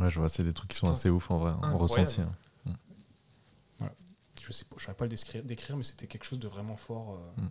[0.00, 2.20] Ouais, je vois, c'est des trucs qui sont Putain, assez ouf en vrai, en ressenti.
[2.20, 2.32] hein.
[3.80, 3.94] voilà.
[4.48, 6.76] Je sais pas, je saurais pas le décrire, décrire, mais c'était quelque chose de vraiment
[6.76, 7.18] fort.
[7.38, 7.50] euh, Mm.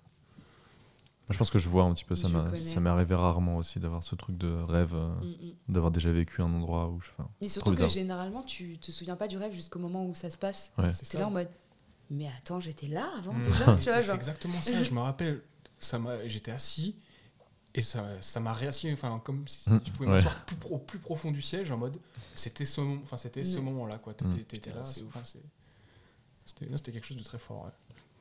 [1.30, 4.16] Je pense que je vois un petit peu, ça m'est arrivé rarement aussi d'avoir ce
[4.16, 5.54] truc de rêve, euh, Mm, mm.
[5.74, 7.24] d'avoir déjà vécu un endroit où je fais.
[7.42, 10.38] Et surtout que généralement, tu te souviens pas du rêve jusqu'au moment où ça se
[10.38, 10.72] passe.
[10.78, 10.92] Ouais.
[10.94, 11.50] C'est là en mode,
[12.10, 14.02] mais attends, j'étais là avant déjà, tu vois.
[14.02, 14.16] C'est Genre.
[14.16, 14.82] exactement ça.
[14.84, 15.44] Je me rappelle,
[15.78, 16.96] ça m'a, j'étais assis
[17.76, 20.14] et ça, ça m'a réassis, enfin comme si Mm, je pouvais ouais.
[20.16, 21.98] m'asseoir plus pro- plus profond du siège en mode,
[22.36, 24.14] c'était ce, moment- enfin c'était ce moment-là quoi.
[24.14, 25.10] T'étais, t'étais là, C'est c'est- ouf.
[25.10, 25.44] enfin, c'est-
[26.48, 27.66] c'était, quelque chose de très fort.
[27.66, 27.72] ouais.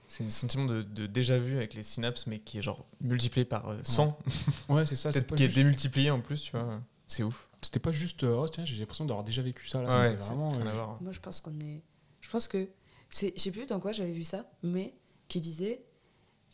[0.08, 3.44] C'est un sentiment de, de déjà vu avec les synapses, mais qui est genre multiplié
[3.44, 4.16] par euh, 100.
[4.68, 5.10] Ouais, c'est ça.
[5.10, 6.80] Peut-être qui est démultiplié en plus, tu vois.
[7.08, 7.48] C'est ouf.
[7.62, 9.82] C'était pas juste, euh, oh tiens, j'ai l'impression d'avoir déjà vécu ça.
[9.82, 10.54] Là, Ouais, vraiment.
[10.54, 10.86] euh.
[11.00, 11.82] Moi, je pense qu'on est.
[12.20, 12.68] Je pense que.
[13.08, 14.94] c'est- Je sais plus dans quoi j'avais vu ça, mais
[15.28, 15.84] qui disait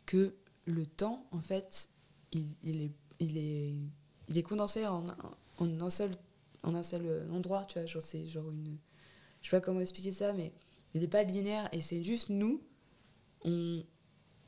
[0.07, 0.35] que
[0.65, 1.89] le temps, en fait,
[2.33, 2.91] il, il est,
[3.21, 3.75] il, est,
[4.29, 5.07] il est condensé en,
[5.59, 6.13] en, un seul,
[6.63, 7.87] en un seul euh, endroit, tu vois.
[7.87, 8.79] Genre, c'est genre une.
[9.43, 10.53] Je sais pas comment expliquer ça, mais
[10.95, 12.63] il n'est pas linéaire et c'est juste nous,
[13.45, 13.85] on,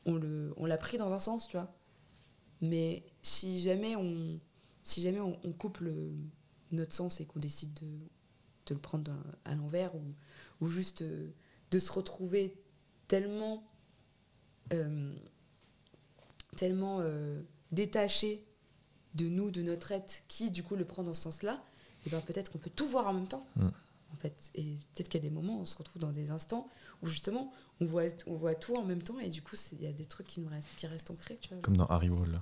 [0.07, 1.75] on le- on l'a pris dans un sens, tu vois.
[2.61, 4.41] Mais si jamais on,
[4.83, 6.13] si jamais on, coupe le,
[6.71, 9.13] notre sens et qu'on décide de, le prendre
[9.45, 9.93] à l'envers
[10.61, 11.31] ou, juste euh,
[11.71, 12.55] de se retrouver
[13.09, 13.63] tellement
[14.73, 15.13] euh,
[16.57, 17.43] tellement euh,
[17.73, 18.45] détaché
[19.15, 21.63] de nous, de notre être, qui du coup le prend dans ce sens-là,
[22.07, 23.47] et ben peut-être qu'on peut tout voir en même temps.
[23.57, 23.69] Mm.
[24.25, 26.67] Fait, et peut-être qu'il y a des moments où on se retrouve dans des instants
[27.03, 27.53] où justement
[27.83, 30.07] on voit, on voit tout en même temps et du coup il y a des
[30.07, 31.59] trucs qui nous restent, qui restent ancrés, tu vois.
[31.61, 32.41] Comme dans Harry Wall.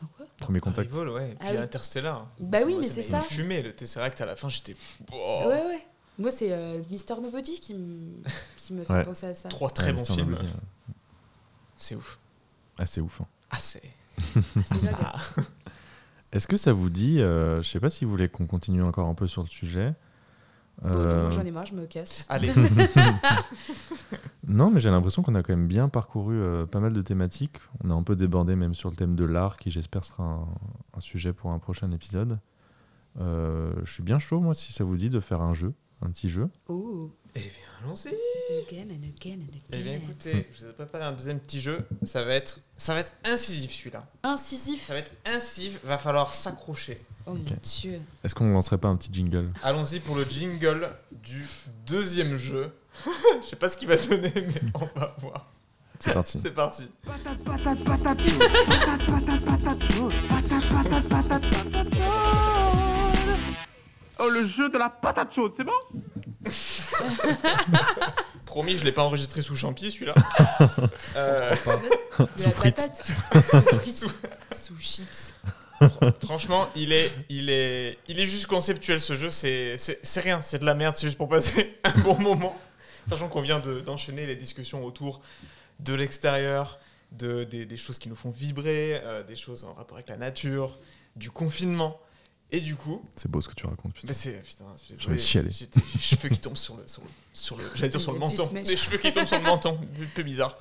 [0.00, 0.26] Dans quoi?
[0.38, 0.90] Premier contact.
[0.92, 1.30] Arrival, ouais.
[1.30, 1.56] Et puis Ah oui.
[1.58, 2.28] Interstellar.
[2.40, 3.20] Bah oui, Moi, mais c'est ça.
[3.20, 4.74] fumé le Tesseract à la fin, j'étais.
[5.12, 5.86] Ouais, ouais.
[6.18, 8.10] Moi, c'est euh, Mister Nobody qui me,
[8.56, 9.04] qui me fait Ouais.
[9.04, 9.48] penser à ça.
[9.48, 10.30] Trois très Ouais, bons Mister films.
[10.30, 10.94] Nobody, ouais.
[11.76, 12.18] C'est ouf.
[12.78, 13.20] Ah, c'est ouf.
[13.20, 13.26] hein.
[13.50, 13.82] Ah, c'est.
[14.72, 15.14] C'est ça.
[16.32, 19.08] Est-ce que ça vous dit, euh, je sais pas si vous voulez qu'on continue encore
[19.08, 19.94] un peu sur le sujet.
[20.82, 22.26] Bon, non, Euh, moi j'en ai marre, je me casse.
[22.28, 22.52] Allez.
[24.46, 27.56] non, mais j'ai l'impression qu'on a quand même bien parcouru euh, pas mal de thématiques.
[27.82, 30.46] On a un peu débordé même sur le thème de l'art, qui j'espère sera un,
[30.96, 32.38] un sujet pour un prochain épisode.
[33.18, 35.72] Euh, je suis bien chaud, moi, si ça vous dit de faire un jeu,
[36.02, 36.48] un petit jeu.
[36.68, 37.10] Ouh.
[37.34, 37.50] Eh bien,
[37.84, 38.08] allons-y.
[38.68, 39.60] Again and again and again.
[39.72, 41.86] Eh bien, écoutez, je vous ai préparé un deuxième petit jeu.
[42.02, 44.06] Ça va être, ça va être incisif celui-là.
[44.22, 44.86] Incisif.
[44.86, 45.80] Ça va être incisif.
[45.84, 47.00] Va falloir s'accrocher.
[47.26, 48.00] Oh mon dieu.
[48.22, 51.44] Est-ce qu'on lancerait pas un petit jingle Allons-y pour le jingle du
[51.84, 52.72] deuxième jeu.
[53.42, 55.50] je sais pas ce qu'il va donner, mais on va voir.
[55.98, 56.38] C'est parti.
[56.38, 56.88] C'est parti.
[57.04, 58.38] Patate, patate, patate chaude.
[58.38, 60.12] Patate, patate, patate chaude.
[60.28, 62.06] Patate, patate, patate, patate chaude.
[64.18, 65.72] Oh, le jeu de la patate chaude, c'est bon
[68.46, 70.14] Promis, je l'ai pas enregistré sous champi celui-là.
[71.16, 72.34] Euh, frites.
[72.36, 73.02] Sous frites.
[74.52, 75.32] Sous chips.
[76.24, 79.30] Franchement, il est, il est, il est juste conceptuel ce jeu.
[79.30, 80.96] C'est, c'est, c'est rien, c'est de la merde.
[80.96, 82.58] C'est juste pour passer un bon moment,
[83.08, 85.20] sachant qu'on vient de, d'enchaîner les discussions autour
[85.80, 86.78] de l'extérieur,
[87.12, 90.16] de des, des choses qui nous font vibrer, euh, des choses en rapport avec la
[90.16, 90.78] nature,
[91.14, 92.00] du confinement.
[92.52, 93.92] Et du coup, C'est beau ce que tu racontes.
[93.92, 94.06] putain.
[94.06, 97.88] mais c'est putain, j'ai des cheveux qui tombent sur le, sur le, sur le, j'allais
[97.88, 100.56] dire sur le menton, des cheveux qui tombent sur le menton, un peu bizarre.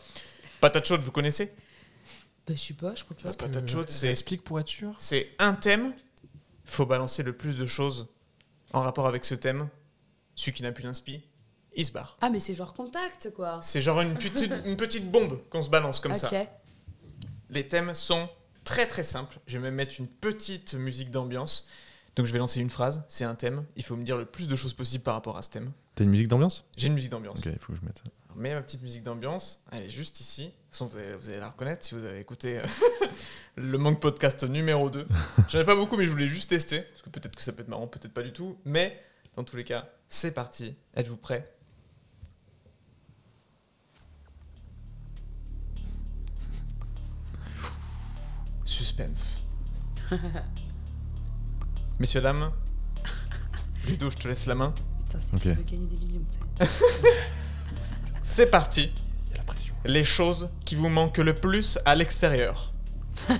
[0.60, 1.54] Patate chaude, vous connaissez?
[2.47, 3.30] Bah, je sais pas, je crois pas.
[3.30, 4.93] La patate chaude, Ça c'est explique pour être sûr.
[4.99, 5.93] c'est un thème.
[6.65, 8.07] Faut balancer le plus de choses
[8.73, 9.69] en rapport avec ce thème.
[10.35, 11.23] Celui qui n'a plus d'inspi,
[11.76, 12.17] il se barre.
[12.22, 13.59] Ah, mais c'est genre contact, quoi.
[13.61, 16.17] C'est genre une petite, une petite bombe qu'on se balance comme ok.
[16.17, 16.30] ça.
[17.49, 18.27] Les thèmes sont
[18.63, 19.39] très très simples.
[19.47, 21.67] Je vais même mettre une petite musique d'ambiance.
[22.15, 23.65] Donc je vais lancer une phrase, c'est un thème.
[23.76, 25.72] Il faut me dire le plus de choses possible par rapport à ce thème.
[25.95, 26.65] T'as une musique d'ambiance?
[26.77, 27.39] J'ai une musique d'ambiance.
[27.39, 28.03] Ok, il faut que je mette ça.
[28.36, 29.64] Alors, mets ma petite musique d'ambiance.
[29.72, 30.44] Elle est juste ici.
[30.44, 32.66] De toute façon, vous allez, vous allez la reconnaître si vous avez écouté euh,
[33.56, 35.07] le Manque Podcast numéro 2.
[35.49, 36.82] J'en ai pas beaucoup, mais je voulais juste tester.
[36.82, 38.57] Parce que peut-être que ça peut être marrant, peut-être pas du tout.
[38.66, 39.02] Mais
[39.38, 40.76] dans tous les cas, c'est parti.
[40.95, 41.49] Êtes-vous prêts?
[48.64, 49.44] Suspense.
[51.99, 52.52] Messieurs, dames,
[53.88, 54.74] Ludo, je te laisse la main.
[54.99, 55.41] Putain, c'est Ok.
[55.41, 56.26] qui veut gagner des millions,
[56.60, 56.72] tu sais.
[58.27, 58.91] C'est parti.
[59.85, 62.73] Les choses qui vous manquent le plus à l'extérieur.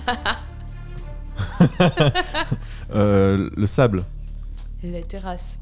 [2.94, 4.04] Euh, le sable.
[4.82, 5.58] Et la terrasse.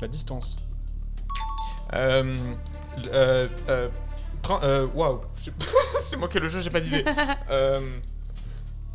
[0.00, 0.56] La distance.
[1.94, 2.36] Euh,
[3.12, 3.88] euh, euh,
[4.42, 5.50] prends- euh, Waouh, Je-
[6.02, 7.04] c'est moi qui ai le jeu, j'ai pas d'idée.
[7.50, 7.98] Euh,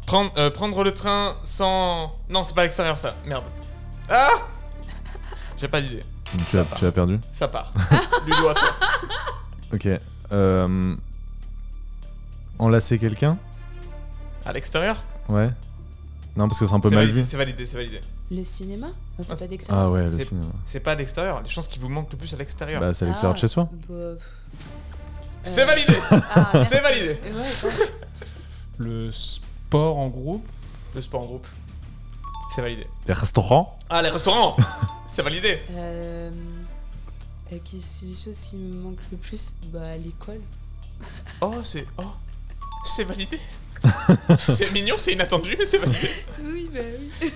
[0.05, 2.13] prendre, euh, prendre le train sans.
[2.30, 3.15] Non, c'est pas à l'extérieur ça.
[3.26, 3.45] Merde.
[4.09, 4.30] Ah
[5.57, 6.03] J'ai pas d'idée.
[6.49, 7.74] Tu as, tu as perdu Ça part.
[8.26, 8.70] Ludo à toi.
[9.74, 9.88] Ok.
[10.32, 10.95] Euh,
[12.60, 13.38] enlacer quelqu'un
[14.45, 15.49] À l'extérieur Ouais.
[16.38, 17.26] Non, parce que c'est un peu mal validé, vu.
[17.26, 17.99] c'est validé, c'est validé.
[18.32, 18.88] Le cinéma?
[18.88, 19.86] Enfin, Ah, C'est c'est- pas d'extérieur.
[19.86, 20.48] Ah ouais, le cinéma.
[20.64, 21.41] C'est pas à l'extérieur.
[21.41, 22.80] Les chances qui vous manquent le plus à l'extérieur.
[22.80, 23.68] Bah, c'est à l'extérieur de chez soi.
[23.90, 23.95] bah,
[25.44, 26.70] C'est validé Ah, merci.
[26.74, 27.90] C'est validé Ouais, ouais.
[28.78, 30.48] Le sport en groupe.
[30.95, 31.48] Le sport en groupe.
[32.56, 32.88] C'est validé.
[33.08, 33.78] Les restaurants?
[33.91, 34.55] Ah, les restaurants
[35.07, 36.31] C'est validé Euh,
[37.51, 39.53] euh, qui- c'est les choses qui me manquent le plus?
[39.68, 40.39] Bah, à l'école.
[41.41, 41.85] Oh, c'est.
[41.97, 42.03] Oh
[42.85, 43.39] C'est validé
[44.45, 46.09] C'est mignon, c'est inattendu, mais c'est validé.
[46.43, 46.80] Oui, bah
[47.19, 47.31] oui.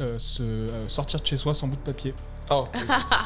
[0.00, 2.12] Euh, se, euh, sortir de chez soi sans bout de papier.
[2.50, 2.66] Oh,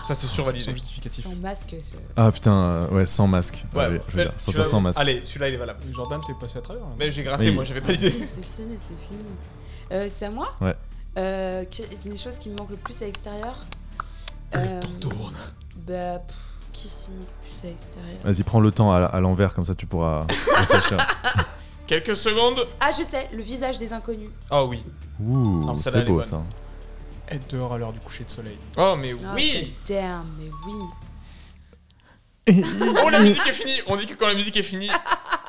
[0.07, 0.65] ça c'est survalidé.
[0.67, 1.25] Sans justificatif.
[1.25, 1.75] Sans masque.
[1.83, 3.65] ce- Ah putain, euh, ouais, sans masque.
[3.75, 5.01] Ouais, Allez, je veux euh, dire, tu sortir l'as- sans masque.
[5.01, 5.81] Allez, celui-là il est valable.
[5.91, 6.83] Jordan, t'es passé à travers.
[6.85, 6.91] là.
[6.99, 7.55] Mais j'ai gratté, Oui.
[7.57, 8.11] moi j'avais pas d'idée.
[8.11, 9.19] C'est fini, c'est fini.
[9.93, 10.55] Euh, c'est à moi?
[10.61, 10.75] Ouais.
[11.19, 11.65] Euh,
[12.05, 13.55] les choses qui me manquent le plus à l'extérieur.
[14.57, 14.81] Euh,
[15.77, 16.37] bah, pff,
[16.73, 19.65] qui me manque le plus à l'extérieur Vas-y, prends le temps à, à l'envers, comme
[19.65, 20.27] ça tu pourras
[20.57, 20.99] réfléchir.
[21.87, 22.67] Quelques secondes.
[22.81, 24.31] Ah, je sais, le visage des inconnus.
[24.51, 24.83] Oh oui.
[25.21, 26.43] Ouh, Alors, c'est beau ça.
[27.29, 28.59] Être dehors à l'heure du coucher de soleil.
[28.77, 30.75] Oh, mais Ah, oui Damn, mais oui.
[33.05, 34.91] Oh, la musique est finie On dit que quand la musique est finie,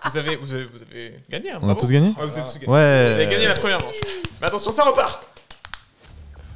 [0.06, 1.52] vous avez, vous avez, vous avez gagné.
[1.52, 2.68] hein, On a tous gagné Ouais, vous avez tous gagné.
[2.68, 3.10] Ouais.
[3.10, 3.96] Vous avez gagné la première manche.
[4.40, 5.24] Mais attention, ça repart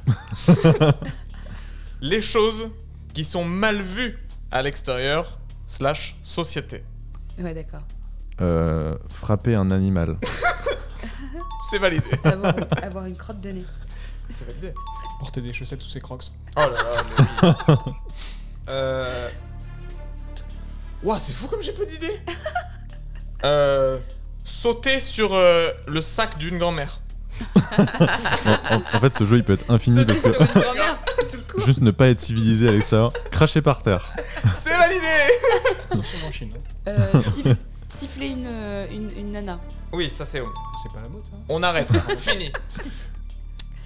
[2.00, 2.70] Les choses
[3.14, 4.18] qui sont mal vues
[4.50, 6.84] à l'extérieur, slash société.
[7.38, 7.82] Ouais, d'accord.
[8.40, 10.18] Euh, frapper un animal.
[11.70, 12.04] C'est validé.
[12.24, 13.64] Avoir, avoir une crotte de nez.
[14.30, 14.72] C'est validé.
[15.18, 16.24] Porter des chaussettes sous ses crocs.
[16.56, 17.74] Oh là là, mais oui.
[18.68, 19.28] euh...
[21.02, 22.20] Ouah, c'est fou comme j'ai peu d'idées.
[23.44, 23.98] euh...
[24.44, 27.00] Sauter sur euh, le sac d'une grand-mère.
[27.56, 30.28] En, en- en fait, ce jeu il peut être infini parce que
[31.64, 34.10] juste ne pas être civilisé à l'extérieur, cracher par terre.
[34.54, 35.06] C'est validé
[35.92, 36.52] Sauf en Chine.
[36.56, 36.60] hein.
[36.88, 37.56] Euh, siff-
[37.88, 39.58] siffler une, euh, une, une nana.
[39.92, 40.42] Oui, ça c'est...
[40.82, 41.88] C'est pas la mode, hein On arrête,
[42.18, 42.52] fini.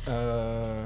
[0.09, 0.85] Euh...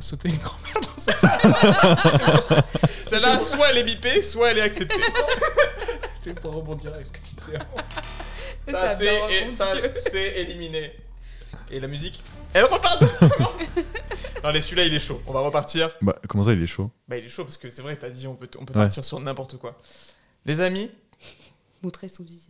[0.00, 1.12] Sauter une grand-mère dans sa
[3.06, 5.00] Celle-là, soit elle est bipée, soit elle est acceptée.
[6.14, 7.66] C'était pour rebondir avec ce que tu disais avant.
[8.70, 10.92] Ça, Ça c'est éliminé.
[11.70, 12.22] Et la musique
[12.52, 13.52] Elle repart directement
[14.44, 15.22] Non, les celui-là, il est chaud.
[15.26, 15.90] On va repartir.
[16.02, 16.90] Bah, comment ça, il est chaud?
[17.08, 18.80] Bah, il est chaud parce que c'est vrai, t'as dit, on peut, on peut Ouais.
[18.84, 19.80] partir sur n'importe quoi.
[20.44, 20.90] Les amis,
[21.82, 22.48] Montrer son visage.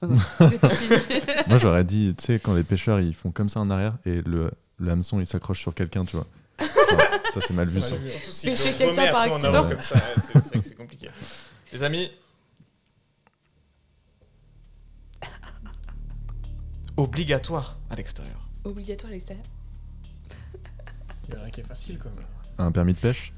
[1.48, 4.22] Moi j'aurais dit, tu sais, quand les pêcheurs ils font comme ça en arrière et
[4.22, 6.26] le, le hameçon il s'accroche sur quelqu'un, tu vois.
[7.34, 7.80] Ça c'est mal vu.
[7.80, 8.02] surtout
[8.44, 9.68] Pêcher quelqu'un par accident.
[9.68, 11.08] comme ça, ouais, c'est c'est vrai que c'est compliqué.
[11.72, 12.10] Les amis,
[16.98, 18.36] obligatoire à l'extérieur.
[18.64, 19.44] Obligatoire à l'extérieur.
[21.28, 22.24] Il y en a un qui est facile quand même.
[22.58, 23.32] Un permis de pêche?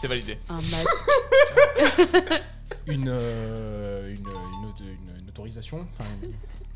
[0.00, 0.38] C'est validé.
[0.48, 0.88] Un masque.
[2.86, 5.86] Une, euh, une, une, auto- une- une autorisation.
[5.92, 6.04] Enfin,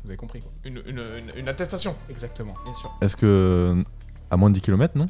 [0.03, 0.51] vous avez compris quoi.
[0.63, 1.95] Une, une, une- une attestation.
[2.09, 2.53] Exactement.
[2.63, 2.93] Bien sûr.
[3.01, 3.83] Est-ce que
[4.29, 5.09] à moins de 10 km, non?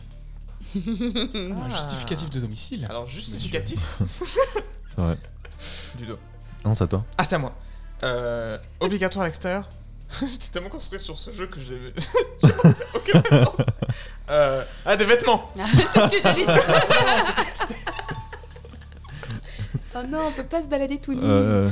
[0.76, 2.86] Un justificatif de domicile.
[2.90, 4.00] Alors, justificatif
[4.88, 5.18] C'est vrai.
[5.98, 6.18] du dos.
[6.64, 7.06] Non, c'est à toi.
[7.18, 7.54] Ah, c'est à moi.
[8.04, 9.70] Euh, obligatoire à l'extérieur?
[10.28, 11.94] J'étais tellement concentré sur ce jeu que je l'ai.
[12.44, 13.54] j'ai pensé à aucun moment.
[14.30, 15.52] Euh, ah, des vêtements.
[15.56, 16.64] c'est ce que j'allais dire.
[19.96, 21.22] oh non, on peut pas se balader tout nu.
[21.24, 21.70] Euh,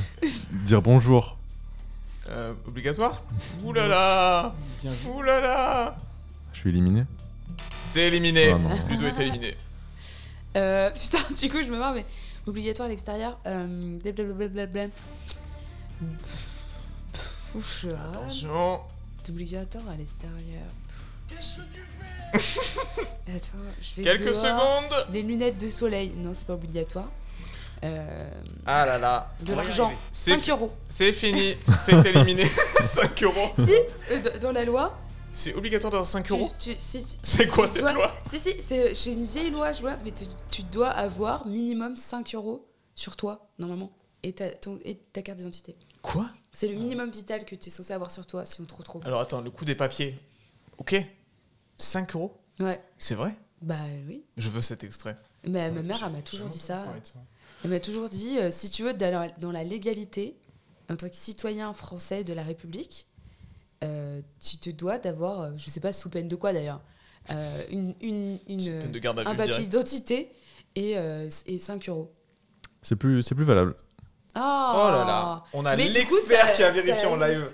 [0.52, 1.38] dire bonjour.
[2.30, 3.22] Euh, obligatoire
[3.64, 5.10] Ouh là là Bien vu.
[5.10, 5.96] Ouh là là
[6.54, 7.04] Je suis éliminé.
[7.84, 8.54] C'est éliminé.
[8.54, 8.70] Oh non.
[8.90, 9.56] Ludo est éliminé.
[10.56, 12.06] Euh, putain, du coup, je me marre, mais
[12.48, 13.40] obligatoire à l'extérieur.
[13.46, 14.88] Euh, blablabla.
[17.56, 17.96] Ouf, râle.
[18.12, 18.82] Attention.
[19.24, 20.64] C'est obligatoire à l'extérieur.
[23.28, 24.36] Attends, je vais Quelques dehors.
[24.36, 25.12] secondes.
[25.12, 26.12] Des lunettes de soleil.
[26.18, 27.10] Non, c'est pas obligatoire.
[27.84, 28.30] Euh,
[28.66, 29.34] Ah là là.
[29.42, 29.86] de l'argent.
[29.88, 30.00] arriver.
[30.12, 30.72] C'est 5 fi- euros.
[30.90, 31.56] C'est fini.
[31.86, 32.46] C'est éliminé.
[32.86, 33.52] 5 euros.
[33.56, 33.74] Si,
[34.12, 34.98] euh, dans la loi.
[35.32, 38.12] C'est obligatoire d'avoir 5 tu- euros tu- si- C'est quoi tu cette dois- loi?
[38.28, 41.96] Si, si, c'est chez une vieille loi, je vois, mais tu, tu dois avoir minimum
[41.96, 45.76] 5 euros sur toi, normalement, et ta, ton- et ta carte d'identité.
[46.04, 46.28] Quoi?
[46.54, 49.06] C'est le minimum vital que tu es censé avoir sur toi si on te retrouve.
[49.06, 50.18] Alors attends, le coût des papiers.
[50.78, 50.96] Ok.
[51.78, 52.80] 5 euros Ouais.
[53.00, 53.36] C'est vrai?
[53.62, 53.76] Bah
[54.08, 54.24] oui.
[54.38, 55.18] Je veux cet extrait.
[55.46, 56.86] Mais ma mère, elle m'a toujours dit ça.
[57.64, 60.38] Elle m'a toujours dit euh, si tu veux, dans la, dans la légalité,
[60.90, 63.08] en tant que citoyen français de la République,
[63.84, 66.82] euh, tu te dois d'avoir, euh, je sais pas sous peine de quoi d'ailleurs,
[67.32, 70.30] euh, une, une, une, peine de garde à un papier d'identité
[70.76, 72.14] et, euh, et 5 euros.
[72.82, 73.76] C'est plus, c'est plus valable.
[74.36, 75.44] Ah Oh là là.
[75.54, 77.54] On a l'expert qui a vérifié en live.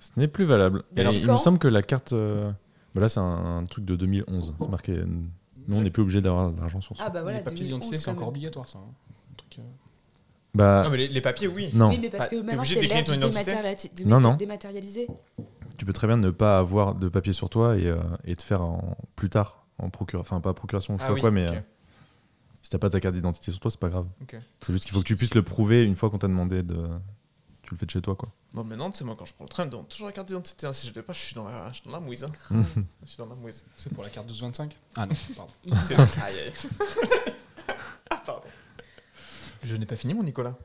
[0.00, 0.82] Ce n'est plus valable.
[0.96, 2.12] Et alors, il me semble que la carte.
[2.12, 2.50] euh,
[2.94, 4.54] bah là, c'est un, un truc de 2011.
[4.60, 4.92] C'est marqué.
[4.92, 5.06] euh,
[5.66, 7.04] Nous, on n'est plus obligé d'avoir de l'argent sur soi.
[7.06, 8.78] Ah bah voilà, Les papiers 2011 d'identité, c'est encore obligatoire ça.
[8.78, 8.92] hein.
[9.32, 9.62] Un truc, euh,
[10.54, 11.70] Bah, Non, mais les, les papiers, oui.
[11.72, 11.88] Non.
[11.88, 14.34] Oui, mais parce Ah, que t'es maintenant, c'est l'ère du de Non, non.
[14.34, 15.08] dématérialisé.
[15.78, 18.42] tu peux très bien ne pas avoir de papier sur toi et, euh, et te
[18.42, 20.36] faire en, plus tard en procuration.
[20.36, 21.62] Enfin, pas procuration, je sais Ah pas oui, quoi, mais ok.
[22.64, 24.08] Si t'as pas ta carte d'identité sur toi, c'est pas grave.
[24.60, 26.88] C'est juste qu'il faut que tu puisses le prouver une fois qu'on t'a demandé de.
[27.62, 28.30] Tu le fais de chez toi, quoi.
[28.54, 30.66] Bon, maintenant, c'est moi, quand je prends le train, je demande toujours la carte d'identité.
[30.66, 30.72] hein.
[30.72, 32.24] Si je l'ai pas, je suis dans la, je suis dans la mouise.
[32.24, 32.32] hein.
[33.04, 33.64] je suis dans la mouise.
[33.76, 35.52] C'est pour la carte 1225 Ah non, pardon.
[36.24, 36.52] Aïe.
[38.10, 38.48] ah, pardon.
[39.62, 40.56] Je n'ai pas fini, mon Nicolas.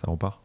[0.00, 0.40] Ça repart.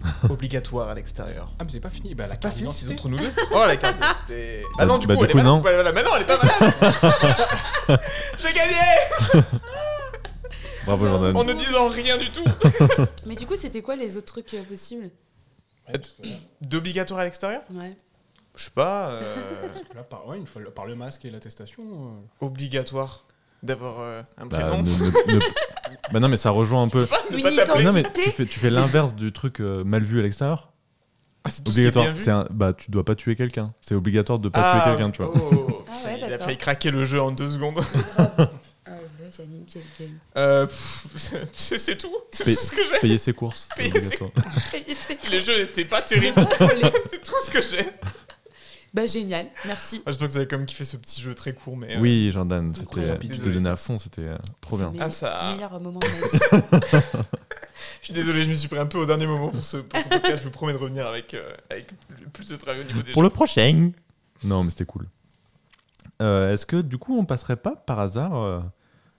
[0.30, 1.48] Obligatoire à l'extérieur.
[1.58, 2.14] Ah mais c'est pas fini.
[2.14, 3.08] Bah, la C'est pas carte fini, c'est d'identité.
[3.08, 3.32] entre nous deux.
[3.52, 4.62] Oh, la carte d'identité.
[4.76, 6.02] Bah non, du Bah, coup, du elle est coup, valable.
[6.04, 6.16] non.
[6.16, 6.36] Elle est pas
[7.88, 8.02] valable.
[8.38, 8.76] J'ai gagné
[10.86, 11.36] Bravo, Jordan.
[11.36, 12.44] En ne disant rien du tout.
[13.26, 15.10] Mais du coup, c'était quoi les autres trucs euh, possibles
[16.60, 17.62] D'obligatoire à l'extérieur?
[17.72, 17.96] Ouais.
[18.56, 19.10] Je sais pas.
[19.10, 21.82] euh, Là, par, ouais, une fois, par le masque et l'attestation.
[22.40, 23.24] euh, obligatoire
[23.62, 24.82] d'avoir euh, un Bah, prénom.
[24.82, 25.40] ne- ne- ne-
[26.12, 27.06] bah non, mais ça rejoint un peu.
[27.82, 30.72] Non, mais tu fais, tu fais l'inverse du truc euh, mal vu à l'extérieur.
[31.44, 32.06] Ah, c'est Obligatoire.
[32.16, 33.64] C'est un- bah, tu dois pas tuer quelqu'un.
[33.80, 35.32] C'est obligatoire de pas Ah, tuer quelqu'un, tu vois.
[35.34, 36.46] oh, Ah putain, ouais, il a d'accord.
[36.46, 37.80] failli craquer le jeu en deux secondes.
[38.18, 38.48] Ah,
[39.66, 40.18] j'ai game.
[40.36, 41.06] Euh, pff,
[41.54, 42.10] c'est c'est tout.
[42.32, 42.98] C'est tout ce que j'ai.
[43.00, 44.30] payer ses courses, c'est Payer ses- obligatoire.
[45.30, 46.44] Les jeux n'étaient pas terribles.
[47.10, 47.86] c'est tout ce que j'ai.
[48.94, 50.02] Bah, génial, merci.
[50.06, 51.96] Ah, J'espère que vous avez quand même kiffé ce petit jeu très court, mais.
[51.96, 54.92] euh, Oui, Jordan, c'était, tu te donnais à fond, c'était euh, trop bien.
[54.98, 57.04] Ah, ça- meilleur moment de ma vie.
[58.00, 60.00] Je suis désolé, je me suis pris un peu au dernier moment pour ce, pour
[60.00, 60.38] ce podcast.
[60.38, 61.88] Je vous promets de revenir avec, euh, avec
[62.32, 63.26] plus de travail au niveau des Pour jeux.
[63.28, 63.90] le prochain.
[64.42, 65.06] Non, mais c'était cool.
[66.22, 68.60] Euh, est-ce que du coup, on passerait pas par hasard euh,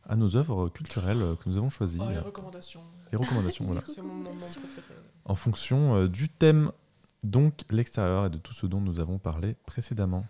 [0.10, 2.00] à nos œuvres culturelles que nous avons choisies?
[2.02, 2.82] Oh, les recommandations.
[3.12, 3.82] Les recommandations, voilà.
[3.86, 4.96] C'est mon moment préféré.
[5.26, 6.72] En fonction euh, du thème,
[7.24, 10.26] donc l'extérieur et de tout ce dont nous avons parlé précédemment.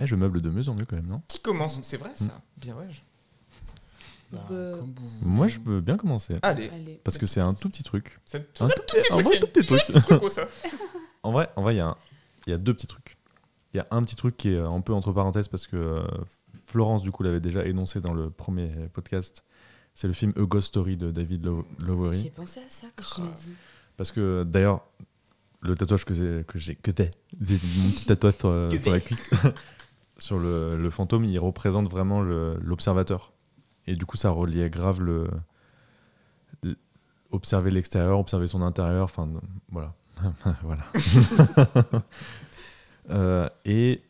[0.00, 1.22] Eh, je meuble de mieux en mieux quand même, non?
[1.28, 1.80] Qui commence?
[1.82, 2.30] C'est vrai ça Mm.
[2.56, 2.86] Bien ouais.
[4.32, 6.36] bah, Bah, comme vous- Moi, je veux bien commencer.
[6.42, 6.70] Allez.
[6.70, 7.00] Allez.
[7.04, 8.18] Parce que c'est un tout petit truc.
[8.24, 9.82] C'est un Un tout petit un truc, c'est tout petit truc.
[9.86, 10.48] petite truc, ça.
[11.22, 11.96] En vrai, en vrai, il y a un-
[12.46, 13.18] il y a deux petits trucs.
[13.74, 15.76] Il y a un petit truc qui est euh, un peu entre parenthèses parce que
[15.76, 16.02] euh,
[16.64, 19.44] Florence, du coup, l'avait déjà énoncé dans le premier podcast.
[19.92, 22.22] C'est le film A Ghost Story de David Low- Lowery.
[22.22, 23.52] J'ai pensé à ça quand tu m'as dit.
[23.98, 24.86] Parce que d'ailleurs,
[25.60, 27.10] le tatouage que j'ai, que j'ai, que t'es,
[27.40, 29.30] j'ai mon petit tatouage sur, euh, sur la cuisse,
[30.18, 33.32] sur le, le fantôme, il représente vraiment le- l'observateur.
[33.86, 35.28] Et du coup, ça reliait grave le,
[37.30, 39.28] observer l'extérieur, observer son intérieur, enfin
[39.70, 39.94] voilà,
[40.62, 40.82] voilà.
[43.08, 44.02] Euh, et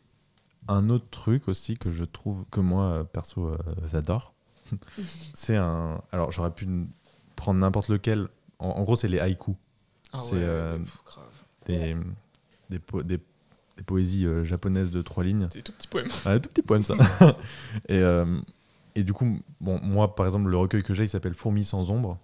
[0.67, 3.57] un autre truc aussi que je trouve que moi euh, perso euh,
[3.89, 4.33] j'adore,
[5.33, 6.01] c'est un.
[6.11, 6.67] Alors j'aurais pu
[7.35, 8.27] prendre n'importe lequel.
[8.59, 9.55] En, en gros, c'est les haïkus.
[10.13, 10.97] Ah c'est ouais, euh, pff.
[11.65, 11.95] Des,
[12.69, 13.19] des, po- des-
[13.77, 15.47] des poésies euh, japonaises de trois lignes.
[15.51, 16.09] C'est des tout petits poèmes.
[16.25, 16.95] Ouais, tout petit poème ça.
[17.87, 18.39] et, euh,
[18.95, 21.89] et du coup, bon, moi par exemple, le recueil que j'ai, il s'appelle Fourmis sans
[21.91, 22.17] ombre,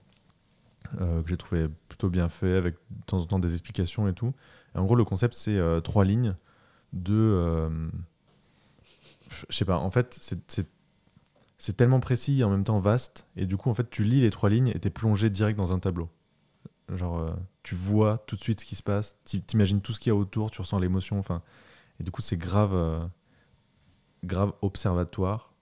[1.01, 4.13] euh, que j'ai trouvé plutôt bien fait, avec de temps en temps des explications et
[4.13, 4.33] tout.
[4.75, 6.35] Et en gros, le concept, c'est trois lignes
[6.93, 7.69] de.
[9.29, 10.67] je sais pas, en fait, c'est- c'est.
[11.59, 14.21] C'est tellement précis et en même temps vaste, et du coup, en fait, tu lis
[14.21, 16.07] les trois lignes et t'es plongé direct dans un tableau.
[16.93, 17.31] Genre, euh,
[17.63, 20.11] tu vois tout de suite ce qui se passe, t'i- t'imagines tout ce qu'il y
[20.11, 21.41] a autour, tu ressens l'émotion, enfin.
[21.99, 22.99] Et du coup, c'est grave, euh,
[24.23, 25.53] grave observatoire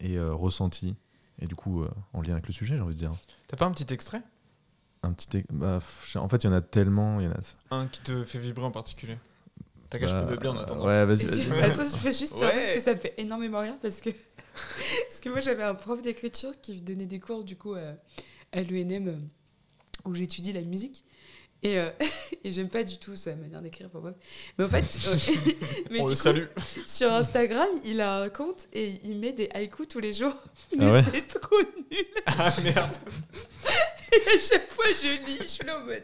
[0.00, 0.96] et euh, ressenti.
[1.40, 3.12] Et du coup, euh, en lien avec le sujet, j'ai envie de dire.
[3.48, 4.22] T'as pas un petit extrait?
[5.02, 5.38] Un petit.
[5.38, 7.20] ex- bah, pff, en fait, il y en a tellement.
[7.20, 7.40] Il y en a...
[7.76, 9.18] Un qui te fait vibrer en particulier?
[9.90, 10.86] T'as qu'à je Bah, peux meubler en attendant.
[10.86, 12.52] ouais, vas-y, tu- Attends, je fais juste dire Ouais.
[12.62, 14.10] parce que ça me fait énormément rire parce que
[15.08, 17.92] parce que moi j'avais un prof d'écriture qui donnait des cours du coup à,
[18.52, 19.16] à l'UNM euh,
[20.04, 21.04] où j'étudie la musique
[21.62, 21.90] et, euh,
[22.44, 24.12] et j'aime pas du tout sa manière d'écrire pour moi.
[24.58, 25.16] Mais en fait, euh,
[25.90, 26.44] mais On du le coup, salue.
[26.86, 30.34] Sur Instagram, il a un compte et il met des haïkus tous les jours.
[30.34, 31.56] Ah Mais ouais c'est trop
[31.90, 32.04] nul.
[32.26, 32.94] Ah merde.
[34.12, 36.02] Et à chaque fois, je lis, je suis là en mode.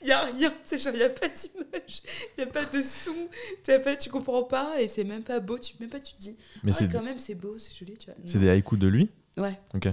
[0.00, 2.02] Il n'y a rien, tu sais, genre, il n'y a pas d'image,
[2.38, 3.28] il n'y a pas de son,
[3.64, 6.18] t'as pas, tu comprends pas et c'est même pas beau, tu, même pas tu te
[6.20, 6.36] dis.
[6.62, 8.14] Mais ouais, c'est- quand même, c'est beau, c'est joli, tu vois.
[8.26, 9.10] C'est des haïkus de lui?
[9.36, 9.58] Ouais.
[9.74, 9.88] Ok.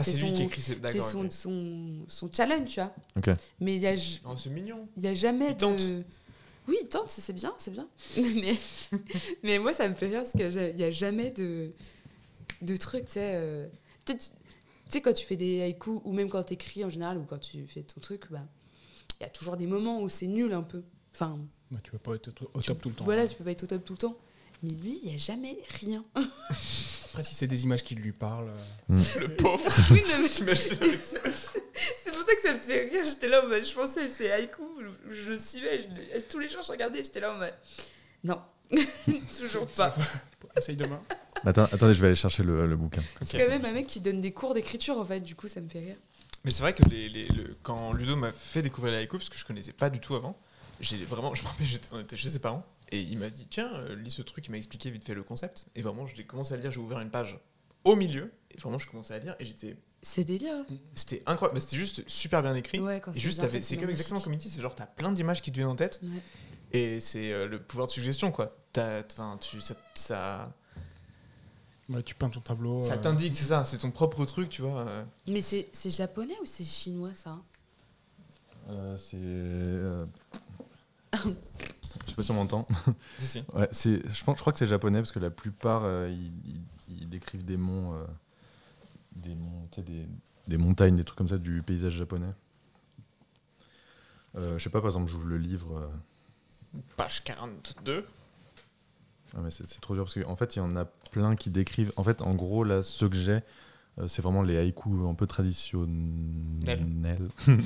[0.00, 2.94] Ah, c'est lui son- qui écrit, c'est- C'est son, son, son challenge, tu vois.
[3.16, 3.30] Ok.
[3.60, 3.94] Mais il y a,
[4.26, 4.88] Oh, c'est mignon.
[4.96, 5.78] il y a jamais Il tente.
[5.80, 6.04] de.
[6.68, 7.88] Oui, il tente, c'est bien, c'est bien.
[8.16, 8.54] mais,
[9.42, 11.72] mais moi, ça me fait rire parce qu'il n'y a jamais de,
[12.62, 13.32] de trucs, tu sais.
[13.36, 13.66] euh,
[14.04, 14.24] Tu sais, tu-
[14.90, 17.38] sais, quand tu fais des haïkus, ou même quand tu écris en général, ou quand
[17.38, 18.46] tu fais ton truc, bah,
[19.20, 20.82] il y a toujours des moments où c'est nul un peu.
[21.14, 21.38] Enfin,
[21.70, 23.04] Bah, tu peux pas être au top tout le temps.
[23.04, 24.16] voilà, tu peux pas être au top tout le temps.
[24.62, 26.04] Mais lui, il n'y a jamais rien.
[27.06, 28.48] Après, si c'est des images qui lui parlent.
[28.50, 29.02] euh, Mm.
[29.20, 29.64] Le pauvre.
[29.90, 31.18] Oui, non, mais- avec ça.
[32.04, 33.04] C'est pour ça que ça me faisait rire.
[33.04, 34.62] J'étais là en mode, je pensais, c'est haïku.
[35.08, 35.80] Je, je le suivais.
[36.14, 37.02] je tous les jours, je regardais.
[37.04, 37.54] J'étais là en mode,
[38.24, 38.40] non,
[39.38, 39.94] toujours pas.
[40.56, 41.00] Essaye demain.
[41.46, 43.00] Attends, attendez, je vais aller chercher le, le bouquin.
[43.22, 45.20] C'est quand même un mec qui donne des cours d'écriture en fait.
[45.20, 45.96] Du coup, ça me fait rire.
[46.44, 49.28] Mais c'est vrai que les, les- le- quand Ludo m'a fait découvrir les haïkus, parce
[49.28, 50.36] que je connaissais pas du tout avant,
[50.80, 53.46] j'ai vraiment, je me rappelle, j'étais- on était chez ses parents, et il m'a dit
[53.50, 56.24] tiens, euh, lis ce truc, il m'a expliqué vite fait le concept, et vraiment, j'ai
[56.24, 57.38] commencé à le lire, j'ai ouvert une page
[57.84, 59.76] au milieu, et vraiment, je commençais à lire, et j'étais.
[60.02, 60.54] C'est délire.
[60.94, 62.78] C'était incroyable, mais c'était juste super bien écrit.
[62.80, 63.90] Ouais, quand et c'est juste, c'est c'est comme magnifique.
[63.90, 66.22] exactement comme il dit, c'est genre, t'as plein d'images qui te viennent en tête, Ouais.
[66.72, 68.50] et c'est euh, le pouvoir de suggestion, quoi.
[68.76, 70.54] Enfin, tu, ça, ça,
[71.88, 72.82] Ouais, tu peins ton tableau.
[72.82, 74.80] ça euh, t'indique, c'est ça, c'est ton propre truc, tu vois.
[74.80, 75.04] euh.
[75.26, 77.38] Mais c'est c'est japonais ou c'est chinois ça?
[78.68, 79.16] Euh, c'est.
[82.04, 82.66] Je sais pas si on m'entend.
[83.18, 83.44] Si, si.
[83.54, 84.06] Ouais, c'est.
[84.08, 86.32] Je pense, je crois que c'est japonais parce que la plupart euh, ils,
[86.88, 88.04] ils- ils décrivent des monts, euh,
[89.16, 90.06] des monts, tu sais, des,
[90.46, 92.32] des montagnes, des trucs comme ça du paysage japonais.
[94.36, 95.76] Euh, je sais pas, par exemple, j'ouvre le livre.
[95.78, 98.06] euh, page 42.
[99.36, 101.50] Ah, mais c'est c'est trop dur parce qu'en fait, il y en a plein qui
[101.50, 101.92] décrivent.
[101.96, 103.40] En fait, en gros, là, ceux que j'ai,
[104.06, 107.28] c'est vraiment les haïkus un peu traditionnels.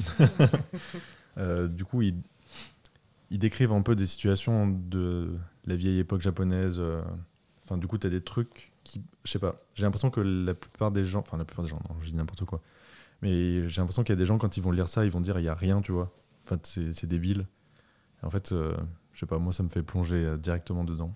[1.39, 2.15] Euh, du coup, ils,
[3.33, 6.77] ils décrivent un peu des situations de la vieille époque japonaise.
[6.79, 7.03] euh.
[7.65, 9.03] Enfin, du coup, tu as des trucs qui.
[9.25, 9.61] Je sais pas.
[9.75, 11.21] J'ai l'impression que la plupart des gens.
[11.21, 12.61] Enfin, la plupart des gens, non, je dis n'importe quoi.
[13.23, 15.21] Mais j'ai l'impression qu'il y a des gens, quand ils vont lire ça, ils vont
[15.21, 16.13] dire il y a rien, tu vois.
[16.45, 17.47] Enfin, c'est c'est débile.
[18.23, 18.77] En fait, euh,
[19.13, 21.15] je sais pas, moi, ça me fait plonger euh, directement dedans.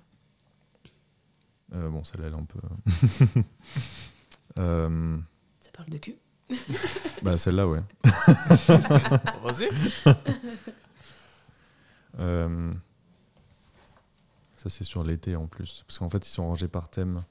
[1.74, 3.42] Euh, bon, celle-là, elle est un peu.
[4.58, 5.18] Euh,
[5.60, 6.16] Ça parle de cul
[7.22, 7.82] bah, celle-là, ouais.
[9.44, 9.68] Vas-y.
[12.18, 12.70] Euh,
[14.56, 15.84] ça, c'est sur l'été en plus.
[15.86, 17.22] Parce qu'en fait, ils sont rangés par thème.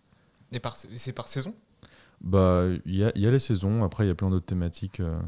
[0.51, 1.55] Et par, c'est par saison?
[2.21, 4.45] Bah, il y a, il y a les saisons, après, il y a plein d'autres
[4.45, 4.99] thématiques.
[4.99, 5.19] euh.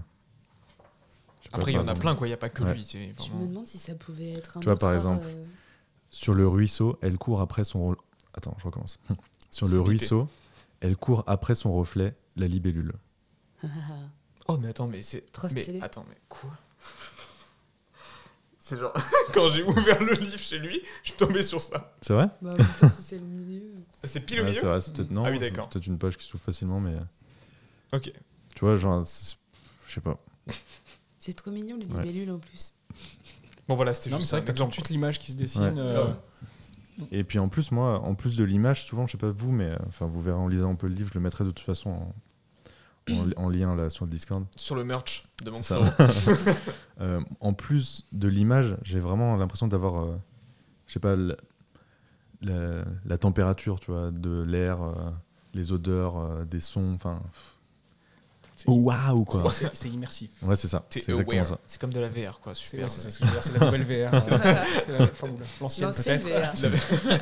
[1.52, 2.28] Après, il y en a plein, quoi.
[2.28, 2.74] Il n'y a pas que Ouais.
[2.74, 3.12] lui.
[3.18, 5.46] vraiment- me demande si ça pouvait être un Tu vois, par exemple, euh,
[6.10, 7.94] sur le ruisseau, elle court après son.
[7.94, 7.98] re-
[8.34, 9.00] Attends, je recommence.
[9.50, 10.28] sur le ruisseau,
[10.82, 12.94] elle court après son reflet, la libellule.
[14.48, 15.32] Oh, mais attends, mais c'est.
[15.32, 15.80] Trop mais stylé.
[15.82, 16.52] Attends, mais quoi?
[18.68, 18.94] C'est genre,
[19.34, 21.96] quand j'ai ouvert le livre chez lui, je suis tombé sur ça.
[22.02, 23.62] C'est vrai Bah, en même temps, si c'est le milieu.
[24.04, 25.70] C'est pile au Ouais, milieu c'est vrai, c'est peut-être non, Ah oui, c'est d'accord.
[25.70, 26.96] peut-être une page qui s'ouvre facilement, mais.
[27.94, 28.12] Ok.
[28.56, 29.38] Tu vois, genre, c'est-
[29.88, 30.18] je sais pas.
[31.20, 32.04] C'est trop mignon, les Ouais.
[32.04, 32.74] libellules en plus.
[33.68, 34.74] Bon, voilà, c'était Non, mais juste c'est vrai un que t'as tout de exemple.
[34.74, 35.62] suite l'image qui se dessine.
[35.64, 35.74] Ouais.
[35.78, 36.14] euh,
[37.12, 39.66] Et puis en plus, moi, en plus de l'image, souvent, je sais pas vous, mais
[39.72, 41.66] euh, enfin, vous verrez en lisant un peu le livre, je le mettrai de toute
[41.66, 42.16] façon en,
[43.10, 44.46] en, en lien là sur le Discord.
[44.56, 45.80] Sur le merch de mon ça.
[47.00, 50.18] Euh, en plus de l'image, j'ai vraiment l'impression d'avoir, euh,
[50.88, 51.36] je sais pas, la,
[52.42, 54.94] la- la température, tu vois, de l'air, euh,
[55.54, 57.20] les odeurs, euh, des sons, enfin.
[58.66, 59.54] Waouh quoi.
[59.74, 60.32] c'est- immersif.
[60.42, 60.84] Ouais, c'est ça.
[60.90, 61.46] C'est exactement aware.
[61.46, 61.60] ça.
[61.68, 62.56] C'est comme de la VR, quoi.
[62.56, 62.90] Super.
[62.90, 64.14] c'est ça ce que je veux dire, c'est la nouvelle VR.
[64.16, 64.20] euh,
[64.86, 65.10] c'est la-
[65.62, 66.66] L'ancienne peut-être.
[66.66, 67.20] VR.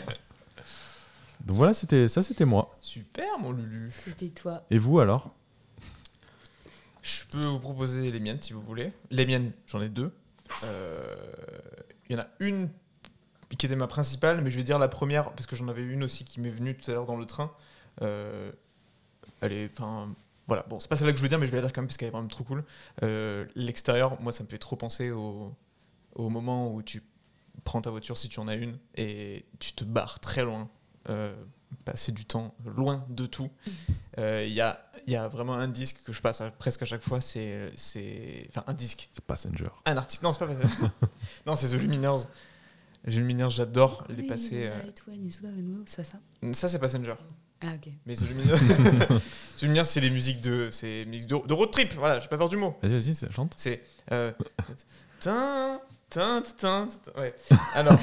[1.45, 2.75] Donc voilà, c'était ça, c'était moi.
[2.79, 3.91] Super, mon Lulu.
[3.93, 4.63] C'était toi.
[4.71, 5.35] Et vous alors?
[7.05, 8.91] Je peux vous proposer les miennes si vous voulez.
[9.11, 10.11] Les miennes, j'en ai deux.
[10.63, 11.15] Euh,
[12.09, 12.69] Il y en a une
[13.59, 16.03] qui était ma principale, mais je vais dire la première parce que j'en avais une
[16.03, 17.53] aussi qui m'est venue tout à l'heure dans le train.
[18.01, 18.51] Euh,
[19.41, 20.15] elle est, enfin,
[20.47, 20.65] voilà.
[20.67, 21.87] Bon, c'est pas celle-là que je veux dire, mais je vais la dire quand même
[21.87, 22.63] parce qu'elle est vraiment trop cool.
[23.03, 25.53] Euh, L'extérieur, moi, ça me fait trop penser au
[26.17, 27.03] moment où tu
[27.65, 30.69] prends ta voiture si tu en as une et tu te barres très loin.
[31.75, 33.49] Euh, passer du temps loin de tout.
[34.17, 36.81] Euh, Il y, a, il y a vraiment un disque que je passe à- presque
[36.81, 37.71] à chaque fois, c'est.
[37.75, 39.09] c'est- Enfin, un disque.
[39.11, 39.69] C'est Passenger.
[39.85, 40.23] Un artiste.
[40.23, 40.67] Non, c'est pas Passenger.
[41.45, 42.23] non, c'est The Lumineers.
[43.07, 44.67] The Lumineers, j'adore les passer.
[44.67, 44.79] euh,
[45.85, 46.17] C'est pas ça?
[46.53, 47.15] Ça, c'est Passenger.
[47.61, 47.89] Ah, ok.
[48.05, 48.57] Mais The Lumineers,
[49.57, 51.93] The Lumineers, c'est les musiques de, c'est les musiques de, de road trip.
[51.95, 52.75] Voilà, j'ai pas peur du mot.
[52.81, 53.53] Vas-y, vas-y, chante.
[53.57, 53.81] C'est.
[54.11, 54.31] Euh,
[55.19, 55.79] tin,
[56.09, 56.89] tin, tin, tin,
[57.21, 57.33] ouais.
[57.75, 57.97] Alors.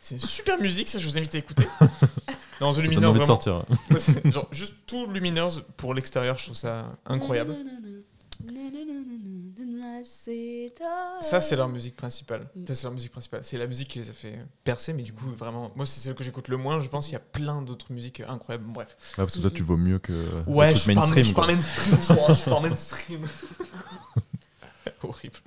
[0.00, 1.66] C'est une super musique, ça, je vous invite à écouter.
[2.60, 3.24] Non, The de vraiment.
[3.24, 3.64] sortir,
[4.24, 7.54] genre, juste tout Lumineers pour l'extérieur, je trouve ça incroyable.
[11.20, 12.48] Ça, c'est leur musique principale.
[12.66, 13.40] Ça, c'est leur musique principale.
[13.44, 16.14] C'est la musique qui les a fait percer, mais du coup, vraiment, moi, c'est celle
[16.14, 16.80] que j'écoute le moins.
[16.80, 18.64] Je pense qu'il y a plein d'autres musiques incroyables.
[18.66, 18.88] Bref.
[18.88, 20.12] Ouais, parce que toi, tu vaux mieux que.
[20.46, 23.28] Ouais, je parle, mainstream, je parle mainstream, je crois, je parle mainstream.
[25.02, 25.38] Horrible.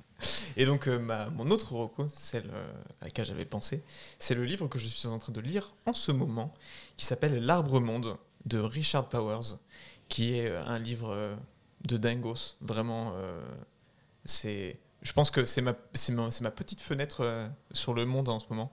[0.56, 0.98] Et donc, euh,
[1.32, 3.82] mon autre reco, celle euh, à laquelle j'avais pensé,
[4.18, 6.54] c'est le livre que je suis en train de lire en ce moment,
[6.96, 9.56] qui s'appelle L'Arbre Monde de Richard Powers,
[10.08, 11.34] qui est euh, un livre euh,
[11.86, 12.56] de dingos.
[12.60, 13.40] Vraiment, euh,
[14.24, 14.78] c'est.
[15.02, 18.72] Je pense que c'est ma, petite fenêtre euh, sur le monde en ce moment.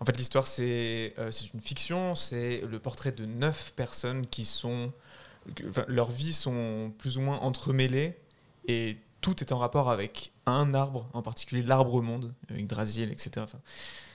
[0.00, 4.92] En fait, l'histoire, c'est euh, une fiction, c'est le portrait de neuf personnes qui sont.
[5.68, 8.18] enfin, leurs vies sont plus ou moins entremêlées
[8.68, 13.30] et tout est en rapport avec un arbre, en particulier l'arbre monde, Yggdrasil, etc.
[13.38, 13.58] Enfin,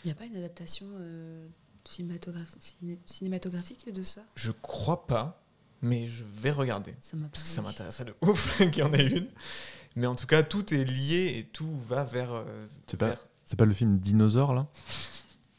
[0.03, 1.45] Il n'y a pas une adaptation euh,
[1.89, 4.21] cinématographique, ciné- cinématographique de ça?
[4.35, 5.43] Je crois pas,
[5.81, 6.95] mais je vais regarder.
[7.01, 9.27] Ça Parce que ça m'intéresserait de ouf qu'il y en ait une.
[9.95, 12.31] Mais en tout cas, tout est lié et tout va vers.
[12.33, 14.67] euh, C'est pas, c'est pas le film Dinosaure, là?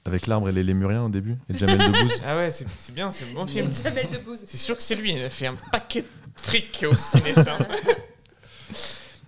[0.05, 3.13] Avec l'arbre et les lémuriens au début Et Jamel Debbouze Ah ouais, c'est c'est bien,
[3.13, 3.73] c'est un bon film.
[3.73, 4.43] Jamel Debbouze.
[4.47, 7.57] C'est sûr que c'est lui, il a fait un paquet de fric au ciné, ça.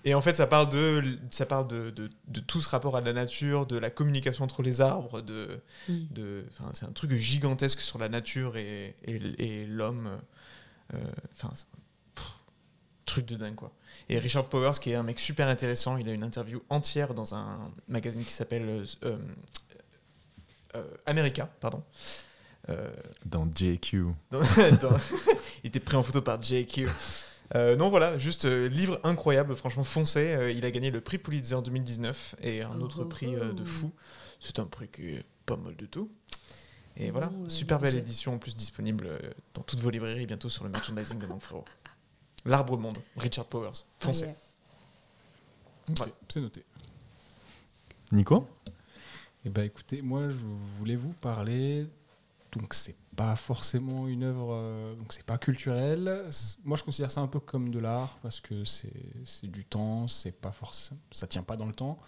[0.07, 3.01] Et en fait, ça parle de, ça parle de, de, de tout ce rapport à
[3.01, 5.99] la nature, de la communication entre les arbres, de, Mm.
[6.11, 10.11] de, enfin, c'est un truc gigantesque sur la nature et, et, et l'homme.
[10.93, 10.99] euh,
[11.33, 11.51] Enfin,
[13.07, 13.71] truc de dingue, quoi.
[14.09, 17.35] Et Richard Powers, qui est un mec super intéressant, il a une interview entière dans
[17.35, 19.19] un magazine qui s'appelle euh, euh,
[20.77, 21.83] euh, America, pardon.
[22.71, 22.91] Euh,
[23.27, 24.07] Dans JQ.
[24.31, 24.41] dans-
[24.83, 24.99] dans-
[25.63, 26.89] il était pris en photo par JQ.
[27.55, 30.35] Euh, non, voilà, juste euh, livre incroyable, franchement foncé.
[30.35, 33.63] Euh, il a gagné le prix Pulitzer 2019 et un autre Oh, prix euh, de
[33.63, 33.67] oh.
[33.67, 33.93] fou.
[34.41, 36.11] C'est un prix qui est pas mal de tout.
[36.97, 38.03] Et voilà, euh, super belle déjà.
[38.03, 39.19] édition en plus disponible euh,
[39.53, 41.65] dans toutes vos librairies bientôt sur le merchandising de Manfrero.
[42.45, 43.85] L'arbre monde, Richard Powers.
[44.05, 44.35] Yeah.
[45.97, 46.13] Voilà.
[46.33, 46.65] C'est noté.
[48.13, 48.47] Nico?
[49.45, 51.87] Eh ben écoutez, moi je voulais vous parler.
[52.53, 56.29] Donc c'est pas forcément une œuvre, euh, donc c'est pas culturel.
[56.65, 58.93] Moi je considère ça un peu comme de l'art parce que c'est
[59.45, 61.99] du temps, c'est pas forcément, ça tient pas dans le temps.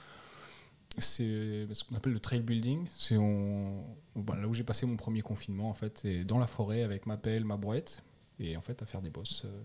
[0.98, 2.86] C'est ce qu'on appelle le trail building.
[2.96, 6.38] C'est on, on- bah, là où j'ai passé mon premier confinement en fait, c'est dans
[6.38, 8.02] la forêt avec ma pelle, ma brouette
[8.38, 9.42] et en fait à faire des bosses.
[9.44, 9.62] euh,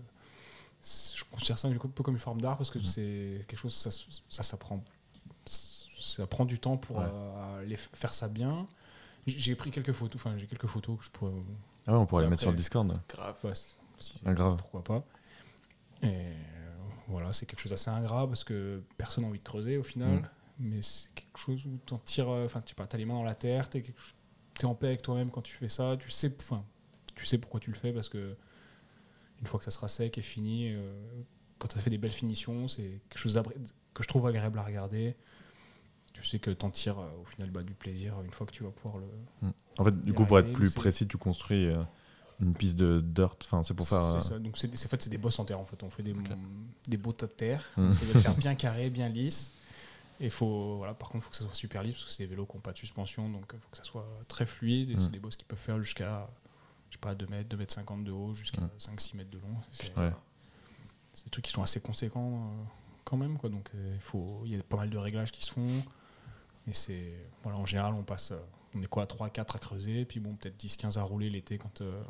[0.84, 3.90] je considère ça un peu comme une forme d'art parce que c'est quelque chose ça,
[4.28, 4.82] ça s'apprend
[5.46, 7.04] ça prend du temps pour Ouais.
[7.08, 8.66] euh, faire ça bien.
[9.26, 11.32] J'ai pris quelques photos, enfin j'ai quelques photos que je pourrais.
[11.86, 12.92] Ah ouais, on pourrait les Après, mettre sur le Discord.
[13.08, 13.38] Grave.
[13.44, 14.56] ouais, si- Ah, grave.
[14.56, 15.04] Pourquoi pas.
[16.02, 16.32] Et
[17.06, 20.10] voilà, c'est quelque chose d'assez ingrat parce que personne n'a envie de creuser au final.
[20.16, 20.28] Mm.
[20.58, 23.34] Mais c'est quelque chose où t'en tires, euh, enfin tu as les mains dans la
[23.34, 23.82] terre, t'es
[24.54, 26.62] t'es en paix avec toi-même quand tu fais ça, tu sais, enfin,
[27.14, 28.36] tu sais pourquoi tu le fais parce que
[29.40, 30.92] une fois que ça sera sec et fini, euh,
[31.58, 33.40] quand tu as fait des belles finitions, c'est quelque chose
[33.94, 35.16] que je trouve agréable à regarder.
[36.12, 38.62] Tu sais que t'en tires euh, au final bah, du plaisir une fois que tu
[38.62, 39.06] vas pouvoir le.
[39.48, 39.52] Mm.
[39.78, 41.82] En fait, du coup, pour être plus précis, tu construis euh,
[42.40, 43.36] une piste de dirt.
[43.44, 43.98] Enfin, c'est pour faire.
[43.98, 44.38] euh, C'est ça.
[44.38, 45.82] Donc c'est en fait c'est des bosses en terre en fait.
[45.82, 46.14] On fait des,
[46.86, 47.64] des beaux tas de terre.
[47.76, 47.80] Mm.
[47.86, 49.52] On essaie de le faire bien carré, bien lisse.
[50.20, 50.94] Et faut voilà.
[50.94, 52.56] Par contre, il faut que ça soit super lisse parce que c'est des vélos qui
[52.56, 54.90] n'ont pas de suspension, donc il faut que ça soit très fluide.
[54.90, 55.00] Et Mm.
[55.00, 56.26] c'est des bosses qui peuvent faire jusqu'à
[56.90, 58.70] je sais pas 2 mètres, 2 mètres 50 de haut, jusqu'à Mm.
[58.78, 59.56] 5-6 mètres de long.
[59.70, 60.12] C'est Ouais.
[61.24, 62.64] des trucs qui sont assez conséquents euh,
[63.04, 63.48] quand même quoi.
[63.50, 65.66] Donc euh, il faut il y a pas mal de réglages qui se font.
[66.68, 68.38] Et c'est voilà en général on passe euh,
[68.74, 71.58] on est quoi 3 4 à creuser puis bon peut-être 10 15 à rouler l'été
[71.58, 72.02] quand euh,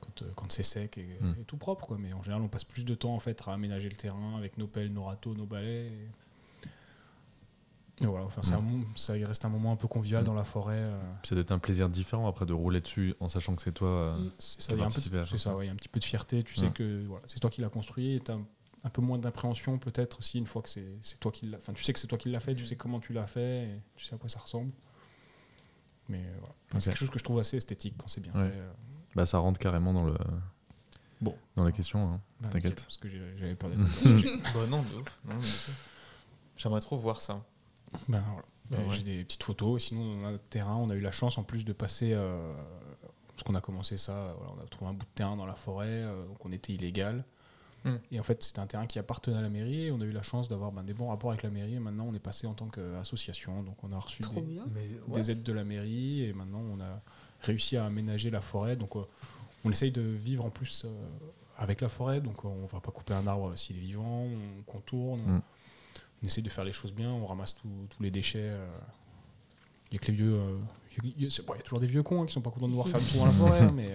[0.00, 1.36] quand, euh, quand c'est sec et, Mm.
[1.40, 3.52] et tout propre quoi mais en général on passe plus de temps en fait à
[3.52, 6.08] aménager le terrain avec nos pelles nos râteaux nos balais et,
[8.02, 8.64] et voilà enfin Mm.
[8.64, 10.26] mom- ça il reste un moment un peu convivial Mm.
[10.26, 13.28] dans la forêt euh, Ça doit être un plaisir différent après de rouler dessus en
[13.28, 13.88] sachant que c'est toi.
[13.88, 16.04] euh, qui ça, a participé c'est ça, ouais, il y a un petit peu de
[16.04, 16.42] fierté.
[16.42, 18.38] Tu sais que voilà, c'est toi qui l'as construit et tu as
[18.84, 21.58] un peu moins d'appréhension peut-être aussi une fois que c'est c'est toi qui l'as.
[21.58, 23.64] Enfin, tu sais que c'est toi qui l'as fait, tu sais comment tu l'as fait,
[23.64, 24.72] et tu sais à quoi ça ressemble.
[26.08, 26.54] Mais euh, voilà.
[26.80, 28.48] C'est quelque chose que je trouve assez esthétique quand c'est bien Ouais.
[28.50, 28.56] fait.
[28.56, 28.72] euh.
[29.14, 30.14] Bah, ça rentre carrément dans le.
[31.20, 31.36] Bon.
[31.54, 32.20] Dans la question, hein.
[32.40, 32.82] Bah, t'inquiète.
[32.82, 33.80] Parce que j'avais peur d'être.
[34.54, 35.20] bah non, de ouf.
[35.24, 35.34] Non,
[36.56, 37.44] J'aimerais trop voir ça.
[38.08, 38.42] Ben, voilà.
[38.70, 38.96] Ben, ouais.
[38.96, 39.80] J'ai des petites photos.
[39.82, 42.12] Et sinon, dans notre terrain, on a eu la chance en plus de passer.
[42.14, 42.52] euh,
[43.28, 45.54] parce qu'on a commencé ça, voilà, on a trouvé un bout de terrain dans la
[45.54, 47.24] forêt, euh, donc on était illégal.
[47.84, 47.96] Hmm.
[48.12, 49.86] Et en fait, c'était un terrain qui appartenait à la mairie.
[49.86, 51.74] Et on a eu la chance d'avoir ben, des bons rapports avec la mairie.
[51.74, 53.62] Et maintenant, on est passé en tant qu'association.
[53.62, 54.64] Donc, on a reçu des, bien.
[54.72, 56.22] Mais des aides de la mairie.
[56.24, 57.00] Et maintenant, on a
[57.40, 58.76] réussi à aménager la forêt.
[58.76, 59.00] Donc, euh,
[59.64, 60.90] on essaye de vivre en plus euh,
[61.58, 62.20] avec la forêt.
[62.20, 64.26] Donc, euh, on va pas couper un arbre s'il est vivant.
[64.26, 65.20] On contourne.
[65.26, 65.42] on- Mm.
[66.22, 68.38] on essaye de faire les choses bien, on ramasse tous les déchets.
[68.50, 68.68] euh.
[69.90, 70.34] Il y a que les vieux.
[70.34, 70.58] euh,
[71.16, 72.40] il y a- c'est- bon, il y a toujours des vieux cons hein, qui sont
[72.40, 73.90] pas contents de devoir faire le tour dans la forêt, hein, mais,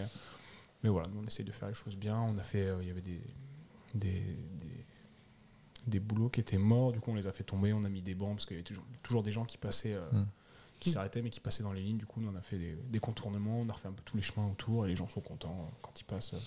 [0.83, 2.19] mais voilà, nous, on essaye de faire les choses bien.
[2.19, 3.21] On a fait, euh, il y avait des,
[3.95, 4.85] des, des,
[5.87, 8.01] des boulots qui étaient morts, du coup on les a fait tomber, on a mis
[8.01, 10.27] des bancs parce qu'il y avait toujours, toujours des gens qui passaient, euh, Mm.
[10.79, 11.97] qui s'arrêtaient mais qui passaient dans les lignes.
[11.97, 14.15] Du coup, nous, on a fait des, des contournements, on a refait un peu tous
[14.17, 16.33] les chemins autour et les gens sont contents euh, quand ils passent.
[16.33, 16.39] euh.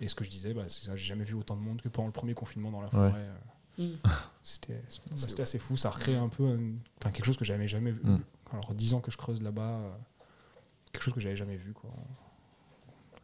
[0.00, 1.88] Et ce que je disais, bah, c'est ça, j'ai jamais vu autant de monde que
[1.88, 3.10] pendant le premier confinement dans la Ouais.
[3.10, 3.20] forêt.
[3.78, 3.86] euh.
[3.86, 3.96] Mm.
[4.42, 7.44] C'était bah, c'était assez fou, ça a recréé un peu un- enfin, quelque chose que
[7.44, 8.02] j'avais jamais vu.
[8.04, 8.20] Mm.
[8.52, 9.90] Alors 10 ans que je creuse là-bas, euh,
[10.92, 11.72] quelque chose que j'avais jamais vu.
[11.72, 11.90] Quoi.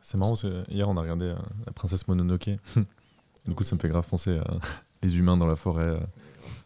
[0.02, 2.50] C'est marrant, parce que hier on a regardé euh, La princesse Mononoke.
[3.46, 4.58] du coup, ça me fait grave penser à
[5.02, 6.00] les humains dans la forêt, euh,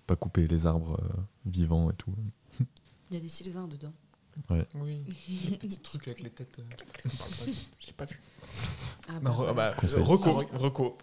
[0.06, 2.12] pas couper les arbres euh, vivants et tout.
[3.10, 3.92] Il y a des sylvains dedans.
[4.50, 4.66] Ouais.
[4.74, 5.04] Oui,
[5.52, 6.58] les petits trucs avec les têtes.
[6.58, 7.50] euh.
[7.78, 8.20] Je l'ai pas vu.
[9.08, 10.98] Ah Bah, bah, bah, reco, Ah, reco.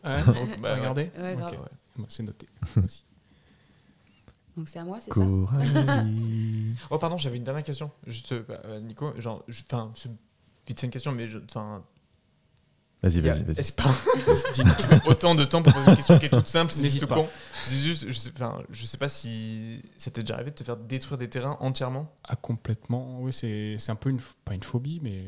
[0.62, 1.52] Bah, regardez Ouais, Bah,
[2.10, 2.48] C'est noté.
[2.84, 3.06] aussi.
[4.58, 5.22] Donc c'est à moi, c'est ça.
[6.90, 7.90] Oh pardon, j'avais une dernière question.
[8.06, 11.84] Juste, euh, bah, Nico, genre, enfin, c'est une question, mais enfin,
[13.04, 13.60] Vas-y, vas-y, vas-y.
[13.60, 13.84] est-ce pas
[14.54, 17.00] je mets autant de temps pour poser une question qui est toute simple, c'est N'hésite
[17.02, 17.16] juste pas.
[17.16, 17.28] con.
[17.64, 20.64] C'est juste, je sais, enfin, je sais pas si ça t'est déjà arrivé de te
[20.64, 22.14] faire détruire des terrains entièrement.
[22.24, 23.20] Ah, complètement.
[23.22, 25.26] Oui, c'est c'est un peu une, pas une phobie, mais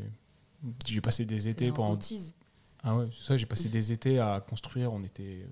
[0.85, 1.91] j'ai passé des étés pendant.
[1.93, 2.35] hantise.
[2.83, 4.93] Ah ouais, c'est ça, j'ai passé des étés à construire.
[4.93, 5.47] On était.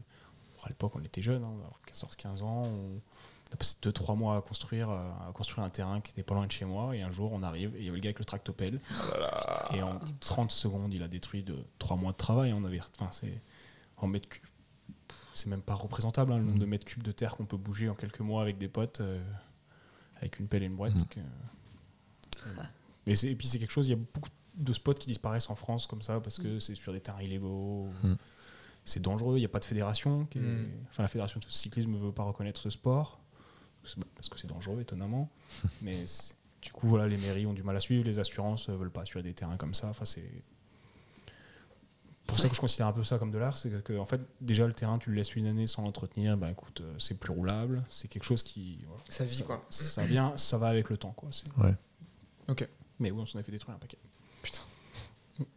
[0.63, 1.53] À l'époque, on était jeunes, hein,
[1.91, 2.63] 14-15 ans.
[2.67, 3.01] On
[3.53, 6.47] a passé 2-3 mois à construire, euh, à construire un terrain qui était pas loin
[6.47, 6.95] de chez moi.
[6.95, 8.79] Et un jour, on arrive et il y avait le gars avec le tractopelle.
[9.73, 12.53] Et en 30 secondes, il a détruit de 3 mois de travail.
[12.53, 13.41] On avait, enfin, c'est
[13.97, 14.43] en mètres cubes.
[15.33, 17.87] C'est même pas représentable hein, le nombre de mètres cubes de terre qu'on peut bouger
[17.89, 19.21] en quelques mois avec des potes, euh,
[20.17, 21.07] avec une pelle et une boîte.
[21.09, 21.19] Que-
[23.07, 25.49] Mais c'est- et puis c'est quelque chose, il y a beaucoup de spots qui disparaissent
[25.49, 27.87] en France comme ça parce que c'est sur des terrains illégaux.
[28.83, 30.25] C'est dangereux, il n'y a pas de fédération.
[30.25, 30.69] qui est- Mm.
[30.89, 33.19] Enfin, la fédération de cyclisme ne veut pas reconnaître ce sport,
[34.15, 35.29] parce que c'est dangereux, étonnamment.
[35.81, 36.05] Mais
[36.61, 39.01] du coup, voilà, les mairies ont du mal à suivre, les assurances ne veulent pas
[39.01, 39.87] assurer des terrains comme ça.
[39.87, 40.29] Enfin, c'est
[42.27, 44.21] pour ça que je considère un peu ça comme de l'art, c'est que, en fait,
[44.39, 47.33] déjà, le terrain, tu le laisses une année sans l'entretenir, ben écoute, euh, c'est plus
[47.33, 48.79] roulable, c'est quelque chose qui.
[48.87, 49.65] voilà, Ça vit, quoi.
[49.69, 51.29] Ça vient, ça va avec le temps, quoi.
[51.31, 51.75] c'est- Ouais.
[52.49, 52.67] Ok.
[52.99, 53.97] Mais oui, on s'en a fait détruire un paquet.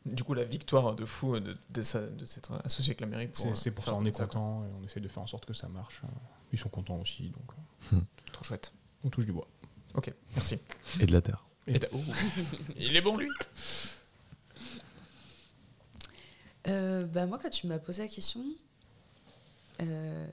[0.06, 3.32] Du coup, la victoire de fou de, de, sa- de s'être associé avec l'Amérique.
[3.32, 5.26] pour, C'est euh, c'est pour ça on est content et on essaie de faire en
[5.26, 6.00] sorte que ça marche.
[6.52, 7.52] Ils sont contents aussi, donc
[7.92, 7.96] euh,
[8.32, 8.72] Trop chouette.
[9.04, 9.48] on touche du bois.
[9.94, 10.58] Ok, merci.
[11.00, 11.44] Et de la terre.
[11.66, 12.00] Et oh.
[12.76, 13.28] Il est bon, lui.
[16.66, 18.42] Euh, bah moi, quand tu m'as posé la question,
[19.82, 20.26] euh,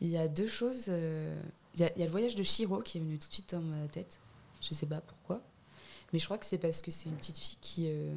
[0.00, 0.86] il y a deux choses.
[0.88, 1.40] euh,
[1.74, 3.60] Il y, y a le voyage de Shiro qui est venu tout de suite dans
[3.60, 4.20] ma tête.
[4.62, 5.42] Je sais pas pourquoi.
[6.12, 8.14] Mais je crois que c'est parce que c'est une petite fille qui, euh,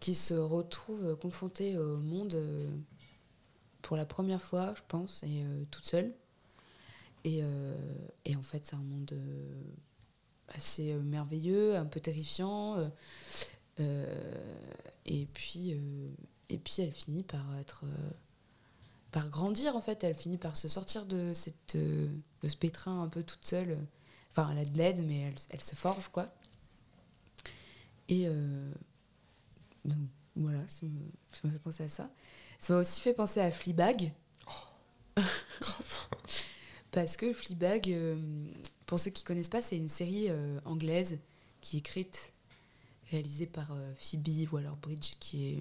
[0.00, 2.68] qui se retrouve confrontée au monde euh,
[3.82, 6.12] pour la première fois, je pense, et euh, toute seule.
[7.24, 7.74] Et, euh,
[8.24, 9.62] et en fait, c'est un monde euh,
[10.48, 12.76] assez euh, merveilleux, un peu terrifiant.
[15.06, 15.74] et puis,
[16.48, 17.84] et puis elle finit par être,
[19.10, 20.04] par grandir en fait.
[20.04, 22.08] Elle finit par se sortir de cette, euh,
[22.42, 23.78] de ce pétrin un peu toute seule.
[24.30, 26.28] Enfin, elle a de l'aide, mais elle, elle se forge quoi.
[28.08, 28.72] Et euh,
[29.84, 29.98] donc,
[30.36, 30.86] voilà, ça
[31.44, 32.10] m'a fait penser à ça.
[32.58, 34.12] Ça m'a aussi fait penser à Fleabag.
[36.98, 38.16] Parce que Fleabag, euh,
[38.84, 41.20] pour ceux qui connaissent pas, c'est une série euh, anglaise
[41.60, 42.32] qui est écrite,
[43.12, 45.58] réalisée par euh, Phoebe Waller-Bridge, qui est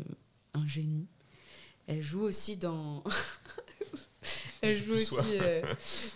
[0.55, 1.05] un génie.
[1.85, 3.03] Elle joue aussi dans.
[4.63, 5.61] elle, joue aussi, euh,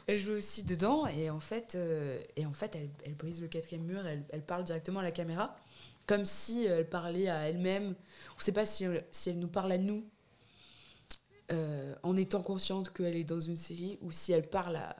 [0.07, 3.47] elle joue aussi dedans et en fait, euh, et en fait elle, elle brise le
[3.47, 5.55] quatrième mur, elle, elle parle directement à la caméra,
[6.07, 7.93] comme si elle parlait à elle-même.
[8.31, 10.03] On ne sait pas si, si elle nous parle à nous
[11.51, 14.95] euh, en étant consciente qu'elle est dans une série ou si elle parle à,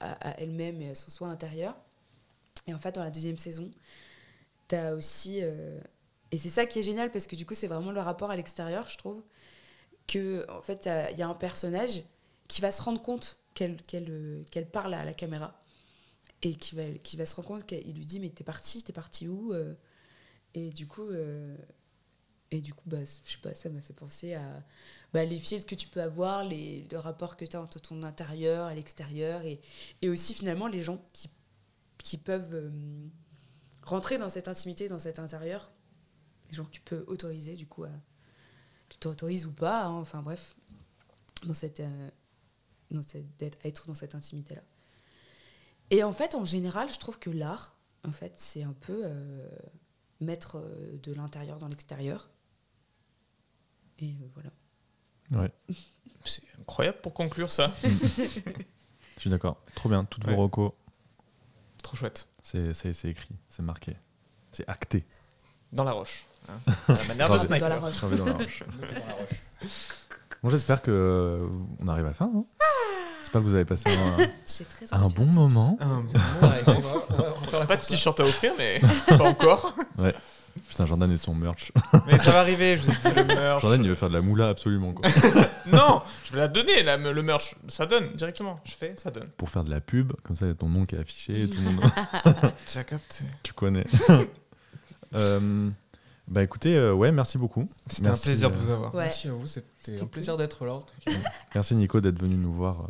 [0.00, 1.76] à- elle-même et à son soi intérieur.
[2.66, 3.70] Et en fait, dans la deuxième saison,
[4.68, 5.40] tu as aussi.
[5.42, 5.80] euh,
[6.32, 8.36] et c'est ça qui est génial parce que du coup, c'est vraiment le rapport à
[8.36, 9.22] l'extérieur, je trouve.
[10.08, 12.02] Que, en fait, il y a un personnage
[12.48, 15.60] qui va se rendre compte qu'elle qu'elle, euh, parle à la caméra
[16.42, 18.92] et qui va, qui va se rendre compte qu'il lui dit Mais t'es parti, t'es
[18.92, 19.74] parti où Euh,
[20.54, 21.08] Et du coup.
[22.50, 24.62] Et du coup, bah, je sais pas, ça m'a fait penser à
[25.12, 28.02] bah, les filtres que tu peux avoir, les, le rapport que tu as entre ton
[28.02, 29.60] intérieur et l'extérieur, et,
[30.02, 31.28] et aussi finalement les gens qui,
[31.98, 32.70] qui peuvent euh,
[33.82, 35.72] rentrer dans cette intimité, dans cet intérieur,
[36.48, 37.90] les gens que tu peux autoriser du coup à...
[38.88, 40.54] Tu t'autorises ou pas, hein, enfin bref,
[41.44, 42.10] dans cette, euh,
[42.92, 44.62] dans cette, d'être, à être dans cette intimité-là.
[45.90, 49.48] Et en fait, en général, je trouve que l'art, en fait, c'est un peu euh,
[50.20, 50.64] mettre
[51.02, 52.30] de l'intérieur dans l'extérieur.
[53.98, 55.42] Et euh, voilà.
[55.42, 55.52] Ouais.
[56.24, 57.72] C'est incroyable pour conclure ça.
[57.84, 59.56] Je suis d'accord.
[59.74, 60.04] Trop bien.
[60.04, 60.34] Toutes Ouais.
[60.34, 60.72] vos recos.
[61.82, 62.28] Trop chouette.
[62.42, 63.96] C'est c'est- c'est écrit, c'est marqué,
[64.52, 65.04] c'est acté.
[65.72, 66.26] Dans la roche.
[66.48, 66.58] hein.
[66.88, 67.68] La manière de Gravé- Sniper.
[67.68, 68.00] Dans la roche.
[68.00, 68.62] dans la roche.
[70.42, 71.48] Bon, j'espère que euh,
[71.80, 72.30] on arrive à la fin.
[72.34, 72.44] hein.
[73.22, 74.16] J'espère que vous avez passé un,
[74.46, 75.76] J'ai très un bon moment.
[75.80, 76.12] Un bon
[76.72, 77.66] moment.
[77.66, 79.74] Pas de t-shirt à offrir, mais pas encore.
[79.98, 80.14] Ouais.
[80.68, 81.72] Putain, Jordan et son merch.
[82.06, 83.62] Mais ça va arriver, je vous ai dit le merch.
[83.62, 85.08] Jordan, il veut faire de la moula absolument quoi.
[85.66, 87.56] Non, je vais la donner, la- le merch.
[87.68, 88.60] Ça donne directement.
[88.64, 89.28] Je fais, ça donne.
[89.36, 91.42] Pour faire de la pub, comme ça, il y a ton nom qui est affiché,
[91.42, 91.84] et tout le monde.
[92.66, 93.24] Tu as capté.
[93.42, 93.84] tu connais.
[95.14, 95.70] Euh,
[96.28, 97.68] bah écoutez, euh, ouais, merci beaucoup.
[97.86, 98.94] C'était un Merci, plaisir de euh, vous avoir.
[98.94, 99.04] Ouais.
[99.04, 100.74] Merci à vous, c'était C'était un plaisir d'être là.
[100.74, 101.12] en tout cas.
[101.54, 102.84] Merci Nico d'être venu nous voir euh,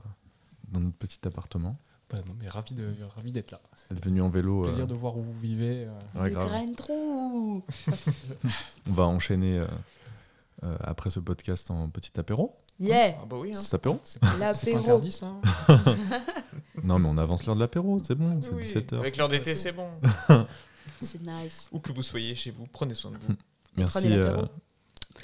[0.72, 1.78] dans notre petit appartement,
[2.10, 3.60] Bah non, mais ravi de- ravi d'être là.
[3.90, 4.60] d'être venu en vélo.
[4.60, 5.86] euh, Plaisir de voir où vous vivez.
[5.86, 6.22] euh.
[6.22, 7.64] ouais, grain trou
[8.88, 9.66] On va enchaîner euh,
[10.62, 12.54] euh, après ce podcast en petit apéro.
[12.78, 13.50] Yeah Ah bah oui.
[13.54, 13.58] Hein.
[13.60, 14.78] C'est apéro C'est pas, L'apéro.
[14.78, 15.40] interdit ça hein
[16.84, 18.98] Non, mais on avance l'heure de l'apéro, c'est bon, c'est Oui, 17h.
[18.98, 19.88] Avec l'heure d'été, c'est bon.
[21.02, 21.68] C'est nice.
[21.72, 23.34] Où que vous soyez chez vous, prenez soin de vous.
[23.76, 24.42] Merci, Prenez l'apéro.
[24.42, 24.46] euh,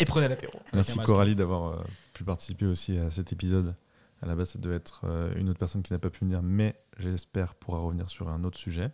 [0.01, 0.59] Et prenez l'apéro.
[0.75, 0.99] merci.
[0.99, 3.75] Coralie d'avoir euh, pu participer aussi à cet épisode.
[4.23, 6.43] À la base, ça devait être euh, une autre personne qui n'a pas pu venir,
[6.43, 8.91] mais j'espère pourra revenir sur un autre sujet.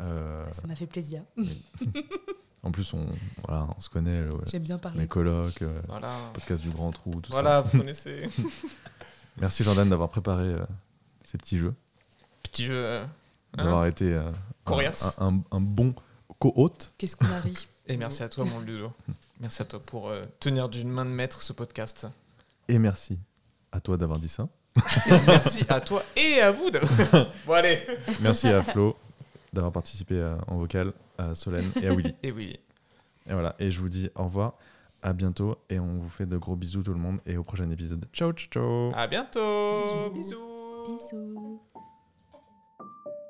[0.00, 1.22] Euh, Ça m'a fait plaisir.
[2.62, 3.06] en plus, on,
[3.46, 5.00] voilà, on se connaît, le- J'aime bien parler.
[5.00, 6.30] les colocs, euh, Voilà.
[6.34, 7.60] podcast du Grand Trou, tout Voilà, ça.
[7.62, 8.28] vous connaissez.
[9.40, 10.64] Merci Jordan d'avoir préparé euh,
[11.24, 11.74] ces petits jeux,
[12.44, 12.74] Petit jeu.
[12.76, 13.04] euh,
[13.58, 13.64] hein.
[13.64, 14.30] d'avoir été euh,
[14.66, 15.94] un, un- un bon
[16.38, 16.92] co-hôte.
[16.98, 18.92] Qu'est-ce qu'on a ri Et merci à toi, mon Ludo.
[19.40, 22.06] Merci à toi pour euh, tenir d'une main de maître ce podcast.
[22.68, 23.18] Et merci
[23.72, 24.48] à toi d'avoir dit ça.
[25.26, 26.70] merci à toi et à vous.
[26.70, 26.80] de-
[27.46, 27.80] bon, allez.
[28.20, 28.96] Merci à Flo
[29.52, 32.14] d'avoir participé à- en vocal, à Solène et à Willy.
[32.22, 32.58] Et oui.
[33.28, 34.54] Et voilà, et je vous dis au revoir.
[35.04, 37.68] À bientôt et on vous fait de gros bisous tout le monde et au prochain
[37.70, 38.04] épisode.
[38.12, 38.92] Ciao, ciao, ciao.
[38.94, 40.10] À bientôt.
[40.14, 40.38] Bisous.
[40.88, 41.60] Bisous.
[42.78, 43.21] C'était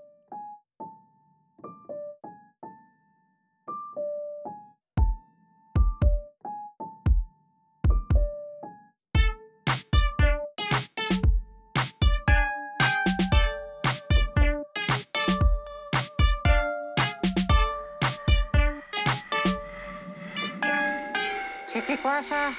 [21.97, 22.51] quoi ça